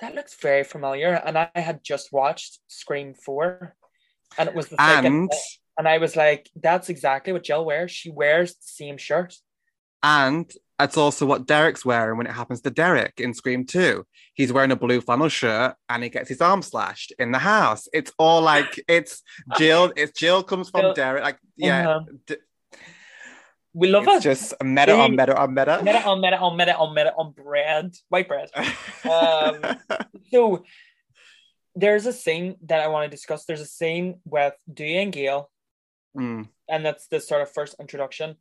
that 0.00 0.14
looks 0.14 0.34
very 0.40 0.64
familiar. 0.64 1.12
And 1.24 1.36
I 1.38 1.50
had 1.54 1.82
just 1.84 2.12
watched 2.12 2.60
Scream 2.68 3.14
Four, 3.14 3.74
and 4.38 4.48
it 4.48 4.54
was 4.54 4.68
the 4.68 4.76
second 4.76 5.06
and 5.06 5.32
and 5.78 5.86
I 5.86 5.98
was 5.98 6.16
like, 6.16 6.48
that's 6.54 6.88
exactly 6.88 7.32
what 7.34 7.42
Jill 7.44 7.64
wears. 7.64 7.90
She 7.90 8.10
wears 8.10 8.52
the 8.54 8.58
same 8.62 8.96
shirt. 8.96 9.34
and 10.02 10.50
it's 10.78 10.98
also 10.98 11.24
what 11.24 11.46
Derek's 11.46 11.86
wearing 11.86 12.18
when 12.18 12.26
it 12.26 12.32
happens 12.34 12.60
to 12.60 12.70
Derek 12.70 13.14
in 13.18 13.32
Scream 13.32 13.64
2. 13.64 14.04
He's 14.34 14.52
wearing 14.52 14.72
a 14.72 14.76
blue 14.76 15.00
flannel 15.00 15.30
shirt 15.30 15.74
and 15.88 16.02
he 16.02 16.10
gets 16.10 16.28
his 16.28 16.42
arm 16.42 16.60
slashed 16.60 17.14
in 17.18 17.32
the 17.32 17.38
house. 17.38 17.88
It's 17.94 18.12
all 18.18 18.42
like 18.42 18.78
it's 18.86 19.22
Jill. 19.58 19.90
It's 19.96 20.18
Jill 20.18 20.42
comes 20.42 20.68
from 20.68 20.82
Jill- 20.82 20.94
Derek. 20.94 21.22
Like 21.24 21.38
yeah, 21.56 21.88
Uh-huh. 21.88 22.00
d- 22.26 22.36
We 23.78 23.88
love 23.88 24.04
it's 24.08 24.24
it. 24.24 24.28
just 24.30 24.54
a 24.58 24.64
meta 24.64 24.94
on 24.96 25.14
meta 25.14 25.36
on 25.36 25.52
meta. 25.52 25.80
Meta 25.84 26.02
on 26.04 26.20
meta 26.22 26.38
on 26.38 26.56
meta 26.56 26.74
on 26.76 26.94
meta 26.94 27.12
on 27.14 27.32
bread, 27.32 27.94
white 28.08 28.26
bread. 28.26 28.48
Um, 29.04 29.60
So 30.32 30.64
there's 31.74 32.06
a 32.06 32.12
scene 32.12 32.56
that 32.64 32.80
I 32.80 32.88
want 32.88 33.04
to 33.04 33.14
discuss. 33.14 33.44
There's 33.44 33.60
a 33.60 33.66
scene 33.66 34.20
with 34.24 34.54
Dewey 34.72 34.96
and 34.98 35.12
Gale, 35.12 35.50
Mm, 36.16 36.48
and 36.70 36.84
that's 36.86 37.06
the 37.08 37.20
sort 37.20 37.42
of 37.42 37.52
first 37.52 37.76
introduction. 37.78 38.36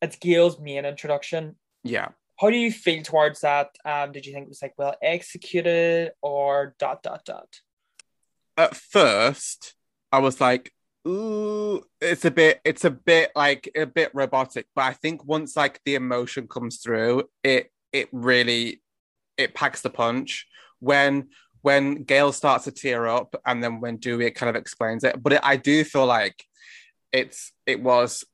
It's 0.00 0.16
Gale's 0.16 0.58
main 0.58 0.84
introduction. 0.84 1.54
yeah. 1.84 2.08
How 2.40 2.50
do 2.50 2.56
you 2.56 2.72
feel 2.72 3.04
towards 3.04 3.42
that? 3.42 3.68
Um, 3.84 4.10
did 4.10 4.26
you 4.26 4.32
think 4.32 4.46
it 4.46 4.48
was 4.48 4.62
like 4.62 4.74
well 4.76 4.96
executed 5.00 6.10
or 6.22 6.74
dot 6.80 7.04
dot 7.04 7.24
dot? 7.24 7.46
At 8.56 8.74
first, 8.74 9.74
I 10.10 10.18
was 10.18 10.40
like, 10.40 10.72
ooh, 11.06 11.82
it's 12.00 12.24
a 12.24 12.30
bit, 12.30 12.60
it's 12.64 12.84
a 12.84 12.90
bit 12.90 13.32
like 13.34 13.70
a 13.76 13.86
bit 13.86 14.10
robotic. 14.14 14.66
But 14.74 14.82
I 14.82 14.92
think 14.92 15.24
once 15.24 15.56
like 15.56 15.80
the 15.84 15.94
emotion 15.94 16.48
comes 16.48 16.78
through, 16.78 17.24
it 17.42 17.70
it 17.92 18.08
really 18.12 18.82
it 19.36 19.54
packs 19.54 19.80
the 19.82 19.90
punch. 19.90 20.46
When 20.80 21.28
when 21.62 22.02
Gale 22.02 22.32
starts 22.32 22.64
to 22.64 22.72
tear 22.72 23.06
up, 23.06 23.34
and 23.46 23.62
then 23.62 23.80
when 23.80 23.96
Dewey 23.98 24.30
kind 24.32 24.50
of 24.50 24.56
explains 24.56 25.04
it. 25.04 25.22
But 25.22 25.34
it, 25.34 25.40
I 25.42 25.56
do 25.56 25.84
feel 25.84 26.06
like 26.06 26.44
it's 27.12 27.52
it 27.66 27.80
was 27.82 28.24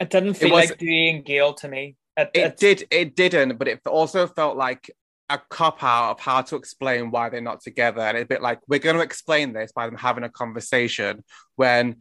It 0.00 0.10
didn't 0.10 0.34
feel 0.34 0.50
was- 0.52 0.70
like 0.70 0.78
Dewey 0.78 1.10
and 1.10 1.24
Gale 1.24 1.54
to 1.54 1.68
me. 1.68 1.96
It, 2.18 2.30
it 2.32 2.56
did 2.56 2.86
it 2.90 3.14
didn't 3.14 3.58
but 3.58 3.68
it 3.68 3.80
also 3.86 4.26
felt 4.26 4.56
like 4.56 4.90
a 5.28 5.40
cop 5.50 5.82
out 5.82 6.12
of 6.12 6.20
how 6.20 6.40
to 6.40 6.56
explain 6.56 7.10
why 7.10 7.28
they're 7.28 7.40
not 7.40 7.60
together 7.60 8.00
and 8.00 8.16
it's 8.16 8.24
a 8.24 8.28
bit 8.28 8.42
like 8.42 8.60
we're 8.68 8.78
going 8.78 8.96
to 8.96 9.02
explain 9.02 9.52
this 9.52 9.72
by 9.72 9.86
them 9.86 9.96
having 9.96 10.24
a 10.24 10.28
conversation 10.28 11.24
when 11.56 11.96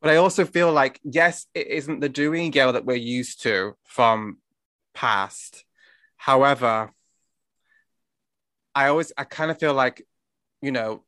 but 0.00 0.10
i 0.10 0.16
also 0.16 0.44
feel 0.44 0.72
like 0.72 1.00
yes 1.02 1.46
it 1.54 1.66
isn't 1.66 2.00
the 2.00 2.08
doing 2.08 2.50
Gale 2.50 2.72
that 2.72 2.84
we're 2.84 2.96
used 2.96 3.42
to 3.42 3.74
from 3.84 4.38
past. 4.94 5.64
However 6.16 6.92
i 8.74 8.86
always 8.86 9.12
i 9.18 9.24
kind 9.24 9.50
of 9.50 9.58
feel 9.58 9.74
like 9.74 10.06
you 10.62 10.70
know 10.70 11.02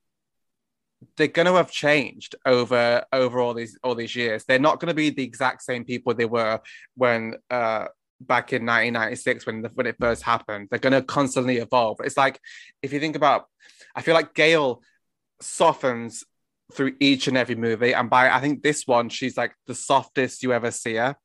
they're 1.17 1.29
going 1.29 1.47
to 1.47 1.55
have 1.55 1.71
changed 1.71 2.35
over 2.45 3.05
over 3.12 3.41
all 3.41 3.55
these 3.55 3.79
all 3.83 3.95
these 3.95 4.17
years. 4.17 4.45
They're 4.45 4.59
not 4.59 4.81
going 4.81 4.89
to 4.89 4.95
be 4.95 5.11
the 5.11 5.23
exact 5.23 5.62
same 5.62 5.85
people 5.85 6.14
they 6.14 6.25
were 6.25 6.61
when 6.97 7.35
uh 7.51 7.87
back 8.21 8.53
in 8.53 8.62
1996 8.62 9.47
when 9.47 9.62
the, 9.62 9.69
when 9.75 9.87
it 9.87 9.97
first 10.01 10.23
happened 10.23 10.69
they're 10.71 10.79
going 10.79 10.93
to 10.93 11.03
constantly 11.03 11.59
evolve. 11.59 11.99
It's 12.03 12.17
like 12.17 12.41
if 12.83 12.93
you 12.93 13.01
think 13.01 13.17
about 13.17 13.47
i 13.95 14.03
feel 14.03 14.14
like 14.14 14.35
gale 14.35 14.83
softens 15.41 16.25
through 16.73 16.95
each 17.01 17.29
and 17.29 17.37
every 17.37 17.55
movie 17.55 17.95
and 17.95 18.11
by 18.11 18.31
i 18.31 18.41
think 18.41 18.62
this 18.62 18.87
one 18.87 19.09
she's 19.09 19.37
like 19.37 19.55
the 19.67 19.75
softest 19.75 20.43
you 20.43 20.53
ever 20.53 20.71
see 20.71 20.95
her. 20.95 21.17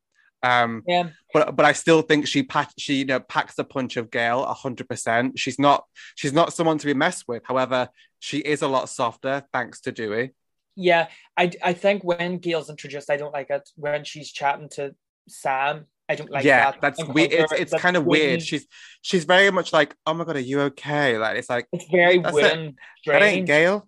Um 0.43 0.83
yeah. 0.87 1.09
but 1.33 1.55
but 1.55 1.65
i 1.65 1.73
still 1.73 2.01
think 2.01 2.27
she 2.27 2.43
pack, 2.43 2.71
she 2.77 2.95
you 2.95 3.05
know 3.05 3.19
packs 3.19 3.55
the 3.55 3.63
punch 3.63 3.97
of 3.97 4.11
gale 4.11 4.45
100% 4.45 5.31
she's 5.37 5.59
not 5.59 5.85
she's 6.15 6.33
not 6.33 6.53
someone 6.53 6.77
to 6.77 6.85
be 6.85 6.93
messed 6.93 7.25
with. 7.27 7.43
However 7.45 7.89
she 8.19 8.39
is 8.39 8.61
a 8.61 8.67
lot 8.67 8.89
softer 8.89 9.43
thanks 9.53 9.81
to 9.81 9.91
dewey. 9.91 10.33
Yeah, 10.75 11.07
I 11.35 11.51
I 11.61 11.73
think 11.73 12.03
when 12.03 12.37
Gale's 12.37 12.69
introduced, 12.69 13.09
I 13.09 13.17
don't 13.17 13.33
like 13.33 13.49
it. 13.49 13.69
When 13.75 14.03
she's 14.03 14.31
chatting 14.31 14.69
to 14.73 14.95
Sam, 15.27 15.85
I 16.11 16.15
don't 16.15 16.31
like 16.35 16.43
yeah 16.43 16.71
that. 16.71 16.81
that's 16.81 17.03
weird 17.05 17.31
it's, 17.31 17.53
it's 17.53 17.71
That's 17.71 17.81
kind 17.85 17.95
of 17.97 18.03
weird 18.05 18.41
she's 18.41 18.65
she's 19.01 19.23
very 19.25 19.49
much 19.57 19.71
like 19.71 19.95
oh 20.05 20.13
my 20.13 20.23
god 20.25 20.35
are 20.35 20.39
you 20.51 20.59
okay 20.71 21.17
like 21.17 21.37
it's 21.39 21.49
like 21.49 21.67
It's 21.71 21.85
very 21.89 22.17
wooden, 22.19 22.75
that 23.05 23.21
ain't 23.23 23.47
gale 23.47 23.87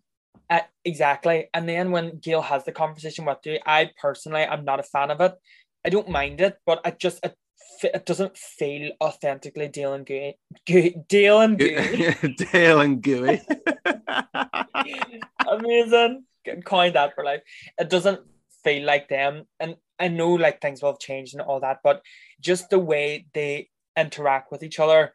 Uh, 0.49 0.59
exactly. 0.85 1.37
And 1.55 1.63
then 1.67 1.85
when 1.95 2.19
Gale 2.19 2.41
has 2.51 2.61
the 2.67 2.71
conversation 2.83 3.23
with 3.25 3.39
you, 3.45 3.57
I 3.65 3.89
personally 4.05 4.43
am 4.53 4.61
not 4.69 4.79
a 4.79 4.83
fan 4.83 5.09
of 5.09 5.19
it. 5.21 5.33
I 5.85 5.89
don't 5.89 6.09
mind 6.19 6.41
it, 6.41 6.53
but 6.67 6.77
it 6.85 6.99
just 6.99 7.17
it, 7.25 7.33
it 7.97 8.05
doesn't 8.05 8.37
feel 8.37 8.91
authentically 9.01 9.67
Dale 9.69 9.93
and 9.97 10.05
Gooey. 10.05 10.37
Goo- 10.67 11.03
Dale 11.07 11.39
and 11.45 11.57
Gooey. 11.57 12.35
dale 12.51 12.81
and 12.85 13.01
gooey 13.01 13.41
Amazing. 15.47 16.25
Coin 16.65 16.93
that 16.93 17.15
for 17.15 17.23
life. 17.23 17.41
It 17.79 17.89
doesn't 17.89 18.21
feel 18.63 18.83
like 18.85 19.07
them. 19.07 19.45
And 19.59 19.75
I 19.99 20.07
know 20.07 20.33
like 20.33 20.61
things 20.61 20.81
will 20.81 20.91
have 20.91 20.99
changed 20.99 21.33
and 21.33 21.41
all 21.41 21.59
that, 21.61 21.79
but 21.83 22.01
just 22.39 22.69
the 22.69 22.79
way 22.79 23.27
they 23.33 23.69
interact 23.97 24.51
with 24.51 24.63
each 24.63 24.79
other 24.79 25.13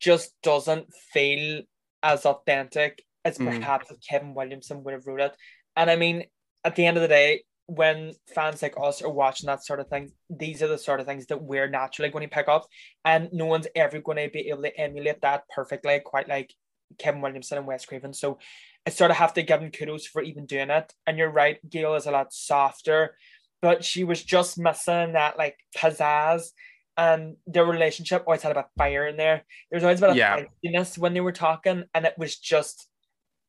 just 0.00 0.32
doesn't 0.42 0.92
feel 1.12 1.62
as 2.02 2.24
authentic 2.26 3.04
as 3.24 3.38
Mm. 3.38 3.58
perhaps 3.58 3.90
if 3.90 3.98
Kevin 4.00 4.34
Williamson 4.34 4.84
would 4.84 4.94
have 4.94 5.06
wrote 5.06 5.20
it. 5.20 5.36
And 5.76 5.90
I 5.90 5.96
mean, 5.96 6.24
at 6.64 6.76
the 6.76 6.86
end 6.86 6.96
of 6.96 7.02
the 7.02 7.08
day, 7.08 7.44
when 7.66 8.12
fans 8.34 8.62
like 8.62 8.74
us 8.80 9.02
are 9.02 9.10
watching 9.10 9.46
that 9.46 9.64
sort 9.64 9.80
of 9.80 9.88
thing, 9.88 10.10
these 10.30 10.62
are 10.62 10.68
the 10.68 10.78
sort 10.78 11.00
of 11.00 11.06
things 11.06 11.26
that 11.26 11.42
we're 11.42 11.68
naturally 11.68 12.10
going 12.10 12.26
to 12.26 12.34
pick 12.34 12.48
up, 12.48 12.66
and 13.04 13.28
no 13.32 13.44
one's 13.46 13.66
ever 13.74 14.00
going 14.00 14.16
to 14.16 14.30
be 14.30 14.48
able 14.48 14.62
to 14.62 14.80
emulate 14.80 15.20
that 15.20 15.42
perfectly, 15.54 16.00
quite 16.00 16.28
like 16.28 16.54
Kevin 16.98 17.20
Williamson 17.20 17.58
and 17.58 17.66
Wes 17.66 17.84
Craven. 17.84 18.14
So 18.14 18.38
I 18.86 18.90
sort 18.90 19.10
of 19.10 19.18
have 19.18 19.34
to 19.34 19.42
give 19.42 19.60
him 19.60 19.70
kudos 19.70 20.06
for 20.06 20.22
even 20.22 20.46
doing 20.46 20.70
it. 20.70 20.94
And 21.06 21.18
you're 21.18 21.30
right, 21.30 21.58
Gale 21.68 21.94
is 21.94 22.06
a 22.06 22.10
lot 22.10 22.32
softer, 22.32 23.16
but 23.60 23.84
she 23.84 24.04
was 24.04 24.22
just 24.22 24.58
missing 24.58 25.12
that 25.12 25.38
like 25.38 25.58
pizzazz. 25.76 26.50
And 26.96 27.36
their 27.46 27.64
relationship 27.64 28.22
oh, 28.22 28.24
always 28.26 28.42
had 28.42 28.50
a 28.50 28.56
bit 28.56 28.64
of 28.64 28.70
fire 28.76 29.06
in 29.06 29.16
there. 29.16 29.44
There 29.70 29.76
was 29.76 29.84
always 29.84 30.00
a 30.00 30.02
bit 30.02 30.10
of 30.10 30.16
Yeah. 30.16 30.44
feistiness 30.64 30.98
when 30.98 31.14
they 31.14 31.20
were 31.20 31.30
talking, 31.32 31.84
and 31.94 32.04
it 32.04 32.14
was 32.18 32.36
just 32.36 32.88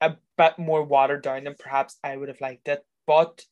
a 0.01 0.18
bit 0.38 0.60
more 0.60 0.84
watered 0.84 1.24
down 1.24 1.45
than 1.45 1.55
perhaps 1.57 1.97
I 2.03 2.16
would 2.16 2.28
have 2.30 2.41
liked 2.41 2.68
it. 2.68 2.86
But 3.07 3.43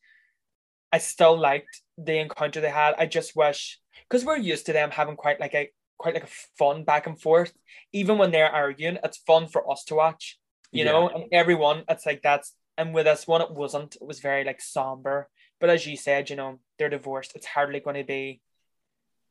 I 0.92 0.98
still 0.98 1.36
liked 1.36 1.82
the 1.98 2.18
encounter 2.18 2.60
they 2.60 2.70
had. 2.70 2.94
I 2.96 3.06
just 3.06 3.34
wish 3.34 3.80
because 4.08 4.24
we're 4.24 4.38
used 4.38 4.66
to 4.66 4.72
them 4.72 4.90
having 4.92 5.16
quite 5.16 5.40
like 5.40 5.54
a 5.54 5.70
quite 5.98 6.14
like 6.14 6.24
a 6.24 6.34
fun 6.56 6.84
back 6.84 7.08
and 7.08 7.20
forth. 7.20 7.52
Even 7.92 8.18
when 8.18 8.30
they're 8.30 8.48
arguing, 8.50 8.98
it's 9.02 9.18
fun 9.18 9.48
for 9.48 9.68
us 9.70 9.82
to 9.86 9.96
watch. 9.96 10.38
You 10.70 10.84
Yeah. 10.84 10.92
know, 10.92 11.08
and 11.08 11.24
everyone, 11.32 11.82
it's 11.88 12.06
like 12.06 12.22
that's 12.22 12.54
and 12.76 12.94
with 12.94 13.06
this 13.06 13.26
one, 13.26 13.42
it 13.42 13.50
wasn't. 13.50 13.96
It 13.96 14.06
was 14.06 14.20
very 14.20 14.44
like 14.44 14.60
somber. 14.60 15.28
But 15.60 15.70
as 15.70 15.86
you 15.86 15.96
said, 15.96 16.30
you 16.30 16.36
know, 16.36 16.58
they're 16.78 16.88
divorced. 16.88 17.32
It's 17.34 17.46
hardly 17.46 17.80
going 17.80 17.96
to 17.96 18.04
be 18.04 18.40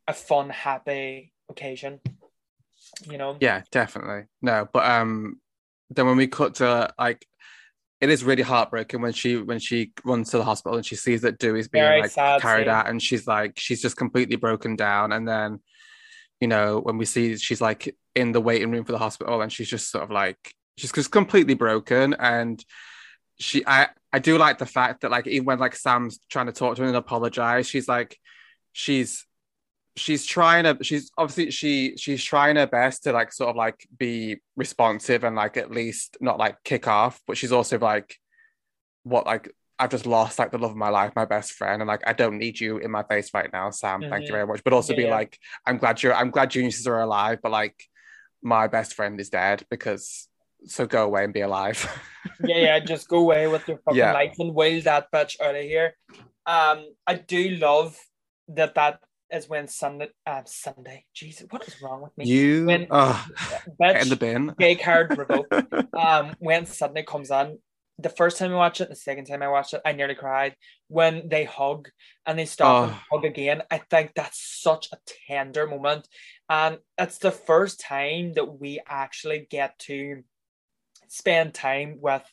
a 0.07 0.13
fun, 0.13 0.49
happy 0.49 1.31
occasion. 1.49 1.99
You 3.09 3.17
know. 3.17 3.37
Yeah, 3.39 3.63
definitely. 3.71 4.25
No, 4.41 4.67
but 4.71 4.85
um 4.89 5.39
then 5.89 6.05
when 6.05 6.17
we 6.17 6.27
cut 6.27 6.55
to 6.55 6.93
like 6.99 7.25
it 7.99 8.09
is 8.09 8.23
really 8.23 8.43
heartbreaking 8.43 9.01
when 9.01 9.13
she 9.13 9.37
when 9.37 9.59
she 9.59 9.91
runs 10.05 10.29
to 10.29 10.37
the 10.37 10.43
hospital 10.43 10.77
and 10.77 10.85
she 10.85 10.95
sees 10.95 11.21
that 11.21 11.39
Dewey's 11.39 11.67
being 11.67 11.83
Very 11.83 12.01
like 12.01 12.13
carried 12.41 12.65
scene. 12.65 12.69
out 12.69 12.87
and 12.87 13.01
she's 13.01 13.25
like 13.25 13.57
she's 13.57 13.81
just 13.81 13.97
completely 13.97 14.35
broken 14.35 14.75
down 14.75 15.11
and 15.11 15.27
then 15.27 15.59
you 16.39 16.47
know 16.47 16.79
when 16.79 16.97
we 16.97 17.05
see 17.05 17.37
she's 17.37 17.61
like 17.61 17.95
in 18.13 18.31
the 18.31 18.41
waiting 18.41 18.69
room 18.71 18.85
for 18.85 18.91
the 18.91 18.97
hospital 18.99 19.41
and 19.41 19.51
she's 19.51 19.69
just 19.69 19.89
sort 19.89 20.03
of 20.03 20.11
like 20.11 20.53
she's 20.77 20.91
just 20.91 21.11
completely 21.11 21.55
broken 21.55 22.13
and 22.19 22.63
she 23.39 23.63
I 23.65 23.89
I 24.11 24.19
do 24.19 24.37
like 24.37 24.57
the 24.57 24.65
fact 24.65 25.01
that 25.01 25.11
like 25.11 25.27
even 25.27 25.45
when 25.45 25.59
like 25.59 25.75
Sam's 25.75 26.19
trying 26.29 26.47
to 26.47 26.51
talk 26.51 26.75
to 26.75 26.81
her 26.81 26.87
and 26.87 26.97
apologize 26.97 27.67
she's 27.67 27.87
like 27.87 28.17
she's 28.71 29.25
she's 29.95 30.25
trying 30.25 30.63
to 30.63 30.83
she's 30.83 31.11
obviously 31.17 31.51
she 31.51 31.95
she's 31.97 32.23
trying 32.23 32.55
her 32.55 32.67
best 32.67 33.03
to 33.03 33.11
like 33.11 33.31
sort 33.33 33.49
of 33.49 33.55
like 33.55 33.87
be 33.97 34.37
responsive 34.55 35.23
and 35.23 35.35
like 35.35 35.57
at 35.57 35.71
least 35.71 36.17
not 36.21 36.37
like 36.37 36.55
kick 36.63 36.87
off 36.87 37.21
but 37.27 37.37
she's 37.37 37.51
also 37.51 37.79
like 37.79 38.15
what 39.03 39.25
like 39.25 39.51
I've 39.79 39.91
just 39.91 40.07
lost 40.07 40.39
like 40.39 40.51
the 40.51 40.57
love 40.57 40.71
of 40.71 40.77
my 40.77 40.89
life, 40.89 41.13
my 41.15 41.25
best 41.25 41.51
friend, 41.51 41.81
and 41.81 41.87
like 41.87 42.01
I 42.07 42.13
don't 42.13 42.39
need 42.39 42.59
you 42.59 42.79
in 42.79 42.89
my 42.89 43.03
face 43.03 43.31
right 43.33 43.51
now, 43.53 43.69
Sam. 43.69 44.01
Mm-hmm. 44.01 44.09
Thank 44.09 44.21
you 44.21 44.27
mm-hmm. 44.27 44.33
very 44.33 44.47
much. 44.47 44.63
But 44.63 44.73
also 44.73 44.93
yeah, 44.93 44.97
be 44.97 45.03
yeah. 45.03 45.11
like, 45.11 45.37
I'm 45.65 45.77
glad 45.77 46.01
you're, 46.01 46.15
I'm 46.15 46.31
glad 46.31 46.49
geniuses 46.49 46.87
are 46.87 46.99
alive, 46.99 47.39
but 47.43 47.51
like 47.51 47.75
my 48.41 48.67
best 48.67 48.95
friend 48.95 49.19
is 49.19 49.29
dead 49.29 49.63
because 49.69 50.27
so 50.65 50.85
go 50.85 51.05
away 51.05 51.23
and 51.23 51.33
be 51.33 51.41
alive. 51.41 51.87
yeah, 52.43 52.57
yeah, 52.57 52.79
just 52.79 53.07
go 53.07 53.19
away 53.19 53.47
with 53.47 53.67
your 53.67 53.77
fucking 53.79 53.97
yeah. 53.97 54.13
life 54.13 54.35
and 54.39 54.53
whale 54.53 54.81
that 54.83 55.11
bitch 55.11 55.39
out 55.41 55.55
of 55.55 55.61
here. 55.61 55.93
Um, 56.45 56.85
I 57.05 57.15
do 57.15 57.49
love 57.57 57.97
that 58.49 58.75
that 58.75 58.99
is 59.31 59.49
when 59.49 59.67
Sunday, 59.67 60.09
uh, 60.25 60.41
Sunday, 60.45 61.05
Jesus, 61.13 61.47
what 61.49 61.67
is 61.67 61.81
wrong 61.81 62.01
with 62.01 62.17
me? 62.17 62.25
You, 62.25 62.65
when 62.65 62.87
oh, 62.89 63.25
bitch, 63.81 64.01
in 64.01 64.09
the 64.09 64.15
bin, 64.15 64.55
gay 64.57 64.75
card 64.75 65.17
revoked. 65.17 65.53
um, 65.93 66.35
when 66.39 66.65
Sunday 66.65 67.03
comes 67.03 67.31
on, 67.31 67.59
the 67.99 68.09
first 68.09 68.37
time 68.37 68.51
I 68.51 68.55
watched 68.55 68.79
it, 68.79 68.89
the 68.89 68.95
second 68.95 69.25
time 69.25 69.41
I 69.41 69.47
watched 69.47 69.73
it, 69.73 69.81
I 69.83 69.91
nearly 69.91 70.15
cried 70.15 70.55
when 70.87 71.27
they 71.29 71.43
hug 71.45 71.89
and 72.25 72.37
they 72.37 72.45
stop 72.45 72.69
oh. 72.69 72.83
and 72.85 72.95
hug 73.11 73.25
again. 73.25 73.63
I 73.71 73.79
think 73.79 74.11
that's 74.15 74.39
such 74.61 74.89
a 74.93 74.97
tender 75.27 75.67
moment, 75.67 76.07
and 76.49 76.77
it's 76.97 77.17
the 77.17 77.31
first 77.31 77.79
time 77.79 78.33
that 78.33 78.59
we 78.59 78.79
actually 78.87 79.47
get 79.49 79.77
to 79.79 80.23
spend 81.09 81.53
time 81.53 81.97
with 82.01 82.23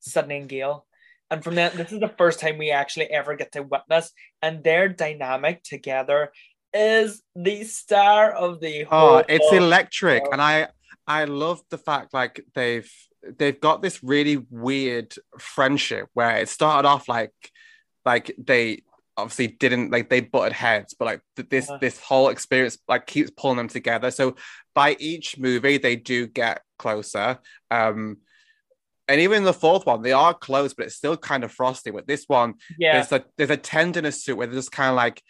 Sidney 0.00 0.38
and 0.38 0.48
Gale. 0.48 0.86
And 1.30 1.42
from 1.42 1.54
that, 1.56 1.74
this 1.74 1.90
is 1.92 2.00
the 2.00 2.12
first 2.18 2.38
time 2.40 2.58
we 2.58 2.70
actually 2.70 3.06
ever 3.06 3.34
get 3.34 3.52
to 3.52 3.62
witness, 3.62 4.12
and 4.42 4.62
their 4.62 4.88
dynamic 4.88 5.62
together 5.64 6.32
is 6.72 7.22
the 7.34 7.64
star 7.64 8.30
of 8.30 8.60
the 8.60 8.86
Oh, 8.90 9.22
it's 9.28 9.52
electric, 9.52 10.24
show. 10.26 10.32
and 10.32 10.42
I 10.42 10.68
I 11.06 11.24
love 11.24 11.60
the 11.70 11.78
fact 11.78 12.12
like 12.12 12.44
they've 12.54 12.90
they've 13.38 13.58
got 13.60 13.80
this 13.80 14.02
really 14.02 14.36
weird 14.50 15.14
friendship 15.38 16.08
where 16.14 16.36
it 16.36 16.48
started 16.48 16.86
off 16.86 17.08
like 17.08 17.32
like 18.04 18.34
they 18.38 18.82
obviously 19.16 19.46
didn't 19.46 19.90
like 19.90 20.10
they 20.10 20.20
butted 20.20 20.52
heads 20.52 20.94
but 20.98 21.04
like 21.06 21.20
this 21.48 21.70
uh 21.70 21.78
this 21.78 21.98
whole 22.00 22.28
experience 22.28 22.76
like 22.88 23.06
keeps 23.06 23.30
pulling 23.30 23.56
them 23.56 23.68
together 23.68 24.10
so 24.10 24.34
by 24.74 24.96
each 24.98 25.38
movie 25.38 25.78
they 25.78 25.94
do 25.96 26.26
get 26.26 26.60
closer 26.78 27.38
um 27.70 28.18
and 29.08 29.20
even 29.20 29.44
the 29.44 29.52
fourth 29.52 29.86
one 29.86 30.02
they 30.02 30.12
are 30.12 30.34
close 30.34 30.74
but 30.74 30.86
it's 30.86 30.96
still 30.96 31.16
kind 31.16 31.44
of 31.44 31.52
frosty. 31.52 31.90
With 31.90 32.06
this 32.06 32.24
one 32.26 32.54
yeah. 32.78 32.94
there's 32.94 33.12
a 33.12 33.24
there's 33.36 33.50
a 33.50 33.56
tenderness 33.56 34.24
to 34.24 34.32
it 34.32 34.36
where 34.36 34.46
they're 34.46 34.56
just 34.56 34.72
kind 34.72 34.90
of 34.90 34.96
like 34.96 35.22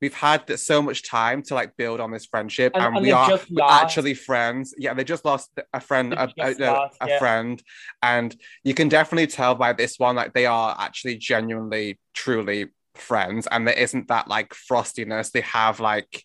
we've 0.00 0.14
had 0.14 0.58
so 0.58 0.80
much 0.80 1.02
time 1.02 1.42
to 1.42 1.54
like 1.54 1.76
build 1.76 2.00
on 2.00 2.12
this 2.12 2.26
friendship 2.26 2.72
and, 2.74 2.84
and, 2.84 2.96
and 2.96 3.04
we 3.04 3.10
are 3.10 3.38
actually 3.62 4.14
friends. 4.14 4.74
Yeah 4.78 4.94
they 4.94 5.04
just 5.04 5.24
lost 5.24 5.50
a 5.72 5.80
friend 5.80 6.14
a, 6.14 6.32
a, 6.38 6.54
lost, 6.54 6.96
a 7.00 7.08
yeah. 7.08 7.18
friend. 7.18 7.62
And 8.02 8.34
you 8.64 8.74
can 8.74 8.88
definitely 8.88 9.26
tell 9.26 9.54
by 9.54 9.72
this 9.72 9.98
one 9.98 10.16
like 10.16 10.34
they 10.34 10.46
are 10.46 10.76
actually 10.78 11.16
genuinely 11.16 11.98
truly 12.14 12.68
friends. 12.94 13.48
And 13.50 13.66
there 13.66 13.78
isn't 13.78 14.08
that 14.08 14.28
like 14.28 14.54
frostiness. 14.54 15.30
They 15.32 15.40
have 15.42 15.80
like 15.80 16.24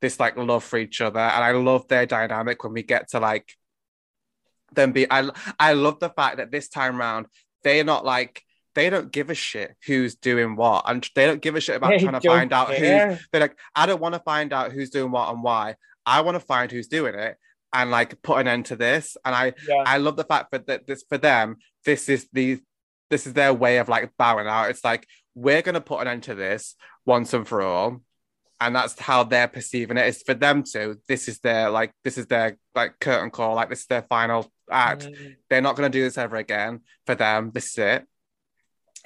this 0.00 0.18
like 0.18 0.36
love 0.36 0.64
for 0.64 0.78
each 0.78 1.00
other. 1.00 1.20
And 1.20 1.44
i 1.44 1.52
love 1.52 1.88
their 1.88 2.06
dynamic 2.06 2.64
when 2.64 2.72
we 2.72 2.82
get 2.82 3.10
to 3.10 3.20
like 3.20 3.54
them 4.74 4.92
be 4.92 5.10
i 5.10 5.28
i 5.58 5.72
love 5.72 5.98
the 6.00 6.10
fact 6.10 6.36
that 6.36 6.50
this 6.50 6.68
time 6.68 7.00
around 7.00 7.26
they're 7.62 7.84
not 7.84 8.04
like 8.04 8.42
they 8.74 8.90
don't 8.90 9.10
give 9.10 9.30
a 9.30 9.34
shit 9.34 9.74
who's 9.86 10.14
doing 10.14 10.56
what. 10.56 10.84
And 10.86 11.06
they 11.14 11.26
don't 11.26 11.42
give 11.42 11.56
a 11.56 11.60
shit 11.60 11.76
about 11.76 11.90
they 11.90 11.98
trying 11.98 12.20
to 12.20 12.28
find 12.28 12.52
out 12.52 12.68
care. 12.68 13.14
who's 13.14 13.28
they're 13.32 13.40
like 13.40 13.58
i 13.74 13.86
don't 13.86 14.00
want 14.00 14.14
to 14.14 14.20
find 14.20 14.52
out 14.52 14.72
who's 14.72 14.90
doing 14.90 15.10
what 15.10 15.28
and 15.30 15.42
why. 15.42 15.76
I 16.06 16.20
want 16.22 16.36
to 16.36 16.40
find 16.40 16.70
who's 16.70 16.88
doing 16.88 17.14
it 17.14 17.36
and 17.72 17.90
like 17.90 18.20
put 18.22 18.38
an 18.40 18.48
end 18.48 18.66
to 18.66 18.76
this. 18.76 19.16
And 19.24 19.34
i 19.34 19.52
yeah. 19.68 19.82
i 19.86 19.98
love 19.98 20.16
the 20.16 20.24
fact 20.24 20.52
that 20.52 20.86
this 20.86 21.04
for 21.08 21.18
them 21.18 21.56
this 21.84 22.08
is 22.08 22.28
the 22.32 22.60
this 23.10 23.26
is 23.26 23.32
their 23.32 23.52
way 23.52 23.78
of 23.78 23.88
like 23.88 24.12
bowing 24.16 24.46
out. 24.46 24.70
It's 24.70 24.84
like 24.84 25.06
we're 25.34 25.62
going 25.62 25.74
to 25.74 25.80
put 25.80 26.00
an 26.00 26.08
end 26.08 26.24
to 26.24 26.34
this 26.34 26.76
once 27.04 27.34
and 27.34 27.46
for 27.46 27.62
all. 27.62 28.02
And 28.60 28.76
that's 28.76 28.98
how 29.00 29.24
they're 29.24 29.48
perceiving 29.48 29.96
it. 29.96 30.06
It's 30.06 30.22
for 30.22 30.34
them 30.34 30.62
to 30.74 30.98
this 31.08 31.28
is 31.28 31.40
their 31.40 31.70
like 31.70 31.92
this 32.04 32.18
is 32.18 32.26
their 32.26 32.58
like 32.74 33.00
curtain 33.00 33.30
call. 33.30 33.54
Like 33.54 33.70
this 33.70 33.80
is 33.80 33.86
their 33.86 34.02
final 34.02 34.50
act. 34.70 35.06
Mm. 35.06 35.36
they're 35.48 35.60
not 35.60 35.76
going 35.76 35.90
to 35.90 35.98
do 35.98 36.04
this 36.04 36.18
ever 36.18 36.36
again. 36.36 36.80
For 37.06 37.14
them 37.14 37.50
this 37.52 37.72
is 37.72 37.78
it. 37.78 38.06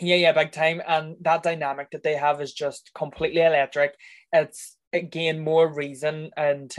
Yeah 0.00 0.16
yeah 0.16 0.32
big 0.32 0.52
time. 0.52 0.82
And 0.86 1.16
that 1.20 1.42
dynamic 1.42 1.90
that 1.92 2.02
they 2.02 2.16
have 2.16 2.40
is 2.40 2.52
just 2.52 2.90
completely 2.94 3.42
electric. 3.42 3.94
It's 4.32 4.76
again 4.92 5.40
more 5.40 5.72
reason 5.72 6.30
and 6.36 6.74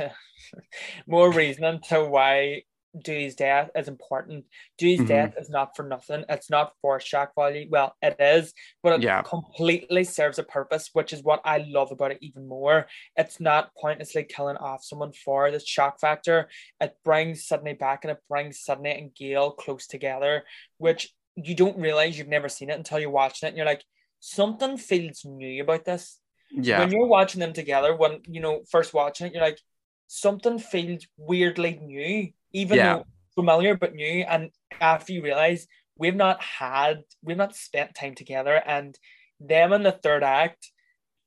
more 1.07 1.31
reason 1.31 1.81
to 1.89 2.03
why 2.03 2.63
Dewey's 3.03 3.35
death 3.35 3.69
is 3.75 3.87
important. 3.87 4.45
Dewey's 4.77 4.99
mm-hmm. 4.99 5.07
death 5.07 5.33
is 5.39 5.49
not 5.49 5.75
for 5.75 5.83
nothing. 5.83 6.23
It's 6.29 6.49
not 6.49 6.73
for 6.81 6.99
shock 6.99 7.33
value. 7.35 7.67
Well, 7.69 7.95
it 8.01 8.15
is, 8.19 8.53
but 8.83 8.93
it 8.93 9.03
yeah. 9.03 9.21
completely 9.21 10.03
serves 10.03 10.39
a 10.39 10.43
purpose, 10.43 10.89
which 10.93 11.13
is 11.13 11.23
what 11.23 11.41
I 11.43 11.65
love 11.67 11.91
about 11.91 12.11
it 12.11 12.19
even 12.21 12.47
more. 12.47 12.87
It's 13.15 13.39
not 13.39 13.73
pointlessly 13.75 14.23
killing 14.23 14.57
off 14.57 14.83
someone 14.83 15.11
for 15.11 15.51
the 15.51 15.59
shock 15.59 15.99
factor. 15.99 16.49
It 16.79 16.95
brings 17.03 17.45
Sidney 17.45 17.73
back 17.73 18.03
and 18.03 18.11
it 18.11 18.23
brings 18.29 18.59
Sidney 18.59 18.91
and 18.91 19.13
Gale 19.13 19.51
close 19.51 19.87
together, 19.87 20.43
which 20.77 21.13
you 21.35 21.55
don't 21.55 21.77
realize 21.77 22.17
you've 22.17 22.27
never 22.27 22.49
seen 22.49 22.69
it 22.69 22.77
until 22.77 22.99
you're 22.99 23.09
watching 23.09 23.47
it 23.47 23.49
and 23.49 23.57
you're 23.57 23.65
like, 23.65 23.83
something 24.19 24.77
feels 24.77 25.25
new 25.25 25.61
about 25.61 25.85
this. 25.85 26.19
Yeah. 26.51 26.79
When 26.79 26.91
you're 26.91 27.07
watching 27.07 27.39
them 27.39 27.53
together, 27.53 27.95
when 27.95 28.21
you 28.27 28.39
know, 28.39 28.61
first 28.69 28.93
watching 28.93 29.27
it, 29.27 29.33
you're 29.33 29.43
like, 29.43 29.59
something 30.07 30.59
feels 30.59 31.05
weirdly 31.17 31.79
new 31.81 32.31
even 32.55 32.77
yeah. 32.77 32.95
though 32.95 33.05
familiar 33.35 33.75
but 33.75 33.93
new. 33.93 34.23
And 34.23 34.49
after 34.79 35.13
you 35.13 35.21
realize 35.21 35.67
we've 35.97 36.15
not 36.15 36.41
had, 36.41 37.03
we've 37.21 37.37
not 37.37 37.55
spent 37.55 37.93
time 37.93 38.15
together, 38.15 38.61
and 38.65 38.97
them 39.39 39.73
in 39.73 39.83
the 39.83 39.91
third 39.91 40.23
act 40.23 40.71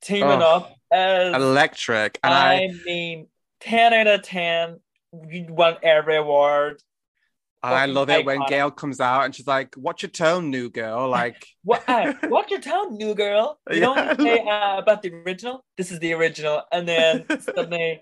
teaming 0.01 0.41
oh, 0.41 0.55
up 0.55 0.75
is 0.91 1.35
electric. 1.35 2.19
And 2.23 2.33
I, 2.33 2.53
I 2.55 2.69
mean, 2.85 3.27
10 3.61 3.93
out 3.93 4.07
of 4.07 4.23
10, 4.23 4.79
you 5.29 5.45
won 5.49 5.77
every 5.83 6.17
award. 6.17 6.81
I 7.61 7.87
love 7.87 8.09
it 8.09 8.25
when 8.25 8.41
Gale 8.47 8.71
comes 8.71 9.01
out 9.01 9.25
and 9.25 9.35
she's 9.35 9.45
like, 9.45 9.75
"What's 9.75 10.01
your 10.01 10.09
tone, 10.09 10.49
new 10.49 10.69
girl?" 10.69 11.09
Like, 11.19 11.45
what? 11.63 11.83
Uh, 11.89 12.13
what's 12.29 12.49
your 12.49 12.61
tone, 12.61 12.95
new 12.95 13.13
girl? 13.13 13.59
You 13.69 13.81
yeah. 13.81 14.13
know 14.15 14.23
say, 14.23 14.39
uh, 14.39 14.77
about 14.77 15.01
the 15.01 15.11
original. 15.11 15.65
This 15.75 15.91
is 15.91 15.99
the 15.99 16.13
original, 16.13 16.61
and 16.71 16.87
then 16.87 17.25
suddenly 17.41 18.01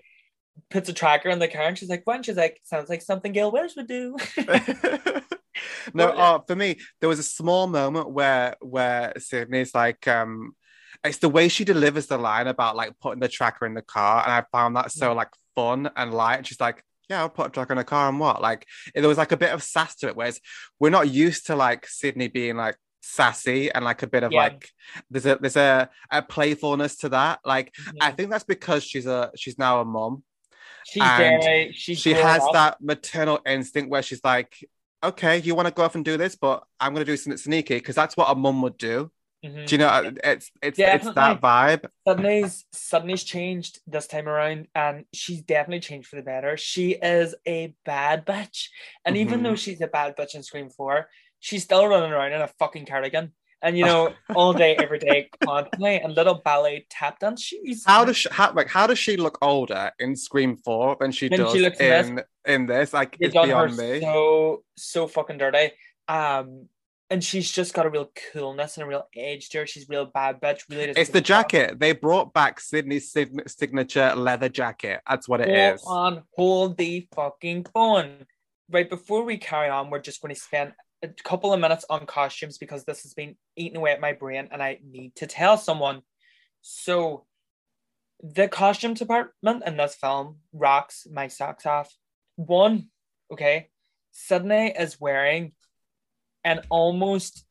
puts 0.70 0.88
a 0.88 0.92
tracker 0.92 1.28
in 1.28 1.38
the 1.38 1.48
car 1.48 1.62
and 1.62 1.78
she's 1.78 1.88
like, 1.88 2.02
when? 2.04 2.22
She's 2.22 2.36
like, 2.36 2.60
sounds 2.64 2.88
like 2.88 3.02
something 3.02 3.32
Gale 3.32 3.50
Weathers 3.50 3.76
would 3.76 3.88
do. 3.88 4.16
no, 5.94 6.08
uh, 6.08 6.40
for 6.46 6.56
me, 6.56 6.78
there 7.00 7.08
was 7.08 7.18
a 7.18 7.24
small 7.24 7.66
moment 7.66 8.10
where 8.10 8.56
where 8.60 9.12
Sidney's 9.18 9.74
like, 9.74 10.06
um, 10.08 10.52
it's 11.04 11.18
the 11.18 11.28
way 11.28 11.48
she 11.48 11.64
delivers 11.64 12.06
the 12.06 12.18
line 12.18 12.46
about 12.46 12.76
like 12.76 12.98
putting 13.00 13.20
the 13.20 13.28
tracker 13.28 13.66
in 13.66 13.74
the 13.74 13.82
car, 13.82 14.22
and 14.22 14.32
I 14.32 14.44
found 14.52 14.76
that 14.76 14.92
so 14.92 15.12
like 15.12 15.30
fun 15.54 15.90
and 15.96 16.12
light. 16.12 16.38
And 16.38 16.46
she's 16.46 16.60
like, 16.60 16.84
yeah, 17.08 17.20
I'll 17.20 17.30
put 17.30 17.48
a 17.48 17.50
tracker 17.50 17.72
in 17.72 17.78
the 17.78 17.84
car 17.84 18.08
and 18.08 18.20
what? 18.20 18.42
Like 18.42 18.66
there 18.94 19.08
was 19.08 19.18
like 19.18 19.32
a 19.32 19.36
bit 19.36 19.52
of 19.52 19.62
sass 19.62 19.94
to 19.96 20.08
it, 20.08 20.16
whereas 20.16 20.40
we're 20.78 20.90
not 20.90 21.10
used 21.10 21.46
to 21.46 21.56
like 21.56 21.86
Sidney 21.86 22.28
being 22.28 22.56
like 22.56 22.76
sassy 23.00 23.72
and 23.72 23.84
like 23.84 24.02
a 24.02 24.06
bit 24.06 24.22
of 24.22 24.32
yeah. 24.32 24.42
like 24.42 24.68
there's 25.10 25.24
a 25.24 25.38
there's 25.40 25.56
a, 25.56 25.88
a 26.10 26.22
playfulness 26.22 26.96
to 26.96 27.08
that. 27.10 27.40
Like 27.44 27.72
mm-hmm. 27.74 27.96
I 28.00 28.10
think 28.12 28.30
that's 28.30 28.44
because 28.44 28.84
she's 28.84 29.06
a 29.06 29.30
she's 29.36 29.58
now 29.58 29.80
a 29.80 29.84
mom 29.84 30.22
She's 30.88 31.02
and 31.02 31.74
She's 31.74 31.98
she 31.98 32.12
has 32.14 32.42
up. 32.42 32.52
that 32.54 32.80
maternal 32.80 33.40
instinct 33.44 33.90
where 33.90 34.02
she's 34.02 34.24
like, 34.24 34.54
okay, 35.04 35.38
you 35.38 35.54
want 35.54 35.68
to 35.68 35.74
go 35.74 35.82
off 35.82 35.94
and 35.94 36.04
do 36.04 36.16
this, 36.16 36.34
but 36.34 36.64
I'm 36.80 36.94
going 36.94 37.04
to 37.04 37.12
do 37.12 37.16
something 37.16 37.36
sneaky 37.36 37.74
because 37.74 37.94
that's 37.94 38.16
what 38.16 38.30
a 38.30 38.34
mum 38.34 38.62
would 38.62 38.78
do. 38.78 39.10
Mm-hmm. 39.44 39.66
Do 39.66 39.74
you 39.74 39.78
know? 39.78 40.12
It's 40.24 40.50
it's 40.62 40.78
definitely. 40.78 41.08
it's 41.10 41.14
that 41.14 41.40
vibe. 41.40 41.88
Sidney's 42.06 42.64
Sidney's 42.72 43.22
changed 43.22 43.80
this 43.86 44.06
time 44.06 44.28
around, 44.28 44.66
and 44.74 45.04
she's 45.12 45.42
definitely 45.42 45.80
changed 45.80 46.08
for 46.08 46.16
the 46.16 46.22
better. 46.22 46.56
She 46.56 46.92
is 46.92 47.34
a 47.46 47.74
bad 47.84 48.26
bitch, 48.26 48.68
and 49.04 49.14
mm-hmm. 49.14 49.28
even 49.28 49.42
though 49.42 49.54
she's 49.54 49.80
a 49.80 49.86
bad 49.86 50.16
bitch 50.16 50.34
in 50.34 50.42
Scream 50.42 50.70
Four, 50.70 51.08
she's 51.38 51.62
still 51.62 51.86
running 51.86 52.10
around 52.10 52.32
in 52.32 52.40
a 52.40 52.48
fucking 52.58 52.86
cardigan 52.86 53.32
and 53.62 53.76
you 53.76 53.84
know 53.84 54.12
all 54.34 54.52
day 54.52 54.76
every 54.76 54.98
day 54.98 55.28
constantly 55.42 55.96
and 55.96 56.14
little 56.14 56.40
ballet 56.44 56.86
tap 56.90 57.18
dance 57.18 57.42
shoes 57.42 57.84
how 57.84 58.04
does 58.04 58.16
she 58.16 58.28
how, 58.30 58.52
like 58.52 58.68
how 58.68 58.86
does 58.86 58.98
she 58.98 59.16
look 59.16 59.38
older 59.42 59.90
in 59.98 60.14
scream 60.14 60.56
4 60.56 60.96
than 61.00 61.12
she 61.12 61.28
does 61.28 61.52
she 61.52 61.64
in 61.64 61.72
this. 62.16 62.24
in 62.46 62.66
this 62.66 62.92
like 62.92 63.16
it's 63.20 63.32
beyond 63.32 63.76
me 63.76 64.00
so 64.00 64.62
so 64.76 65.06
fucking 65.06 65.38
dirty 65.38 65.72
um 66.08 66.68
and 67.10 67.24
she's 67.24 67.50
just 67.50 67.72
got 67.72 67.86
a 67.86 67.90
real 67.90 68.10
coolness 68.32 68.76
and 68.76 68.84
a 68.84 68.86
real 68.86 69.08
edge 69.16 69.48
to 69.50 69.58
her. 69.58 69.66
She's 69.66 69.88
real 69.88 70.04
bad 70.04 70.40
bitch. 70.40 70.62
Really, 70.68 70.90
it's 70.90 71.10
the 71.10 71.20
jacket. 71.20 71.78
They 71.78 71.92
brought 71.92 72.34
back 72.34 72.60
Sidney's 72.60 73.14
signature 73.46 74.14
leather 74.14 74.48
jacket. 74.48 75.00
That's 75.08 75.26
what 75.28 75.40
it 75.40 75.48
hold 75.48 75.74
is. 75.74 75.84
On, 75.86 76.22
hold 76.36 76.76
the 76.76 77.08
fucking 77.14 77.66
phone. 77.72 78.26
Right 78.70 78.88
before 78.88 79.24
we 79.24 79.38
carry 79.38 79.70
on, 79.70 79.88
we're 79.88 80.00
just 80.00 80.20
going 80.20 80.34
to 80.34 80.40
spend 80.40 80.74
a 81.02 81.08
couple 81.08 81.52
of 81.52 81.60
minutes 81.60 81.84
on 81.88 82.06
costumes 82.06 82.58
because 82.58 82.84
this 82.84 83.02
has 83.02 83.14
been 83.14 83.36
eating 83.56 83.76
away 83.76 83.92
at 83.92 84.00
my 84.00 84.12
brain 84.12 84.48
and 84.50 84.62
I 84.62 84.78
need 84.84 85.14
to 85.16 85.26
tell 85.26 85.56
someone. 85.56 86.02
So, 86.60 87.24
the 88.20 88.48
costume 88.48 88.94
department 88.94 89.62
in 89.64 89.76
this 89.76 89.94
film 89.94 90.38
rocks 90.52 91.06
my 91.10 91.28
socks 91.28 91.66
off. 91.66 91.94
One, 92.34 92.88
okay, 93.32 93.68
Sidney 94.10 94.74
is 94.76 95.00
wearing 95.00 95.52
an 96.42 96.62
almost 96.68 97.44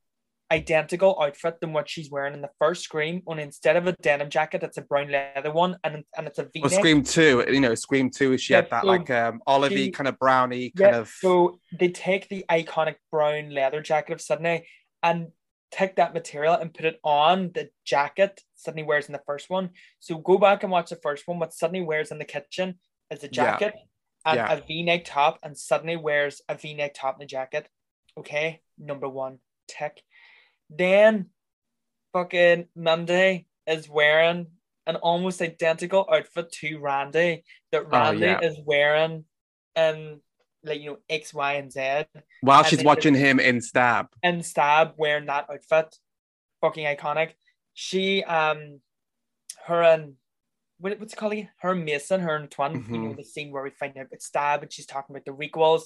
identical 0.52 1.18
outfit 1.22 1.60
than 1.60 1.74
what 1.74 1.90
she's 1.90 2.10
wearing 2.10 2.34
in 2.34 2.42
the 2.42 2.50
first 2.60 2.84
Scream. 2.84 3.22
Only 3.28 3.44
instead 3.44 3.76
of 3.76 3.88
a 3.88 3.92
denim 3.94 4.30
jacket, 4.30 4.64
it's 4.64 4.78
a 4.78 4.82
brown 4.82 5.12
leather 5.12 5.52
one, 5.52 5.78
and 5.84 6.04
and 6.18 6.28
it's 6.28 6.40
a 6.40 6.44
V. 6.44 6.62
Well, 6.62 6.70
Scream 6.70 7.04
Two, 7.04 7.44
you 7.52 7.60
know, 7.60 7.76
Scream 7.76 8.10
Two, 8.10 8.38
she 8.38 8.54
Yeah, 8.54 8.62
had 8.62 8.70
that 8.72 8.82
so 8.84 8.88
like 8.88 9.10
um 9.10 9.42
olivey 9.48 9.76
she- 9.86 9.92
kind 9.92 10.08
of 10.08 10.18
browny 10.20 10.72
kind 10.72 10.96
of. 10.96 11.10
so 11.10 11.60
they 11.78 11.90
take 11.90 12.30
the 12.30 12.46
iconic 12.50 12.96
brown 13.12 13.50
leather 13.52 13.82
jacket 13.82 14.14
of 14.14 14.22
Sidney 14.22 14.66
and 15.04 15.28
take 15.72 15.98
that 15.98 16.14
material 16.14 16.54
and 16.54 16.74
put 16.74 16.86
it 16.86 16.98
on 17.04 17.52
the 17.54 17.70
jacket 17.86 18.42
Sidney 18.56 18.84
wears 18.84 19.08
in 19.08 19.14
the 19.14 19.22
first 19.26 19.50
one. 19.50 19.72
So 20.00 20.18
go 20.18 20.38
back 20.38 20.64
and 20.64 20.72
watch 20.72 20.90
the 20.90 20.96
first 20.96 21.28
one. 21.28 21.40
What 21.40 21.54
Sidney 21.54 21.82
wears 21.82 22.10
in 22.12 22.20
the 22.20 22.26
kitchen 22.26 22.80
is 23.12 23.22
a 23.24 23.28
Yeah. 23.28 23.30
jacket 23.32 23.74
and 24.26 24.38
Yeah. 24.38 24.52
a 24.54 24.62
V-neck 24.62 25.04
top, 25.06 25.40
and 25.44 25.58
Sidney 25.58 25.96
wears 25.98 26.42
a 26.50 26.56
V-neck 26.56 26.94
top 26.96 27.16
and 27.16 27.24
a 27.24 27.26
jacket. 27.26 27.68
Okay, 28.18 28.62
number 28.78 29.08
one, 29.08 29.40
tick. 29.68 30.02
Then 30.70 31.28
fucking 32.14 32.68
Mindy 32.76 33.48
is 33.66 33.90
wearing 33.90 34.48
an 34.86 34.96
almost 34.98 35.42
identical 35.42 36.08
outfit 36.12 36.52
to 36.54 36.80
Randy 36.80 37.44
that 37.72 37.88
Randy 37.90 38.26
Oh, 38.26 38.30
yeah. 38.30 38.40
is 38.42 38.58
wearing 38.66 39.26
and 39.76 40.20
like 40.64 40.82
you 40.82 40.92
know 40.92 40.98
X, 41.10 41.34
Y, 41.34 41.54
and 41.54 41.72
Z. 41.72 42.06
While 42.42 42.60
and 42.60 42.68
she's 42.68 42.84
watching 42.84 43.14
him 43.14 43.40
in 43.40 43.62
Stab. 43.62 44.08
And 44.24 44.46
Stab 44.46 44.94
wearing 44.98 45.26
that 45.28 45.48
outfit. 45.52 45.96
Fucking 46.62 46.86
iconic. 46.86 47.32
She 47.74 48.24
um 48.24 48.82
her 49.66 49.84
and 49.84 50.14
what, 50.80 51.00
what's 51.00 51.14
it 51.14 51.16
called 51.18 51.34
again? 51.34 51.50
Her 51.60 51.74
Mason, 51.76 52.22
her 52.22 52.36
and 52.36 52.50
Twin, 52.52 52.86
you 52.90 52.98
know, 52.98 53.10
Mhm. 53.10 53.18
the 53.18 53.24
scene 53.24 53.52
where 53.52 53.64
we 53.64 53.70
find 53.72 53.98
out 53.98 54.08
it's 54.12 54.26
Stab 54.26 54.62
and 54.64 54.72
she's 54.72 54.86
talking 54.86 55.16
about 55.16 55.26
the 55.26 55.32
requels. 55.32 55.84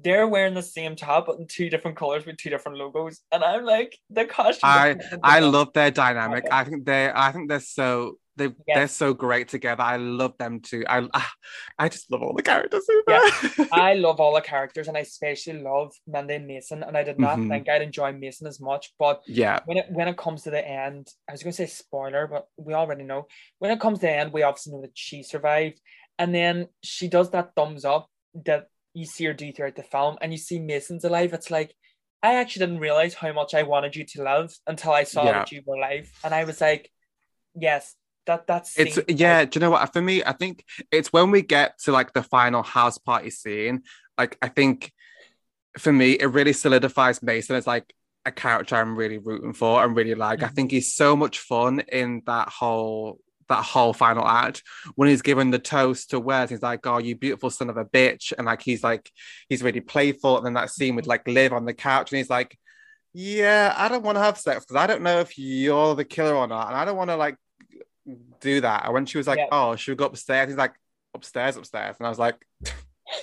They're 0.00 0.26
wearing 0.28 0.54
the 0.54 0.62
same 0.62 0.96
top 0.96 1.26
but 1.26 1.38
in 1.38 1.46
two 1.46 1.70
different 1.70 1.96
colors 1.96 2.26
with 2.26 2.36
two 2.36 2.50
different 2.50 2.78
logos. 2.78 3.20
And 3.32 3.44
I'm 3.44 3.64
like, 3.64 3.96
the 4.10 4.24
costume. 4.24 4.68
I 4.68 4.96
I 5.22 5.40
love 5.40 5.72
their 5.72 5.90
dynamic. 5.90 6.44
I 6.50 6.64
think 6.64 6.84
they 6.84 7.10
I 7.14 7.32
think 7.32 7.48
they're 7.48 7.60
so 7.60 8.18
they 8.36 8.46
Yeah. 8.66 8.74
they're 8.74 8.88
so 8.88 9.14
great 9.14 9.46
together. 9.48 9.82
I 9.84 9.96
love 9.96 10.36
them 10.38 10.58
too. 10.60 10.84
I 10.88 11.06
I 11.78 11.88
just 11.88 12.10
love 12.10 12.22
all 12.22 12.34
the 12.34 12.42
characters 12.42 12.84
there. 13.06 13.20
I 13.72 13.94
love 13.94 14.18
all 14.18 14.34
the 14.34 14.40
characters 14.40 14.88
and 14.88 14.96
I 14.96 15.00
especially 15.00 15.60
love 15.62 15.92
Mindy 16.08 16.34
and 16.34 16.46
Mason. 16.48 16.82
And 16.82 16.96
I 16.96 17.04
did 17.04 17.20
not 17.20 17.38
Mhm. 17.38 17.48
think 17.48 17.68
I'd 17.68 17.82
enjoy 17.82 18.12
Mason 18.12 18.48
as 18.48 18.60
much, 18.60 18.92
but 18.98 19.22
yeah. 19.28 19.60
when 19.66 19.76
it 19.78 19.86
when 19.90 20.08
it 20.08 20.16
comes 20.16 20.42
to 20.42 20.50
the 20.50 20.66
end, 20.66 21.06
I 21.28 21.32
was 21.32 21.44
going 21.44 21.52
to 21.52 21.56
say 21.56 21.66
spoiler, 21.66 22.26
but 22.26 22.48
we 22.56 22.74
already 22.74 23.04
know. 23.04 23.28
When 23.60 23.70
it 23.70 23.78
comes 23.78 24.00
to 24.00 24.06
the 24.06 24.12
end, 24.12 24.32
we 24.32 24.42
obviously 24.42 24.72
know 24.72 24.80
that 24.82 24.98
she 24.98 25.22
survived, 25.22 25.80
and 26.18 26.34
then 26.34 26.66
she 26.82 27.06
does 27.06 27.30
that 27.30 27.52
thumbs 27.54 27.84
up 27.84 28.08
that 28.44 28.66
you 28.94 29.04
see 29.04 29.24
her 29.24 29.34
do 29.34 29.52
throughout 29.52 29.76
the 29.76 29.82
film, 29.82 30.16
and 30.20 30.32
you 30.32 30.38
see 30.38 30.58
Mason's 30.58 31.04
alive. 31.04 31.32
It's 31.32 31.50
like 31.50 31.74
I 32.22 32.36
actually 32.36 32.66
didn't 32.66 32.80
realize 32.80 33.12
how 33.14 33.32
much 33.32 33.52
I 33.52 33.64
wanted 33.64 33.94
you 33.94 34.04
to 34.04 34.22
live 34.22 34.56
until 34.66 34.92
I 34.92 35.04
saw 35.04 35.24
Yeah. 35.24 35.32
that 35.32 35.52
you 35.52 35.62
were 35.66 35.76
alive, 35.76 36.10
and 36.24 36.34
I 36.34 36.44
was 36.44 36.60
like, 36.60 36.90
yes, 37.54 37.94
that 38.26 38.46
that's 38.46 38.78
It's 38.78 38.98
yeah, 39.08 39.44
do 39.44 39.58
you 39.58 39.60
know 39.60 39.70
what? 39.70 39.92
For 39.92 40.00
me, 40.00 40.24
I 40.24 40.32
think 40.32 40.64
it's 40.90 41.12
when 41.12 41.30
we 41.30 41.42
get 41.42 41.78
to 41.80 41.92
like 41.92 42.12
the 42.12 42.22
final 42.22 42.62
house 42.62 42.98
party 42.98 43.30
scene, 43.30 43.82
like 44.16 44.38
I 44.40 44.48
think 44.48 44.92
for 45.78 45.92
me, 45.92 46.12
it 46.12 46.26
really 46.26 46.52
solidifies 46.52 47.22
Mason 47.22 47.56
as 47.56 47.66
like 47.66 47.92
a 48.24 48.32
character 48.32 48.76
I'm 48.76 48.96
really 48.96 49.18
rooting 49.18 49.52
for 49.52 49.84
and 49.84 49.96
really 49.96 50.14
like. 50.14 50.42
I 50.42 50.46
mm-hmm. 50.46 50.54
think 50.54 50.70
he's 50.70 50.94
so 50.94 51.16
much 51.16 51.40
fun 51.40 51.80
in 51.80 52.22
that 52.26 52.48
whole 52.48 53.18
that 53.48 53.64
whole 53.64 53.92
final 53.92 54.26
act 54.26 54.62
when 54.94 55.08
he's 55.08 55.22
given 55.22 55.50
the 55.50 55.58
toast 55.58 56.10
to 56.10 56.20
Wes, 56.20 56.50
he's 56.50 56.62
like, 56.62 56.86
Oh, 56.86 56.98
you 56.98 57.16
beautiful 57.16 57.50
son 57.50 57.70
of 57.70 57.76
a 57.76 57.84
bitch. 57.84 58.32
And 58.36 58.46
like 58.46 58.62
he's 58.62 58.82
like 58.82 59.10
he's 59.48 59.62
really 59.62 59.80
playful. 59.80 60.36
And 60.36 60.46
then 60.46 60.54
that 60.54 60.70
scene 60.70 60.96
with 60.96 61.06
like 61.06 61.26
Liv 61.28 61.52
on 61.52 61.64
the 61.64 61.74
couch, 61.74 62.12
and 62.12 62.18
he's 62.18 62.30
like, 62.30 62.58
Yeah, 63.12 63.74
I 63.76 63.88
don't 63.88 64.04
want 64.04 64.16
to 64.16 64.22
have 64.22 64.38
sex 64.38 64.64
because 64.64 64.76
I 64.76 64.86
don't 64.86 65.02
know 65.02 65.20
if 65.20 65.38
you're 65.38 65.94
the 65.94 66.04
killer 66.04 66.34
or 66.34 66.46
not. 66.46 66.68
And 66.68 66.76
I 66.76 66.84
don't 66.84 66.96
want 66.96 67.10
to 67.10 67.16
like 67.16 67.36
do 68.40 68.60
that. 68.60 68.84
And 68.84 68.94
when 68.94 69.06
she 69.06 69.18
was 69.18 69.26
like, 69.26 69.38
Yeah. 69.38 69.48
Oh, 69.52 69.76
should 69.76 69.92
we 69.92 69.96
go 69.96 70.06
upstairs? 70.06 70.48
He's 70.48 70.58
like, 70.58 70.74
Upstairs, 71.14 71.56
upstairs. 71.56 71.96
And 71.98 72.06
I 72.06 72.10
was 72.10 72.18
like, 72.18 72.36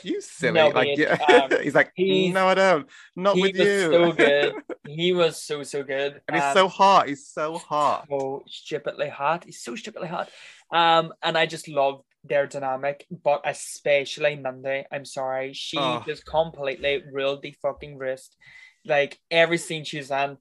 You 0.03 0.21
silly. 0.21 0.53
No, 0.53 0.69
like, 0.69 0.97
yeah. 0.97 1.17
um, 1.51 1.61
he's 1.63 1.75
like, 1.75 1.91
he's- 1.95 2.33
No, 2.33 2.47
I 2.47 2.53
don't. 2.55 2.87
Not 3.15 3.35
he 3.35 3.41
with 3.43 3.57
was 3.57 3.67
you. 3.67 3.91
so 3.91 4.11
good. 4.11 4.53
He 4.87 5.13
was 5.13 5.41
so 5.41 5.63
so 5.63 5.83
good, 5.83 6.19
and 6.27 6.35
he's 6.35 6.43
Um, 6.43 6.53
so 6.53 6.67
hot. 6.67 7.07
He's 7.07 7.25
so 7.27 7.57
hot. 7.59 8.07
so 8.09 8.43
stupidly 8.49 9.07
hot. 9.09 9.45
He's 9.45 9.61
so 9.61 9.75
stupidly 9.75 10.09
hot. 10.09 10.29
Um, 10.73 11.13
and 11.23 11.37
I 11.37 11.45
just 11.45 11.69
love 11.69 12.01
their 12.25 12.45
dynamic, 12.47 13.05
but 13.09 13.41
especially 13.45 14.35
Mindy. 14.35 14.83
I'm 14.91 15.05
sorry, 15.05 15.53
she 15.53 15.77
Oh. 15.77 16.03
just 16.05 16.25
completely 16.25 17.03
ruled 17.09 17.41
the 17.41 17.55
fucking 17.61 17.97
wrist. 17.99 18.35
Like 18.83 19.17
every 19.29 19.57
scene 19.59 19.85
she's 19.85 20.11
in, 20.11 20.37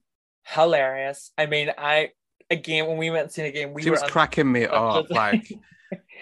hilarious. 0.47 1.31
I 1.39 1.47
mean, 1.47 1.71
I 1.77 2.11
again 2.51 2.87
when 2.87 2.97
we 2.97 3.11
went 3.11 3.25
and 3.25 3.33
seen 3.33 3.45
a 3.47 3.53
game, 3.53 3.73
we 3.73 3.83
she 3.83 3.91
were 3.91 4.01
was 4.01 4.11
cracking 4.11 4.51
me 4.51 4.65
up. 4.67 5.07
Like, 5.11 5.53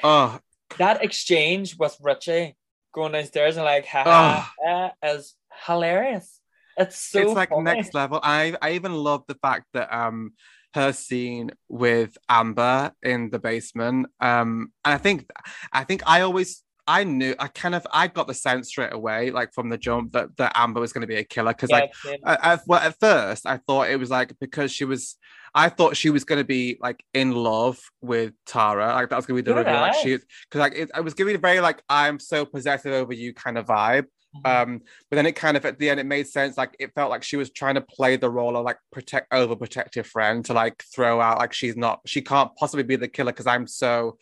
oh, 0.02 0.38
that 0.78 1.02
exchange 1.02 1.76
with 1.78 1.96
Richie 2.02 2.56
going 2.98 3.12
downstairs 3.12 3.56
and 3.56 3.64
like, 3.64 3.86
is 5.02 5.34
hilarious. 5.66 6.40
It's 6.76 6.96
so 6.96 7.20
it's 7.20 7.32
like 7.32 7.48
funny. 7.48 7.64
next 7.64 7.94
level. 7.94 8.20
I 8.22 8.54
I 8.62 8.72
even 8.72 8.92
love 8.92 9.24
the 9.26 9.34
fact 9.34 9.66
that 9.74 9.92
um 9.92 10.32
her 10.74 10.92
scene 10.92 11.50
with 11.68 12.16
Amber 12.28 12.92
in 13.02 13.30
the 13.30 13.38
basement. 13.38 14.06
Um, 14.20 14.72
and 14.84 14.94
I 14.94 14.98
think 14.98 15.28
I 15.72 15.84
think 15.84 16.02
I 16.06 16.20
always 16.20 16.62
I 16.86 17.04
knew 17.04 17.34
I 17.38 17.48
kind 17.48 17.74
of 17.74 17.86
I 17.92 18.06
got 18.06 18.26
the 18.26 18.34
sense 18.34 18.68
straight 18.68 18.92
away, 18.92 19.30
like 19.30 19.52
from 19.52 19.68
the 19.68 19.78
jump, 19.78 20.12
that 20.12 20.36
that 20.36 20.52
Amber 20.54 20.80
was 20.80 20.92
going 20.92 21.02
to 21.02 21.06
be 21.06 21.16
a 21.16 21.24
killer 21.24 21.52
because 21.52 21.70
Yeah, 21.70 21.76
like 21.76 21.90
at, 22.24 22.44
at, 22.44 22.60
well, 22.66 22.80
at 22.80 22.98
first 22.98 23.46
I 23.46 23.58
thought 23.58 23.90
it 23.90 23.98
was 23.98 24.10
like 24.10 24.34
because 24.40 24.72
she 24.72 24.84
was 24.84 25.16
I 25.54 25.68
thought 25.68 25.96
she 25.96 26.10
was 26.10 26.24
going 26.24 26.40
to 26.40 26.44
be 26.44 26.78
like 26.80 27.04
in 27.14 27.32
love 27.32 27.78
with 28.00 28.32
Tara 28.46 28.92
like 28.94 29.10
that 29.10 29.16
was 29.16 29.26
going 29.26 29.38
to 29.38 29.42
be 29.42 29.50
the 29.50 29.54
did 29.54 29.66
reveal 29.66 29.80
like 29.80 29.94
she 29.94 30.16
because 30.16 30.60
like 30.60 30.74
it, 30.74 30.90
I 30.94 31.00
was 31.00 31.14
giving 31.14 31.34
a 31.34 31.38
very 31.38 31.60
like 31.60 31.82
I'm 31.88 32.18
so 32.18 32.44
possessive 32.44 32.92
over 32.92 33.12
you 33.12 33.34
kind 33.34 33.58
of 33.58 33.66
vibe 33.66 34.06
um 34.44 34.82
but 35.10 35.16
then 35.16 35.24
it 35.24 35.34
kind 35.34 35.56
of 35.56 35.64
at 35.64 35.78
the 35.78 35.88
end 35.88 35.98
it 35.98 36.04
made 36.04 36.26
sense 36.26 36.58
like 36.58 36.76
it 36.78 36.92
felt 36.94 37.10
like 37.10 37.22
she 37.22 37.36
was 37.36 37.50
trying 37.50 37.74
to 37.74 37.80
play 37.80 38.14
the 38.14 38.28
role 38.28 38.56
of 38.56 38.64
like 38.64 38.76
protect 38.92 39.32
overprotective 39.32 40.04
friend 40.04 40.44
to 40.44 40.52
like 40.52 40.84
throw 40.94 41.18
out 41.20 41.38
like 41.38 41.52
she's 41.52 41.76
not 41.76 42.00
she 42.04 42.20
can't 42.20 42.54
possibly 42.56 42.82
be 42.82 42.94
the 42.94 43.08
killer 43.08 43.32
because 43.32 43.46
I'm 43.46 43.66
so 43.66 44.18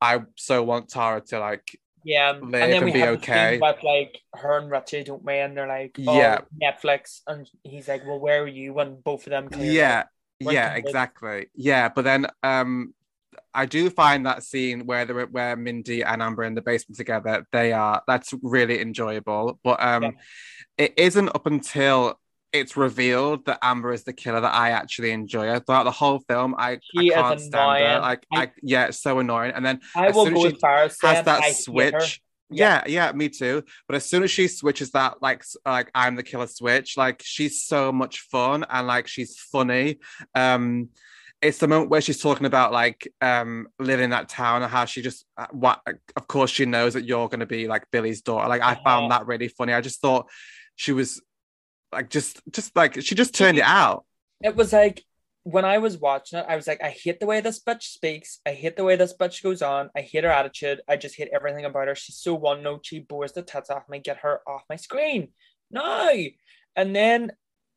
I 0.00 0.20
so 0.36 0.62
want 0.62 0.88
Tara 0.88 1.20
to 1.28 1.38
like 1.38 1.78
Yeah, 2.04 2.36
and 2.36 2.52
then 2.52 2.72
and 2.72 2.84
we 2.84 2.92
be 2.92 3.00
have 3.00 3.16
okay. 3.16 3.58
with 3.60 3.82
like 3.82 4.18
her 4.34 4.58
and 4.58 4.70
Richie 4.70 5.04
don't 5.04 5.24
mind. 5.24 5.56
They're 5.56 5.66
like, 5.66 5.96
oh, 6.06 6.18
Yeah. 6.18 6.40
Netflix, 6.62 7.20
and 7.26 7.48
he's 7.62 7.88
like, 7.88 8.06
well, 8.06 8.20
where 8.20 8.42
were 8.42 8.48
you 8.48 8.72
when 8.72 9.00
both 9.00 9.26
of 9.26 9.30
them? 9.30 9.48
yeah 9.58 10.00
up? 10.00 10.08
Yeah 10.40 10.74
exactly. 10.74 11.48
Yeah 11.54 11.88
but 11.88 12.02
then 12.04 12.26
um 12.42 12.92
i 13.54 13.64
do 13.66 13.90
find 13.90 14.26
that 14.26 14.42
scene 14.42 14.86
where 14.86 15.04
they're 15.04 15.26
where 15.26 15.56
mindy 15.56 16.02
and 16.02 16.22
amber 16.22 16.44
in 16.44 16.54
the 16.54 16.62
basement 16.62 16.96
together 16.96 17.46
they 17.52 17.72
are 17.72 18.02
that's 18.06 18.32
really 18.42 18.80
enjoyable 18.80 19.58
but 19.64 19.82
um 19.82 20.02
Yeah. 20.02 20.10
it 20.78 20.94
isn't 20.98 21.28
up 21.34 21.46
until 21.46 22.18
it's 22.52 22.76
revealed 22.76 23.44
that 23.46 23.58
amber 23.62 23.92
is 23.92 24.04
the 24.04 24.12
killer 24.12 24.40
that 24.40 24.54
i 24.54 24.70
actually 24.70 25.10
enjoy. 25.10 25.58
Throughout 25.60 25.84
the 25.84 25.90
whole 25.90 26.20
film 26.28 26.54
i, 26.58 26.72
I 26.72 26.78
She 26.82 27.08
is 27.08 27.14
can't 27.14 27.40
stand 27.40 27.84
her. 27.84 28.00
like 28.00 28.26
I- 28.32 28.42
I, 28.42 28.52
yeah 28.62 28.86
it's 28.86 29.00
so 29.02 29.18
annoying. 29.18 29.52
And 29.54 29.64
then 29.64 29.80
I 29.94 30.06
as 30.06 30.14
will 30.14 30.24
soon 30.26 30.36
as 30.36 30.42
go 30.42 30.48
she 30.48 30.54
as 30.54 30.60
far 30.60 30.76
as 30.78 31.00
has 31.16 31.24
that 31.24 31.42
I 31.42 31.52
switch 31.52 32.20
yeah. 32.50 32.84
yeah 32.86 33.12
me 33.12 33.28
too. 33.28 33.62
But 33.88 33.96
as 33.96 34.04
soon 34.06 34.22
as 34.22 34.30
she 34.30 34.48
switches 34.48 34.90
that 34.92 35.20
like 35.22 35.44
like 35.64 35.90
i'm 35.94 36.14
the 36.16 36.22
killer 36.22 36.46
switch 36.46 36.96
like 36.96 37.22
she's 37.24 37.62
so 37.64 37.92
much 37.92 38.20
fun 38.30 38.64
and 38.68 38.86
like 38.86 39.06
she's 39.08 39.38
funny. 39.38 39.98
Um 40.34 40.90
it's 41.42 41.58
the 41.58 41.68
moment 41.68 41.90
where 41.90 42.00
she's 42.00 42.20
talking 42.20 42.46
about 42.46 42.72
like 42.72 43.06
um 43.20 43.68
living 43.78 44.04
in 44.04 44.10
that 44.10 44.28
town 44.28 44.62
and 44.62 44.70
how 44.72 44.84
she 44.86 45.02
just 45.02 45.26
uh, 45.36 45.46
what 45.50 45.80
of 46.16 46.26
course 46.26 46.50
she 46.50 46.64
knows 46.64 46.94
that 46.94 47.04
you're 47.04 47.28
going 47.28 47.40
to 47.40 47.46
be 47.46 47.68
like 47.68 47.84
billy's 47.90 48.22
daughter. 48.22 48.48
Like 48.48 48.62
i 48.62 48.72
Uh-huh. 48.72 48.80
found 48.84 49.10
that 49.12 49.26
really 49.26 49.48
funny. 49.48 49.72
I 49.74 49.80
just 49.82 50.00
thought 50.00 50.28
she 50.76 50.92
was 50.92 51.20
like 51.92 52.10
just 52.10 52.40
just 52.50 52.74
like 52.74 53.02
she 53.02 53.14
just 53.14 53.34
turned 53.34 53.58
it 53.58 53.64
out. 53.64 54.04
It 54.42 54.56
was 54.56 54.72
like 54.72 55.04
when 55.46 55.64
I 55.64 55.78
was 55.78 55.96
watching 55.96 56.40
it, 56.40 56.46
I 56.48 56.56
was 56.56 56.66
like, 56.66 56.82
I 56.82 56.90
hate 56.90 57.20
the 57.20 57.26
way 57.26 57.40
this 57.40 57.62
bitch 57.62 57.84
speaks. 57.84 58.40
I 58.44 58.50
hate 58.50 58.74
the 58.76 58.82
way 58.82 58.96
this 58.96 59.14
bitch 59.16 59.44
goes 59.44 59.62
on. 59.62 59.90
I 59.94 60.00
hate 60.00 60.24
her 60.24 60.30
attitude. 60.30 60.80
I 60.88 60.96
just 60.96 61.14
hate 61.14 61.28
everything 61.32 61.64
about 61.64 61.86
her. 61.86 61.94
She's 61.94 62.16
so 62.16 62.34
one 62.34 62.64
note. 62.64 62.84
She 62.84 62.98
bores 62.98 63.30
the 63.30 63.42
tits 63.42 63.70
off 63.70 63.88
me. 63.88 64.00
Get 64.00 64.16
her 64.22 64.40
off 64.44 64.64
my 64.68 64.74
screen. 64.74 65.28
No. 65.70 66.12
And 66.74 66.96
then 66.96 67.30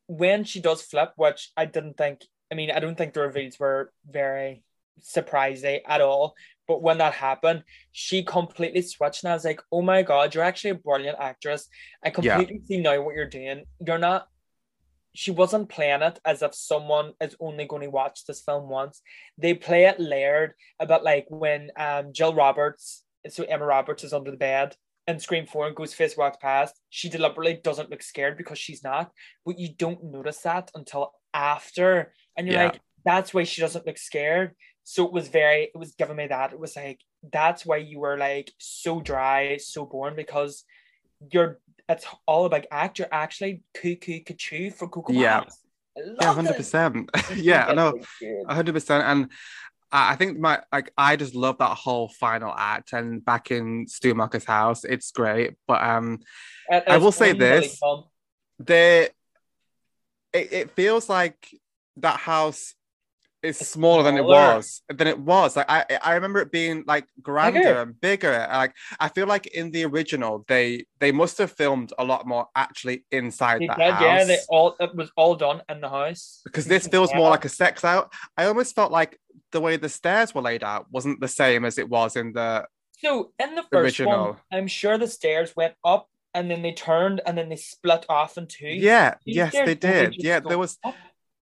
when 0.08 0.46
she 0.46 0.62
does 0.62 0.82
flip, 0.82 1.12
which 1.16 1.52
I 1.56 1.66
didn't 1.66 1.96
think, 1.96 2.22
I 2.52 2.56
mean, 2.56 2.72
I 2.72 2.80
don't 2.80 2.98
think 2.98 3.14
the 3.14 3.22
reveals 3.22 3.60
were 3.60 3.94
very 4.10 4.64
surprising 5.04 5.82
at 5.86 6.02
all. 6.02 6.34
But 6.68 6.82
when 6.82 6.98
that 6.98 7.14
happened, 7.14 7.66
she 7.92 8.24
completely 8.24 8.82
switched. 8.82 9.24
And 9.24 9.30
I 9.30 9.36
was 9.36 9.46
like, 9.46 9.62
oh 9.72 9.84
my 9.84 10.02
God, 10.02 10.34
you're 10.34 10.44
actually 10.44 10.72
a 10.72 10.76
brilliant 10.76 11.20
actress. 11.20 11.68
I 12.04 12.10
completely 12.10 12.62
see 12.66 12.82
now 12.82 13.00
what 13.04 13.14
you're 13.14 13.30
doing. 13.30 13.66
You're 13.86 14.00
not 14.00 14.28
she 15.14 15.32
wasn't 15.32 15.70
playing 15.70 16.02
it 16.02 16.20
as 16.26 16.42
if 16.42 16.54
someone 16.54 17.14
is 17.22 17.36
only 17.40 17.66
going 17.66 17.82
to 17.82 17.90
watch 17.90 18.26
this 18.26 18.42
film 18.42 18.70
once. 18.70 19.02
They 19.38 19.54
play 19.54 19.86
it 19.86 20.00
layered 20.00 20.54
about 20.80 21.04
like 21.04 21.26
when 21.30 21.72
um 21.78 22.14
Jill 22.14 22.34
Roberts, 22.34 23.04
so 23.28 23.44
Emma 23.44 23.66
Roberts 23.66 24.04
is 24.04 24.14
under 24.14 24.32
the 24.32 24.38
bed 24.38 24.76
and 25.08 25.20
Scream 25.22 25.48
4 25.48 25.68
and 25.68 25.76
Ghostface 25.76 26.16
walks 26.18 26.38
past. 26.40 26.80
She 26.90 27.10
deliberately 27.10 27.60
doesn't 27.64 27.90
look 27.90 28.04
scared 28.04 28.38
because 28.38 28.60
she's 28.60 28.84
not, 28.84 29.12
but 29.46 29.58
you 29.58 29.70
don't 29.76 30.04
notice 30.04 30.42
that 30.42 30.70
until 30.76 31.14
after, 31.34 32.14
and 32.38 32.48
you're 32.48 32.58
Yeah. 32.58 32.66
like, 32.66 32.80
that's 33.04 33.34
why 33.34 33.44
she 33.44 33.62
doesn't 33.62 33.88
look 33.88 33.98
scared. 33.98 34.56
So 34.84 35.06
it 35.06 35.12
was 35.12 35.28
very, 35.28 35.64
it 35.64 35.78
was 35.78 35.96
giving 35.96 36.16
me 36.16 36.28
that. 36.28 36.54
It 36.54 36.60
was 36.60 36.76
like, 36.76 37.00
that's 37.34 37.66
why 37.66 37.78
you 37.78 38.00
were 38.00 38.18
like 38.18 38.52
so 38.60 39.02
dry, 39.02 39.58
so 39.58 39.86
born 39.86 40.16
because 40.16 40.64
you're, 41.32 41.60
it's 41.90 42.06
all 42.28 42.46
about 42.46 42.66
act. 42.72 43.00
You're 43.00 43.08
actually 43.12 43.64
cuckoo 43.74 44.22
cuckoo 44.24 44.70
for 44.72 44.88
Coco 44.88 45.12
Yeah. 45.12 45.44
Yeah, 46.22 46.34
hundred 46.34 46.56
percent. 46.56 47.10
Yeah, 47.36 47.66
I 47.68 47.74
know. 47.74 48.00
hundred 48.48 48.74
percent. 48.74 49.04
And 49.04 49.32
I 49.92 50.16
think 50.16 50.38
my 50.40 50.62
like 50.72 50.92
I 50.98 51.16
just 51.16 51.36
love 51.36 51.58
that 51.58 51.76
whole 51.76 52.08
final 52.08 52.54
act 52.56 52.94
and 52.94 53.26
back 53.26 53.52
in 53.52 53.88
Stu 53.88 54.14
Macher's 54.14 54.46
house. 54.46 54.86
It's 54.86 55.12
great. 55.12 55.56
But 55.68 55.84
um 55.84 56.20
It 56.70 56.84
I 56.88 56.98
will 56.98 57.12
say 57.12 57.34
this. 57.34 57.78
fun. 57.78 58.04
there 58.60 59.10
it, 60.32 60.54
it 60.54 60.72
feels 60.72 61.10
like 61.10 61.50
that 61.98 62.18
house 62.18 62.76
It's 63.42 63.66
smaller 63.66 64.04
than 64.04 64.18
it 64.18 64.26
was 64.26 64.82
than 64.90 65.08
it 65.08 65.18
was 65.18 65.56
like 65.56 65.66
i 65.70 65.86
i 66.04 66.14
remember 66.16 66.40
it 66.42 66.52
being 66.52 66.84
like 66.86 67.08
grander 67.22 67.60
Bigger. 67.60 67.82
and 67.82 68.02
bigger 68.02 68.48
like 68.52 68.74
i 69.00 69.08
feel 69.08 69.28
like 69.28 69.48
in 69.48 69.72
the 69.72 69.86
original 69.86 70.44
they 70.50 70.86
they 71.00 71.14
must 71.14 71.38
have 71.38 71.52
filmed 71.52 71.94
a 71.98 72.04
lot 72.04 72.28
more 72.28 72.48
actually 72.56 73.06
inside 73.12 73.62
that 73.62 73.78
did, 73.78 73.94
house 73.94 74.02
yeah. 74.02 74.24
They 74.26 74.40
all 74.50 74.76
it 74.80 74.94
was 74.94 75.10
all 75.16 75.36
done 75.36 75.62
in 75.70 75.80
the 75.80 75.90
house 75.90 76.42
because 76.44 76.66
this 76.66 76.88
feels 76.88 77.14
more 77.14 77.30
like 77.30 77.46
a 77.46 77.50
sex 77.50 77.86
out 77.86 78.12
i 78.36 78.44
almost 78.46 78.76
felt 78.76 78.92
like 78.92 79.18
the 79.52 79.62
way 79.62 79.78
the 79.78 79.90
stairs 79.90 80.36
were 80.36 80.42
laid 80.42 80.64
out 80.64 80.88
wasn't 80.92 81.20
the 81.20 81.28
same 81.28 81.66
as 81.66 81.78
it 81.78 81.90
was 81.90 82.16
in 82.16 82.34
the 82.34 82.66
So 83.02 83.32
in 83.40 83.56
the 83.56 83.64
first 83.64 84.00
one, 84.00 84.10
Original. 84.10 84.38
I'm 84.52 84.68
sure 84.68 84.98
the 84.98 85.08
stairs 85.08 85.56
went 85.56 85.76
up 85.86 86.08
and 86.34 86.52
then 86.52 86.62
they 86.62 86.74
turned 86.74 87.22
and 87.26 87.38
then 87.38 87.50
they 87.50 87.56
split 87.56 88.06
off 88.10 88.38
in 88.38 88.48
two. 88.48 88.68
yeah 88.68 89.16
These 89.26 89.36
yes 89.36 89.54
they 89.54 89.76
did 89.76 90.16
yeah 90.18 90.40
there 90.40 90.58
was 90.58 90.78
up. 90.84 90.96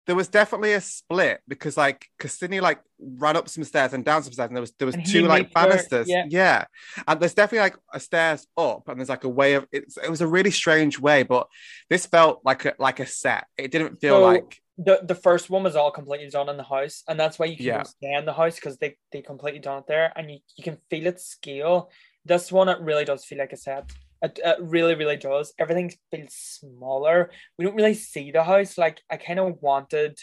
There 0.08 0.16
was 0.16 0.30
definitely 0.30 0.74
a 0.74 0.82
split 0.82 1.42
because 1.48 1.78
like 1.78 2.08
Cassini 2.18 2.60
like 2.60 2.80
ran 3.00 3.36
up 3.38 3.48
some 3.50 3.64
stairs 3.64 3.94
and 3.94 4.04
down 4.04 4.24
some 4.24 4.34
stairs 4.34 4.48
and 4.48 4.56
there 4.56 4.62
was 4.62 4.72
there 4.80 4.86
was 4.86 4.96
And 4.96 5.06
two 5.06 5.22
like 5.24 5.44
made 5.44 5.52
sure- 5.62 5.70
banisters 5.70 6.10
yeah. 6.10 6.26
yeah. 6.30 6.66
and 7.08 7.20
there's 7.20 7.34
definitely 7.36 7.60
like 7.68 7.78
a 7.94 8.00
stairs 8.00 8.48
up 8.58 8.88
and 8.88 9.00
there's 9.00 9.10
like 9.10 9.26
a 9.26 9.30
way 9.30 9.54
of 9.54 9.68
it's 9.72 9.98
it 9.98 10.10
was 10.10 10.22
a 10.22 10.28
really 10.28 10.52
strange 10.52 10.98
way 11.00 11.24
but 11.24 11.48
this 11.90 12.06
felt 12.06 12.42
like 12.44 12.66
a 12.66 12.74
like 12.80 13.00
a 13.00 13.06
set 13.06 13.46
it 13.58 13.70
didn't 13.72 14.00
feel 14.02 14.16
So, 14.20 14.24
like 14.24 14.62
The 14.80 15.00
the 15.04 15.16
first 15.28 15.50
one 15.50 15.64
was 15.64 15.76
all 15.76 15.92
completely 15.92 16.30
done 16.30 16.50
in 16.50 16.58
the 16.58 16.70
house, 16.76 17.04
and 17.08 17.20
that's 17.20 17.38
why 17.40 17.48
you 17.48 17.58
can 17.58 17.66
Yeah. 17.66 17.84
stay 17.84 18.14
in 18.14 18.26
the 18.26 18.34
house 18.42 18.56
because 18.56 18.78
they, 18.78 18.92
they 19.12 19.22
completely 19.24 19.60
done 19.60 19.80
it 19.80 19.88
there 19.88 20.08
and 20.16 20.30
you, 20.32 20.38
you 20.56 20.64
can 20.64 20.78
feel 20.90 21.08
its 21.08 21.24
scale. 21.26 21.90
This 22.32 22.52
one 22.52 22.70
it 22.70 22.80
really 22.90 23.06
does 23.12 23.26
feel 23.26 23.40
like 23.40 23.54
a 23.54 23.58
set. 23.58 23.86
It, 24.22 24.39
it 24.44 24.57
really, 24.60 24.95
really 24.95 25.18
does. 25.18 25.53
Everything 25.60 25.94
feels 26.11 26.34
smaller. 26.34 27.31
We 27.57 27.65
don't 27.65 27.76
really 27.76 27.94
see 27.94 28.31
the 28.31 28.44
house. 28.44 28.77
Like 28.77 29.02
I 29.10 29.18
kind 29.18 29.39
of 29.39 29.61
wanted 29.61 30.18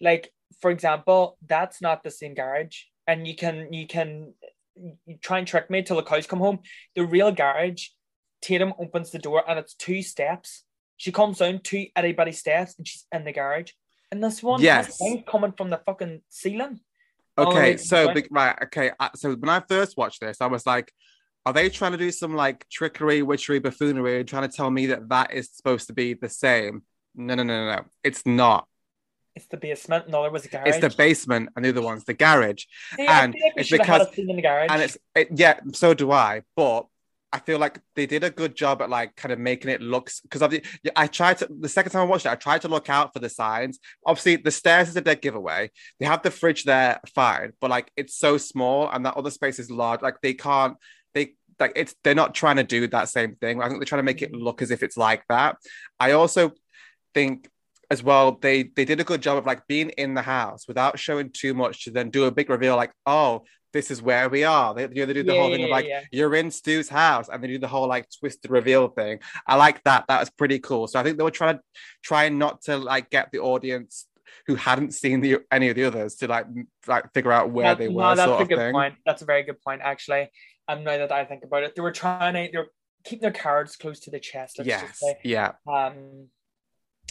like 0.00 0.32
for 0.60 0.70
example, 0.70 1.38
that's 1.46 1.80
not 1.80 2.02
the 2.02 2.10
same 2.10 2.34
garage. 2.34 2.82
And 3.06 3.26
you 3.26 3.34
can 3.34 3.72
you 3.72 3.86
can 3.86 4.34
you 5.06 5.18
try 5.20 5.38
and 5.38 5.46
trick 5.46 5.70
me 5.70 5.82
till 5.82 5.96
the 5.96 6.02
cows 6.02 6.26
come 6.26 6.38
home. 6.38 6.60
The 6.94 7.04
real 7.04 7.32
garage, 7.32 7.88
Tatum 8.42 8.74
opens 8.78 9.10
the 9.10 9.18
door 9.18 9.42
and 9.48 9.58
it's 9.58 9.74
two 9.74 10.02
steps. 10.02 10.64
She 10.96 11.12
comes 11.12 11.38
down 11.38 11.60
two 11.62 11.86
itty 11.96 12.12
bitty 12.12 12.32
steps 12.32 12.74
and 12.76 12.86
she's 12.86 13.06
in 13.12 13.24
the 13.24 13.32
garage. 13.32 13.72
And 14.12 14.22
this 14.22 14.42
one, 14.42 14.60
Yes. 14.60 14.98
has 15.00 15.18
coming 15.26 15.52
from 15.56 15.70
the 15.70 15.80
fucking 15.86 16.22
ceiling. 16.28 16.80
all 17.38 17.50
the 17.52 17.56
way 17.56 17.62
okay 17.72 17.76
so 17.78 18.12
big 18.12 18.26
right 18.30 18.56
okay 18.64 18.90
uh, 18.98 19.08
so 19.14 19.34
when 19.34 19.48
I 19.48 19.60
first 19.60 19.96
watched 19.96 20.20
this 20.20 20.38
I 20.40 20.46
was 20.46 20.66
like 20.66 20.92
are 21.46 21.52
they 21.52 21.68
trying 21.70 21.92
to 21.92 21.98
do 21.98 22.10
some 22.10 22.34
like 22.34 22.68
trickery 22.68 23.22
witchery 23.22 23.58
buffoonery 23.58 24.20
and 24.20 24.28
trying 24.28 24.48
to 24.48 24.54
tell 24.54 24.70
me 24.70 24.86
that 24.86 25.08
that 25.08 25.32
is 25.32 25.50
supposed 25.52 25.86
to 25.88 25.92
be 25.92 26.14
the 26.14 26.28
same? 26.28 26.82
No 27.14 27.34
no 27.34 27.42
no 27.42 27.64
no 27.66 27.76
no. 27.76 27.84
It's 28.04 28.24
not. 28.26 28.66
It's 29.36 29.46
the 29.46 29.56
basement, 29.56 30.04
and 30.06 30.12
the 30.14 30.18
other 30.18 30.30
was 30.30 30.42
the 30.42 30.48
garage. 30.48 30.68
it's 30.68 30.80
the 30.80 30.90
basement 30.90 31.50
and 31.54 31.64
the 31.64 31.68
other 31.70 31.82
one's 31.82 32.04
the 32.04 32.14
garage. 32.14 32.64
And 32.98 33.34
it's 33.56 33.68
should 33.68 33.78
have 33.80 33.86
had 33.86 33.98
because- 34.08 34.18
a 34.18 34.20
in 34.30 34.36
the 34.36 34.42
garage. 34.42 34.68
and 34.70 34.82
it's 34.82 34.98
it, 35.14 35.28
yeah 35.34 35.60
so 35.72 35.94
do 35.94 36.10
i 36.10 36.42
but 36.56 36.86
i 37.32 37.38
feel 37.38 37.58
like 37.58 37.78
they 37.94 38.06
did 38.06 38.24
a 38.24 38.30
good 38.30 38.56
job 38.56 38.82
at 38.82 38.90
like 38.90 39.14
kind 39.14 39.32
of 39.32 39.38
making 39.38 39.70
it 39.70 39.80
look 39.80 40.10
because 40.24 40.42
i 40.96 41.06
tried 41.06 41.38
to 41.38 41.48
the 41.60 41.68
second 41.68 41.92
time 41.92 42.02
i 42.02 42.04
watched 42.04 42.26
it 42.26 42.30
i 42.30 42.34
tried 42.34 42.60
to 42.62 42.68
look 42.68 42.90
out 42.90 43.12
for 43.12 43.20
the 43.20 43.28
signs. 43.28 43.78
Obviously 44.04 44.34
the 44.36 44.50
stairs 44.50 44.88
is 44.88 44.96
a 44.96 45.00
dead 45.00 45.22
giveaway. 45.22 45.70
They 46.00 46.06
have 46.06 46.22
the 46.22 46.32
fridge 46.32 46.64
there 46.64 47.00
fine 47.14 47.52
but 47.60 47.70
like 47.70 47.90
it's 47.96 48.16
so 48.16 48.36
small 48.36 48.90
and 48.90 49.06
that 49.06 49.16
other 49.16 49.30
space 49.30 49.58
is 49.60 49.70
large. 49.70 50.02
Like 50.02 50.20
they 50.20 50.34
can't 50.34 50.76
they 51.14 51.34
like 51.58 51.72
it's 51.76 51.94
they're 52.02 52.14
not 52.14 52.34
trying 52.34 52.56
to 52.56 52.64
do 52.64 52.86
that 52.88 53.08
same 53.08 53.36
thing. 53.36 53.60
I 53.60 53.68
think 53.68 53.80
they're 53.80 53.86
trying 53.86 54.00
to 54.00 54.04
make 54.04 54.22
it 54.22 54.32
mm-hmm. 54.32 54.42
look 54.42 54.62
as 54.62 54.70
if 54.70 54.82
it's 54.82 54.96
like 54.96 55.24
that. 55.28 55.56
I 55.98 56.12
also 56.12 56.52
think 57.14 57.48
as 57.90 58.02
well 58.02 58.38
they 58.40 58.62
they 58.62 58.84
did 58.84 59.00
a 59.00 59.04
good 59.04 59.20
job 59.20 59.36
of 59.36 59.46
like 59.46 59.66
being 59.66 59.90
in 59.90 60.14
the 60.14 60.22
house 60.22 60.66
without 60.68 60.98
showing 60.98 61.30
too 61.30 61.54
much 61.54 61.84
to 61.84 61.90
then 61.90 62.10
do 62.10 62.24
a 62.24 62.30
big 62.30 62.48
reveal 62.48 62.76
like 62.76 62.92
oh 63.04 63.42
this 63.72 63.90
is 63.90 64.02
where 64.02 64.28
we 64.28 64.44
are. 64.44 64.74
They, 64.74 64.82
you 64.82 64.88
know, 64.88 65.06
they 65.06 65.12
do 65.12 65.22
the 65.22 65.32
Yeah, 65.32 65.40
whole 65.40 65.50
thing 65.50 65.62
of 65.62 65.68
yeah, 65.68 65.74
like 65.74 65.86
yeah. 65.86 66.02
you're 66.10 66.34
in 66.34 66.50
Stu's 66.50 66.88
house 66.88 67.28
and 67.28 67.42
they 67.42 67.48
do 67.48 67.58
the 67.58 67.68
whole 67.68 67.86
like 67.86 68.06
twisted 68.18 68.50
reveal 68.50 68.88
thing. 68.88 69.20
I 69.46 69.56
like 69.56 69.82
that. 69.84 70.06
That 70.08 70.20
was 70.20 70.30
pretty 70.30 70.58
cool. 70.58 70.88
So 70.88 70.98
I 70.98 71.02
think 71.02 71.18
they 71.18 71.24
were 71.24 71.30
trying 71.30 71.58
to 71.58 71.62
trying 72.02 72.38
not 72.38 72.62
to 72.62 72.76
like 72.78 73.10
get 73.10 73.30
the 73.30 73.38
audience 73.38 74.06
who 74.46 74.54
hadn't 74.56 74.92
seen 74.94 75.20
the 75.20 75.38
any 75.52 75.68
of 75.68 75.76
the 75.76 75.84
others 75.84 76.16
to 76.16 76.28
like 76.28 76.46
like 76.86 77.12
figure 77.12 77.32
out 77.32 77.50
where 77.50 77.66
That- 77.68 77.78
they 77.78 77.88
no, 77.88 77.94
were 77.94 78.14
that's 78.16 78.28
sort 78.28 78.40
a 78.40 78.42
of 78.42 78.48
good 78.48 78.58
thing. 78.58 78.72
point. 78.72 78.94
That's 79.06 79.22
a 79.22 79.26
very 79.26 79.42
good 79.42 79.60
point, 79.62 79.82
actually. 79.84 80.30
Now 80.74 80.98
that 80.98 81.12
I 81.12 81.24
think 81.24 81.44
about 81.44 81.62
it, 81.62 81.74
they 81.74 81.82
were 81.82 81.92
trying 81.92 82.34
to 82.34 82.50
they 82.52 82.58
were 82.58 82.70
keeping 83.04 83.22
their 83.22 83.32
cards 83.32 83.76
close 83.76 84.00
to 84.00 84.10
the 84.10 84.20
chest. 84.20 84.58
Let's 84.58 84.68
just 84.70 84.84
yes 84.84 85.00
say. 85.00 85.18
yeah 85.24 85.52
Um, 85.66 86.28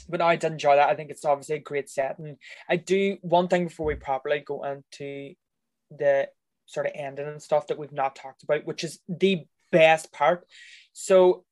but 0.07 0.19
no, 0.19 0.26
I 0.26 0.36
did 0.36 0.52
enjoy 0.52 0.76
that. 0.76 0.90
I 0.90 0.95
think 0.95 1.11
it's 1.11 1.26
obviously 1.26 1.56
a 1.56 1.60
great 1.60 1.90
set, 1.90 2.18
and 2.19 2.38
I 2.69 2.77
do 2.77 3.18
one 3.22 3.48
thing 3.48 3.65
before 3.65 3.86
we 3.86 3.95
properly 3.95 4.40
go 4.40 4.64
into 4.64 5.34
the 5.91 6.30
sort 6.65 6.86
of 6.86 6.91
ending 6.95 7.27
and 7.27 7.41
stuff 7.41 7.68
that 7.68 7.77
we've 7.77 7.91
not 7.91 8.15
talked 8.15 8.44
about, 8.44 8.65
which 8.65 8.84
is 8.84 8.99
the 9.07 9.45
best 9.72 10.11
part. 10.11 10.45
So 10.94 11.45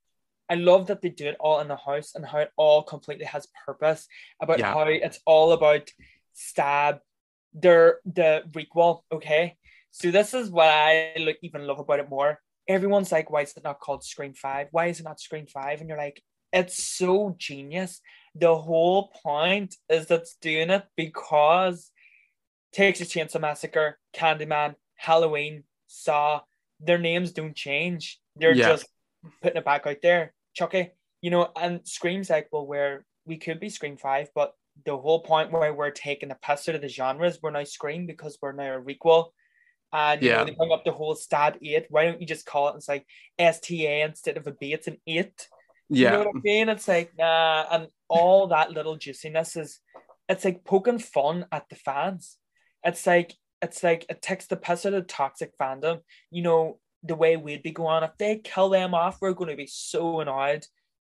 I 0.49 0.55
love 0.55 0.87
that 0.87 1.01
they 1.01 1.09
do 1.09 1.27
it 1.27 1.35
all 1.39 1.59
in 1.59 1.67
the 1.67 1.75
house 1.75 2.13
and 2.15 2.25
how 2.25 2.39
it 2.39 2.51
all 2.55 2.83
completely 2.83 3.25
has 3.25 3.47
purpose 3.65 4.07
about 4.41 4.59
Yeah. 4.59 4.73
how 4.73 4.83
it's 4.83 5.19
all 5.25 5.51
about 5.51 5.89
stab 6.33 6.99
their 7.53 7.99
the 8.05 8.43
requel. 8.51 9.01
Okay, 9.11 9.57
so 9.99 10.11
this 10.11 10.35
is 10.35 10.51
what 10.51 10.67
I 10.67 11.13
like 11.17 11.39
even 11.41 11.65
love 11.65 11.79
about 11.79 11.99
it 11.99 12.07
more. 12.07 12.39
Everyone's 12.67 13.11
like, 13.11 13.31
why 13.31 13.41
is 13.41 13.53
it 13.57 13.63
not 13.63 13.79
called 13.79 14.03
Scream 14.03 14.35
Five? 14.35 14.67
Why 14.69 14.87
is 14.87 14.99
it 14.99 15.03
not 15.03 15.19
Scream 15.19 15.47
Five? 15.47 15.79
And 15.79 15.89
you're 15.89 15.97
like, 15.97 16.21
it's 16.53 16.83
so 16.83 17.35
genius. 17.39 17.99
The 18.35 18.55
whole 18.55 19.09
point 19.23 19.73
is 19.89 20.05
that's 20.05 20.37
doing 20.39 20.69
it 20.69 20.83
because 20.95 21.89
Texas 22.73 23.11
Chainsaw 23.11 23.41
Massacre, 23.41 23.97
Candyman, 24.15 24.75
Halloween, 24.97 25.63
Saw, 25.87 26.41
their 26.79 26.99
names 26.99 27.31
don't 27.31 27.55
change. 27.55 28.19
They're 28.35 28.53
Yeah. 28.53 28.69
just 28.69 28.85
putting 29.41 29.57
it 29.57 29.65
back 29.65 29.87
out 29.87 29.97
there. 30.03 30.35
Chucky, 30.53 30.91
you 31.21 31.31
know, 31.31 31.51
and 31.59 31.87
Scream's 31.87 32.29
like, 32.29 32.49
well, 32.51 32.67
where 32.67 33.03
we 33.25 33.37
could 33.37 33.59
be 33.59 33.69
Scream 33.69 33.97
5, 33.97 34.29
but 34.35 34.53
the 34.85 34.95
whole 34.95 35.23
point 35.23 35.51
where 35.51 35.73
we're 35.73 35.89
taking 35.89 36.29
the 36.29 36.35
piss 36.35 36.69
out 36.69 36.75
of 36.75 36.81
the 36.81 36.87
genres, 36.87 37.39
we're 37.41 37.49
now 37.49 37.63
Scream 37.63 38.05
because 38.05 38.37
we're 38.43 38.51
now 38.51 38.75
a 38.77 38.79
requel. 38.79 39.29
And 39.93 40.21
you 40.21 40.29
know, 40.31 40.39
Yeah. 40.39 40.43
they 40.43 40.51
bring 40.51 40.71
up 40.71 40.83
the 40.85 40.91
whole 40.91 41.15
Stab 41.15 41.57
eight. 41.61 41.87
Why 41.89 42.05
don't 42.05 42.19
you 42.21 42.27
just 42.27 42.45
call 42.45 42.69
it 42.69 42.75
it's 42.75 42.87
like 42.89 43.05
STA 43.39 44.01
instead 44.01 44.37
of 44.37 44.47
a 44.47 44.51
B? 44.51 44.73
It's 44.73 44.87
an 44.87 44.97
eight. 45.07 45.47
You 45.89 46.03
yeah 46.03 46.11
know 46.11 46.19
what 46.19 46.35
I 46.35 46.39
mean? 46.43 46.69
It's 46.69 46.87
like, 46.87 47.13
nah, 47.17 47.65
and 47.71 47.87
all 48.09 48.47
that 48.47 48.71
little 48.71 48.97
juiciness 48.97 49.55
is 49.55 49.79
it's 50.27 50.43
like 50.43 50.65
poking 50.65 50.99
fun 50.99 51.45
at 51.51 51.69
the 51.69 51.75
fans. 51.75 52.37
It's 52.83 53.07
like 53.07 53.33
it's 53.61 53.81
like 53.83 54.05
it 54.09 54.21
takes 54.21 54.47
the 54.47 54.57
piss 54.57 54.85
out 54.85 54.93
of 54.93 55.07
toxic 55.07 55.57
fandom. 55.57 56.01
You 56.29 56.43
know, 56.43 56.79
the 57.03 57.15
way 57.15 57.37
we'd 57.37 57.63
be 57.63 57.71
going, 57.71 58.03
if 58.03 58.17
they 58.17 58.37
kill 58.37 58.69
them 58.69 58.93
off, 58.93 59.19
we're 59.21 59.33
gonna 59.33 59.55
be 59.55 59.67
so 59.67 60.19
annoyed. 60.19 60.65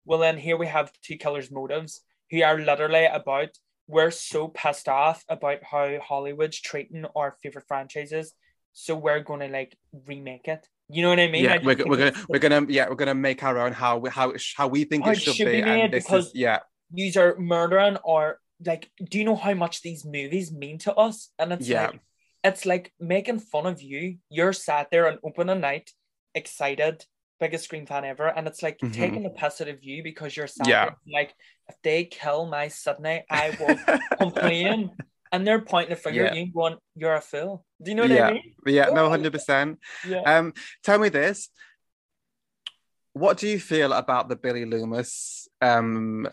Well 0.04 0.20
then 0.20 0.38
here 0.38 0.58
we 0.58 0.68
have 0.68 0.92
two 1.02 1.16
killers' 1.18 1.50
motives 1.52 2.02
who 2.30 2.44
are 2.44 2.60
literally 2.60 3.06
about 3.06 3.50
we're 3.88 4.12
so 4.12 4.48
pissed 4.50 4.90
off 4.90 5.24
about 5.30 5.64
how 5.64 6.00
Hollywood's 6.00 6.60
treating 6.60 7.06
our 7.16 7.38
favorite 7.42 7.68
franchises. 7.68 8.34
So 8.78 8.96
we're 8.96 9.22
gonna 9.22 9.48
like 9.48 9.76
remake 10.06 10.48
it. 10.48 10.68
You 10.90 11.02
know 11.02 11.10
what 11.10 11.20
I 11.20 11.28
mean? 11.32 11.44
yeah 11.46 11.54
I 11.56 11.58
we're, 11.66 11.78
we're 11.88 11.98
gonna 11.98 12.14
we're 12.30 12.40
gonna 12.40 12.66
yeah 12.70 12.88
we're 12.90 12.96
gonna 13.04 13.16
make 13.16 13.42
our 13.44 13.58
own 13.58 13.72
how 13.74 13.98
we 13.98 14.10
how 14.12 14.34
how 14.56 14.68
we 14.68 14.84
think 14.84 15.08
it 15.08 15.16
should, 15.20 15.38
be, 15.38 15.62
made 15.64 15.64
and 15.86 15.94
this 15.94 16.04
because- 16.04 16.28
is 16.28 16.36
yeah 16.36 16.60
these 16.92 17.18
are 17.18 17.36
murdering 17.40 17.98
or 18.04 18.40
like 18.64 18.92
do 19.10 19.18
you 19.18 19.24
know 19.26 19.36
how 19.36 19.54
much 19.56 19.82
these 19.82 20.06
movies 20.06 20.52
mean 20.52 20.78
to 20.86 20.94
us 20.94 21.32
and 21.40 21.52
it's 21.54 21.68
Yeah. 21.68 21.88
like 21.88 22.00
it's 22.44 22.66
like 22.66 22.94
making 23.00 23.40
fun 23.40 23.66
of 23.66 23.82
you 23.82 24.18
you're 24.30 24.54
sat 24.54 24.92
there 24.92 25.08
on 25.08 25.18
opening 25.24 25.60
night 25.62 25.90
excited 26.36 27.04
biggest 27.40 27.64
screen 27.66 27.86
fan 27.88 28.06
ever 28.06 28.28
and 28.28 28.48
it's 28.48 28.62
like 28.62 28.78
Mhm. 28.80 28.94
taking 28.94 29.24
the 29.24 29.30
piss 29.32 29.60
out 29.62 29.68
of 29.68 29.84
you 29.84 30.04
because 30.04 30.38
you're 30.38 30.48
sat 30.48 30.68
Yeah. 30.68 30.90
like 31.12 31.34
if 31.68 31.76
they 31.82 32.06
kill 32.06 32.46
my 32.46 32.68
Sidney 32.68 33.24
I 33.30 33.46
will 33.60 33.78
complain 34.18 34.92
and 35.36 35.46
they're 35.46 35.62
pointing 35.62 35.94
a 35.94 35.96
finger 35.96 36.26
at 36.26 36.36
you 36.36 36.52
going 36.52 36.78
you're 36.96 37.16
a 37.16 37.22
fool 37.22 37.66
do 37.84 37.92
you 37.92 37.96
know 37.96 38.04
what 38.04 38.12
Yeah. 38.12 38.28
I 38.28 38.34
mean 38.34 38.54
yeah 38.68 38.86
no 39.00 39.10
100% 39.10 39.78
yeah 40.08 40.22
Um, 40.38 40.54
tell 40.84 41.00
me 41.00 41.10
this. 41.10 41.50
What 43.14 43.38
do 43.38 43.48
you 43.48 43.60
feel 43.60 43.92
about 43.94 44.28
the 44.30 44.36
Billy 44.36 44.66
Loomis 44.66 45.48
um 45.62 46.28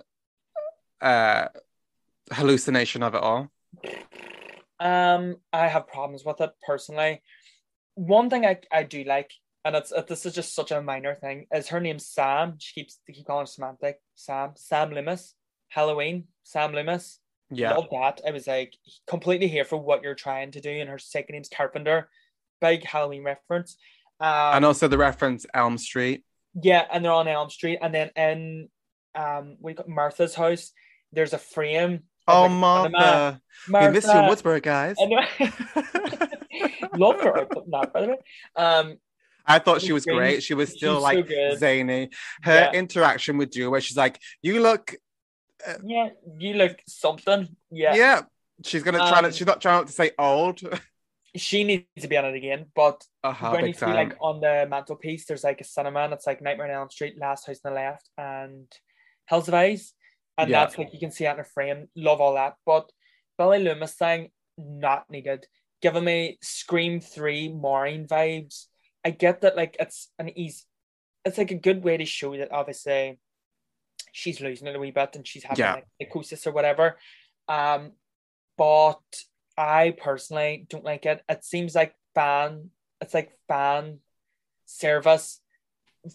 uh 1.00 1.46
hallucination 2.32 3.02
of 3.02 3.14
it 3.14 3.22
all? 3.22 3.42
Um, 4.80 5.36
I 5.52 5.68
have 5.68 5.86
problems 5.86 6.24
with 6.24 6.40
it 6.40 6.50
personally. 6.66 7.22
One 7.94 8.28
thing 8.30 8.44
I, 8.44 8.58
I 8.72 8.82
do 8.82 9.04
like, 9.04 9.30
and 9.64 9.76
it's 9.76 9.92
it, 9.92 10.06
this 10.08 10.26
is 10.26 10.34
just 10.34 10.54
such 10.56 10.72
a 10.72 10.82
minor 10.82 11.14
thing, 11.14 11.46
is 11.54 11.68
her 11.68 11.78
name's 11.80 12.06
Sam. 12.06 12.56
She 12.58 12.72
keeps 12.80 12.98
they 13.06 13.12
keep 13.12 13.26
calling 13.26 13.42
her 13.46 13.46
Samantha. 13.46 13.94
Sam. 14.16 14.52
Sam 14.56 14.90
Loomis. 14.90 15.34
Halloween. 15.68 16.24
Sam 16.42 16.72
Loomis. 16.72 17.20
Yeah. 17.54 17.74
Love 17.74 17.88
that. 17.92 18.20
I 18.26 18.30
was 18.30 18.46
like 18.46 18.74
completely 19.06 19.48
here 19.48 19.64
for 19.64 19.76
what 19.76 20.02
you're 20.02 20.14
trying 20.14 20.52
to 20.52 20.60
do. 20.60 20.70
And 20.70 20.88
her 20.88 20.98
second 20.98 21.34
name's 21.34 21.48
Carpenter. 21.48 22.08
Big 22.60 22.84
Halloween 22.84 23.24
reference. 23.24 23.76
Um, 24.20 24.28
and 24.56 24.64
also 24.64 24.88
the 24.88 24.98
reference 24.98 25.44
Elm 25.52 25.78
Street. 25.78 26.24
Yeah, 26.60 26.84
and 26.92 27.04
they're 27.04 27.12
on 27.12 27.28
Elm 27.28 27.50
Street, 27.50 27.78
and 27.82 27.94
then 27.94 28.10
in 28.14 28.68
um, 29.14 29.56
we 29.60 29.74
got 29.74 29.88
Martha's 29.88 30.34
house. 30.34 30.72
There's 31.12 31.32
a 31.32 31.38
frame. 31.38 32.04
Oh, 32.28 32.42
like, 32.42 32.50
Martha. 32.52 33.40
Martha. 33.68 33.88
We 33.88 33.92
miss 33.94 34.04
you 34.04 34.12
in 34.12 34.24
Woodsboro, 34.30 34.62
guys. 34.62 34.96
Love 36.96 37.20
her 37.20 37.46
that, 37.70 37.92
by 37.92 38.00
the 38.02 38.08
way. 38.08 38.16
Um, 38.56 38.98
I 39.46 39.58
thought 39.58 39.82
she 39.82 39.92
was 39.92 40.04
great. 40.04 40.42
She 40.42 40.54
was 40.54 40.70
still 40.70 40.96
she's 40.96 41.02
like 41.02 41.26
good. 41.26 41.58
zany. 41.58 42.10
Her 42.42 42.70
Yeah. 42.72 42.72
interaction 42.72 43.38
with 43.38 43.56
you, 43.56 43.70
where 43.70 43.80
she's 43.80 43.96
like, 43.96 44.20
"You 44.40 44.60
look, 44.62 44.94
yeah, 45.84 46.08
you 46.38 46.54
look 46.54 46.76
something. 46.88 47.48
yeah." 47.70 47.94
Yeah, 47.94 48.20
She's 48.64 48.82
gonna 48.82 48.98
try 48.98 49.20
to. 49.20 49.26
Um, 49.28 49.32
She's 49.32 49.46
not 49.46 49.60
trying 49.60 49.84
to 49.84 49.92
say 49.92 50.12
old. 50.18 50.60
she 51.36 51.64
needs 51.64 51.86
to 52.00 52.08
be 52.08 52.16
on 52.16 52.26
it 52.26 52.34
again. 52.34 52.66
But 52.74 53.02
uh-huh, 53.24 53.50
when 53.52 53.66
you 53.66 53.72
see 53.72 53.86
like 53.86 54.16
on 54.20 54.40
the 54.40 54.66
mantelpiece, 54.68 55.24
there's 55.26 55.44
like 55.44 55.60
a 55.60 55.64
cinema, 55.64 56.00
and 56.00 56.12
it's 56.12 56.26
like 56.26 56.42
Nightmare 56.42 56.68
on 56.68 56.74
Elm 56.74 56.90
Street, 56.90 57.14
Last 57.18 57.46
House 57.46 57.60
on 57.64 57.72
the 57.72 57.76
Left, 57.80 58.08
and 58.18 58.66
Hills 59.28 59.46
Have 59.46 59.54
Eyes, 59.54 59.94
and 60.38 60.50
Yeah. 60.50 60.60
that's 60.64 60.78
like 60.78 60.92
you 60.92 61.00
can 61.00 61.10
see 61.10 61.26
it 61.26 61.32
in 61.34 61.40
a 61.40 61.44
frame. 61.44 61.88
Love 61.96 62.20
all 62.20 62.34
that, 62.34 62.54
but 62.66 62.90
Billy 63.38 63.62
Loomis 63.62 63.94
thing 63.94 64.30
not 64.58 65.08
needed. 65.10 65.46
Giving 65.80 66.04
me 66.04 66.38
Scream 66.42 67.00
Three 67.00 67.48
Maureen 67.48 68.06
vibes. 68.06 68.66
I 69.04 69.10
get 69.10 69.40
that 69.40 69.56
like 69.56 69.76
it's 69.80 70.10
an 70.18 70.36
easy, 70.38 70.62
it's 71.24 71.38
like 71.38 71.50
a 71.50 71.56
good 71.56 71.82
way 71.82 71.96
to 71.96 72.04
show 72.04 72.36
that 72.36 72.52
obviously 72.52 73.18
she's 74.12 74.40
losing 74.40 74.68
it 74.68 74.76
a 74.76 74.78
wee 74.78 74.90
bit 74.92 75.16
and 75.16 75.26
she's 75.26 75.42
having 75.44 75.58
Yeah. 75.64 75.74
like 75.74 75.86
psychosis 76.00 76.46
or 76.46 76.52
whatever. 76.52 76.98
Um, 77.48 77.92
but 78.56 79.00
I 79.56 79.94
personally 80.00 80.66
don't 80.68 80.84
like 80.84 81.06
it. 81.06 81.22
It 81.28 81.44
seems 81.44 81.74
like 81.74 81.94
fan. 82.14 82.70
It's 83.00 83.14
like 83.14 83.32
fan 83.48 83.98
service 84.66 85.40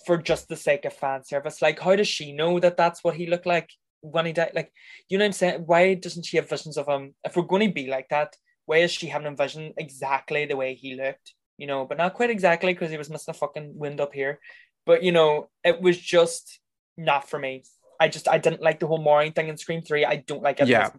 for 0.06 0.18
just 0.18 0.48
the 0.48 0.56
sake 0.56 0.86
of 0.86 0.94
fan 0.94 1.24
service. 1.24 1.62
Like, 1.62 1.80
how 1.80 1.96
does 1.96 2.08
she 2.08 2.32
know 2.32 2.60
that 2.60 2.78
that's 2.78 3.04
what 3.04 3.16
he 3.16 3.28
looked 3.28 3.46
like 3.46 3.70
when 4.02 4.26
he 4.26 4.34
died? 4.34 4.52
Like, 4.56 4.72
you 5.10 5.18
know 5.18 5.24
what 5.24 5.28
I'm 5.28 5.34
saying? 5.34 5.64
Why 5.66 5.94
doesn't 5.96 6.26
she 6.26 6.38
have 6.38 6.50
visions 6.50 6.78
of 6.78 6.88
him? 6.88 7.16
If 7.24 7.36
we're 7.36 7.44
going 7.44 7.68
to 7.68 7.74
be 7.74 7.88
like 7.88 8.10
that, 8.10 8.36
why 8.66 8.78
is 8.78 8.92
she 8.92 9.08
having 9.08 9.28
a 9.28 9.36
vision 9.36 9.74
exactly 9.78 10.46
the 10.46 10.56
way 10.58 10.74
he 10.76 10.96
looked? 10.96 11.34
You 11.58 11.68
know, 11.68 11.86
but 11.86 11.98
not 11.98 12.14
quite 12.14 12.30
exactly 12.30 12.74
because 12.74 12.92
he 12.92 12.98
was 12.98 13.10
missing 13.10 13.32
a 13.32 13.38
fucking 13.38 13.78
wind 13.78 14.00
up 14.00 14.14
here. 14.14 14.40
But 14.86 15.04
you 15.04 15.12
know, 15.12 15.50
it 15.64 15.82
was 15.82 15.98
just 15.98 16.60
not 16.98 17.30
for 17.30 17.40
me. 17.40 17.64
I 18.00 18.08
just 18.08 18.28
I 18.28 18.38
didn't 18.38 18.62
like 18.62 18.80
the 18.80 18.88
whole 18.88 19.02
Maureen 19.02 19.34
thing 19.34 19.48
in 19.48 19.58
Scream 19.58 19.82
Three. 19.82 20.06
I 20.06 20.18
don't 20.18 20.44
like 20.44 20.60
it. 20.60 20.68
Yeah. 20.68 20.90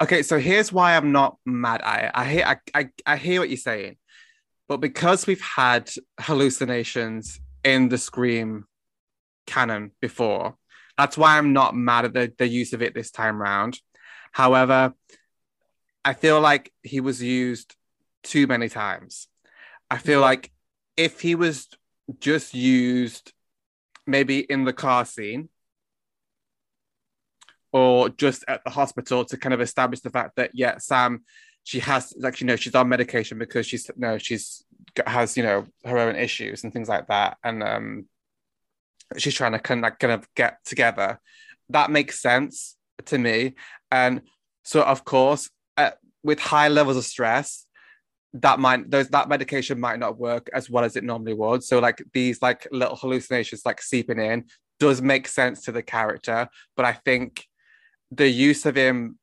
Okay, 0.00 0.22
so 0.22 0.38
here's 0.38 0.72
why 0.72 0.96
I'm 0.96 1.10
not 1.10 1.36
mad 1.44 1.80
at 1.82 2.04
it. 2.04 2.10
I 2.14 2.24
hear 2.24 2.44
I, 2.46 2.56
I, 2.74 2.88
I 3.06 3.16
hear 3.16 3.40
what 3.40 3.48
you're 3.48 3.56
saying, 3.56 3.96
but 4.68 4.76
because 4.78 5.26
we've 5.26 5.40
had 5.40 5.90
hallucinations 6.20 7.40
in 7.64 7.88
the 7.88 7.98
Scream 7.98 8.64
canon 9.46 9.90
before, 10.00 10.56
that's 10.96 11.18
why 11.18 11.36
I'm 11.38 11.52
not 11.52 11.74
mad 11.74 12.04
at 12.04 12.14
the, 12.14 12.32
the 12.38 12.46
use 12.46 12.72
of 12.72 12.82
it 12.82 12.94
this 12.94 13.10
time 13.10 13.40
round. 13.40 13.80
However, 14.30 14.94
I 16.04 16.12
feel 16.12 16.40
like 16.40 16.72
he 16.82 17.00
was 17.00 17.20
used 17.22 17.74
too 18.22 18.46
many 18.46 18.68
times. 18.68 19.26
I 19.90 19.98
feel 19.98 20.20
Yeah. 20.20 20.26
like 20.26 20.52
if 20.96 21.20
he 21.20 21.34
was 21.34 21.68
just 22.20 22.54
used 22.54 23.32
maybe 24.06 24.38
in 24.40 24.64
the 24.64 24.72
car 24.72 25.04
scene 25.04 25.48
or 27.74 28.08
just 28.08 28.42
at 28.48 28.64
the 28.64 28.70
hospital 28.70 29.26
to 29.26 29.36
kind 29.36 29.52
of 29.52 29.60
establish 29.60 30.00
the 30.00 30.08
fact 30.08 30.36
that 30.36 30.50
yeah 30.54 30.78
sam 30.78 31.22
she 31.64 31.80
has 31.80 32.14
like 32.18 32.40
you 32.40 32.46
know 32.46 32.56
she's 32.56 32.74
on 32.74 32.88
medication 32.88 33.38
because 33.38 33.66
she's 33.66 33.90
no 33.96 34.16
she's 34.18 34.64
has 35.06 35.36
you 35.36 35.42
know 35.42 35.66
her 35.84 35.98
own 35.98 36.14
issues 36.14 36.62
and 36.62 36.72
things 36.72 36.88
like 36.88 37.08
that. 37.08 37.38
And 37.42 37.62
um 37.62 38.06
she's 39.16 39.34
trying 39.34 39.52
to 39.52 39.58
kind 39.58 39.84
of 39.84 39.98
kind 39.98 40.12
of 40.12 40.28
get 40.34 40.58
together. 40.64 41.20
That 41.70 41.90
makes 41.90 42.20
sense 42.20 42.76
to 43.06 43.18
me. 43.18 43.54
And 43.90 44.22
so 44.62 44.82
of 44.82 45.04
course 45.04 45.50
uh, 45.76 45.92
with 46.22 46.38
high 46.38 46.68
levels 46.68 46.98
of 46.98 47.04
stress 47.04 47.66
that 48.34 48.58
might 48.58 48.90
those 48.90 49.08
that 49.08 49.28
medication 49.28 49.80
might 49.80 49.98
not 49.98 50.18
work 50.18 50.50
as 50.52 50.68
well 50.68 50.84
as 50.84 50.96
it 50.96 51.04
normally 51.04 51.34
would. 51.34 51.64
So 51.64 51.78
like 51.78 52.02
these 52.12 52.42
like 52.42 52.68
little 52.72 52.96
hallucinations 52.96 53.64
like 53.64 53.80
seeping 53.80 54.18
in 54.18 54.44
does 54.78 55.00
make 55.00 55.28
sense 55.28 55.62
to 55.62 55.72
the 55.72 55.82
character. 55.82 56.48
But 56.76 56.84
i 56.84 56.92
think 56.92 57.46
the 58.10 58.28
use 58.28 58.66
of 58.66 58.74
him 58.76 59.18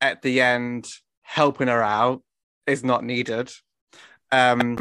at 0.00 0.22
the 0.22 0.40
end 0.40 0.88
helping 1.22 1.68
her 1.68 1.82
out 1.82 2.22
is 2.66 2.82
not 2.84 3.04
needed 3.04 3.50
um 4.30 4.78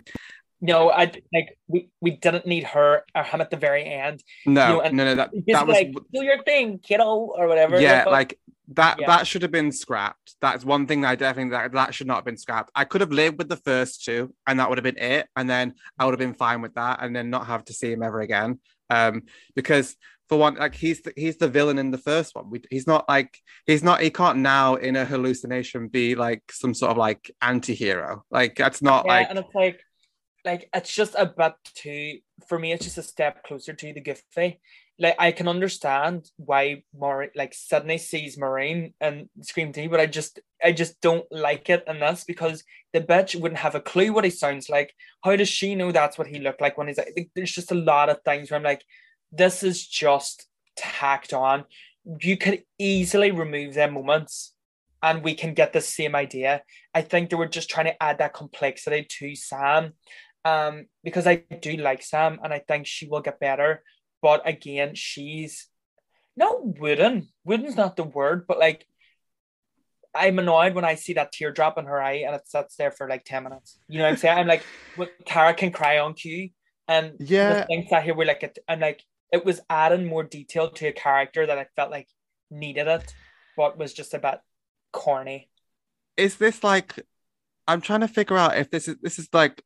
No, 0.62 0.90
I 0.92 1.12
like 1.34 1.58
we, 1.68 1.90
we 2.02 2.12
didn't 2.12 2.46
need 2.46 2.64
her 2.66 3.04
or 3.16 3.24
him 3.24 3.42
at 3.42 3.50
the 3.50 3.58
very 3.58 3.84
end. 3.84 4.24
no 4.46 4.68
You 4.68 4.74
know, 4.74 4.82
and 4.82 4.98
no 4.98 5.04
no 5.06 5.16
that, 5.16 5.32
that 5.48 5.68
was 5.68 5.76
like 5.76 5.92
do 6.14 6.24
your 6.24 6.44
thing, 6.44 6.80
kiddo, 6.80 7.06
or 7.38 7.48
whatever. 7.48 7.80
yeah 7.82 8.04
But- 8.06 8.12
like 8.14 8.40
that 8.74 9.00
Yeah. 9.00 9.08
that 9.08 9.28
should 9.28 9.42
have 9.42 9.52
been 9.52 9.72
scrapped 9.72 10.36
that's 10.40 10.64
one 10.64 10.88
thing 10.88 11.02
that 11.02 11.10
i 11.10 11.16
definitely 11.16 11.52
that, 11.52 11.74
that 11.74 11.94
should 11.94 12.08
not 12.08 12.18
have 12.18 12.26
been 12.26 12.38
scrapped 12.38 12.72
i 12.74 12.86
could 12.86 13.02
have 13.02 13.12
lived 13.12 13.38
with 13.38 13.50
the 13.50 13.58
first 13.58 14.06
two 14.06 14.34
and 14.48 14.60
that 14.60 14.70
would 14.70 14.78
have 14.78 14.84
been 14.84 14.98
it 14.98 15.28
and 15.36 15.50
then 15.50 15.74
i 16.00 16.06
would 16.06 16.12
have 16.14 16.20
been 16.20 16.34
fine 16.46 16.62
with 16.62 16.74
that 16.76 17.00
and 17.02 17.14
then 17.14 17.30
not 17.30 17.48
have 17.48 17.66
to 17.66 17.74
see 17.74 17.92
him 17.92 18.02
ever 18.02 18.22
again 18.22 18.60
um 18.90 19.24
because 19.56 19.98
for 20.32 20.40
one 20.40 20.56
like 20.56 20.74
he's 20.74 21.02
the, 21.02 21.12
he's 21.18 21.38
the 21.38 21.48
villain 21.50 21.78
in 21.78 21.92
the 21.92 21.98
first 21.98 22.34
one 22.36 22.50
we, 22.50 22.62
he's 22.70 22.88
not 22.88 23.04
like 23.10 23.38
he's 23.66 23.84
not 23.84 24.00
he 24.00 24.10
can't 24.10 24.38
now 24.38 24.76
in 24.76 24.96
a 24.96 25.04
hallucination 25.04 25.90
be 25.90 26.16
like 26.16 26.42
some 26.50 26.74
sort 26.74 26.92
of 26.92 26.98
like 26.98 27.30
anti-hero 27.42 28.24
like 28.32 28.56
that's 28.56 28.82
not 28.82 29.04
yeah, 29.06 29.12
like 29.12 29.28
and 29.30 29.40
it's 29.40 29.54
like 29.54 29.82
like 30.46 30.70
it's 30.74 30.94
just 30.94 31.16
a 31.18 31.26
bit 31.26 31.54
too 31.76 32.20
for 32.48 32.58
me. 32.58 32.72
It's 32.72 32.86
just 32.86 32.98
a 32.98 33.04
step 33.04 33.44
closer 33.44 33.74
to 33.74 33.94
the 33.94 34.02
Goofy. 34.02 34.60
Like 35.00 35.16
I 35.18 35.32
can 35.32 35.48
understand 35.48 36.30
why 36.38 36.84
Maureen, 36.96 37.32
like 37.36 37.54
suddenly 37.54 37.98
sees 37.98 38.38
Maureen 38.38 38.94
and 39.02 39.30
Scream 39.42 39.72
T, 39.72 39.88
but 39.88 40.00
I 40.00 40.06
just 40.06 40.40
I 40.64 40.72
just 40.72 41.00
don't 41.02 41.26
like 41.32 41.70
it 41.70 41.84
in 41.88 42.00
this 42.00 42.24
because 42.24 42.64
the 42.94 43.02
bitch 43.02 43.40
wouldn't 43.40 43.60
have 43.60 43.76
a 43.76 43.82
clue 43.82 44.14
what 44.14 44.26
he 44.26 44.30
sounds 44.30 44.70
like. 44.70 44.94
How 45.24 45.36
does 45.36 45.50
she 45.50 45.76
know 45.76 45.92
that's 45.92 46.18
what 46.18 46.28
he 46.28 46.40
looked 46.40 46.62
like 46.62 46.78
when 46.78 46.88
he's 46.88 46.98
like? 46.98 47.30
There's 47.36 47.52
just 47.52 47.72
a 47.72 47.76
lot 47.76 48.10
of 48.10 48.22
things 48.24 48.52
where 48.52 48.58
I'm 48.58 48.64
like, 48.64 48.84
this 49.32 49.64
is 49.64 49.86
just 49.86 50.48
tacked 50.76 51.34
on. 51.34 51.66
You 52.20 52.38
could 52.38 52.64
easily 52.78 53.32
remove 53.32 53.74
them 53.74 53.94
moments 53.94 54.54
and 55.04 55.24
we 55.24 55.34
can 55.36 55.54
get 55.54 55.74
the 55.74 55.82
same 55.82 56.16
idea. 56.16 56.64
I 56.94 57.02
think 57.02 57.30
they 57.30 57.36
were 57.36 57.48
just 57.48 57.70
trying 57.70 57.88
to 57.88 58.04
add 58.04 58.20
that 58.20 58.34
complexity 58.34 59.08
to 59.20 59.36
Sam. 59.36 59.94
Um, 60.44 60.88
because 61.04 61.28
I 61.28 61.36
do 61.36 61.78
like 61.78 62.02
Sam 62.02 62.40
and 62.44 62.52
I 62.52 62.60
think 62.60 62.88
she 62.88 63.08
will 63.08 63.22
get 63.22 63.40
better. 63.40 63.84
But 64.22 64.48
again, 64.48 64.96
she's 64.96 65.68
not 66.36 66.80
wooden. 66.80 67.30
Wooden's 67.44 67.76
not 67.76 67.96
the 67.96 68.04
word, 68.04 68.46
but 68.48 68.58
like 68.60 68.88
I'm 70.14 70.40
annoyed 70.40 70.74
when 70.74 70.84
I 70.86 70.96
see 70.96 71.14
that 71.14 71.32
teardrop 71.32 71.78
in 71.78 71.86
her 71.86 72.02
eye 72.02 72.24
and 72.26 72.36
it 72.36 72.48
sits 72.48 72.76
there 72.76 72.92
for 72.92 73.08
like 73.08 73.24
10 73.24 73.44
minutes. 73.44 73.80
You 73.88 74.00
know 74.00 74.06
what 74.06 74.12
I'm 74.12 74.18
saying? 74.18 74.38
I'm 74.40 74.48
like, 74.48 74.64
what 74.96 75.12
Tara 75.26 75.54
can 75.54 75.72
cry 75.72 76.00
on 76.00 76.14
cue. 76.16 76.50
And 76.88 77.14
Yeah. 77.20 77.54
the 77.54 77.64
things 77.66 77.90
that 77.92 78.04
here 78.04 78.14
were 78.14 78.26
like 78.26 78.58
I'm 78.68 78.80
like 78.80 79.04
it 79.32 79.46
was 79.46 79.62
adding 79.70 80.06
more 80.06 80.24
detail 80.24 80.70
to 80.72 80.88
a 80.88 80.92
character 80.92 81.46
that 81.46 81.58
I 81.58 81.66
felt 81.76 81.92
like 81.92 82.08
needed 82.50 82.88
it, 82.88 83.14
but 83.56 83.78
was 83.78 83.94
just 83.94 84.14
a 84.14 84.20
bit 84.20 84.40
corny. 84.92 85.50
is 86.18 86.36
this 86.36 86.64
like 86.66 87.00
i'm 87.66 87.80
trying 87.80 88.02
to 88.02 88.08
figure 88.08 88.36
out 88.38 88.58
if 88.58 88.70
this 88.70 88.90
is 88.90 88.98
this 89.02 89.18
is 89.18 89.30
like 89.32 89.62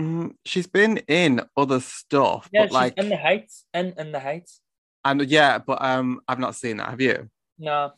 mm, 0.00 0.30
she's 0.44 0.68
been 0.68 0.98
in 1.08 1.40
other 1.56 1.80
stuff 1.80 2.48
Yeah, 2.52 2.60
but 2.60 2.66
she's 2.68 2.74
like 2.74 2.98
in 2.98 3.08
the 3.08 3.16
heights. 3.16 3.64
In 3.74 3.94
in 3.98 4.12
the 4.12 4.20
heights. 4.20 4.60
and 5.04 5.20
yeah 5.28 5.58
but 5.58 5.82
um 5.82 6.20
i've 6.28 6.38
not 6.38 6.54
seen 6.54 6.76
that 6.76 6.90
have 6.90 7.00
you 7.00 7.28
No. 7.58 7.92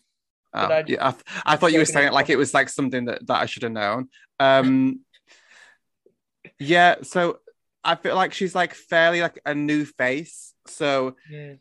Oh, 0.54 0.60
I- 0.60 0.84
yeah, 0.86 1.08
I, 1.08 1.10
th- 1.10 1.24
I 1.44 1.56
thought 1.56 1.72
you 1.74 1.78
were 1.80 1.84
saying 1.84 2.06
it 2.06 2.10
it 2.10 2.14
like 2.14 2.30
it 2.30 2.36
was 2.38 2.54
like 2.54 2.70
something 2.70 3.04
that, 3.04 3.26
that 3.26 3.42
I 3.42 3.46
should 3.46 3.64
have 3.64 3.72
known. 3.72 4.08
Um, 4.40 5.00
yeah, 6.58 6.96
so 7.02 7.38
I 7.84 7.94
feel 7.96 8.14
like 8.16 8.32
she's 8.32 8.54
like 8.54 8.72
fairly 8.74 9.20
like 9.20 9.38
a 9.44 9.54
new 9.54 9.84
face. 9.84 10.54
So 10.68 11.16
Mm. 11.32 11.58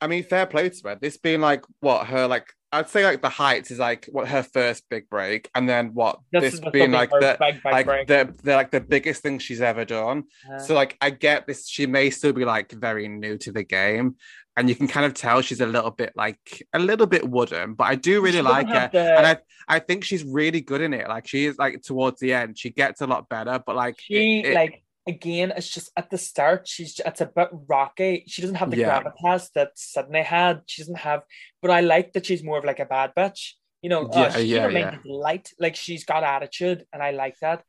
I 0.00 0.06
mean, 0.08 0.24
fair 0.24 0.46
play 0.46 0.68
to 0.68 0.88
her. 0.88 0.94
This 1.00 1.16
being 1.16 1.40
like 1.40 1.64
what 1.80 2.06
her 2.08 2.26
like 2.26 2.52
I'd 2.72 2.88
say 2.90 3.04
like 3.04 3.22
the 3.22 3.30
heights 3.30 3.70
is 3.70 3.78
like 3.78 4.06
what 4.12 4.28
her 4.28 4.42
first 4.42 4.84
big 4.90 5.08
break, 5.08 5.48
and 5.54 5.66
then 5.68 5.94
what 5.94 6.18
This 6.32 6.60
this, 6.60 6.70
being 6.72 6.90
like 6.92 7.10
the 7.10 7.36
big, 7.40 7.62
big 7.62 7.72
like 7.72 7.86
break. 7.86 8.06
the, 8.08 8.34
the 8.42 8.54
like 8.54 8.70
the 8.70 8.80
biggest 8.80 9.22
thing 9.22 9.38
she's 9.38 9.62
ever 9.62 9.84
done. 9.86 10.24
Uh, 10.52 10.58
So 10.58 10.74
like 10.74 10.98
I 11.00 11.10
get 11.10 11.46
this, 11.46 11.66
she 11.68 11.86
may 11.86 12.10
still 12.10 12.32
be 12.34 12.44
like 12.44 12.72
very 12.72 13.08
new 13.08 13.38
to 13.38 13.52
the 13.52 13.62
game, 13.62 14.16
and 14.56 14.68
you 14.68 14.74
can 14.74 14.88
kind 14.88 15.06
of 15.06 15.14
tell 15.14 15.40
she's 15.40 15.62
a 15.62 15.66
little 15.66 15.92
bit 15.92 16.12
like 16.14 16.66
a 16.74 16.78
little 16.78 17.06
bit 17.06 17.26
wooden, 17.26 17.72
but 17.74 17.84
I 17.84 17.94
do 17.94 18.20
really 18.20 18.38
she 18.38 18.42
like 18.42 18.68
her, 18.68 18.90
the- 18.92 19.16
and 19.16 19.26
I 19.26 19.38
I 19.68 19.78
think 19.78 20.04
she's 20.04 20.24
really 20.24 20.60
good 20.60 20.82
in 20.82 20.92
it. 20.92 21.08
Like 21.08 21.26
she 21.26 21.46
is 21.46 21.56
like 21.56 21.80
towards 21.82 22.20
the 22.20 22.34
end, 22.34 22.58
she 22.58 22.68
gets 22.70 23.00
a 23.00 23.06
lot 23.06 23.28
better, 23.30 23.62
but 23.64 23.76
like 23.76 23.94
she 23.98 24.40
it- 24.40 24.46
it- 24.46 24.54
like 24.54 24.82
again 25.06 25.52
it's 25.56 25.68
just 25.68 25.90
at 25.96 26.10
the 26.10 26.18
start 26.18 26.66
she's 26.66 27.00
it's 27.04 27.20
a 27.20 27.26
bit 27.26 27.48
rocky. 27.68 28.24
She 28.26 28.42
doesn't 28.42 28.56
have 28.56 28.70
the 28.70 28.78
Yeah. 28.78 29.02
gravitas 29.02 29.50
that 29.54 29.70
sidney 29.76 30.22
had. 30.22 30.62
She 30.66 30.82
doesn't 30.82 30.98
have 30.98 31.22
but 31.62 31.70
i 31.70 31.80
like 31.80 32.12
that 32.12 32.26
she's 32.26 32.42
more 32.44 32.58
of 32.58 32.64
like 32.64 32.80
a 32.80 32.84
bad 32.86 33.12
bitch. 33.16 33.52
You 33.82 33.90
know 33.90 34.08
Yeah, 34.12 34.20
uh, 34.22 34.30
she's 34.32 34.44
yeah, 34.50 34.68
yeah. 34.68 34.98
light. 35.04 35.52
Like 35.60 35.76
she's 35.76 36.04
got 36.04 36.24
attitude 36.24 36.84
and 36.92 37.02
i 37.02 37.10
like 37.12 37.36
that. 37.40 37.62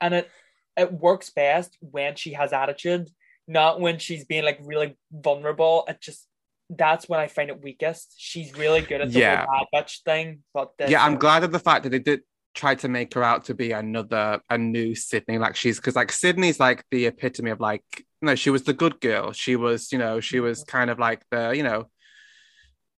And 0.00 0.14
it 0.14 0.30
it 0.76 0.92
works 0.92 1.30
best 1.30 1.76
when 1.80 2.16
she 2.16 2.32
has 2.34 2.52
attitude 2.52 3.08
not 3.46 3.78
when 3.80 3.98
she's 3.98 4.24
being 4.24 4.44
like 4.44 4.58
really 4.62 4.96
vulnerable. 5.12 5.84
It 5.88 6.00
just 6.00 6.26
that's 6.70 7.08
when 7.10 7.20
i 7.20 7.26
find 7.26 7.50
it 7.50 7.62
weakest. 7.62 8.14
She's 8.16 8.56
really 8.56 8.80
good 8.80 9.00
at 9.00 9.12
the 9.12 9.18
Yeah. 9.20 9.44
whole 9.46 9.66
bad 9.72 9.84
bitch 9.84 10.02
thing 10.04 10.42
but 10.54 10.72
yeah, 10.88 11.04
I'm 11.04 11.16
glad 11.16 11.42
of 11.44 11.52
the 11.52 11.58
fact 11.58 11.82
that 11.84 11.90
they 11.90 11.98
did 11.98 12.20
try 12.54 12.74
to 12.76 12.88
make 12.88 13.12
her 13.14 13.22
out 13.22 13.44
to 13.46 13.54
be 13.54 13.72
another 13.72 14.40
a 14.48 14.56
new 14.58 14.94
Sidney. 14.94 15.38
Like 15.38 15.56
she's 15.56 15.76
because 15.76 15.96
like 15.96 16.12
Sidney's 16.12 16.60
like 16.60 16.84
the 16.90 17.06
epitome 17.06 17.50
of 17.50 17.60
like 17.60 17.84
no, 18.22 18.34
she 18.34 18.50
was 18.50 18.62
the 18.62 18.72
good 18.72 19.00
girl. 19.00 19.32
She 19.32 19.56
was 19.56 19.92
you 19.92 19.98
know 19.98 20.20
she 20.20 20.40
was 20.40 20.64
kind 20.64 20.90
of 20.90 20.98
like 20.98 21.22
the 21.30 21.50
you 21.56 21.62
know 21.62 21.90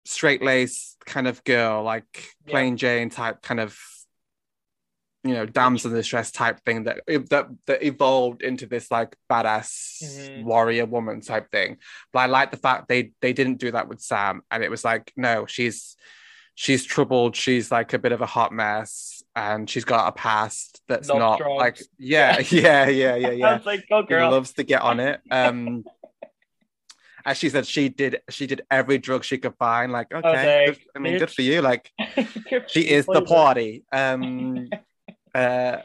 straight 0.06 0.44
laced 0.44 0.98
kind 1.06 1.28
of 1.28 1.44
girl, 1.44 1.84
like 1.84 2.06
Yeah. 2.46 2.52
plain 2.52 2.78
Jane 2.78 3.10
type 3.10 3.42
kind 3.42 3.60
of 3.60 3.78
you 5.24 5.34
know 5.34 5.46
damsel 5.48 5.90
in 5.90 5.98
distress 5.98 6.32
type 6.32 6.60
thing 6.66 6.84
that 6.84 7.00
that 7.32 7.48
that 7.66 7.84
evolved 7.84 8.44
into 8.44 8.68
this 8.68 8.92
like 8.92 9.16
badass 9.32 10.04
Mhm. 10.04 10.44
warrior 10.44 10.86
woman 10.86 11.22
type 11.22 11.50
thing. 11.52 11.78
But 12.14 12.20
I 12.20 12.26
like 12.28 12.52
the 12.52 12.58
fact 12.58 12.88
they 12.88 13.12
they 13.22 13.34
didn't 13.34 13.58
do 13.58 13.72
that 13.72 13.88
with 13.88 14.02
Sam, 14.02 14.42
and 14.52 14.64
it 14.64 14.70
was 14.70 14.84
like 14.86 15.12
no, 15.16 15.46
she's 15.48 15.96
she's 16.54 16.86
troubled. 16.86 17.36
She's 17.36 17.72
like 17.72 17.94
a 17.94 18.00
bit 18.00 18.12
of 18.12 18.22
a 18.22 18.26
hot 18.28 18.54
mess, 18.54 19.15
and 19.36 19.70
she's 19.70 19.86
got 19.86 20.08
a 20.08 20.12
past 20.14 20.82
that's 20.88 21.10
Loves 21.10 21.20
not 21.20 21.38
drugs. 21.40 21.58
like 21.60 21.80
yeah, 21.98 22.40
yeah, 22.50 22.88
yeah, 22.88 23.16
yeah, 23.16 23.28
I 23.30 23.32
yeah. 23.32 23.60
like 23.66 23.86
go 23.90 24.06
She 24.08 24.16
loves 24.16 24.54
to 24.54 24.64
get 24.64 24.82
on 24.82 25.00
it. 25.00 25.22
Um, 25.32 25.84
as 27.28 27.38
she 27.38 27.50
said, 27.50 27.66
she 27.66 27.90
did 27.90 28.22
she 28.30 28.46
did 28.46 28.62
every 28.70 29.00
drug 29.00 29.24
she 29.24 29.38
could 29.40 29.56
find. 29.58 29.92
Like 29.92 30.14
okay, 30.14 30.68
like, 30.68 30.78
good- 30.78 30.86
I 30.96 31.00
mean, 31.00 31.18
good 31.18 31.32
for 31.32 31.42
you. 31.42 31.62
Like 31.62 31.92
she 32.68 32.82
is 32.88 33.06
the 33.08 33.24
party. 33.24 33.84
Um, 33.92 34.70
uh, 35.34 35.78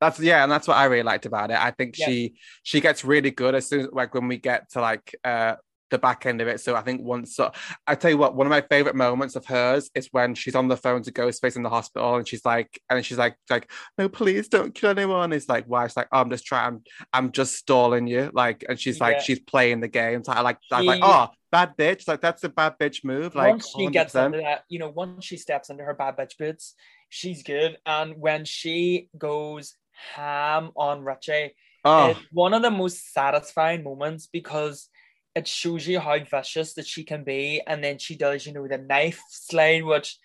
that's 0.00 0.20
yeah, 0.20 0.42
and 0.42 0.52
that's 0.52 0.68
what 0.68 0.76
I 0.76 0.84
really 0.84 1.02
liked 1.02 1.24
about 1.24 1.50
it. 1.50 1.56
I 1.58 1.70
think 1.70 1.98
Yeah. 1.98 2.06
she 2.06 2.34
she 2.62 2.82
gets 2.82 3.04
really 3.06 3.30
good 3.30 3.54
as 3.54 3.66
soon 3.66 3.80
as 3.80 3.88
like 3.92 4.12
when 4.12 4.28
we 4.28 4.36
get 4.36 4.70
to 4.72 4.82
like 4.82 5.14
uh 5.24 5.54
the 5.90 5.98
back 5.98 6.26
end 6.26 6.40
of 6.40 6.48
it. 6.48 6.60
So 6.60 6.74
I 6.74 6.80
think 6.82 7.02
once 7.02 7.36
so 7.36 7.52
I 7.86 7.94
tell 7.94 8.10
you 8.10 8.18
what, 8.18 8.34
one 8.34 8.46
of 8.46 8.50
my 8.50 8.62
favorite 8.62 8.96
moments 8.96 9.36
of 9.36 9.46
hers 9.46 9.90
is 9.94 10.08
when 10.12 10.34
she's 10.34 10.54
on 10.54 10.68
the 10.68 10.76
phone 10.76 11.02
to 11.02 11.12
Ghostface 11.12 11.56
in 11.56 11.62
the 11.62 11.70
hospital, 11.70 12.16
and 12.16 12.26
she's 12.26 12.44
like, 12.44 12.80
and 12.90 13.04
she's 13.04 13.18
like, 13.18 13.36
like, 13.50 13.70
no, 13.98 14.08
please 14.08 14.48
don't 14.48 14.74
kill 14.74 14.90
anyone. 14.90 15.32
It's 15.32 15.48
like, 15.48 15.66
why? 15.66 15.86
She's 15.86 15.96
like, 15.96 16.08
oh, 16.12 16.20
I'm 16.20 16.30
just 16.30 16.44
trying, 16.44 16.66
I'm, 16.66 16.82
I'm 17.12 17.32
just 17.32 17.54
stalling 17.54 18.06
you, 18.06 18.30
like, 18.32 18.64
and 18.68 18.78
she's 18.78 19.00
like, 19.00 19.16
Yeah. 19.16 19.22
she's 19.22 19.40
playing 19.40 19.80
the 19.80 19.88
game. 19.88 20.24
So 20.24 20.32
I 20.32 20.40
like, 20.40 20.58
I 20.72 20.78
was 20.78 20.86
like, 20.86 21.00
oh, 21.02 21.28
bad 21.52 21.76
bitch, 21.76 22.08
like 22.08 22.20
that's 22.20 22.42
a 22.44 22.48
bad 22.48 22.74
bitch 22.80 23.04
move. 23.04 23.34
Like, 23.34 23.50
once 23.50 23.72
she 23.76 23.86
gets 23.88 24.14
100%. 24.14 24.26
into 24.26 24.38
that, 24.38 24.64
you 24.68 24.78
know, 24.78 24.90
once 24.90 25.24
she 25.24 25.36
steps 25.36 25.70
into 25.70 25.84
her 25.84 25.94
bad 25.94 26.16
bitch 26.16 26.36
boots, 26.38 26.74
she's 27.08 27.42
good. 27.42 27.78
And 27.86 28.16
when 28.18 28.44
she 28.44 29.08
goes 29.16 29.76
ham 30.14 30.70
on 30.76 31.04
Richie, 31.04 31.54
oh, 31.84 32.08
it's 32.08 32.20
one 32.32 32.54
of 32.54 32.62
the 32.62 32.70
most 32.70 33.12
satisfying 33.12 33.84
moments 33.84 34.26
because 34.26 34.88
it 35.34 35.48
shows 35.48 35.86
you 35.86 36.00
how 36.00 36.18
vicious 36.18 36.74
that 36.74 36.86
she 36.86 37.04
can 37.04 37.24
be. 37.24 37.60
And 37.66 37.82
then 37.82 37.98
she 37.98 38.16
does, 38.16 38.46
you 38.46 38.52
know, 38.52 38.66
the 38.68 38.78
knife 38.78 39.20
slide, 39.28 39.84
which 39.84 40.18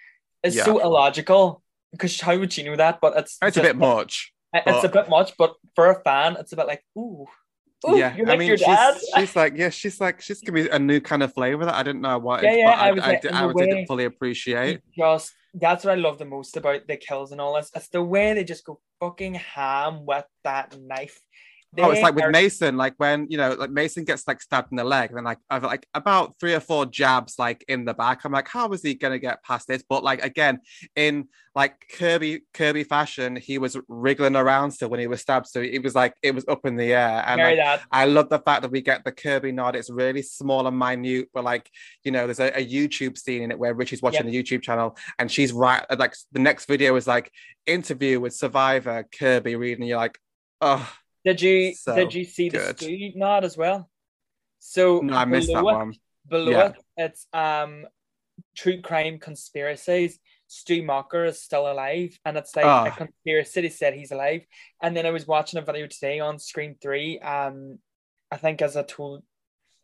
is 0.44 0.56
Yeah. 0.56 0.66
so 0.66 0.80
illogical 0.80 1.62
because 1.92 2.20
how 2.22 2.38
would 2.38 2.54
she 2.54 2.64
know 2.64 2.76
that? 2.76 3.00
But 3.02 3.18
it's 3.18 3.38
it's 3.42 3.58
a 3.58 3.62
bit 3.62 3.76
much. 3.76 4.34
It's 4.54 4.84
a 4.84 4.90
bit 4.90 5.10
much, 5.10 5.36
but 5.38 5.56
for 5.76 5.90
a 5.92 6.02
fan, 6.02 6.36
it's 6.40 6.54
a 6.54 6.56
bit 6.56 6.68
like, 6.68 6.84
ooh, 6.98 7.28
ooh 7.88 7.98
yeah, 7.98 8.16
you're 8.16 8.26
I 8.28 8.32
like 8.32 8.40
mean, 8.40 8.48
your 8.50 8.58
she's, 8.58 8.66
dad. 8.68 8.98
she's 9.18 9.36
like, 9.36 9.54
yeah, 9.58 9.70
she's 9.70 10.02
like, 10.02 10.22
she's 10.22 10.42
gonna 10.42 10.64
be 10.64 10.70
a 10.70 10.80
new 10.80 11.00
kind 11.00 11.22
of 11.24 11.34
flavor 11.34 11.66
that 11.66 11.76
I 11.76 11.84
didn't 11.84 12.02
know 12.02 12.18
what. 12.18 12.44
Yeah, 12.44 12.56
yeah, 12.56 12.66
but 12.72 12.80
I, 12.80 12.88
I 12.88 12.92
was 12.92 13.04
I, 13.04 13.08
like, 13.08 13.26
I, 13.26 13.44
I 13.44 13.46
way, 13.48 13.66
didn't 13.68 13.86
fully 13.88 14.06
appreciate. 14.06 14.82
just 14.98 15.34
that's 15.54 15.84
what 15.84 15.92
I 15.92 15.96
love 15.96 16.18
the 16.20 16.26
most 16.26 16.58
about 16.58 16.88
the 16.88 16.98
kills 16.98 17.32
and 17.32 17.42
all 17.42 17.56
this. 17.56 17.72
It's 17.76 17.90
the 17.90 18.04
way 18.04 18.34
they 18.34 18.44
just 18.44 18.66
go 18.66 18.80
fucking 19.00 19.36
ham 19.36 20.06
with 20.06 20.26
that 20.44 20.76
knife. 20.80 21.20
Oh, 21.78 21.92
it's 21.92 22.02
like 22.02 22.16
with 22.16 22.24
are- 22.24 22.32
Mason, 22.32 22.78
like 22.78 22.96
when 22.98 23.28
you 23.30 23.38
know, 23.38 23.54
like 23.54 23.70
Mason 23.70 24.04
gets 24.04 24.28
like 24.28 24.42
stabbed 24.42 24.72
in 24.72 24.78
the 24.78 24.84
leg, 24.84 25.10
and 25.10 25.18
then 25.18 25.24
like 25.24 25.38
I've 25.50 25.64
like 25.64 25.86
about 25.94 26.36
three 26.40 26.56
or 26.56 26.60
four 26.60 26.88
jabs 26.88 27.38
like 27.38 27.64
in 27.68 27.86
the 27.86 27.94
back. 27.94 28.26
I'm 28.26 28.32
like, 28.32 28.48
how 28.48 28.72
is 28.72 28.82
he 28.82 28.96
gonna 28.96 29.20
get 29.20 29.44
past 29.44 29.68
this? 29.68 29.84
But 29.88 30.04
like 30.04 30.24
again, 30.24 30.62
in 30.96 31.28
like 31.54 31.76
Kirby 31.96 32.42
Kirby 32.56 32.86
fashion, 32.86 33.36
he 33.36 33.60
was 33.60 33.78
wriggling 33.88 34.36
around 34.36 34.72
still 34.72 34.90
when 34.90 35.00
he 35.00 35.06
was 35.06 35.22
stabbed, 35.22 35.46
so 35.46 35.62
it 35.62 35.84
was 35.84 35.94
like 35.94 36.16
it 36.24 36.34
was 36.34 36.44
up 36.48 36.66
in 36.66 36.76
the 36.76 36.94
air. 36.94 37.24
And 37.28 37.40
like. 37.40 37.82
I 37.92 38.06
love 38.06 38.30
the 38.30 38.40
fact 38.40 38.64
that 38.64 38.72
we 38.72 38.82
get 38.82 39.04
the 39.04 39.12
Kirby 39.12 39.52
nod. 39.52 39.76
It's 39.76 39.92
really 39.92 40.24
small 40.24 40.66
and 40.66 40.78
minute, 40.78 41.30
but 41.34 41.44
like 41.44 41.70
you 42.04 42.12
know, 42.12 42.26
there's 42.26 42.40
a, 42.40 42.48
a 42.58 42.66
YouTube 42.66 43.16
scene 43.16 43.44
in 43.44 43.52
it 43.52 43.60
where 43.60 43.76
Richie's 43.76 44.02
watching 44.02 44.26
the 44.26 44.44
YouTube 44.44 44.64
channel, 44.64 44.98
and 45.20 45.32
she's 45.32 45.54
right. 45.54 45.86
Like 46.00 46.16
the 46.32 46.40
next 46.40 46.66
video 46.66 46.96
is 46.96 47.06
like 47.06 47.32
interview 47.68 48.20
with 48.20 48.34
Survivor 48.34 49.06
Kirby 49.18 49.56
reading. 49.56 49.86
You're 49.86 49.98
like, 49.98 50.18
oh 50.62 50.92
Did 51.26 51.42
you 51.42 51.74
so 51.76 51.96
did 51.96 52.14
you 52.14 52.24
see 52.26 52.50
the 52.50 52.58
good. 52.60 52.80
Stu 52.80 53.12
nod 53.16 53.44
as 53.44 53.58
well? 53.58 53.90
So 54.60 55.00
no, 55.00 55.14
I 55.16 55.26
missed 55.26 55.48
that 55.48 55.56
below 55.56 55.70
it- 55.70 55.76
one. 55.76 55.94
Below 56.28 56.52
Yeah. 56.52 56.68
it, 56.70 56.76
it's 56.98 57.28
um 57.34 57.86
true 58.56 58.82
crime 58.82 59.20
conspiracies. 59.20 60.20
Stu 60.48 60.82
Macher 60.82 61.28
is 61.28 61.42
still 61.42 61.72
alive, 61.72 62.18
and 62.26 62.36
it's 62.38 62.56
like 62.56 62.66
Ah. 62.66 62.86
a 62.88 62.92
conspiracy 62.92 63.62
that 63.62 63.74
said 63.74 63.94
he's 63.94 64.12
alive. 64.12 64.46
And 64.82 64.96
then 64.98 65.06
I 65.06 65.12
was 65.12 65.28
watching 65.28 65.60
a 65.60 65.64
video 65.64 65.86
today 65.88 66.20
on 66.20 66.40
Scream 66.40 66.76
Three. 66.82 67.20
Um, 67.20 67.80
I 68.32 68.38
think 68.38 68.62
as 68.62 68.76
I 68.76 68.84
told, 68.84 69.24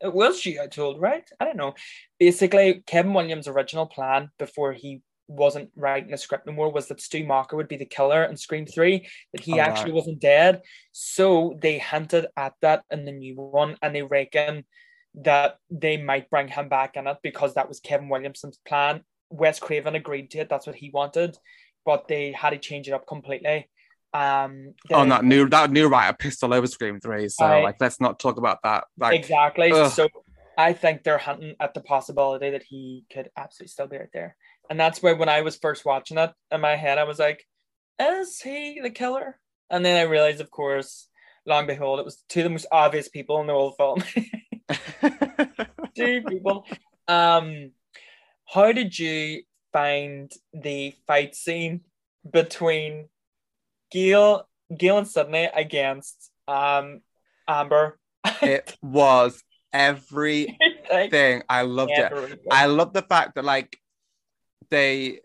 it 0.02 0.14
was 0.14 0.46
you 0.46 0.62
I 0.62 0.68
told, 0.68 1.00
right? 1.00 1.28
I 1.40 1.46
don't 1.46 1.58
know. 1.58 1.74
Basically, 2.20 2.84
Kevin 2.88 3.14
Williams' 3.14 3.48
original 3.48 3.86
plan 3.86 4.30
before 4.40 4.74
he 4.74 5.02
wasn't 5.28 5.70
writing 5.76 6.12
the 6.12 6.18
script 6.18 6.48
anymore 6.48 6.72
was 6.72 6.88
that 6.88 7.02
Stu 7.02 7.24
Macher 7.24 7.54
would 7.54 7.68
be 7.68 7.78
the 7.78 7.86
killer 7.86 8.24
in 8.24 8.38
Scream 8.38 8.66
Three, 8.66 9.08
that 9.34 9.42
he 9.42 9.54
Oh, 9.54 9.60
actually 9.64 9.94
wasn't 9.94 10.20
dead. 10.20 10.62
So 10.92 11.58
they 11.62 11.80
hinted 11.80 12.28
at 12.38 12.54
that 12.62 12.84
in 12.92 13.06
the 13.06 13.12
new 13.12 13.36
one, 13.36 13.78
and 13.82 13.96
they 13.96 14.04
reckon 14.04 14.66
that 15.16 15.58
they 15.70 15.98
might 15.98 16.30
bring 16.30 16.48
him 16.48 16.70
back 16.70 16.96
in 16.98 17.08
it 17.08 17.18
because 17.24 17.54
that 17.56 17.68
was 17.68 17.80
Kevin 17.80 18.10
Williamson's 18.10 18.60
plan. 18.68 19.02
Wes 19.30 19.60
Craven 19.60 19.96
agreed 19.96 20.30
to 20.32 20.40
it. 20.40 20.50
That's 20.50 20.68
what 20.68 20.76
he 20.76 20.92
wanted, 20.92 21.38
but 21.86 22.08
they 22.08 22.32
had 22.32 22.52
to 22.52 22.58
change 22.58 22.88
it 22.88 22.94
up 22.94 23.08
completely. 23.08 23.70
Um, 24.14 24.74
on 24.94 25.10
they- 25.10 25.16
that 25.16 25.26
new 25.26 25.50
that 25.50 25.72
new 25.72 25.88
writer 25.90 26.16
pistol 26.16 26.54
over 26.54 26.68
Scream 26.68 27.00
Three. 27.00 27.28
So 27.30 27.46
I- 27.46 27.64
like, 27.64 27.76
let's 27.80 28.00
not 28.00 28.20
talk 28.20 28.38
about 28.38 28.60
that. 28.64 28.86
Like, 28.98 29.20
exactly. 29.20 29.72
ugh. 29.72 29.92
So 29.92 30.08
I 30.58 30.72
think 30.72 31.04
they're 31.04 31.18
hunting 31.18 31.56
at 31.60 31.74
the 31.74 31.82
possibility 31.82 32.52
that 32.52 32.64
he 32.64 33.04
could 33.12 33.30
absolutely 33.36 33.70
still 33.70 33.88
be 33.88 33.98
right 33.98 34.08
there. 34.14 34.38
And 34.70 34.80
that's 34.80 35.02
where 35.02 35.16
when 35.16 35.30
I 35.30 35.42
was 35.42 35.58
first 35.58 35.86
watching 35.86 36.16
that 36.16 36.34
in 36.52 36.62
my 36.62 36.76
head, 36.76 36.98
I 36.98 37.04
was 37.04 37.20
like, 37.20 37.46
is 38.00 38.40
he 38.42 38.80
the 38.82 38.90
killer? 38.90 39.40
And 39.70 39.86
then 39.86 39.98
I 39.98 40.10
realized, 40.10 40.42
of 40.42 40.52
course, 40.52 41.08
long 41.46 41.60
and 41.60 41.68
behold, 41.68 42.00
it 42.00 42.06
was 42.06 42.24
two 42.30 42.42
of 42.42 42.44
the 42.46 42.50
most 42.50 42.68
obvious 42.72 43.10
people 43.10 43.42
in 43.42 43.48
the 43.48 43.54
whole 43.54 43.72
film. 43.72 44.04
two 45.96 46.22
people. 46.24 46.66
Um, 47.08 47.72
how 48.46 48.72
did 48.72 48.98
you 48.98 49.44
find 49.72 50.32
the 50.54 50.96
fight 51.08 51.36
scene 51.36 51.82
between 52.30 53.10
Gale, 53.92 54.48
Gale 54.76 55.00
and 55.00 55.08
Sidney 55.08 55.50
against 55.54 56.32
um 56.48 57.02
Amber? 57.48 58.00
it 58.42 58.76
was 58.82 59.44
everything. 59.74 61.44
I 61.50 61.62
loved 61.64 61.92
it. 61.96 62.40
I 62.52 62.66
love 62.68 62.94
the 62.94 63.02
fact 63.02 63.36
that 63.36 63.46
like 63.46 63.78
they. 64.70 65.20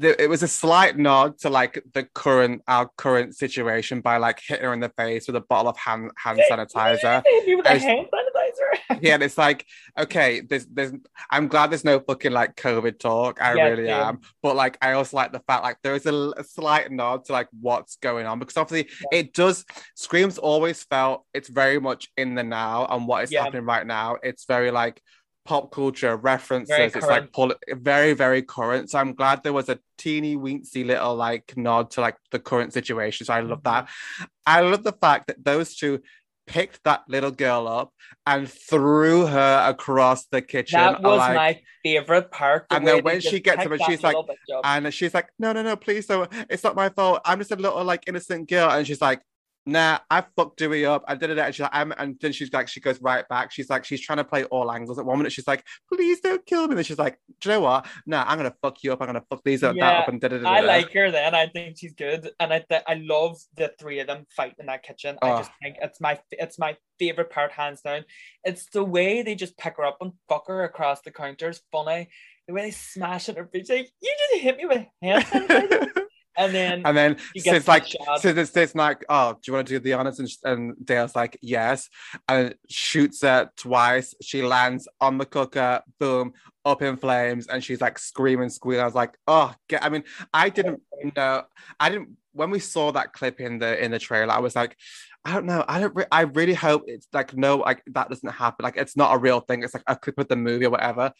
It 0.00 0.30
was 0.30 0.42
a 0.42 0.48
slight 0.48 0.96
nod 0.96 1.38
to 1.40 1.50
like 1.50 1.82
the 1.92 2.04
current 2.14 2.62
our 2.66 2.90
current 2.96 3.36
situation 3.36 4.00
by 4.00 4.16
like 4.16 4.40
hitting 4.44 4.64
her 4.64 4.72
in 4.72 4.80
the 4.80 4.88
face 4.96 5.26
with 5.26 5.36
a 5.36 5.42
bottle 5.42 5.68
of 5.70 5.76
hand 5.76 6.10
hand 6.16 6.40
sanitizer. 6.50 7.22
With 7.46 7.66
a 7.66 7.70
I 7.72 7.76
hand 7.76 8.06
sanitizer. 8.06 8.98
yeah, 9.02 9.14
and 9.14 9.22
it's 9.22 9.36
like, 9.36 9.66
okay, 9.98 10.40
there's 10.40 10.64
there's 10.66 10.92
I'm 11.30 11.46
glad 11.46 11.70
there's 11.70 11.84
no 11.84 12.00
fucking 12.00 12.32
like 12.32 12.56
COVID 12.56 12.98
talk. 13.00 13.42
I 13.42 13.54
Yeah, 13.54 13.64
really 13.64 13.86
same. 13.88 13.94
am. 13.94 14.20
But 14.42 14.56
like 14.56 14.78
I 14.80 14.92
also 14.92 15.14
like 15.18 15.30
the 15.32 15.40
fact 15.40 15.62
like 15.62 15.76
there 15.82 15.94
is 15.94 16.06
a, 16.06 16.32
a 16.38 16.42
slight 16.44 16.90
nod 16.90 17.26
to 17.26 17.32
like 17.32 17.48
what's 17.60 17.96
going 17.96 18.26
on 18.26 18.38
because 18.38 18.56
obviously 18.56 18.90
it 19.12 19.34
does 19.34 19.64
Scream's 19.94 20.38
always 20.38 20.82
felt 20.84 21.26
it's 21.34 21.50
very 21.50 21.78
much 21.78 22.08
in 22.16 22.34
the 22.34 22.42
now 22.42 22.86
and 22.88 23.06
what 23.06 23.24
is 23.24 23.30
Yeah. 23.30 23.44
happening 23.44 23.66
right 23.66 23.86
now. 23.86 24.16
It's 24.22 24.46
very 24.46 24.70
like 24.70 25.02
pop 25.44 25.72
culture 25.72 26.16
references. 26.16 26.68
Very 26.68 26.86
it's 26.86 26.96
like 26.96 27.04
current. 27.04 27.32
pol- 27.32 27.54
very, 27.70 28.12
very 28.14 28.42
current. 28.42 28.90
So 28.90 28.98
I'm 28.98 29.14
glad 29.14 29.42
there 29.42 29.52
was 29.52 29.68
a 29.68 29.78
teeny 29.98 30.36
weensy 30.36 30.86
little 30.86 31.14
like 31.14 31.56
nod 31.56 31.90
to 31.92 32.00
like 32.00 32.16
the 32.30 32.38
current 32.38 32.72
situation. 32.72 33.26
So 33.26 33.34
I 33.34 33.40
love 33.40 33.62
that. 33.64 33.86
Mm-hmm. 33.86 34.24
I 34.46 34.60
love 34.60 34.84
the 34.84 34.92
fact 34.92 35.28
that 35.28 35.44
those 35.44 35.74
two 35.74 36.00
picked 36.46 36.82
that 36.84 37.02
little 37.08 37.30
girl 37.30 37.68
up 37.68 37.92
and 38.26 38.48
threw 38.48 39.26
her 39.26 39.66
across 39.68 40.26
the 40.26 40.42
kitchen. 40.42 40.78
That 40.78 41.02
was 41.02 41.18
like- 41.18 41.34
my 41.34 41.60
favorite 41.82 42.30
part. 42.30 42.66
the 42.68 42.76
And 42.76 42.86
then 42.86 43.02
when 43.02 43.20
she 43.20 43.40
gets 43.40 43.64
up 43.64 43.70
and 43.72 43.82
she's 43.82 44.02
like, 44.02 44.14
little 44.14 44.28
bitch 44.28 44.56
up. 44.56 44.60
and 44.64 44.92
she's 44.94 45.14
like, 45.14 45.28
no, 45.38 45.52
no, 45.52 45.62
no, 45.62 45.76
please 45.76 46.06
don't. 46.06 46.30
It's 46.48 46.62
not 46.62 46.76
my 46.76 46.88
fault. 46.88 47.20
I'm 47.24 47.38
just 47.38 47.50
a 47.52 47.56
little 47.56 47.84
like 47.84 48.04
innocent 48.06 48.48
girl. 48.48 48.70
And 48.70 48.86
she's 48.86 49.00
like, 49.00 49.22
nah, 49.66 49.98
I 50.10 50.24
fucked 50.36 50.58
Dewey 50.58 50.84
up. 50.84 51.04
I 51.06 51.14
did 51.14 51.30
it. 51.30 51.38
And 51.38 51.54
she's 51.54 51.60
like, 51.62 51.70
I'm, 51.72 51.92
and 51.92 52.16
then 52.20 52.32
she's 52.32 52.52
like, 52.52 52.68
she 52.68 52.80
goes 52.80 53.00
right 53.00 53.28
back. 53.28 53.52
She's 53.52 53.70
like, 53.70 53.84
she's 53.84 54.00
trying 54.00 54.18
to 54.18 54.24
play 54.24 54.44
all 54.44 54.70
angles. 54.72 54.98
At 54.98 55.04
one 55.06 55.18
minute, 55.18 55.32
she's 55.32 55.46
like, 55.46 55.64
please 55.92 56.20
don't 56.20 56.44
kill 56.46 56.62
me. 56.62 56.70
And 56.72 56.78
then 56.78 56.84
she's 56.84 56.98
like, 56.98 57.18
do 57.40 57.48
you 57.48 57.54
know 57.56 57.60
what? 57.62 57.86
Nah, 58.06 58.24
I'm 58.26 58.36
gonna 58.38 58.54
fuck 58.62 58.82
you 58.82 58.92
up. 58.92 59.00
I'm 59.00 59.06
gonna 59.06 59.24
fuck 59.30 59.42
these 59.44 59.62
up, 59.62 59.74
that 59.74 59.78
Yeah, 59.78 59.98
up, 60.00 60.08
and 60.08 60.20
da 60.20 60.28
da 60.28 60.38
da. 60.38 60.50
I 60.50 60.60
like 60.60 60.92
her 60.92 61.10
then. 61.10 61.34
I 61.34 61.46
think 61.46 61.76
she's 61.78 61.94
good, 61.94 62.30
and 62.40 62.52
I 62.52 62.64
th- 62.68 62.82
I 62.86 62.94
love 62.94 63.38
the 63.56 63.72
three 63.78 64.00
of 64.00 64.06
them 64.06 64.26
fight 64.36 64.54
in 64.58 64.66
that 64.66 64.82
kitchen. 64.82 65.16
I 65.22 65.38
just 65.38 65.50
Oh. 65.50 65.54
think 65.62 65.76
it's 65.80 66.00
my 66.00 66.18
it's 66.32 66.58
my 66.58 66.76
favorite 66.98 67.30
part, 67.30 67.52
hands 67.52 67.80
down. 67.82 68.04
It's 68.44 68.66
the 68.66 68.84
way 68.84 69.22
they 69.22 69.34
just 69.34 69.56
pick 69.58 69.76
her 69.76 69.84
up 69.84 69.98
and 70.00 70.12
fuck 70.28 70.46
her 70.48 70.64
across 70.64 71.00
the 71.02 71.10
counter 71.10 71.48
is 71.50 71.60
funny. 71.70 72.08
The 72.48 72.54
way 72.54 72.62
they 72.62 72.70
smash 72.72 73.28
at 73.28 73.36
her 73.36 73.46
face, 73.46 73.68
like 73.70 73.90
you 74.00 74.14
just 74.32 74.42
hit 74.42 74.56
me 74.56 74.66
with 74.66 74.84
hand 75.00 75.24
sanitizer." 75.24 75.88
and 76.36 76.54
then 76.54 76.82
and 76.84 76.96
then 76.96 77.16
Sid's 77.36 77.68
like. 77.68 77.86
Sid 78.18 78.48
Sid's 78.48 78.74
like, 78.74 79.04
oh, 79.08 79.32
do 79.32 79.38
you 79.46 79.52
want 79.54 79.68
to 79.68 79.74
do 79.74 79.78
the 79.78 79.92
honors? 79.94 80.18
And, 80.18 80.30
and 80.44 80.86
Dale's 80.86 81.14
like, 81.14 81.38
yes. 81.42 81.88
And 82.28 82.54
shoots 82.68 83.22
her 83.22 83.50
twice. 83.56 84.14
She 84.22 84.42
lands 84.42 84.88
on 85.00 85.18
the 85.18 85.26
cooker, 85.26 85.82
boom, 85.98 86.32
up 86.64 86.82
in 86.82 86.96
flames, 86.96 87.46
and 87.46 87.62
she's 87.62 87.80
like 87.80 87.98
screaming, 87.98 88.48
squealing. 88.48 88.82
I 88.82 88.86
was 88.86 88.94
like, 88.94 89.16
oh, 89.26 89.54
get. 89.68 89.84
I 89.84 89.88
mean, 89.88 90.04
I 90.32 90.48
didn't 90.48 90.82
know. 91.16 91.44
I 91.78 91.90
didn't 91.90 92.16
when 92.32 92.50
we 92.50 92.58
saw 92.58 92.92
that 92.92 93.12
clip 93.12 93.40
in 93.40 93.58
the 93.58 93.82
in 93.82 93.90
the 93.90 93.98
trailer. 93.98 94.32
I 94.32 94.40
was 94.40 94.56
like. 94.56 94.76
I 95.24 95.34
don't 95.34 95.46
know. 95.46 95.64
I 95.68 95.78
don't. 95.78 95.94
Re- 95.94 96.04
I 96.10 96.22
really 96.22 96.52
hope 96.52 96.82
it's 96.88 97.06
like 97.12 97.36
no, 97.36 97.58
like 97.58 97.80
that 97.86 98.08
doesn't 98.08 98.28
happen. 98.28 98.64
Like 98.64 98.76
it's 98.76 98.96
not 98.96 99.14
a 99.14 99.18
real 99.18 99.38
thing. 99.38 99.62
It's 99.62 99.72
like 99.72 99.84
a 99.86 99.94
clip 99.94 100.18
of 100.18 100.26
the 100.26 100.34
movie 100.34 100.66
or 100.66 100.70
whatever. 100.70 101.12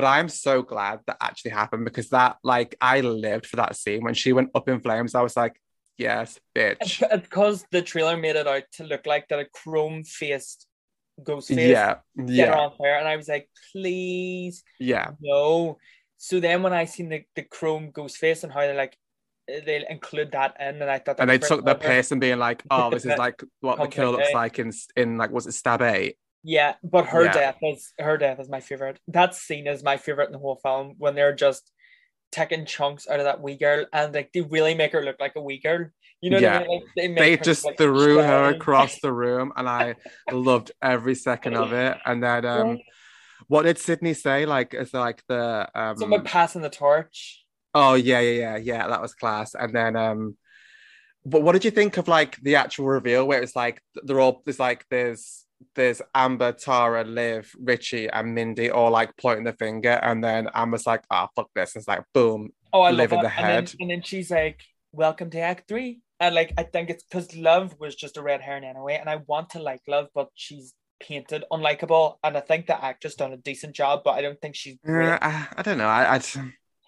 But 0.00 0.06
I'm 0.06 0.30
so 0.30 0.62
glad 0.62 1.00
that 1.06 1.18
actually 1.20 1.50
happened 1.50 1.84
because 1.84 2.08
that, 2.08 2.38
like, 2.42 2.74
I 2.80 3.02
lived 3.02 3.44
for 3.44 3.56
that 3.56 3.76
scene 3.76 4.02
when 4.02 4.14
she 4.14 4.32
went 4.32 4.48
up 4.54 4.66
in 4.66 4.80
flames. 4.80 5.14
I 5.14 5.20
was 5.20 5.36
like, 5.36 5.60
yes, 5.98 6.40
bitch. 6.56 7.02
because 7.22 7.66
the 7.70 7.82
trailer 7.82 8.16
made 8.16 8.36
it 8.36 8.46
out 8.46 8.62
to 8.76 8.84
look 8.84 9.04
like 9.04 9.28
that 9.28 9.40
a 9.40 9.44
chrome 9.44 10.02
faced 10.04 10.66
ghost 11.22 11.48
face. 11.48 11.58
Yeah, 11.58 11.96
yeah, 12.16 12.56
on 12.56 12.72
fire, 12.78 12.94
and 12.94 13.06
I 13.06 13.16
was 13.16 13.28
like, 13.28 13.50
please 13.72 14.64
yeah, 14.78 15.10
no. 15.20 15.76
So 16.16 16.40
then 16.40 16.62
when 16.62 16.72
I 16.72 16.86
seen 16.86 17.10
the, 17.10 17.24
the 17.36 17.42
chrome 17.42 17.90
ghost 17.90 18.16
face 18.16 18.42
and 18.42 18.50
how 18.50 18.60
they 18.60 18.74
like 18.74 18.96
they 19.46 19.84
include 19.86 20.32
that 20.32 20.56
in, 20.58 20.80
and 20.80 20.90
I 20.90 20.96
thought 20.96 21.18
that 21.18 21.20
and 21.20 21.28
they 21.28 21.36
took 21.36 21.62
the 21.62 21.74
piss 21.74 22.10
and 22.10 22.22
being 22.22 22.38
like, 22.38 22.62
"Oh, 22.70 22.88
this 22.88 23.04
is 23.04 23.18
like 23.18 23.42
what 23.60 23.78
the 23.78 23.88
kill 23.88 24.12
looks 24.12 24.32
like 24.32 24.58
in 24.58 24.72
in 24.96 25.18
like 25.18 25.30
was 25.30 25.46
it 25.46 25.52
Stab 25.52 25.82
Eight? 25.82 26.16
Yeah, 26.42 26.74
but 26.82 27.06
her 27.06 27.24
Yeah. 27.24 27.32
death 27.32 27.56
is 27.62 27.92
her 27.98 28.16
death 28.16 28.40
is 28.40 28.48
my 28.48 28.60
favorite. 28.60 28.98
That 29.08 29.34
scene 29.34 29.66
is 29.66 29.82
my 29.82 29.96
favorite 29.96 30.26
in 30.26 30.32
the 30.32 30.38
whole 30.38 30.56
film 30.62 30.94
when 30.98 31.14
they're 31.14 31.34
just 31.34 31.70
taking 32.32 32.64
chunks 32.64 33.08
out 33.08 33.18
of 33.18 33.24
that 33.24 33.40
wee 33.42 33.56
girl 33.56 33.84
and 33.92 34.14
like 34.14 34.30
they 34.32 34.40
really 34.40 34.74
make 34.74 34.92
her 34.92 35.02
look 35.02 35.16
like 35.20 35.34
a 35.36 35.40
wee 35.42 35.58
girl. 35.58 35.86
You 36.20 36.30
know 36.30 36.36
what 36.36 36.42
Yeah. 36.42 36.58
I 36.58 36.60
mean? 36.60 36.70
Like, 36.70 36.88
they 36.96 37.08
make 37.08 37.16
They 37.40 37.44
just 37.44 37.64
look 37.64 37.76
threw 37.76 38.18
her 38.18 38.50
across 38.50 39.00
the 39.00 39.12
room, 39.22 39.52
and 39.56 39.68
I 39.68 39.96
loved 40.30 40.72
every 40.82 41.14
second 41.14 41.56
of 41.56 41.72
it. 41.72 41.98
And 42.04 42.22
then, 42.22 42.44
um, 42.44 42.78
what 43.48 43.62
did 43.62 43.78
Sidney 43.78 44.14
say? 44.14 44.46
Like, 44.46 44.74
is 44.74 44.92
like 44.92 45.22
the 45.28 45.68
um, 45.74 45.96
Someone 45.96 46.24
passing 46.24 46.62
the 46.62 46.70
torch. 46.70 47.44
Oh 47.74 47.94
yeah, 47.94 48.20
yeah, 48.20 48.40
yeah, 48.40 48.56
yeah. 48.56 48.88
That 48.88 49.00
was 49.00 49.14
class. 49.14 49.54
And 49.54 49.74
then 49.74 49.96
um 49.96 50.36
but 51.24 51.42
what 51.42 51.52
did 51.52 51.64
you 51.64 51.70
think 51.70 51.96
of 51.98 52.08
like 52.08 52.36
the 52.36 52.56
actual 52.56 52.86
reveal 52.86 53.26
where 53.26 53.42
it's 53.42 53.54
like 53.54 53.82
they're 54.04 54.20
all 54.20 54.42
there's 54.44 54.58
like 54.58 54.84
there's 54.90 55.44
there's 55.74 56.02
Amber, 56.14 56.52
Tara, 56.52 57.04
Liv, 57.04 57.54
Richie, 57.60 58.08
and 58.08 58.34
Mindy 58.34 58.70
all 58.70 58.90
like 58.90 59.16
pointing 59.16 59.44
the 59.44 59.52
finger, 59.52 59.98
and 60.02 60.22
then 60.22 60.48
Amber's 60.54 60.86
like, 60.86 61.02
ah, 61.10 61.28
fuck 61.36 61.48
this. 61.54 61.76
It's 61.76 61.88
like 61.88 62.02
boom. 62.14 62.50
Oh, 62.72 62.82
I 62.82 62.90
Live 62.90 63.12
love 63.12 63.18
in 63.20 63.24
the 63.24 63.32
And 63.36 63.44
then, 63.46 63.66
head. 63.66 63.74
and 63.80 63.90
then 63.90 64.02
she's 64.02 64.30
like, 64.30 64.60
"Welcome 64.92 65.30
to 65.30 65.40
Act 65.40 65.68
3. 65.68 66.00
And 66.20 66.34
like, 66.34 66.52
I 66.58 66.62
think 66.64 66.90
it's 66.90 67.02
because 67.04 67.34
Love 67.36 67.74
was 67.80 67.94
just 67.94 68.16
a 68.16 68.22
red 68.22 68.40
herring 68.40 68.64
anyway, 68.64 68.96
and 69.00 69.08
I 69.08 69.16
want 69.26 69.50
to 69.50 69.58
like 69.60 69.80
Love, 69.88 70.08
but 70.14 70.28
she's 70.34 70.74
painted 71.00 71.44
unlikable, 71.50 72.16
and 72.22 72.36
I 72.36 72.40
think 72.40 72.66
the 72.66 72.82
actress 72.84 73.14
done 73.14 73.32
a 73.32 73.36
decent 73.38 73.74
job, 73.74 74.02
but 74.04 74.12
I 74.12 74.22
don't 74.22 74.40
think 74.40 74.54
she's. 74.54 74.76
Uh, 74.86 75.18
I, 75.20 75.48
I 75.56 75.62
don't 75.62 75.78
know. 75.78 75.86
I, 75.88 76.16
I 76.16 76.20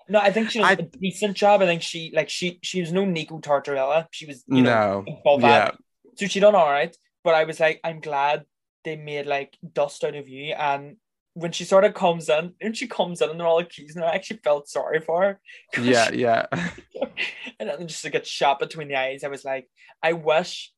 No, 0.09 0.19
I 0.19 0.31
think 0.31 0.51
she 0.51 0.61
I- 0.61 0.73
a 0.73 0.83
decent 0.83 1.37
job. 1.37 1.63
I 1.63 1.67
think 1.67 1.83
she 1.83 2.13
like 2.15 2.29
she 2.29 2.59
she 2.63 2.81
was 2.81 2.93
no 2.93 3.05
Nico 3.05 3.39
Tortorella. 3.41 4.07
She 4.13 4.27
was 4.27 4.45
you 4.49 4.63
know 4.63 5.03
no. 5.07 5.17
above 5.21 5.41
Yeah. 5.43 5.49
that. 5.49 5.77
So 6.17 6.27
she 6.27 6.41
done 6.41 6.55
all 6.55 6.71
right. 6.71 6.95
But 7.25 7.35
I 7.35 7.45
was 7.45 7.59
like, 7.61 7.81
I'm 7.85 8.01
glad 8.01 8.45
they 8.85 8.97
made 8.97 9.27
like 9.27 9.57
dust 9.73 10.05
out 10.05 10.15
of 10.15 10.29
you. 10.29 10.55
And 10.55 10.97
when 11.35 11.53
she 11.53 11.65
sort 11.65 11.85
of 11.85 11.95
comes 11.95 12.29
in, 12.29 12.53
and 12.61 12.77
she 12.77 12.87
comes 12.87 13.21
in 13.23 13.31
and 13.31 13.41
they're 13.41 13.47
all 13.47 13.59
accusing 13.59 14.03
her, 14.03 14.09
I 14.09 14.15
actually 14.15 14.41
felt 14.45 14.69
sorry 14.69 15.01
for 15.01 15.23
her. 15.23 15.41
Yeah, 15.81 16.11
she- 16.11 16.19
yeah. 16.19 16.47
and 17.59 17.69
then 17.69 17.87
just 17.87 18.03
to 18.03 18.11
get 18.11 18.27
shot 18.27 18.59
between 18.59 18.89
the 18.89 18.97
eyes, 18.97 19.25
I 19.25 19.29
was 19.29 19.45
like, 19.45 19.69
I 20.03 20.13
wish 20.13 20.73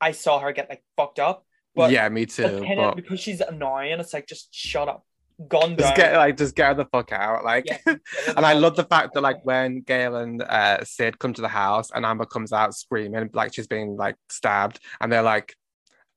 I 0.00 0.12
saw 0.12 0.40
her 0.40 0.52
get 0.52 0.68
like 0.68 0.84
fucked 0.96 1.18
up. 1.18 1.46
But 1.74 1.90
yeah, 1.90 2.08
me 2.08 2.26
too. 2.26 2.64
But 2.76 2.96
because 2.96 3.18
she's 3.20 3.40
annoying, 3.40 3.98
it's 3.98 4.12
like 4.14 4.28
just 4.28 4.54
shut 4.54 4.88
up. 4.88 5.04
Down. 5.50 5.76
just 5.76 5.96
get 5.96 6.14
like 6.14 6.36
just 6.36 6.54
get 6.54 6.68
her 6.68 6.74
the 6.74 6.84
fuck 6.84 7.10
out. 7.10 7.42
Like 7.44 7.64
Yeah, 7.66 7.78
and 8.36 8.46
I 8.46 8.52
love 8.52 8.76
the 8.76 8.84
fact 8.84 9.14
that 9.14 9.22
like 9.22 9.44
when 9.44 9.80
Gale 9.80 10.14
and 10.16 10.40
uh, 10.40 10.84
Sid 10.84 11.18
come 11.18 11.32
to 11.34 11.42
the 11.42 11.48
house 11.48 11.90
and 11.92 12.06
Amber 12.06 12.24
comes 12.26 12.52
out 12.52 12.72
screaming 12.76 13.30
like 13.32 13.52
she's 13.52 13.66
being 13.66 13.96
like 13.96 14.14
stabbed, 14.28 14.78
and 15.00 15.10
they're 15.12 15.22
like, 15.22 15.56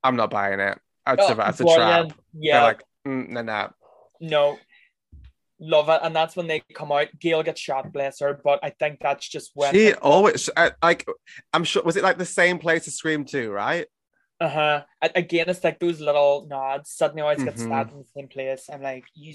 "I'm 0.04 0.14
not 0.14 0.30
buying 0.30 0.60
it. 0.60 0.78
It's 1.08 1.24
Oh, 1.24 1.30
a, 1.30 1.48
it's 1.48 1.60
a 1.60 1.64
trap." 1.64 2.12
Yeah, 2.34 2.52
They're 2.52 2.62
like, 2.62 2.82
mm, 3.06 3.28
"No, 3.28 3.42
no." 3.42 3.70
no, 4.20 4.58
love 5.60 5.88
it, 5.88 6.00
and 6.02 6.14
that's 6.14 6.36
when 6.36 6.46
they 6.46 6.62
come 6.74 6.92
out. 6.92 7.08
Gale 7.18 7.42
gets 7.42 7.60
shot, 7.60 7.92
bless 7.92 8.20
her, 8.20 8.40
but 8.42 8.60
I 8.62 8.70
think 8.70 8.98
that's 9.00 9.28
just 9.28 9.52
when. 9.54 9.74
She 9.74 9.94
always 9.94 10.50
like, 10.82 11.06
I'm 11.52 11.64
sure 11.64 11.82
was 11.82 11.96
it 11.96 12.02
like 12.04 12.18
the 12.18 12.24
same 12.24 12.58
place 12.58 12.84
to 12.84 12.90
Scream 12.90 13.24
Two, 13.24 13.50
right? 13.50 13.86
Uh 14.40 14.48
huh. 14.48 14.82
Again, 15.16 15.48
it's 15.48 15.64
like 15.64 15.80
those 15.80 16.00
little 16.00 16.46
nods. 16.48 16.90
Suddenly, 16.90 17.22
always 17.22 17.38
get 17.42 17.54
Mhm. 17.54 17.66
stabbed 17.66 17.92
in 17.92 17.98
the 17.98 18.04
same 18.16 18.28
place. 18.28 18.68
I'm 18.72 18.82
like, 18.82 19.04
you. 19.14 19.34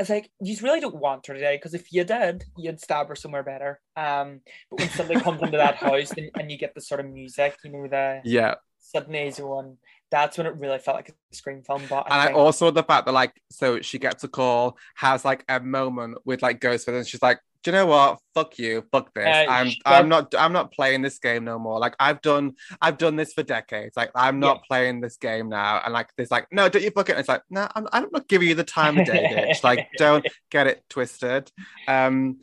It's 0.00 0.10
like 0.10 0.30
you 0.40 0.56
really 0.62 0.80
don't 0.80 0.94
want 0.94 1.26
her 1.26 1.34
today 1.34 1.56
because 1.56 1.74
if 1.74 1.92
you 1.92 2.04
did, 2.04 2.44
you'd 2.56 2.80
stab 2.80 3.08
her 3.08 3.16
somewhere 3.16 3.42
better. 3.42 3.80
Um, 3.96 4.40
but 4.70 4.78
when 4.78 4.90
somebody 4.90 5.20
comes 5.20 5.42
into 5.42 5.56
that 5.58 5.76
house 5.82 6.12
and, 6.16 6.30
and 6.38 6.50
you 6.52 6.58
get 6.58 6.74
the 6.74 6.80
sort 6.80 7.00
of 7.00 7.06
music, 7.06 7.56
you 7.64 7.72
know, 7.72 7.88
the 7.88 8.20
Yeah, 8.24 8.54
Sidney's 8.92 9.38
one, 9.38 9.76
that's 10.10 10.38
when 10.38 10.46
it 10.46 10.56
really 10.56 10.78
felt 10.78 10.96
like 10.96 11.10
a 11.10 11.12
Scream 11.34 11.62
film. 11.62 11.82
But 11.88 12.06
and 12.06 12.14
I 12.14 12.22
I 12.22 12.26
think, 12.26 12.38
also 12.38 12.70
the 12.70 12.82
fact 12.82 13.06
that 13.06 13.12
like, 13.12 13.34
so 13.50 13.80
she 13.80 13.98
gets 13.98 14.24
a 14.24 14.28
call, 14.28 14.78
has 14.94 15.24
like 15.24 15.44
a 15.48 15.60
moment 15.60 16.18
with 16.24 16.42
like 16.42 16.60
Ghostface, 16.60 16.96
and 16.96 17.06
she's 17.06 17.22
like, 17.22 17.40
"Do 17.62 17.70
you 17.70 17.76
know 17.76 17.86
what? 17.86 18.18
Fuck 18.34 18.58
you, 18.58 18.84
fuck 18.90 19.12
this. 19.12 19.26
Uh, 19.26 19.46
I'm 19.50 19.70
I'm 19.84 20.08
not 20.08 20.34
I'm 20.36 20.52
not 20.52 20.72
playing 20.72 21.02
this 21.02 21.18
game 21.18 21.44
no 21.44 21.58
more. 21.58 21.78
Like 21.78 21.94
I've 22.00 22.22
done 22.22 22.54
I've 22.80 22.96
done 22.96 23.16
this 23.16 23.34
for 23.34 23.42
decades. 23.42 23.96
Like 23.96 24.10
I'm 24.14 24.40
not 24.40 24.64
playing 24.64 25.00
this 25.00 25.16
game 25.16 25.50
now. 25.50 25.82
And 25.84 25.92
like 25.92 26.08
there's 26.16 26.30
like, 26.30 26.46
no, 26.50 26.68
don't 26.68 26.82
you 26.82 26.90
fuck 26.90 27.10
it. 27.10 27.12
And 27.12 27.20
it's 27.20 27.28
like, 27.28 27.42
no, 27.50 27.68
I'm 27.74 27.86
I'm 27.92 28.06
not 28.10 28.26
giving 28.28 28.48
you 28.48 28.54
the 28.54 28.64
time 28.64 28.98
of 28.98 29.06
day, 29.06 29.28
bitch. 29.52 29.62
Like 29.62 29.88
don't 29.98 30.26
get 30.50 30.66
it 30.66 30.82
twisted. 30.88 31.52
Um. 31.86 32.38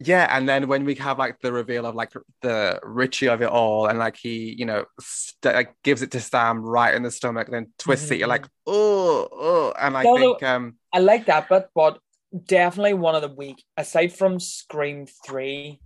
Yeah, 0.00 0.28
and 0.30 0.48
then 0.48 0.68
when 0.68 0.84
we 0.84 0.94
have 0.96 1.18
like 1.18 1.40
the 1.40 1.52
reveal 1.52 1.84
of 1.84 1.96
like 1.96 2.12
the 2.40 2.78
Richie 2.84 3.28
of 3.28 3.42
it 3.42 3.48
all, 3.48 3.86
and 3.86 3.98
like 3.98 4.16
he, 4.16 4.54
you 4.56 4.64
know, 4.64 4.84
st- 5.00 5.54
like 5.54 5.74
gives 5.82 6.02
it 6.02 6.12
to 6.12 6.20
Sam 6.20 6.62
right 6.62 6.94
in 6.94 7.02
the 7.02 7.10
stomach, 7.10 7.48
then 7.50 7.72
twists 7.78 8.10
it. 8.12 8.18
You're 8.18 8.28
like, 8.28 8.46
oh, 8.66 9.28
oh, 9.32 9.72
and 9.80 9.96
I 9.96 10.04
think, 10.04 10.42
um, 10.44 10.76
I 10.92 11.00
like 11.00 11.26
that 11.26 11.48
but 11.48 11.70
but 11.74 11.98
definitely 12.46 12.94
one 12.94 13.16
of 13.16 13.22
the 13.22 13.34
weak, 13.34 13.64
aside 13.76 14.12
from 14.12 14.38
Scream 14.38 15.06
3, 15.26 15.80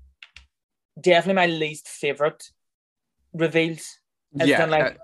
definitely 1.00 1.34
my 1.34 1.46
least 1.46 1.88
favorite 1.88 2.50
reveals. 3.32 3.98
It's 4.34 4.46
yeah, 4.46 4.64
like 4.66 4.98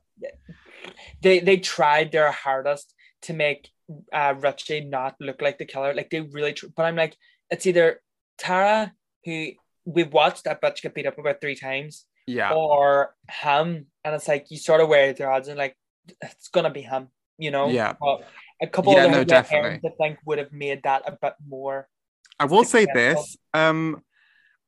they 1.23 1.41
they 1.41 1.57
tried 1.57 2.13
their 2.13 2.31
hardest 2.31 2.95
to 3.23 3.33
make 3.33 3.71
uh 4.13 4.35
Richie 4.39 4.85
not 4.85 5.17
look 5.19 5.41
like 5.41 5.57
the 5.57 5.65
killer. 5.65 5.95
Like 5.95 6.11
they 6.11 6.21
really 6.21 6.53
tr- 6.53 6.67
but 6.77 6.85
I'm 6.85 6.97
like, 6.97 7.17
it's 7.51 7.67
either 7.67 8.01
Tara, 8.39 8.93
who 9.29 9.49
we've 9.85 10.13
watched 10.13 10.45
that 10.45 10.63
bitch 10.63 10.83
get 10.83 10.95
beat 10.95 11.07
up 11.07 11.19
about 11.19 11.41
three 11.41 11.55
times, 11.55 12.07
yeah, 12.27 12.53
or 12.53 13.15
him. 13.29 13.87
And 14.05 14.15
it's 14.15 14.29
like 14.29 14.51
you 14.51 14.57
sort 14.57 14.81
of 14.81 14.89
wear 14.89 15.13
the 15.13 15.27
odds 15.27 15.49
and 15.49 15.59
like 15.59 15.77
it's 16.23 16.49
gonna 16.49 16.71
be 16.71 16.83
him, 16.83 17.09
you 17.37 17.51
know? 17.51 17.69
Yeah. 17.69 17.95
But 18.01 18.23
a 18.63 18.67
couple 18.67 18.95
Yeah, 18.95 19.05
of 19.05 19.13
no, 19.13 19.25
definitely. 19.25 19.81
I 19.89 19.93
think 20.01 20.19
would 20.25 20.39
have 20.39 20.53
made 20.53 20.83
that 20.85 21.03
a 21.07 21.13
bit 21.21 21.35
more 21.47 21.89
I 22.39 22.45
will 22.45 22.65
say 22.65 22.87
this. 22.93 23.37
Um, 23.53 24.03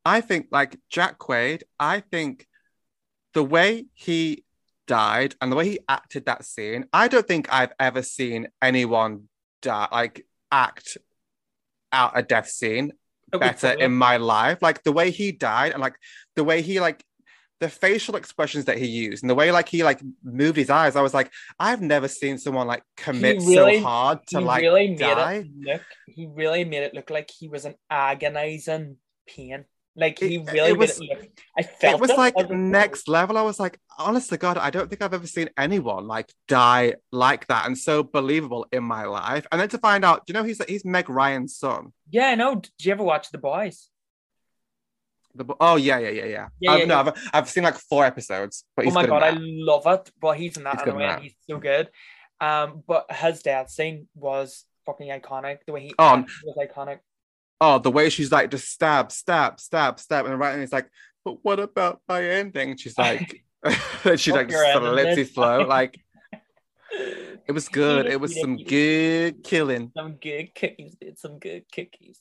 I 0.05 0.21
think 0.21 0.49
like 0.51 0.77
Jack 0.89 1.19
Quaid, 1.19 1.63
I 1.79 2.01
think 2.01 2.47
the 3.33 3.45
way 3.45 3.87
he 3.95 4.45
died 4.87 5.37
and 5.41 5.53
the 5.53 5.57
way 5.57 5.69
he 5.69 5.79
acted 5.89 6.27
that 6.27 6.45
scene, 6.45 6.87
I 6.93 7.07
don't 7.09 7.27
think 7.27 7.53
I've 7.53 7.73
ever 7.79 8.03
seen 8.03 8.49
anyone 8.61 9.29
die, 9.63 9.89
like 9.93 10.27
act 10.51 10.99
out 11.93 12.13
a 12.15 12.23
death 12.23 12.49
scene 12.49 12.93
better 13.39 13.73
in 13.73 13.93
my 13.93 14.17
life. 14.17 14.59
Like 14.63 14.83
the 14.83 14.93
way 14.93 15.11
he 15.11 15.33
died 15.33 15.73
and 15.73 15.81
like 15.81 15.97
the 16.37 16.45
way 16.45 16.63
he 16.63 16.81
like 16.81 17.05
the 17.61 17.69
facial 17.69 18.17
expressions 18.17 18.65
that 18.65 18.79
he 18.79 18.87
used 18.87 19.23
and 19.23 19.29
the 19.29 19.35
way 19.35 19.53
like 19.53 19.69
he 19.69 19.85
like 19.85 20.01
moved 20.25 20.57
his 20.57 20.71
eyes. 20.71 20.97
I 20.97 21.03
was 21.03 21.13
like, 21.13 21.31
I've 21.59 21.83
never 21.83 22.09
seen 22.09 22.39
someone 22.39 22.67
like 22.67 22.83
commit 22.97 23.37
really- 23.43 23.79
so 23.79 23.83
hard 23.83 24.21
to 24.29 24.41
like 24.41 24.63
really 24.63 24.95
die. 24.97 25.45
look. 25.59 25.83
He 26.07 26.27
really 26.27 26.65
made 26.65 26.85
it 26.85 26.95
look 26.95 27.11
like 27.11 27.31
he 27.31 27.49
was 27.49 27.67
an 27.67 27.75
agonizing 27.91 28.97
pain. 29.27 29.65
Like 29.97 30.19
he 30.21 30.37
It- 30.37 30.53
really 30.53 30.71
it 30.71 30.79
was- 30.79 31.01
it. 31.01 31.33
I 31.59 31.63
felt 31.63 31.95
It 31.97 32.01
was 32.01 32.11
like 32.17 32.35
next 32.51 33.09
level. 33.09 33.37
I 33.37 33.43
was 33.43 33.59
like, 33.59 33.79
honest 33.99 34.29
to 34.31 34.37
God, 34.37 34.57
I 34.57 34.71
don't 34.71 34.89
think 34.89 35.03
I've 35.03 35.13
ever 35.13 35.27
seen 35.27 35.51
anyone 35.59 36.07
like 36.07 36.33
die 36.49 36.95
like 37.11 37.47
that 37.49 37.67
and 37.67 37.77
so 37.77 38.03
believable 38.05 38.67
in 38.73 38.85
my 38.85 39.05
life. 39.05 39.47
And 39.51 39.61
then 39.61 39.69
to 39.71 39.79
find 39.79 40.05
out, 40.05 40.27
do 40.27 40.33
you 40.33 40.35
know 40.39 40.45
he's 40.45 40.63
he's 40.67 40.85
Meg 40.85 41.11
Ryan's 41.11 41.57
son. 41.57 41.93
Yeah, 42.09 42.29
I 42.29 42.35
know. 42.37 42.55
Did 42.57 42.73
you 42.81 42.93
ever 42.93 43.03
watch 43.03 43.31
The 43.31 43.39
Boys? 43.39 43.89
The, 45.35 45.45
bo- 45.45 45.57
oh 45.61 45.77
yeah, 45.77 45.99
yeah, 45.99 46.09
yeah, 46.11 46.25
yeah. 46.25 46.49
Yeah, 46.61 46.71
I've, 46.73 46.79
yeah, 46.81 46.85
no, 46.87 46.95
yeah. 46.95 47.01
I've, 47.13 47.31
I've 47.33 47.49
seen 47.49 47.63
like 47.65 47.77
four 47.77 48.05
episodes, 48.05 48.65
but 48.75 48.85
he's 48.85 48.93
oh 48.95 49.01
my 49.01 49.07
god, 49.07 49.23
I 49.23 49.37
love 49.39 49.87
it. 49.87 50.11
But 50.21 50.37
he's 50.39 50.57
in 50.57 50.65
that 50.65 50.79
He's 50.79 50.83
in 50.83 50.89
anyway, 50.89 51.07
that. 51.07 51.15
and 51.15 51.23
he's 51.23 51.35
so 51.49 51.59
good. 51.59 51.89
Um, 52.41 52.83
but 52.87 53.13
his 53.13 53.43
death 53.43 53.71
scene 53.71 54.09
was 54.15 54.65
fucking 54.87 55.09
iconic. 55.09 55.59
The 55.67 55.73
way 55.73 55.83
he 55.83 55.95
Oh, 55.99 56.25
was 56.45 56.57
iconic. 56.59 56.99
Oh, 57.61 57.79
the 57.79 57.91
way 57.91 58.09
she's 58.09 58.33
like 58.33 58.51
just 58.51 58.69
stab, 58.69 59.13
stab, 59.13 59.61
stab, 59.61 60.01
stab, 60.01 60.27
and 60.27 60.39
right, 60.39 60.55
and 60.55 60.63
it's 60.63 60.73
like, 60.73 60.91
but 61.25 61.39
what 61.43 61.61
about 61.61 62.01
my 62.09 62.25
ending? 62.25 62.77
She's 62.77 62.97
like, 62.97 63.45
she's 64.17 64.29
like 64.29 64.51
your 64.51 64.65
ending, 64.65 64.93
lets 64.93 65.19
his 65.19 65.31
flow. 65.31 65.61
Like 65.61 66.01
it 66.93 67.53
was 67.53 67.69
good. 67.69 68.07
It 68.07 68.21
was 68.21 68.39
some 68.39 68.57
good 68.57 69.45
killing. 69.45 69.93
some 69.97 70.15
good 70.15 70.55
cookies, 70.55 70.97
dude, 71.01 71.19
some 71.19 71.39
good 71.39 71.65
cookies. 71.73 72.19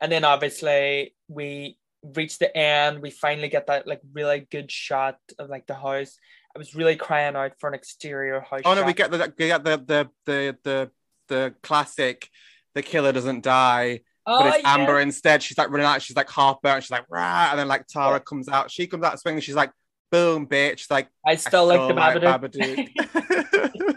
And 0.00 0.12
then 0.12 0.24
obviously 0.24 1.14
we 1.28 1.78
reach 2.02 2.38
the 2.38 2.54
end. 2.56 3.00
We 3.00 3.10
finally 3.10 3.48
get 3.48 3.66
that 3.66 3.86
like 3.86 4.00
really 4.12 4.46
good 4.50 4.70
shot 4.70 5.18
of 5.38 5.48
like 5.48 5.66
the 5.66 5.74
house. 5.74 6.18
I 6.54 6.58
was 6.58 6.74
really 6.74 6.96
crying 6.96 7.36
out 7.36 7.52
for 7.58 7.68
an 7.68 7.74
exterior 7.74 8.40
house. 8.40 8.62
Oh 8.64 8.74
no, 8.74 8.84
we 8.84 8.94
get 8.94 9.10
the 9.10 9.32
we 9.36 9.46
get 9.48 9.64
the 9.64 9.76
the 9.76 10.10
the 10.24 10.58
the, 10.62 10.90
the 11.28 11.54
classic. 11.62 12.28
The 12.74 12.82
killer 12.82 13.10
doesn't 13.12 13.42
die, 13.42 14.00
oh, 14.26 14.40
but 14.40 14.54
it's 14.54 14.62
yeah. 14.62 14.74
Amber 14.74 15.00
instead. 15.00 15.42
She's 15.42 15.58
like 15.58 15.70
running 15.70 15.86
out. 15.86 16.02
She's 16.02 16.16
like 16.16 16.30
half 16.30 16.60
burnt. 16.62 16.84
She's 16.84 16.90
like 16.90 17.04
rah, 17.08 17.48
and 17.50 17.58
then 17.58 17.68
like 17.68 17.86
Tara 17.86 18.20
comes 18.20 18.48
out. 18.48 18.70
She 18.70 18.86
comes 18.86 19.04
out 19.04 19.20
swinging. 19.20 19.40
She's 19.40 19.54
like 19.54 19.72
boom, 20.10 20.46
bitch. 20.46 20.78
She's 20.78 20.90
like 20.90 21.08
I 21.26 21.32
I 21.32 21.34
still 21.36 21.66
like 21.66 21.88
the 21.88 21.94
Babadook. 21.94 22.88
Babadook. 22.94 23.96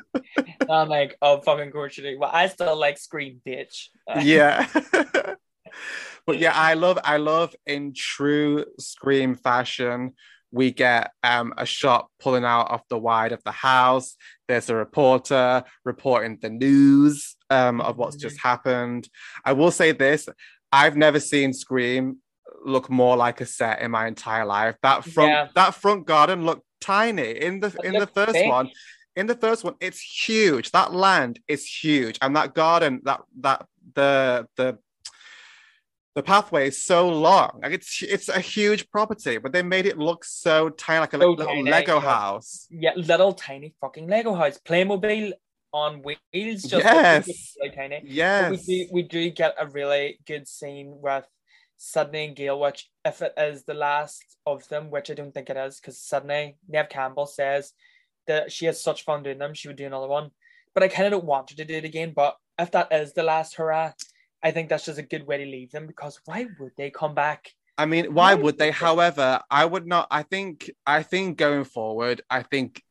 I'm 0.69 0.87
like, 0.87 1.17
oh 1.21 1.41
fucking 1.41 1.71
do. 1.71 2.19
Well, 2.19 2.29
I 2.31 2.47
still 2.47 2.77
like 2.77 2.97
Scream, 2.97 3.41
bitch. 3.45 3.87
Uh, 4.07 4.21
yeah. 4.23 4.67
but 6.25 6.39
yeah, 6.39 6.53
I 6.53 6.73
love 6.75 6.99
I 7.03 7.17
love 7.17 7.55
in 7.65 7.93
true 7.95 8.65
scream 8.79 9.35
fashion. 9.35 10.13
We 10.51 10.71
get 10.71 11.11
um, 11.23 11.53
a 11.57 11.65
shot 11.65 12.07
pulling 12.19 12.43
out 12.45 12.71
of 12.71 12.81
the 12.89 12.97
wide 12.97 13.31
of 13.31 13.43
the 13.43 13.51
house. 13.51 14.15
There's 14.47 14.69
a 14.69 14.75
reporter 14.75 15.63
reporting 15.85 16.37
the 16.41 16.49
news 16.49 17.35
um, 17.49 17.81
of 17.81 17.97
what's 17.97 18.15
just 18.15 18.39
happened. 18.39 19.07
I 19.45 19.53
will 19.53 19.71
say 19.71 19.91
this: 19.91 20.27
I've 20.71 20.97
never 20.97 21.19
seen 21.19 21.53
Scream 21.53 22.17
look 22.65 22.89
more 22.89 23.15
like 23.15 23.41
a 23.41 23.45
set 23.45 23.81
in 23.81 23.91
my 23.91 24.07
entire 24.07 24.45
life. 24.45 24.75
That 24.81 25.05
front 25.05 25.29
Yeah. 25.31 25.47
that 25.55 25.75
front 25.75 26.05
garden 26.05 26.45
looked 26.45 26.65
tiny 26.81 27.31
in 27.31 27.59
the 27.59 27.67
It 27.67 27.85
in 27.85 27.93
the 27.93 28.07
first 28.07 28.33
big. 28.33 28.47
one. 28.47 28.69
In 29.15 29.27
the 29.27 29.35
first 29.35 29.63
one, 29.63 29.75
it's 29.81 29.99
huge. 29.99 30.71
That 30.71 30.93
land 30.93 31.39
is 31.47 31.65
huge, 31.65 32.17
and 32.21 32.35
that 32.35 32.53
garden, 32.53 33.01
that 33.03 33.21
that 33.41 33.65
the 33.93 34.47
the 34.55 34.77
the 36.15 36.23
pathway 36.23 36.67
is 36.67 36.83
so 36.83 37.07
long. 37.09 37.59
Like 37.61 37.73
it's 37.73 38.01
it's 38.01 38.29
a 38.29 38.39
huge 38.39 38.89
property, 38.89 39.37
but 39.37 39.51
they 39.51 39.61
made 39.61 39.85
it 39.85 39.97
look 39.97 40.25
so 40.25 40.69
tiny, 40.69 40.99
like 40.99 41.13
a 41.13 41.19
So 41.19 41.29
little 41.31 41.45
tiny, 41.45 41.69
Lego 41.69 41.95
yeah. 41.95 42.01
house. 42.01 42.67
yeah, 42.69 42.91
little 42.95 43.33
tiny 43.33 43.73
fucking 43.81 44.07
Lego 44.07 44.33
house, 44.33 44.59
Playmobil 44.65 45.33
on 45.71 46.01
wheels, 46.01 46.63
just 46.63 46.83
Yes. 46.83 47.55
really 47.61 47.75
tiny. 47.75 47.99
But 47.99 48.09
Yes. 48.09 48.67
we 48.67 48.85
do 48.85 48.89
we 48.91 49.01
do 49.03 49.29
get 49.29 49.55
a 49.59 49.67
really 49.67 50.19
good 50.25 50.47
scene 50.47 50.93
with 50.99 51.25
Sidney 51.77 52.25
and 52.25 52.35
Gale, 52.35 52.59
which 52.59 52.89
if 53.05 53.21
it 53.21 53.33
is 53.37 53.63
the 53.63 53.73
last 53.75 54.23
of 54.45 54.67
them, 54.67 54.89
which 54.89 55.09
I 55.11 55.13
don't 55.13 55.31
think 55.33 55.49
it 55.49 55.57
is, 55.57 55.79
because 55.79 55.99
Sidney, 55.99 56.57
Neve 56.67 56.89
Campbell 56.89 57.27
says 57.27 57.71
that 58.27 58.51
she 58.51 58.65
has 58.65 58.81
such 58.81 59.03
fun 59.05 59.23
doing 59.23 59.37
them, 59.37 59.53
she 59.53 59.67
would 59.69 59.77
do 59.77 59.85
another 59.85 60.07
one. 60.07 60.31
But 60.73 60.83
I 60.83 60.87
kind 60.87 61.05
of 61.05 61.11
don't 61.11 61.25
want 61.25 61.51
her 61.51 61.55
to 61.57 61.65
do 61.65 61.75
it 61.75 61.85
again. 61.85 62.13
But 62.15 62.35
if 62.57 62.71
that 62.71 62.91
is 62.91 63.13
the 63.13 63.23
last 63.23 63.55
hurrah, 63.55 63.93
I 64.41 64.51
think 64.51 64.69
that's 64.69 64.85
just 64.85 64.99
a 64.99 65.03
good 65.03 65.27
way 65.27 65.37
to 65.37 65.45
leave 65.45 65.71
them 65.71 65.87
because 65.87 66.19
why 66.25 66.47
would 66.59 66.71
they 66.77 66.89
come 66.89 67.13
back? 67.13 67.51
I 67.77 67.85
mean, 67.85 68.13
why 68.13 68.35
Why 68.35 68.41
would 68.41 68.57
they? 68.57 68.71
However, 68.71 69.41
I 69.49 69.63
would 69.65 69.87
not. 69.87 70.07
I 70.11 70.23
think. 70.23 70.69
I 70.85 71.01
think 71.01 71.37
going 71.37 71.63
forward, 71.63 72.21
I 72.29 72.43
think 72.43 72.83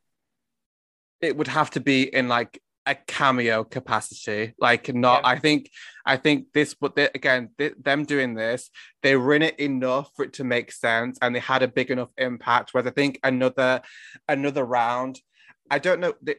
it 1.20 1.36
would 1.36 1.48
have 1.48 1.70
to 1.72 1.80
be 1.80 2.02
in 2.02 2.28
like 2.28 2.62
a 2.86 2.94
cameo 2.94 3.64
capacity. 3.64 4.54
Like, 4.58 4.94
not. 4.94 5.22
Yeah. 5.22 5.28
I 5.28 5.38
think. 5.38 5.70
I 6.06 6.16
think 6.16 6.46
this. 6.54 6.72
But 6.72 6.96
they, 6.96 7.10
again, 7.14 7.50
th- 7.58 7.74
them 7.78 8.04
doing 8.04 8.34
this, 8.34 8.70
they 9.02 9.14
were 9.16 9.34
in 9.34 9.42
it 9.42 9.60
enough 9.60 10.10
for 10.16 10.24
it 10.24 10.32
to 10.34 10.44
make 10.44 10.72
sense, 10.72 11.18
and 11.20 11.34
they 11.34 11.40
had 11.40 11.62
a 11.62 11.68
big 11.68 11.90
enough 11.90 12.10
impact. 12.16 12.72
Whereas 12.72 12.86
I 12.86 12.92
think 12.92 13.20
another, 13.22 13.82
another 14.26 14.64
round, 14.64 15.20
I 15.70 15.80
don't 15.80 16.00
know. 16.00 16.14
They, 16.22 16.36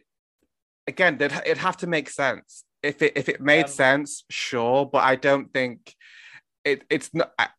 again, 0.87 1.17
it'd 1.21 1.57
have 1.59 1.77
to 1.77 1.87
make 1.87 2.09
sense. 2.09 2.63
If 2.81 3.01
it 3.01 3.13
if 3.17 3.27
it 3.29 3.41
made 3.41 3.61
Yeah. 3.61 3.65
sense, 3.83 4.23
sure, 4.29 4.85
but 4.85 4.99
I 5.03 5.15
don't 5.15 5.51
think 5.53 5.93
it. 6.63 6.83
It's 6.89 7.13
not. 7.13 7.31
I- 7.37 7.49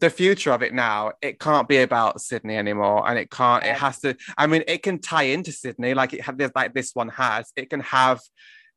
the 0.00 0.10
future 0.10 0.50
of 0.50 0.60
it 0.60 0.74
now, 0.74 1.12
it 1.22 1.38
can't 1.38 1.68
be 1.68 1.76
about 1.76 2.20
Sidney 2.20 2.56
anymore, 2.56 3.08
and 3.08 3.16
it 3.16 3.30
can't. 3.30 3.62
It 3.62 3.76
has 3.76 4.00
to. 4.00 4.16
I 4.36 4.48
mean, 4.48 4.64
it 4.66 4.82
can 4.82 4.98
tie 5.00 5.22
into 5.34 5.52
Sidney, 5.52 5.94
like 5.94 6.12
it 6.12 6.20
had, 6.22 6.40
like 6.56 6.74
this 6.74 6.90
one 6.94 7.10
has. 7.10 7.52
It 7.54 7.70
can 7.70 7.78
have, 7.78 8.20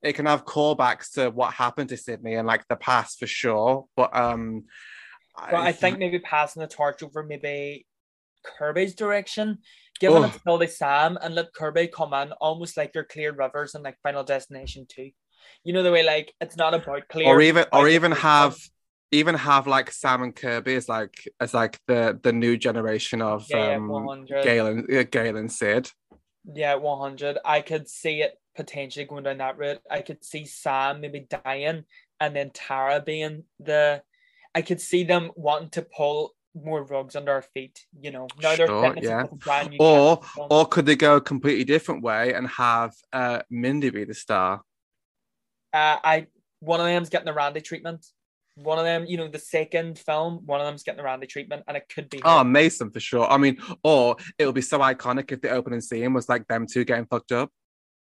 it 0.03 0.13
can 0.13 0.27
have 0.27 0.45
callbacks 0.45 1.13
to 1.13 1.31
what 1.31 1.53
happened 1.53 1.89
to 1.89 1.97
Sidney 1.97 2.35
and 2.35 2.47
like 2.47 2.67
the 2.67 2.75
past 2.75 3.17
for 3.17 3.25
sure. 3.25 3.85
But 3.95 4.15
um, 4.15 4.65
But 5.35 5.55
I 5.55 5.71
think 5.71 5.97
maybe 5.97 6.19
passing 6.19 6.61
the 6.61 6.67
torch 6.67 7.01
over 7.01 7.23
maybe 7.23 7.87
Kirby's 8.45 8.93
direction, 8.93 9.57
giving 9.99 10.23
Oh. 10.23 10.59
it 10.59 10.59
to 10.67 10.67
Sam 10.67 11.17
and 11.19 11.33
let 11.33 11.51
Kirby 11.51 11.87
come 11.87 12.13
in 12.13 12.31
almost 12.33 12.77
like 12.77 12.93
your 12.93 13.05
Clear 13.05 13.31
Rivers 13.31 13.73
and 13.73 13.83
like 13.83 13.97
Final 14.03 14.23
Destination 14.23 14.85
2. 14.87 15.09
You 15.63 15.73
know 15.73 15.83
the 15.83 15.91
way 15.91 16.03
like 16.03 16.33
it's 16.41 16.57
not 16.57 16.73
about 16.73 17.07
clear 17.09 17.27
or 17.27 17.41
even 17.41 17.65
or 17.71 17.87
even 17.87 18.11
have 18.11 18.57
even 19.11 19.35
have 19.35 19.67
like 19.67 19.91
Sam 19.91 20.23
and 20.23 20.35
Kirby 20.35 20.75
as 20.75 20.89
like 20.89 21.29
as 21.39 21.53
like 21.53 21.79
the 21.87 22.19
the 22.21 22.33
new 22.33 22.57
generation 22.57 23.21
of 23.21 23.45
yeah, 23.49 23.69
yeah, 23.69 23.75
um 23.75 23.87
100. 23.87 24.43
Galen 24.43 24.87
uh, 24.91 25.03
Galen 25.09 25.49
Sid. 25.49 25.91
Yeah, 26.53 26.75
100. 26.75 27.39
I 27.43 27.61
could 27.61 27.89
see 27.89 28.21
it 28.21 28.33
potentially 28.55 29.05
going 29.05 29.23
down 29.23 29.39
that 29.39 29.57
route. 29.57 29.81
I 29.89 30.01
could 30.01 30.23
see 30.23 30.45
Sam 30.45 31.01
maybe 31.01 31.27
dying 31.43 31.83
and 32.19 32.35
then 32.35 32.51
Tara 32.53 33.01
being 33.01 33.43
the. 33.59 34.01
I 34.55 34.61
could 34.61 34.81
see 34.81 35.03
them 35.03 35.31
wanting 35.35 35.69
to 35.71 35.83
pull 35.83 36.33
more 36.55 36.83
rugs 36.83 37.15
under 37.15 37.31
our 37.31 37.41
feet. 37.41 37.85
You 37.99 38.11
know, 38.11 38.27
now 38.41 38.55
they're 38.55 38.67
Sure, 38.67 38.95
yeah. 39.01 39.25
Or 39.79 40.21
or 40.35 40.65
could 40.65 40.85
they 40.85 40.95
go 40.95 41.17
a 41.17 41.21
completely 41.21 41.63
different 41.63 42.03
way 42.03 42.33
and 42.33 42.47
have 42.47 42.93
uh 43.13 43.41
Mindy 43.49 43.89
be 43.89 44.03
the 44.03 44.13
star? 44.13 44.61
Uh, 45.77 45.99
I 46.03 46.27
one 46.59 46.79
of 46.79 46.85
them's 46.85 47.09
getting 47.09 47.25
the 47.25 47.33
Randy 47.33 47.61
treatment. 47.61 48.05
One 48.55 48.79
of 48.79 48.85
them, 48.85 49.05
you 49.05 49.17
know, 49.17 49.27
the 49.27 49.37
second 49.37 49.99
film, 49.99 50.41
one 50.45 50.59
of 50.59 50.65
them's 50.65 50.81
getting 50.81 50.97
the 50.97 51.03
Randy 51.03 51.27
treatment, 51.27 51.63
and 51.67 51.77
it 51.77 51.83
could 51.93 52.09
be. 52.09 52.17
her. 52.17 52.23
Oh, 52.25 52.43
Mason 52.43 52.89
for 52.89 52.99
sure. 52.99 53.29
I 53.29 53.37
mean, 53.37 53.57
or 53.83 54.15
it 54.39 54.47
would 54.47 54.55
be 54.55 54.61
so 54.61 54.79
iconic 54.79 55.31
if 55.31 55.41
the 55.41 55.51
opening 55.51 55.81
scene 55.81 56.13
was 56.13 56.27
like 56.27 56.47
them 56.47 56.65
two 56.65 56.83
getting 56.83 57.05
fucked 57.05 57.31
up. 57.31 57.51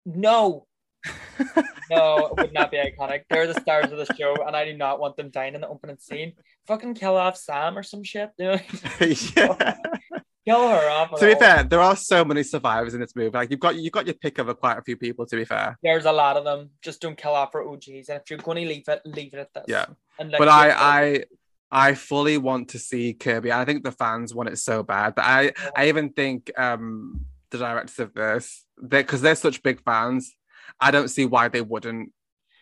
no, 0.05 0.65
no, 1.91 2.27
it 2.27 2.37
would 2.37 2.53
not 2.53 2.71
be 2.71 2.77
iconic. 2.77 3.21
They're 3.29 3.47
the 3.47 3.59
stars 3.61 3.91
of 3.91 3.97
the 3.97 4.13
show, 4.15 4.35
and 4.45 4.55
I 4.55 4.65
do 4.65 4.75
not 4.75 4.99
want 4.99 5.17
them 5.17 5.29
dying 5.29 5.55
in 5.55 5.61
the 5.61 5.67
opening 5.67 5.97
scene. 5.99 6.33
Fucking 6.67 6.95
kill 6.95 7.15
off 7.15 7.37
Sam 7.37 7.77
or 7.77 7.83
some 7.83 8.03
shit. 8.03 8.31
You 8.37 8.45
know? 8.45 8.59
yeah. 9.37 9.77
kill 10.45 10.69
her 10.69 10.89
off. 10.89 11.19
to 11.19 11.25
be 11.25 11.35
fair, 11.35 11.63
there 11.63 11.81
are 11.81 11.95
so 11.95 12.23
many 12.25 12.43
survivors 12.43 12.93
in 12.93 13.01
this 13.01 13.15
movie. 13.15 13.31
Like 13.31 13.51
you've 13.51 13.59
got 13.59 13.75
you've 13.75 13.93
got 13.93 14.05
your 14.05 14.15
pick 14.15 14.37
of 14.37 14.49
a, 14.49 14.55
quite 14.55 14.77
a 14.77 14.81
few 14.81 14.97
people. 14.97 15.25
To 15.25 15.35
be 15.35 15.45
fair, 15.45 15.77
there's 15.83 16.05
a 16.05 16.11
lot 16.11 16.37
of 16.37 16.43
them. 16.43 16.69
Just 16.81 17.01
don't 17.01 17.17
kill 17.17 17.33
off 17.33 17.53
her 17.53 17.67
OGs, 17.67 18.09
and 18.09 18.21
if 18.21 18.29
you're 18.29 18.39
going 18.39 18.63
to 18.63 18.67
leave 18.67 18.87
it, 18.87 19.01
leave 19.05 19.33
it 19.33 19.39
at 19.39 19.53
this. 19.53 19.65
yeah. 19.67 19.85
And 20.17 20.33
But 20.37 20.47
I. 20.47 20.71
I 20.71 21.23
I 21.71 21.93
fully 21.93 22.39
want 22.39 22.69
to 22.69 22.79
see 22.79 23.13
Kirby. 23.13 23.51
I 23.51 23.63
think 23.63 23.83
the 23.83 23.91
fans 23.91 24.33
want 24.33 24.49
it 24.49 24.57
so 24.57 24.81
bad. 24.81 25.15
that 25.17 25.25
I 25.25 25.51
I 25.75 25.87
even 25.89 26.09
think 26.13 26.51
um 26.57 27.27
the 27.51 27.59
directors 27.59 27.99
of 27.99 28.13
this 28.13 28.65
because 28.87 29.21
they're 29.21 29.35
such 29.35 29.61
big 29.61 29.83
fans. 29.83 30.33
I 30.79 30.91
don't 30.91 31.09
see 31.09 31.25
why 31.25 31.47
they 31.47 31.61
wouldn't 31.61 32.11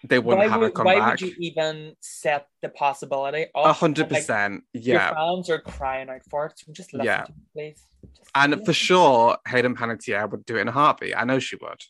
they 0.03 0.19
wouldn't 0.19 0.45
why 0.45 0.51
have 0.51 0.61
would, 0.61 0.73
come 0.73 0.85
why 0.85 0.95
back. 0.99 1.11
would 1.11 1.21
you 1.21 1.33
even 1.39 1.93
set 2.01 2.47
the 2.61 2.69
possibility? 2.69 3.45
of- 3.55 3.65
A 3.65 3.73
hundred 3.73 4.11
like, 4.11 4.21
percent, 4.21 4.63
Your 4.73 4.95
yeah. 4.97 5.13
fans 5.13 5.49
are 5.49 5.59
crying 5.59 6.09
out 6.09 6.21
for 6.29 6.45
it. 6.47 6.53
So 6.57 6.71
just 6.71 6.93
listen 6.93 7.05
Yeah. 7.05 7.23
to 7.23 7.31
me, 7.31 7.37
please. 7.53 7.85
Just 8.15 8.29
And 8.35 8.51
listen. 8.51 8.65
for 8.65 8.73
sure, 8.73 9.37
Hayden 9.47 9.75
Panettiere 9.75 10.29
would 10.29 10.45
do 10.45 10.57
it 10.57 10.61
in 10.61 10.67
a 10.67 10.71
heartbeat. 10.71 11.15
I 11.17 11.23
know 11.23 11.39
she 11.39 11.55
would. 11.57 11.81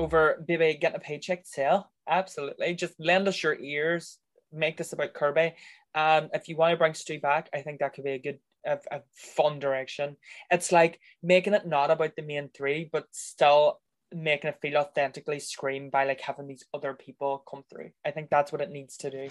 over 0.00 0.44
baby 0.46 0.78
getting 0.80 0.96
a 0.96 1.00
paycheck 1.00 1.44
sell. 1.44 1.90
absolutely. 2.08 2.74
Just 2.74 2.94
lend 3.00 3.26
us 3.28 3.42
your 3.42 3.58
ears. 3.58 4.18
Make 4.52 4.76
this 4.76 4.92
about 4.92 5.12
Kirby. 5.12 5.54
And 5.94 6.30
if 6.32 6.48
you 6.48 6.56
want 6.56 6.72
to 6.72 6.76
bring 6.78 6.94
Stu 6.94 7.18
back, 7.20 7.50
I 7.52 7.60
think 7.62 7.80
that 7.80 7.92
could 7.94 8.04
be 8.04 8.12
a 8.12 8.18
good, 8.18 8.38
a, 8.64 8.78
a 8.92 9.00
fun 9.14 9.58
direction. 9.58 10.16
It's 10.50 10.70
like 10.72 11.00
making 11.22 11.52
it 11.54 11.66
not 11.66 11.90
about 11.90 12.14
the 12.16 12.22
main 12.22 12.48
three, 12.56 12.88
but 12.92 13.06
still 13.10 13.80
making 14.12 14.48
it 14.48 14.58
feel 14.60 14.78
authentically 14.78 15.38
Scream 15.38 15.90
by 15.90 16.04
like 16.04 16.20
having 16.20 16.46
these 16.46 16.64
other 16.72 16.94
people 16.94 17.42
come 17.50 17.64
through. 17.70 17.90
I 18.04 18.10
think 18.10 18.30
that's 18.30 18.52
what 18.52 18.60
it 18.60 18.70
needs 18.70 18.96
to 18.98 19.10
do. 19.10 19.28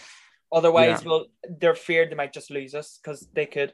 Otherwise, 0.51 1.03
Yeah. 1.03 1.09
well, 1.09 1.25
they're 1.49 1.75
feared 1.75 2.11
they 2.11 2.15
might 2.15 2.33
just 2.33 2.51
lose 2.51 2.73
us 2.73 2.99
because 3.01 3.27
they 3.33 3.45
could. 3.45 3.73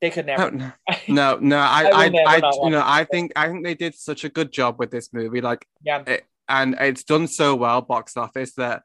They 0.00 0.10
could 0.10 0.26
never. 0.26 0.44
Oh, 0.44 0.50
no, 0.50 0.72
no, 1.08 1.38
no. 1.40 1.58
I, 1.58 1.84
I 1.94 2.04
I, 2.06 2.40
I, 2.42 2.52
you 2.62 2.70
know. 2.70 2.82
I 2.84 3.04
think, 3.04 3.32
I 3.36 3.48
think 3.48 3.64
they 3.64 3.74
did 3.74 3.94
such 3.94 4.24
a 4.24 4.28
good 4.28 4.52
job 4.52 4.78
with 4.78 4.90
this 4.90 5.12
movie. 5.12 5.40
Like, 5.40 5.66
yeah, 5.82 6.02
eh, 6.06 6.20
and 6.48 6.76
it's 6.78 7.04
done 7.04 7.26
so 7.26 7.54
well 7.54 7.80
box 7.80 8.16
office 8.16 8.52
that 8.54 8.82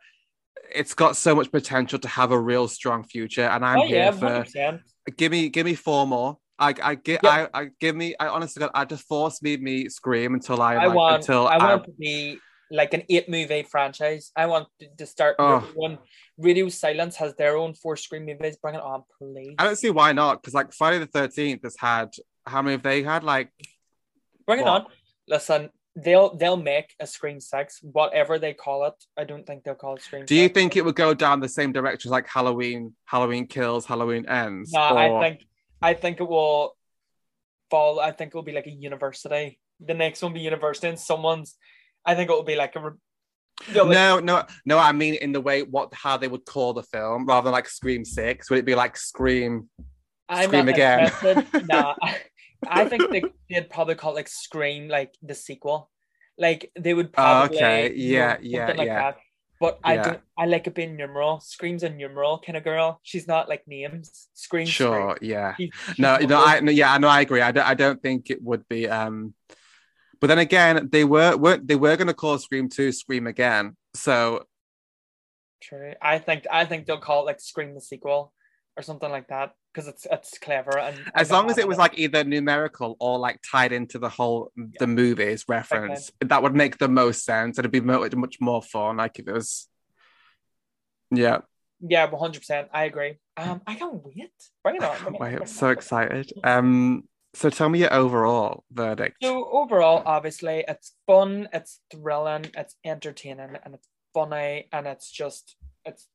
it's 0.74 0.94
got 0.94 1.16
so 1.16 1.36
much 1.36 1.52
potential 1.52 2.00
to 2.00 2.08
have 2.08 2.32
a 2.32 2.40
real 2.40 2.68
strong 2.68 3.04
future. 3.04 3.44
And 3.44 3.66
I'm 3.66 3.80
oh 3.80 3.88
here 3.88 3.98
yeah, 3.98 4.12
for 4.12 4.28
100%. 4.28 4.80
give 5.18 5.32
me 5.32 5.50
give 5.50 5.66
me 5.66 5.76
four 5.76 6.08
more. 6.08 6.38
I 6.60 6.74
I 6.84 6.96
give 6.96 7.20
Yeah. 7.24 7.48
I, 7.54 7.62
I 7.62 7.68
give 7.80 7.96
me 7.96 8.16
I 8.20 8.28
honestly 8.28 8.60
got 8.60 8.72
I 8.74 8.86
just 8.86 9.08
force 9.08 9.42
me 9.42 9.58
me 9.58 9.90
scream 9.90 10.34
until 10.34 10.62
I, 10.62 10.76
I 10.76 10.86
like 10.88 10.96
want. 10.96 11.16
until 11.18 11.48
I 11.48 11.56
I, 11.56 11.58
want 11.70 11.84
it 11.84 11.86
to 11.88 11.92
be 11.94 12.38
like 12.72 12.94
an 12.94 13.04
eight 13.10 13.28
movie 13.30 13.64
franchise. 13.64 14.32
I 14.36 14.46
want 14.46 14.68
to- 14.98 15.06
start 15.08 15.36
Oh. 15.40 15.68
one. 15.74 15.98
Radio 16.38 16.70
Silence 16.70 17.16
has 17.16 17.34
their 17.36 17.58
own 17.58 17.74
four 17.74 17.96
Scream 17.98 18.26
movies. 18.26 18.58
Bring 18.62 18.76
it 18.76 18.82
on, 18.82 19.04
please. 19.18 19.56
I 19.58 19.64
don't 19.64 19.76
see 19.76 19.90
why 19.90 20.12
not 20.14 20.42
because 20.42 20.54
like 20.54 20.72
Friday 20.74 21.00
the 21.00 21.08
Thirteenth 21.08 21.64
has 21.64 21.76
had 21.80 22.10
how 22.46 22.62
many 22.62 22.74
have 22.74 22.84
they 22.84 23.02
had 23.04 23.24
like 23.24 23.52
Bring 24.46 24.60
it 24.62 24.68
on. 24.68 24.86
Listen, 25.28 25.70
they'll 25.96 26.36
they'll 26.36 26.58
make 26.58 26.94
a 27.00 27.06
Scream 27.08 27.40
Six, 27.40 27.80
whatever 27.82 28.40
they 28.40 28.54
call 28.54 28.86
it. 28.86 28.94
I 29.18 29.24
don't 29.24 29.46
think 29.46 29.64
they'll 29.64 29.76
call 29.76 29.96
it 29.96 30.02
Scream. 30.02 30.26
do 30.26 30.36
you 30.36 30.44
6. 30.46 30.54
think 30.54 30.76
it 30.78 30.86
would 30.86 30.96
go 30.96 31.14
down 31.14 31.40
the 31.40 31.50
same 31.50 31.72
direction 31.72 32.10
as 32.10 32.12
like 32.12 32.28
Halloween 32.28 32.94
Halloween 33.06 33.48
Kills 33.48 33.86
Halloween 33.86 34.28
Ends 34.28 34.72
No, 34.74 34.80
or- 34.90 34.98
I 34.98 35.30
think 35.30 35.46
I 35.82 35.94
think 35.94 36.20
it 36.20 36.28
will 36.28 36.76
fall. 37.70 38.00
I 38.00 38.12
think 38.12 38.30
it 38.30 38.36
will 38.36 38.44
be 38.44 38.52
like 38.54 38.68
a 38.68 38.72
university. 38.72 39.60
The 39.80 39.94
next 39.94 40.22
one 40.22 40.32
will 40.32 40.40
be 40.40 40.42
university, 40.44 40.88
and 40.88 41.00
someone's. 41.00 41.56
I 42.06 42.16
think 42.16 42.30
it 42.30 42.34
will 42.34 42.44
be 42.44 42.56
like 42.56 42.76
a. 42.76 42.94
they'll 43.72 43.86
no, 43.88 44.20
no, 44.20 44.44
no. 44.66 44.78
I 44.78 44.92
mean, 44.92 45.16
in 45.16 45.32
the 45.32 45.42
way 45.42 45.64
what 45.64 45.94
how 45.94 46.18
they 46.18 46.28
would 46.28 46.46
call 46.46 46.74
the 46.74 46.84
film, 46.84 47.26
rather 47.26 47.46
than 47.46 47.54
like 47.54 47.68
Scream 47.70 48.04
Six, 48.06 48.50
would 48.50 48.60
it 48.60 48.66
be 48.66 48.76
like 48.76 48.98
Scream? 48.98 49.70
I'm 50.28 50.50
Scream 50.50 50.68
again. 50.70 51.12
nah, 51.66 51.96
I, 52.02 52.18
I 52.68 52.86
think 52.86 53.10
they, 53.12 53.24
they'd 53.50 53.70
probably 53.70 53.96
call 53.96 54.12
it 54.12 54.16
like 54.16 54.28
Scream, 54.28 54.88
like 54.88 55.14
the 55.24 55.34
sequel. 55.34 55.90
Like 56.38 56.72
they 56.78 56.94
would 56.94 57.08
Oh, 57.08 57.12
probably. 57.14 57.58
okay. 57.58 57.94
you 57.94 58.14
Yeah, 58.14 58.34
know, 58.34 58.38
yeah, 58.42 58.68
like 58.78 58.88
yeah. 58.88 59.12
That. 59.12 59.18
But 59.60 59.80
I 59.84 59.96
Yeah. 59.96 60.04
don't. 60.04 60.20
I 60.38 60.46
like 60.46 60.68
it 60.68 60.74
being 60.76 60.96
numeral. 60.96 61.42
Scream's 61.42 61.84
a 61.84 61.90
numeral 61.90 62.40
kind 62.40 62.58
of 62.58 62.64
girl. 62.64 63.00
She's 63.04 63.28
not 63.28 63.50
like 63.50 63.68
names. 63.68 64.30
Scream. 64.34 64.66
Sure, 64.66 65.18
yeah. 65.22 65.54
Scream. 65.54 65.72
She- 65.74 65.92
she's 65.92 66.00
No, 66.00 66.18
no. 66.18 66.44
I 66.46 66.60
no, 66.62 66.72
yeah, 66.72 66.98
no, 66.98 67.10
I 67.10 67.22
agree. 67.22 67.42
I 67.42 67.52
don't, 67.52 67.68
I 67.68 67.74
don't 67.74 68.02
think 68.02 68.30
it 68.30 68.42
would 68.42 68.68
be. 68.70 68.88
Um, 68.88 69.34
but 70.22 70.28
then 70.28 70.40
again, 70.40 70.88
they 70.92 71.04
were, 71.04 71.36
were 71.36 71.58
they 71.58 71.76
were 71.76 71.98
going 71.98 72.08
to 72.08 72.14
call 72.14 72.38
Scream 72.38 72.70
Two 72.70 72.92
Scream 72.94 73.28
again. 73.28 73.76
So 73.96 74.46
True. 75.62 75.94
I 76.02 76.20
think 76.20 76.46
I 76.50 76.64
think 76.66 76.86
they'll 76.86 77.00
call 77.02 77.24
it 77.24 77.26
like 77.26 77.42
Scream 77.42 77.74
the 77.74 77.82
sequel 77.82 78.32
or 78.80 78.82
something 78.82 79.12
like 79.12 79.28
that 79.28 79.52
because 79.74 79.88
it's 79.88 80.08
it's 80.10 80.38
clever 80.40 80.80
and 80.80 80.98
as 81.14 81.30
long 81.30 81.52
as 81.52 81.58
it 81.58 81.68
was 81.68 81.78
like 81.78 82.00
either 82.00 82.24
numerical 82.24 82.96
or 83.00 83.20
like 83.20 83.40
tied 83.50 83.72
into 83.74 84.00
the 84.00 84.10
whole 84.10 84.52
the 84.80 84.88
movies 84.88 85.46
reference, 85.48 86.12
that 86.22 86.42
would 86.42 86.56
make 86.56 86.78
the 86.78 86.88
most 86.88 87.26
sense. 87.26 87.60
It'd 87.60 87.72
be 87.72 87.82
much 87.82 88.38
more 88.40 88.62
fun. 88.62 88.98
Like 88.98 89.20
if 89.20 89.28
it 89.28 89.34
was, 89.34 89.68
yeah. 91.12 91.40
yeah, 91.82 92.10
one 92.10 92.22
hundred 92.22 92.40
percent. 92.40 92.70
I 92.74 92.86
agree. 92.86 93.18
Um, 93.36 93.62
I 93.68 93.76
can't 93.76 94.04
wait. 94.04 94.32
Bring 94.64 94.78
it 94.78 94.84
on. 94.84 94.96
it 94.96 95.12
Wait, 95.12 95.20
bring 95.20 95.40
I'm 95.42 95.48
so 95.48 95.70
excited. 95.70 96.32
Um, 96.44 97.04
so 97.34 97.50
tell 97.50 97.70
me 97.70 97.80
your 97.80 97.94
overall 97.94 98.64
verdict. 98.72 99.18
So 99.22 99.50
overall, 99.52 100.02
obviously, 100.06 100.64
it's 100.68 100.96
fun, 101.06 101.50
it's 101.54 101.80
thrilling, 101.92 102.48
it's 102.56 102.76
entertaining, 102.84 103.58
and 103.64 103.76
it's 103.76 103.88
funny, 104.14 104.68
and 104.72 104.88
it's 104.88 105.12
just 105.12 105.56
it's 105.86 106.08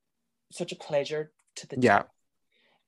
such 0.51 0.73
a 0.73 0.77
pleasure 0.77 1.33
to 1.57 1.67
the 1.69 1.77
Yeah. 1.81 2.03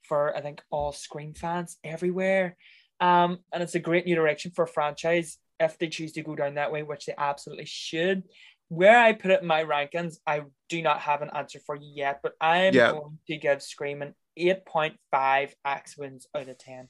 For 0.08 0.34
I 0.36 0.40
think 0.40 0.62
all 0.70 0.92
Scream 0.92 1.34
fans 1.34 1.76
everywhere. 1.84 2.56
Um, 3.00 3.38
and 3.52 3.62
it's 3.62 3.74
a 3.74 3.80
great 3.80 4.06
new 4.06 4.14
direction 4.14 4.52
for 4.54 4.64
a 4.64 4.68
franchise 4.68 5.38
if 5.60 5.78
they 5.78 5.88
choose 5.88 6.12
to 6.12 6.22
go 6.22 6.34
down 6.34 6.54
that 6.54 6.72
way, 6.72 6.82
which 6.82 7.06
they 7.06 7.14
absolutely 7.16 7.66
should. 7.66 8.22
Where 8.68 8.98
I 8.98 9.12
put 9.12 9.30
it 9.30 9.42
in 9.42 9.46
my 9.46 9.64
rankings, 9.64 10.16
I 10.26 10.42
do 10.68 10.82
not 10.82 11.00
have 11.00 11.22
an 11.22 11.30
answer 11.34 11.60
for 11.64 11.76
you 11.76 11.90
yet, 11.94 12.20
but 12.22 12.32
I'm 12.40 12.74
Yeah. 12.74 12.90
going 12.92 13.18
to 13.28 13.36
give 13.36 13.62
Scream 13.62 14.02
an 14.02 14.14
8.5 14.38 15.52
axe 15.64 15.96
wins 15.96 16.26
out 16.34 16.48
of 16.48 16.58
10. 16.58 16.88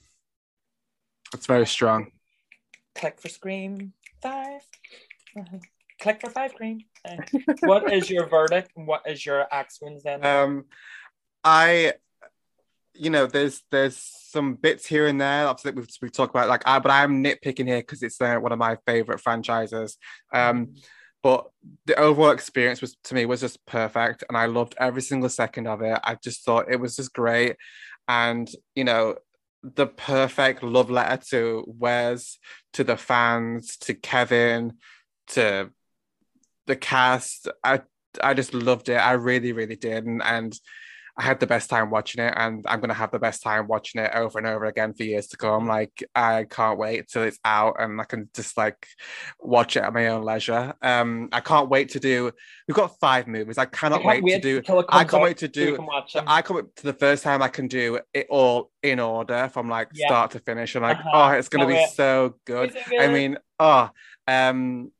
That's 1.31 1.45
very 1.45 1.67
strong. 1.67 2.11
click 2.95 3.19
for 3.21 3.29
Scream 3.29 3.93
five. 4.21 4.61
Uh-huh. 5.37 5.57
Click 5.99 6.21
for 6.21 6.29
five 6.29 6.51
Scream. 6.51 6.79
What 7.61 7.91
is 7.91 8.07
your 8.09 8.27
verdict? 8.27 8.69
What 8.75 9.01
is 9.07 9.25
your 9.25 9.47
axe 9.51 9.79
wins 9.81 10.03
then? 10.03 10.23
Um, 10.25 10.65
I, 11.43 11.93
you 12.99 13.09
know, 13.09 13.25
there's 13.25 13.61
there's 13.71 13.97
some 13.97 14.55
bits 14.55 14.85
here 14.85 15.07
and 15.07 15.19
there. 15.19 15.47
Obviously, 15.47 15.71
we've, 15.71 15.89
we've 16.01 16.11
talked 16.11 16.35
about 16.35 16.49
like, 16.49 16.63
I, 16.65 16.79
but 16.79 16.91
I'm 16.91 17.23
nitpicking 17.23 17.67
here 17.67 17.79
because 17.79 18.03
it's 18.03 18.19
uh, 18.21 18.37
one 18.37 18.51
of 18.51 18.59
my 18.59 18.77
favorite 18.85 19.21
franchises. 19.21 19.97
Um, 20.33 20.75
but 21.23 21.49
the 21.85 21.95
overall 21.99 22.31
experience 22.31 22.81
was 22.81 22.95
to 23.05 23.15
me 23.15 23.25
was 23.25 23.41
just 23.41 23.65
perfect, 23.65 24.23
and 24.27 24.37
I 24.37 24.45
loved 24.45 24.75
every 24.77 25.01
single 25.01 25.29
second 25.29 25.67
of 25.67 25.81
it. 25.81 25.99
I 26.03 26.15
just 26.23 26.45
thought 26.45 26.71
it 26.71 26.79
was 26.79 26.95
just 26.95 27.13
great, 27.13 27.55
and 28.07 28.49
you 28.75 28.83
know, 28.83 29.15
the 29.63 29.87
perfect 29.87 30.63
love 30.63 30.89
letter 30.89 31.21
to 31.31 31.63
Wes, 31.67 32.37
to 32.73 32.83
the 32.83 32.97
fans, 32.97 33.77
to 33.77 33.93
Kevin, 33.93 34.73
to 35.29 35.71
the 36.67 36.75
cast. 36.75 37.47
I 37.63 37.81
I 38.23 38.33
just 38.33 38.53
loved 38.53 38.89
it. 38.89 38.95
I 38.95 39.13
really, 39.13 39.51
really 39.51 39.75
did, 39.75 40.05
and, 40.05 40.21
and 40.23 40.57
I 41.19 41.23
had 41.23 41.39
the 41.39 41.47
best 41.47 41.69
time 41.69 41.89
watching 41.89 42.23
it, 42.23 42.33
and 42.37 42.63
I'm 42.67 42.79
gonna 42.79 42.93
have 42.93 43.09
the 43.09 43.17
best 43.17 43.41
time 43.41 43.67
watching 43.67 44.01
it 44.01 44.11
over 44.13 44.37
and 44.37 44.47
over 44.47 44.65
again 44.65 44.93
for 44.93 45.03
years 45.03 45.25
to 45.27 45.37
come. 45.37 45.65
Like 45.67 46.03
I 46.13 46.43
can't 46.43 46.77
wait 46.77 47.07
till 47.07 47.23
it's 47.23 47.39
out, 47.43 47.77
and 47.79 47.99
I 47.99 48.03
can 48.03 48.29
just 48.35 48.55
like 48.55 48.85
watch 49.39 49.75
it 49.77 49.83
at 49.83 49.93
my 49.93 50.09
own 50.09 50.23
leisure. 50.23 50.75
Um, 50.81 51.29
I 51.31 51.39
can't 51.39 51.69
wait 51.69 51.89
to 51.89 51.99
do. 51.99 52.31
We've 52.67 52.75
got 52.75 52.99
five 52.99 53.27
movies. 53.27 53.57
I 53.57 53.65
cannot 53.65 54.03
can't 54.03 54.23
wait, 54.23 54.41
to 54.43 54.61
do. 54.61 54.83
I 54.89 55.03
can't 55.05 55.23
wait 55.23 55.37
to 55.37 55.47
do. 55.47 55.75
can 55.75 55.87
watch 55.87 56.11
So 56.11 56.19
them. 56.19 56.27
I 56.29 56.43
come 56.43 56.57
up 56.57 56.75
to 56.75 56.83
the 56.83 56.93
first 56.93 57.23
time 57.23 57.41
I 57.41 57.47
can 57.47 57.67
do 57.67 57.99
it 58.13 58.27
all 58.29 58.69
in 58.83 58.99
order 58.99 59.49
from 59.51 59.69
like 59.69 59.89
Yeah. 59.93 60.07
start 60.07 60.31
to 60.31 60.39
finish. 60.39 60.75
and 60.75 60.83
like, 60.83 60.97
Uh-huh. 60.97 61.09
oh, 61.13 61.29
it's 61.31 61.49
gonna 61.49 61.65
Can't 61.65 61.75
be 61.77 61.81
wait. 61.81 61.89
so 61.95 62.35
good. 62.45 62.75
It 62.75 63.01
I 63.01 63.07
mean, 63.07 63.37
oh, 63.59 63.89
um, 64.27 64.91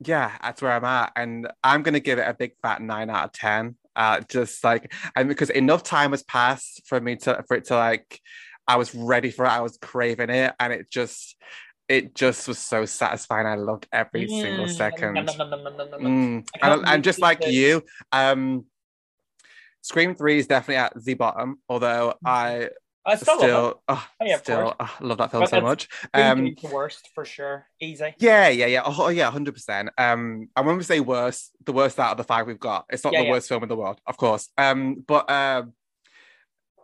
yeah, 0.00 0.32
that's 0.42 0.60
where 0.60 0.72
I'm 0.72 0.84
at, 0.84 1.12
and 1.16 1.50
I'm 1.62 1.82
gonna 1.82 2.00
give 2.00 2.18
it 2.18 2.28
a 2.28 2.34
big 2.34 2.52
fat 2.60 2.82
nine 2.82 3.08
out 3.08 3.24
of 3.24 3.32
ten. 3.32 3.76
Uh, 3.96 4.20
just 4.28 4.62
like, 4.64 4.92
and 5.16 5.28
because 5.28 5.50
enough 5.50 5.82
time 5.82 6.10
has 6.10 6.22
passed 6.22 6.82
for 6.86 7.00
me 7.00 7.16
to 7.16 7.44
for 7.46 7.56
it 7.56 7.64
to 7.66 7.76
like, 7.76 8.20
I 8.66 8.76
was 8.76 8.94
ready 8.94 9.30
for 9.30 9.44
it. 9.44 9.50
I 9.50 9.60
was 9.60 9.78
craving 9.80 10.30
it, 10.30 10.54
and 10.58 10.72
it 10.72 10.90
just, 10.90 11.36
it 11.88 12.14
just 12.14 12.48
was 12.48 12.58
so 12.58 12.84
satisfying. 12.86 13.46
I 13.46 13.56
loved 13.56 13.86
every 13.92 14.28
single 14.28 14.66
Mm, 14.66 14.70
second. 14.70 15.14
nom, 15.14 15.36
nom, 15.50 15.62
nom. 15.90 16.00
Mm. 16.00 16.48
And, 16.62 16.84
and 16.86 17.04
just 17.04 17.20
like 17.20 17.40
this. 17.40 17.52
you, 17.52 17.82
um, 18.10 18.64
Scream 19.82 20.14
Three 20.14 20.38
is 20.38 20.46
definitely 20.46 20.76
at 20.76 20.92
the 20.96 21.14
bottom. 21.14 21.60
Although 21.68 22.14
I 22.24 22.70
I 23.06 23.16
still, 23.16 23.38
love 23.38 23.70
it. 23.72 23.76
oh, 23.88 24.06
Oh, 24.20 24.24
yeah, 24.24 24.36
still 24.38 24.74
oh, 24.80 24.96
love 25.00 25.18
that 25.18 25.30
film 25.30 25.42
But 25.42 25.50
so 25.50 25.60
much. 25.60 25.88
Um, 26.14 26.44
the 26.44 26.68
worst 26.72 27.10
for 27.14 27.24
sure. 27.24 27.66
Easy. 27.80 28.14
yeah, 28.18 28.48
yeah, 28.48 28.66
yeah. 28.66 28.82
Oh, 28.84 29.08
yeah, 29.08 29.30
hundred 29.30 29.52
percent. 29.54 29.90
Um, 29.98 30.48
and 30.56 30.66
when 30.66 30.76
we 30.76 30.82
say 30.84 31.00
worst, 31.00 31.52
the 31.64 31.72
worst 31.72 31.98
out 32.00 32.12
of 32.12 32.16
the 32.16 32.24
five 32.24 32.46
we've 32.46 32.58
got, 32.58 32.86
it's 32.88 33.04
not 33.04 33.12
Yeah, 33.12 33.20
the 33.20 33.24
yeah. 33.26 33.30
worst 33.32 33.48
film 33.48 33.62
in 33.62 33.68
the 33.68 33.76
world, 33.76 34.00
of 34.06 34.16
course. 34.16 34.48
Um, 34.56 35.04
but 35.06 35.28
um, 35.30 35.72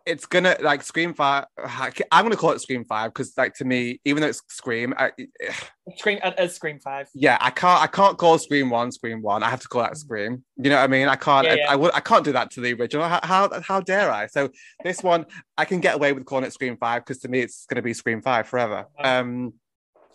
it's 0.07 0.27
gonna 0.27 0.57
like 0.61 0.83
Scream 0.83 1.15
Five. 1.15 1.45
I'm 1.59 2.25
gonna 2.25 2.37
call 2.37 2.53
it 2.53 2.61
Scream 2.61 2.85
Five 2.85 3.11
because, 3.13 3.33
like, 3.37 3.55
to 3.55 3.65
me, 3.65 4.01
even 4.05 4.21
though 4.23 4.29
it's 4.29 4.43
Scream, 4.49 4.95
I, 4.97 5.13
Scream 5.97 6.19
it 6.23 6.35
is 6.39 6.55
Scream 6.55 6.79
five. 6.79 7.09
yeah, 7.15 7.37
I 7.41 7.51
can't, 7.51 7.83
I 7.83 7.87
can't 7.87 8.17
call 8.19 8.39
Scream 8.39 8.71
One 8.71 8.93
Scream 8.93 9.23
One. 9.23 9.43
I 9.43 9.51
have 9.51 9.61
to 9.61 9.69
call 9.69 9.83
that 9.83 9.97
Scream. 9.97 10.45
You 10.57 10.71
know 10.71 10.77
what 10.77 10.85
I 10.85 10.87
mean? 10.89 11.09
I 11.09 11.17
can't, 11.17 11.47
Yeah, 11.47 11.53
I, 11.53 11.57
yeah. 11.57 11.73
I 11.73 11.77
would, 11.77 11.95
I 11.95 12.01
can't 12.01 12.25
do 12.25 12.33
that 12.33 12.51
to 12.53 12.61
the 12.61 12.73
original. 12.75 13.09
How, 13.09 13.21
how, 13.23 13.61
how 13.63 13.81
dare 13.81 14.11
I? 14.11 14.27
So 14.27 14.51
this 14.85 15.03
one, 15.03 15.27
I 15.59 15.65
can 15.65 15.81
get 15.81 15.95
away 15.97 16.13
with 16.13 16.25
calling 16.25 16.45
it 16.45 16.53
Scream 16.53 16.77
Five 16.77 17.03
because 17.05 17.19
to 17.23 17.29
me, 17.29 17.41
it's 17.41 17.67
gonna 17.67 17.83
be 17.83 17.95
Scream 17.95 18.23
Five 18.23 18.47
forever. 18.49 18.87
Um. 18.99 19.55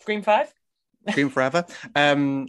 Scream 0.00 0.22
five. 0.22 0.52
Scream 1.10 1.30
Forever. 1.30 1.64
Um, 1.96 2.46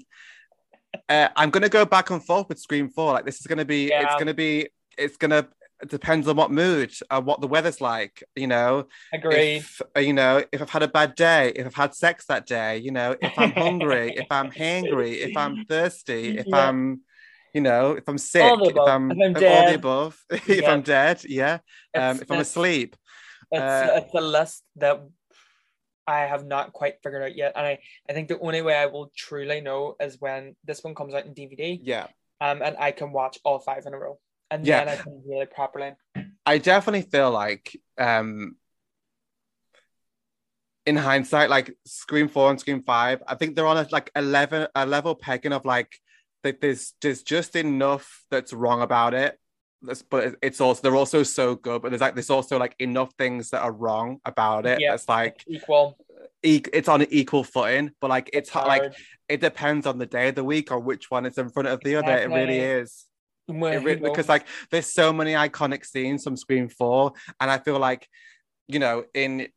uh, 1.10 1.28
I'm 1.36 1.50
gonna 1.50 1.70
go 1.70 1.86
back 1.86 2.10
and 2.10 2.24
forth 2.26 2.50
with 2.50 2.60
Scream 2.60 2.90
Four. 2.90 3.14
Like 3.14 3.26
this 3.26 3.40
is 3.40 3.48
gonna 3.48 3.66
be, 3.66 3.90
Yeah. 3.90 4.04
it's 4.04 4.16
gonna 4.16 4.34
be, 4.34 4.70
it's 4.98 5.18
gonna. 5.18 5.48
It 5.82 5.90
depends 5.90 6.28
on 6.28 6.36
what 6.36 6.52
mood, 6.52 6.91
uh, 7.10 7.22
what 7.22 7.41
the 7.41 7.48
weather's 7.48 7.82
like. 7.82 8.24
You 8.36 8.48
know, 8.48 8.88
Agree. 9.14 9.58
if 9.58 9.82
uh, 9.95 9.99
you 9.99 10.14
know 10.14 10.44
if 10.52 10.62
I've 10.62 10.70
had 10.70 10.84
a 10.84 10.88
bad 10.88 11.16
day, 11.16 11.52
if 11.56 11.66
I've 11.68 11.76
had 11.76 11.95
sex 11.95 12.26
that 12.26 12.45
day, 12.45 12.78
you 12.78 12.91
know, 12.91 13.16
if 13.22 13.38
I'm 13.38 13.52
hungry, 13.52 14.14
if 14.16 14.28
I'm 14.32 14.52
hangry, 14.52 15.18
if 15.18 15.38
I'm 15.38 15.66
thirsty, 15.70 16.38
if 16.38 16.45
Yeah. 16.48 16.70
I'm, 16.70 17.02
you 17.54 17.62
know, 17.62 17.94
if 17.94 18.08
I'm 18.08 18.18
sick, 18.18 18.54
if. 18.62 18.78
I'm, 18.78 19.12
If 19.12 19.38
I'm 19.38 19.45
all 19.45 19.64
the 19.64 19.72
dead. 19.72 19.76
above, 19.76 20.20
if 20.30 20.68
I'm 20.68 20.82
dead, 20.82 21.24
yeah, 21.26 21.60
um, 21.95 22.20
if 22.22 22.32
I'm 22.32 22.40
asleep, 22.40 22.95
It's, 23.52 23.62
Uh, 23.62 24.02
it's 24.02 24.14
a 24.14 24.22
list 24.22 24.64
that 24.76 25.02
I 26.08 26.22
have 26.22 26.45
not 26.45 26.72
quite 26.74 26.95
figured 27.04 27.22
out 27.24 27.36
yet. 27.36 27.54
And 27.56 27.66
I, 27.66 27.80
I 28.10 28.14
think 28.14 28.30
the 28.30 28.40
only 28.40 28.62
way 28.62 28.76
I 28.76 28.86
will 28.86 29.12
truly 29.16 29.60
know 29.62 29.95
is 29.99 30.18
when 30.20 30.56
this 30.64 30.84
one 30.84 30.95
comes 30.95 31.14
out 31.14 31.26
in 31.26 31.34
DVD 31.34 31.80
yeah. 31.84 32.08
um, 32.40 32.62
and 32.62 32.78
I 32.80 32.91
can 32.91 33.12
watch 33.12 33.40
all 33.44 33.60
five 33.60 33.86
in 33.86 33.94
a 33.94 33.99
row. 33.99 34.18
And 34.49 34.65
Yeah. 34.65 34.86
then 34.86 34.98
I 34.98 35.02
can 35.02 35.22
really 35.26 35.45
properly. 35.45 35.94
I 36.45 36.57
definitely 36.57 37.03
feel 37.10 37.32
like 37.32 37.80
um 37.98 38.56
in 40.86 40.95
hindsight, 40.95 41.49
like 41.49 41.76
Scream 41.86 42.30
Four 42.30 42.49
and 42.49 42.60
Scream 42.60 42.82
Five, 42.82 43.22
I 43.28 43.36
think 43.36 43.56
they're 43.56 43.68
on 43.68 43.78
a 43.78 43.88
like 43.91 44.10
eleven 44.15 44.68
a 44.74 44.86
level 44.86 45.15
pegging 45.15 45.52
of 45.52 45.65
like 45.65 45.99
that 46.44 46.61
there's 46.61 46.94
there's 47.02 47.24
just 47.24 47.56
enough 47.56 48.24
that's 48.32 48.53
wrong 48.53 48.82
about 48.82 49.14
it. 49.14 49.38
That's, 49.82 50.02
but 50.02 50.36
it's 50.41 50.61
also 50.61 50.82
they're 50.82 50.95
also 50.95 51.24
so 51.24 51.56
good, 51.56 51.82
but 51.82 51.90
there's 51.90 52.02
like 52.02 52.15
there's 52.15 52.30
also 52.30 52.57
like 52.57 52.76
enough 52.80 53.11
things 53.18 53.49
that 53.49 53.61
are 53.61 53.72
wrong 53.72 54.19
about 54.24 54.65
it. 54.65 54.80
Yeah. 54.80 54.94
It's 54.94 55.10
like 55.10 55.44
Equal. 55.45 55.98
e- 56.41 56.64
it's 56.74 56.88
on 56.88 57.02
an 57.02 57.07
equal 57.11 57.44
footing, 57.44 57.91
but 57.99 58.10
like 58.10 58.30
it's 58.32 58.49
hard, 58.49 58.68
like 58.68 58.94
it 59.28 59.41
depends 59.41 59.86
on 59.86 59.98
the 59.98 60.06
day 60.06 60.30
of 60.30 60.36
the 60.36 60.44
week 60.44 60.72
or 60.72 60.80
which 60.80 61.11
one 61.11 61.26
is 61.26 61.38
in 61.38 61.49
front 61.49 61.68
of 61.68 61.82
the 61.84 61.98
other. 61.98 62.15
It 62.18 62.30
really 62.30 62.60
is. 62.60 63.06
Well, 63.48 63.74
It 63.74 63.84
re- 63.84 63.98
who 63.98 64.03
because 64.03 64.28
like 64.28 64.45
there's 64.72 64.91
so 64.91 65.14
many 65.14 65.34
iconic 65.34 65.86
scenes 65.86 66.24
from 66.24 66.36
Scream 66.36 66.69
Four, 66.69 67.14
and 67.40 67.49
I 67.49 67.57
feel 67.60 67.80
like 67.80 68.07
you 68.68 68.80
know 68.80 69.06
in 69.14 69.48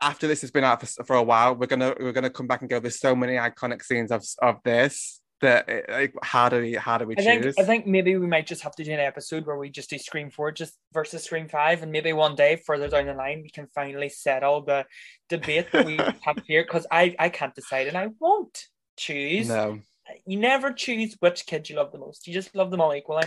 after 0.00 0.28
this 0.28 0.40
has 0.42 0.50
been 0.50 0.64
out 0.64 0.80
for, 0.80 1.04
for 1.04 1.16
a 1.16 1.22
while, 1.22 1.54
we're 1.54 1.66
gonna 1.66 1.94
we're 1.98 2.12
gonna 2.12 2.30
come 2.30 2.46
back 2.46 2.60
and 2.60 2.70
go. 2.70 2.78
There's 2.78 3.00
so 3.00 3.16
many 3.16 3.34
iconic 3.34 3.82
scenes 3.82 4.12
of 4.12 4.24
of 4.40 4.62
this 4.64 5.20
that 5.40 5.68
eh, 5.68 5.82
like, 5.88 6.14
how 6.22 6.48
do 6.48 6.60
we 6.60 6.74
how 6.74 6.98
do 6.98 7.06
we 7.06 7.16
I 7.16 7.22
think 7.22 7.42
choose? 7.42 7.54
I 7.58 7.64
think 7.64 7.86
maybe 7.86 8.16
we 8.16 8.26
might 8.26 8.46
just 8.46 8.62
have 8.62 8.74
to 8.76 8.84
do 8.84 8.92
an 8.92 9.00
episode 9.00 9.46
where 9.46 9.56
we 9.56 9.70
just 9.70 9.90
do 9.90 9.98
Scream 9.98 10.30
Four 10.30 10.52
just 10.52 10.74
versus 10.92 11.24
Scream 11.24 11.48
Five, 11.48 11.82
and 11.82 11.92
maybe 11.92 12.12
one 12.12 12.34
day 12.34 12.56
further 12.64 12.88
down 12.88 13.06
the 13.06 13.14
line 13.14 13.42
we 13.42 13.50
can 13.50 13.66
finally 13.68 14.08
settle 14.08 14.62
the 14.62 14.86
debate 15.28 15.72
that 15.72 15.86
we 15.86 15.96
have 16.22 16.38
here 16.46 16.62
because 16.62 16.86
I 16.90 17.14
I 17.18 17.28
can't 17.28 17.54
decide 17.54 17.88
and 17.88 17.96
I 17.96 18.08
won't 18.20 18.66
choose. 18.96 19.48
no, 19.48 19.80
You 20.26 20.38
never 20.38 20.72
choose 20.72 21.16
which 21.20 21.46
kid 21.46 21.68
you 21.68 21.76
love 21.76 21.92
the 21.92 21.98
most. 21.98 22.26
You 22.26 22.32
just 22.34 22.54
love 22.54 22.70
them 22.70 22.80
all 22.80 22.94
equally. 22.94 23.24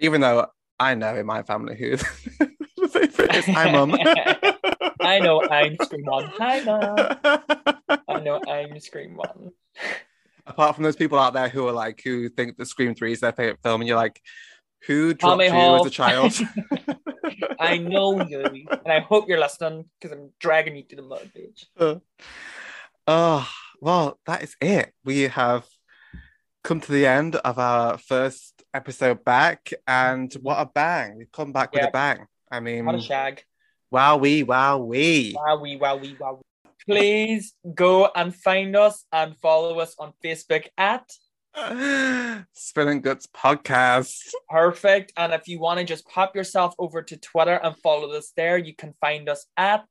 even 0.00 0.20
though 0.20 0.46
I 0.78 0.94
know 0.94 1.14
in 1.16 1.26
my 1.26 1.42
family 1.42 1.76
who 1.76 1.96
the 2.76 2.88
favorite 2.88 3.34
is 3.36 3.48
my 3.48 3.70
mum. 3.70 3.94
I 5.00 5.18
know 5.18 5.42
I'm 5.48 5.76
Scream 5.82 6.04
One. 6.04 6.24
Hi 6.38 6.60
mom. 6.64 7.98
I 8.08 8.20
know 8.20 8.40
I'm 8.48 8.78
Scream 8.80 9.16
One. 9.16 9.50
Apart 10.46 10.74
from 10.74 10.84
those 10.84 10.96
people 10.96 11.18
out 11.18 11.34
there 11.34 11.48
who 11.48 11.66
are 11.68 11.72
like 11.72 12.00
who 12.04 12.28
think 12.28 12.56
that 12.56 12.66
Scream 12.66 12.94
Three 12.94 13.12
is 13.12 13.20
their 13.20 13.32
favorite 13.32 13.60
film, 13.62 13.80
and 13.80 13.88
you're 13.88 13.96
like, 13.96 14.20
who 14.86 15.14
dropped 15.14 15.32
Tommy 15.40 15.44
you 15.46 15.50
Hall. 15.52 15.80
as 15.80 15.86
a 15.86 15.90
child? 15.90 16.32
I 17.60 17.78
know 17.78 18.20
you, 18.26 18.42
and 18.42 18.92
I 18.92 19.00
hope 19.00 19.28
you're 19.28 19.38
listening 19.38 19.84
because 20.00 20.16
I'm 20.16 20.30
dragging 20.40 20.74
you 20.76 20.82
to 20.84 20.96
the 20.96 21.02
mud, 21.02 21.30
bitch. 21.36 22.00
Oh, 23.06 23.48
well, 23.82 24.18
that 24.26 24.44
is 24.44 24.54
it. 24.60 24.92
We 25.04 25.22
have 25.22 25.66
come 26.62 26.80
to 26.80 26.92
the 26.92 27.04
end 27.04 27.34
of 27.34 27.58
our 27.58 27.98
first 27.98 28.62
episode 28.72 29.24
back, 29.24 29.72
and 29.88 30.32
what 30.34 30.60
a 30.60 30.66
bang! 30.66 31.16
We've 31.18 31.32
come 31.32 31.52
back 31.52 31.74
with 31.74 31.82
a 31.88 31.90
bang. 31.90 32.26
I 32.50 32.60
mean, 32.60 32.84
What 32.84 32.94
a 32.94 33.00
shag. 33.00 33.42
wow, 33.90 34.18
we, 34.18 34.44
wow, 34.44 34.78
we. 34.78 35.34
Please 36.86 37.54
go 37.74 38.08
and 38.14 38.32
find 38.34 38.76
us 38.76 39.04
and 39.12 39.36
follow 39.38 39.80
us 39.80 39.96
on 39.98 40.12
Facebook 40.24 40.68
at 40.78 41.10
Spilling 42.52 43.00
Guts 43.00 43.26
podcast. 43.26 44.28
Perfect. 44.48 45.12
And 45.16 45.32
if 45.32 45.48
you 45.48 45.58
want 45.58 45.80
to 45.80 45.84
just 45.84 46.06
pop 46.08 46.36
yourself 46.36 46.74
over 46.78 47.02
to 47.02 47.16
Twitter 47.16 47.54
and 47.54 47.76
follow 47.78 48.12
us 48.12 48.32
there, 48.36 48.58
you 48.58 48.74
can 48.76 48.94
find 49.00 49.28
us 49.28 49.44
at 49.56 49.84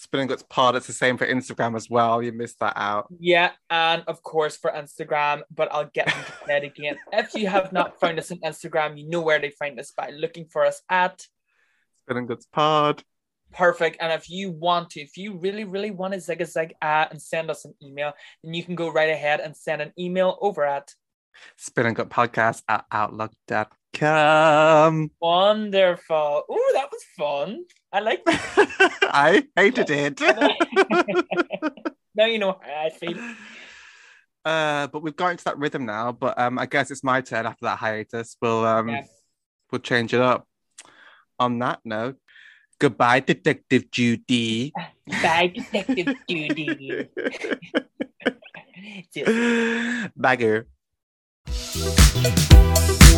Spilling 0.00 0.28
Guts 0.28 0.42
pod. 0.48 0.76
It's 0.76 0.86
the 0.86 0.94
same 0.94 1.18
for 1.18 1.26
Instagram 1.26 1.76
as 1.76 1.90
well. 1.90 2.22
You 2.22 2.32
missed 2.32 2.58
that 2.60 2.72
out. 2.74 3.08
Yeah, 3.18 3.50
and 3.68 4.02
of 4.08 4.22
course 4.22 4.56
for 4.56 4.70
Instagram, 4.70 5.42
but 5.54 5.70
I'll 5.70 5.90
get 5.92 6.06
into 6.06 6.32
that 6.46 6.64
again. 6.64 6.96
If 7.12 7.34
you 7.34 7.48
have 7.48 7.70
not 7.70 8.00
found 8.00 8.18
us 8.18 8.32
on 8.32 8.38
Instagram, 8.38 8.98
you 8.98 9.06
know 9.10 9.20
where 9.20 9.38
to 9.38 9.50
find 9.50 9.78
us 9.78 9.90
by 9.90 10.08
looking 10.08 10.46
for 10.46 10.64
us 10.64 10.80
at 10.88 11.26
Spilling 11.98 12.24
Guts 12.24 12.46
pod. 12.46 13.04
Perfect. 13.52 13.98
And 14.00 14.10
if 14.10 14.30
you 14.30 14.50
want 14.50 14.88
to, 14.90 15.02
if 15.02 15.18
you 15.18 15.36
really, 15.36 15.64
really 15.64 15.90
want 15.90 16.14
to 16.14 16.20
zig 16.20 16.40
a 16.40 16.46
zig 16.46 16.72
at 16.80 17.10
and 17.10 17.20
send 17.20 17.50
us 17.50 17.66
an 17.66 17.74
email, 17.82 18.14
then 18.42 18.54
you 18.54 18.64
can 18.64 18.76
go 18.76 18.90
right 18.90 19.10
ahead 19.10 19.40
and 19.40 19.54
send 19.54 19.82
an 19.82 19.92
email 19.98 20.38
over 20.40 20.64
at 20.64 20.94
Spilling 21.56 21.94
Gut 21.94 22.08
podcast 22.08 22.62
at 22.68 22.84
outlook.com. 22.92 25.10
wonderful. 25.20 26.44
Oh, 26.48 26.70
that 26.74 26.88
was 26.90 27.04
fun. 27.16 27.64
I 27.92 28.00
like 28.00 28.24
that. 28.24 28.98
I 29.02 29.46
hated 29.56 29.90
it. 29.90 30.20
now 32.14 32.26
you 32.26 32.38
know 32.38 32.58
how 32.60 32.84
I 32.84 32.90
feel. 32.90 33.18
Uh, 34.44 34.86
but 34.86 35.02
we've 35.02 35.16
got 35.16 35.32
into 35.32 35.44
that 35.44 35.58
rhythm 35.58 35.86
now. 35.86 36.12
But 36.12 36.38
um, 36.38 36.58
I 36.58 36.66
guess 36.66 36.90
it's 36.90 37.04
my 37.04 37.20
turn 37.20 37.46
after 37.46 37.66
that 37.66 37.78
hiatus. 37.78 38.36
We'll 38.40 38.64
um, 38.64 38.96
we'll 39.70 39.80
change 39.80 40.14
it 40.14 40.20
up. 40.20 40.46
On 41.38 41.58
that 41.60 41.80
note, 41.84 42.16
goodbye, 42.78 43.20
Detective 43.20 43.90
Judy. 43.90 44.72
Bye, 45.06 45.52
Detective 45.54 46.14
Judy. 46.28 47.08
Bagger. 50.16 50.66
Thank 51.52 53.04
you. 53.04 53.09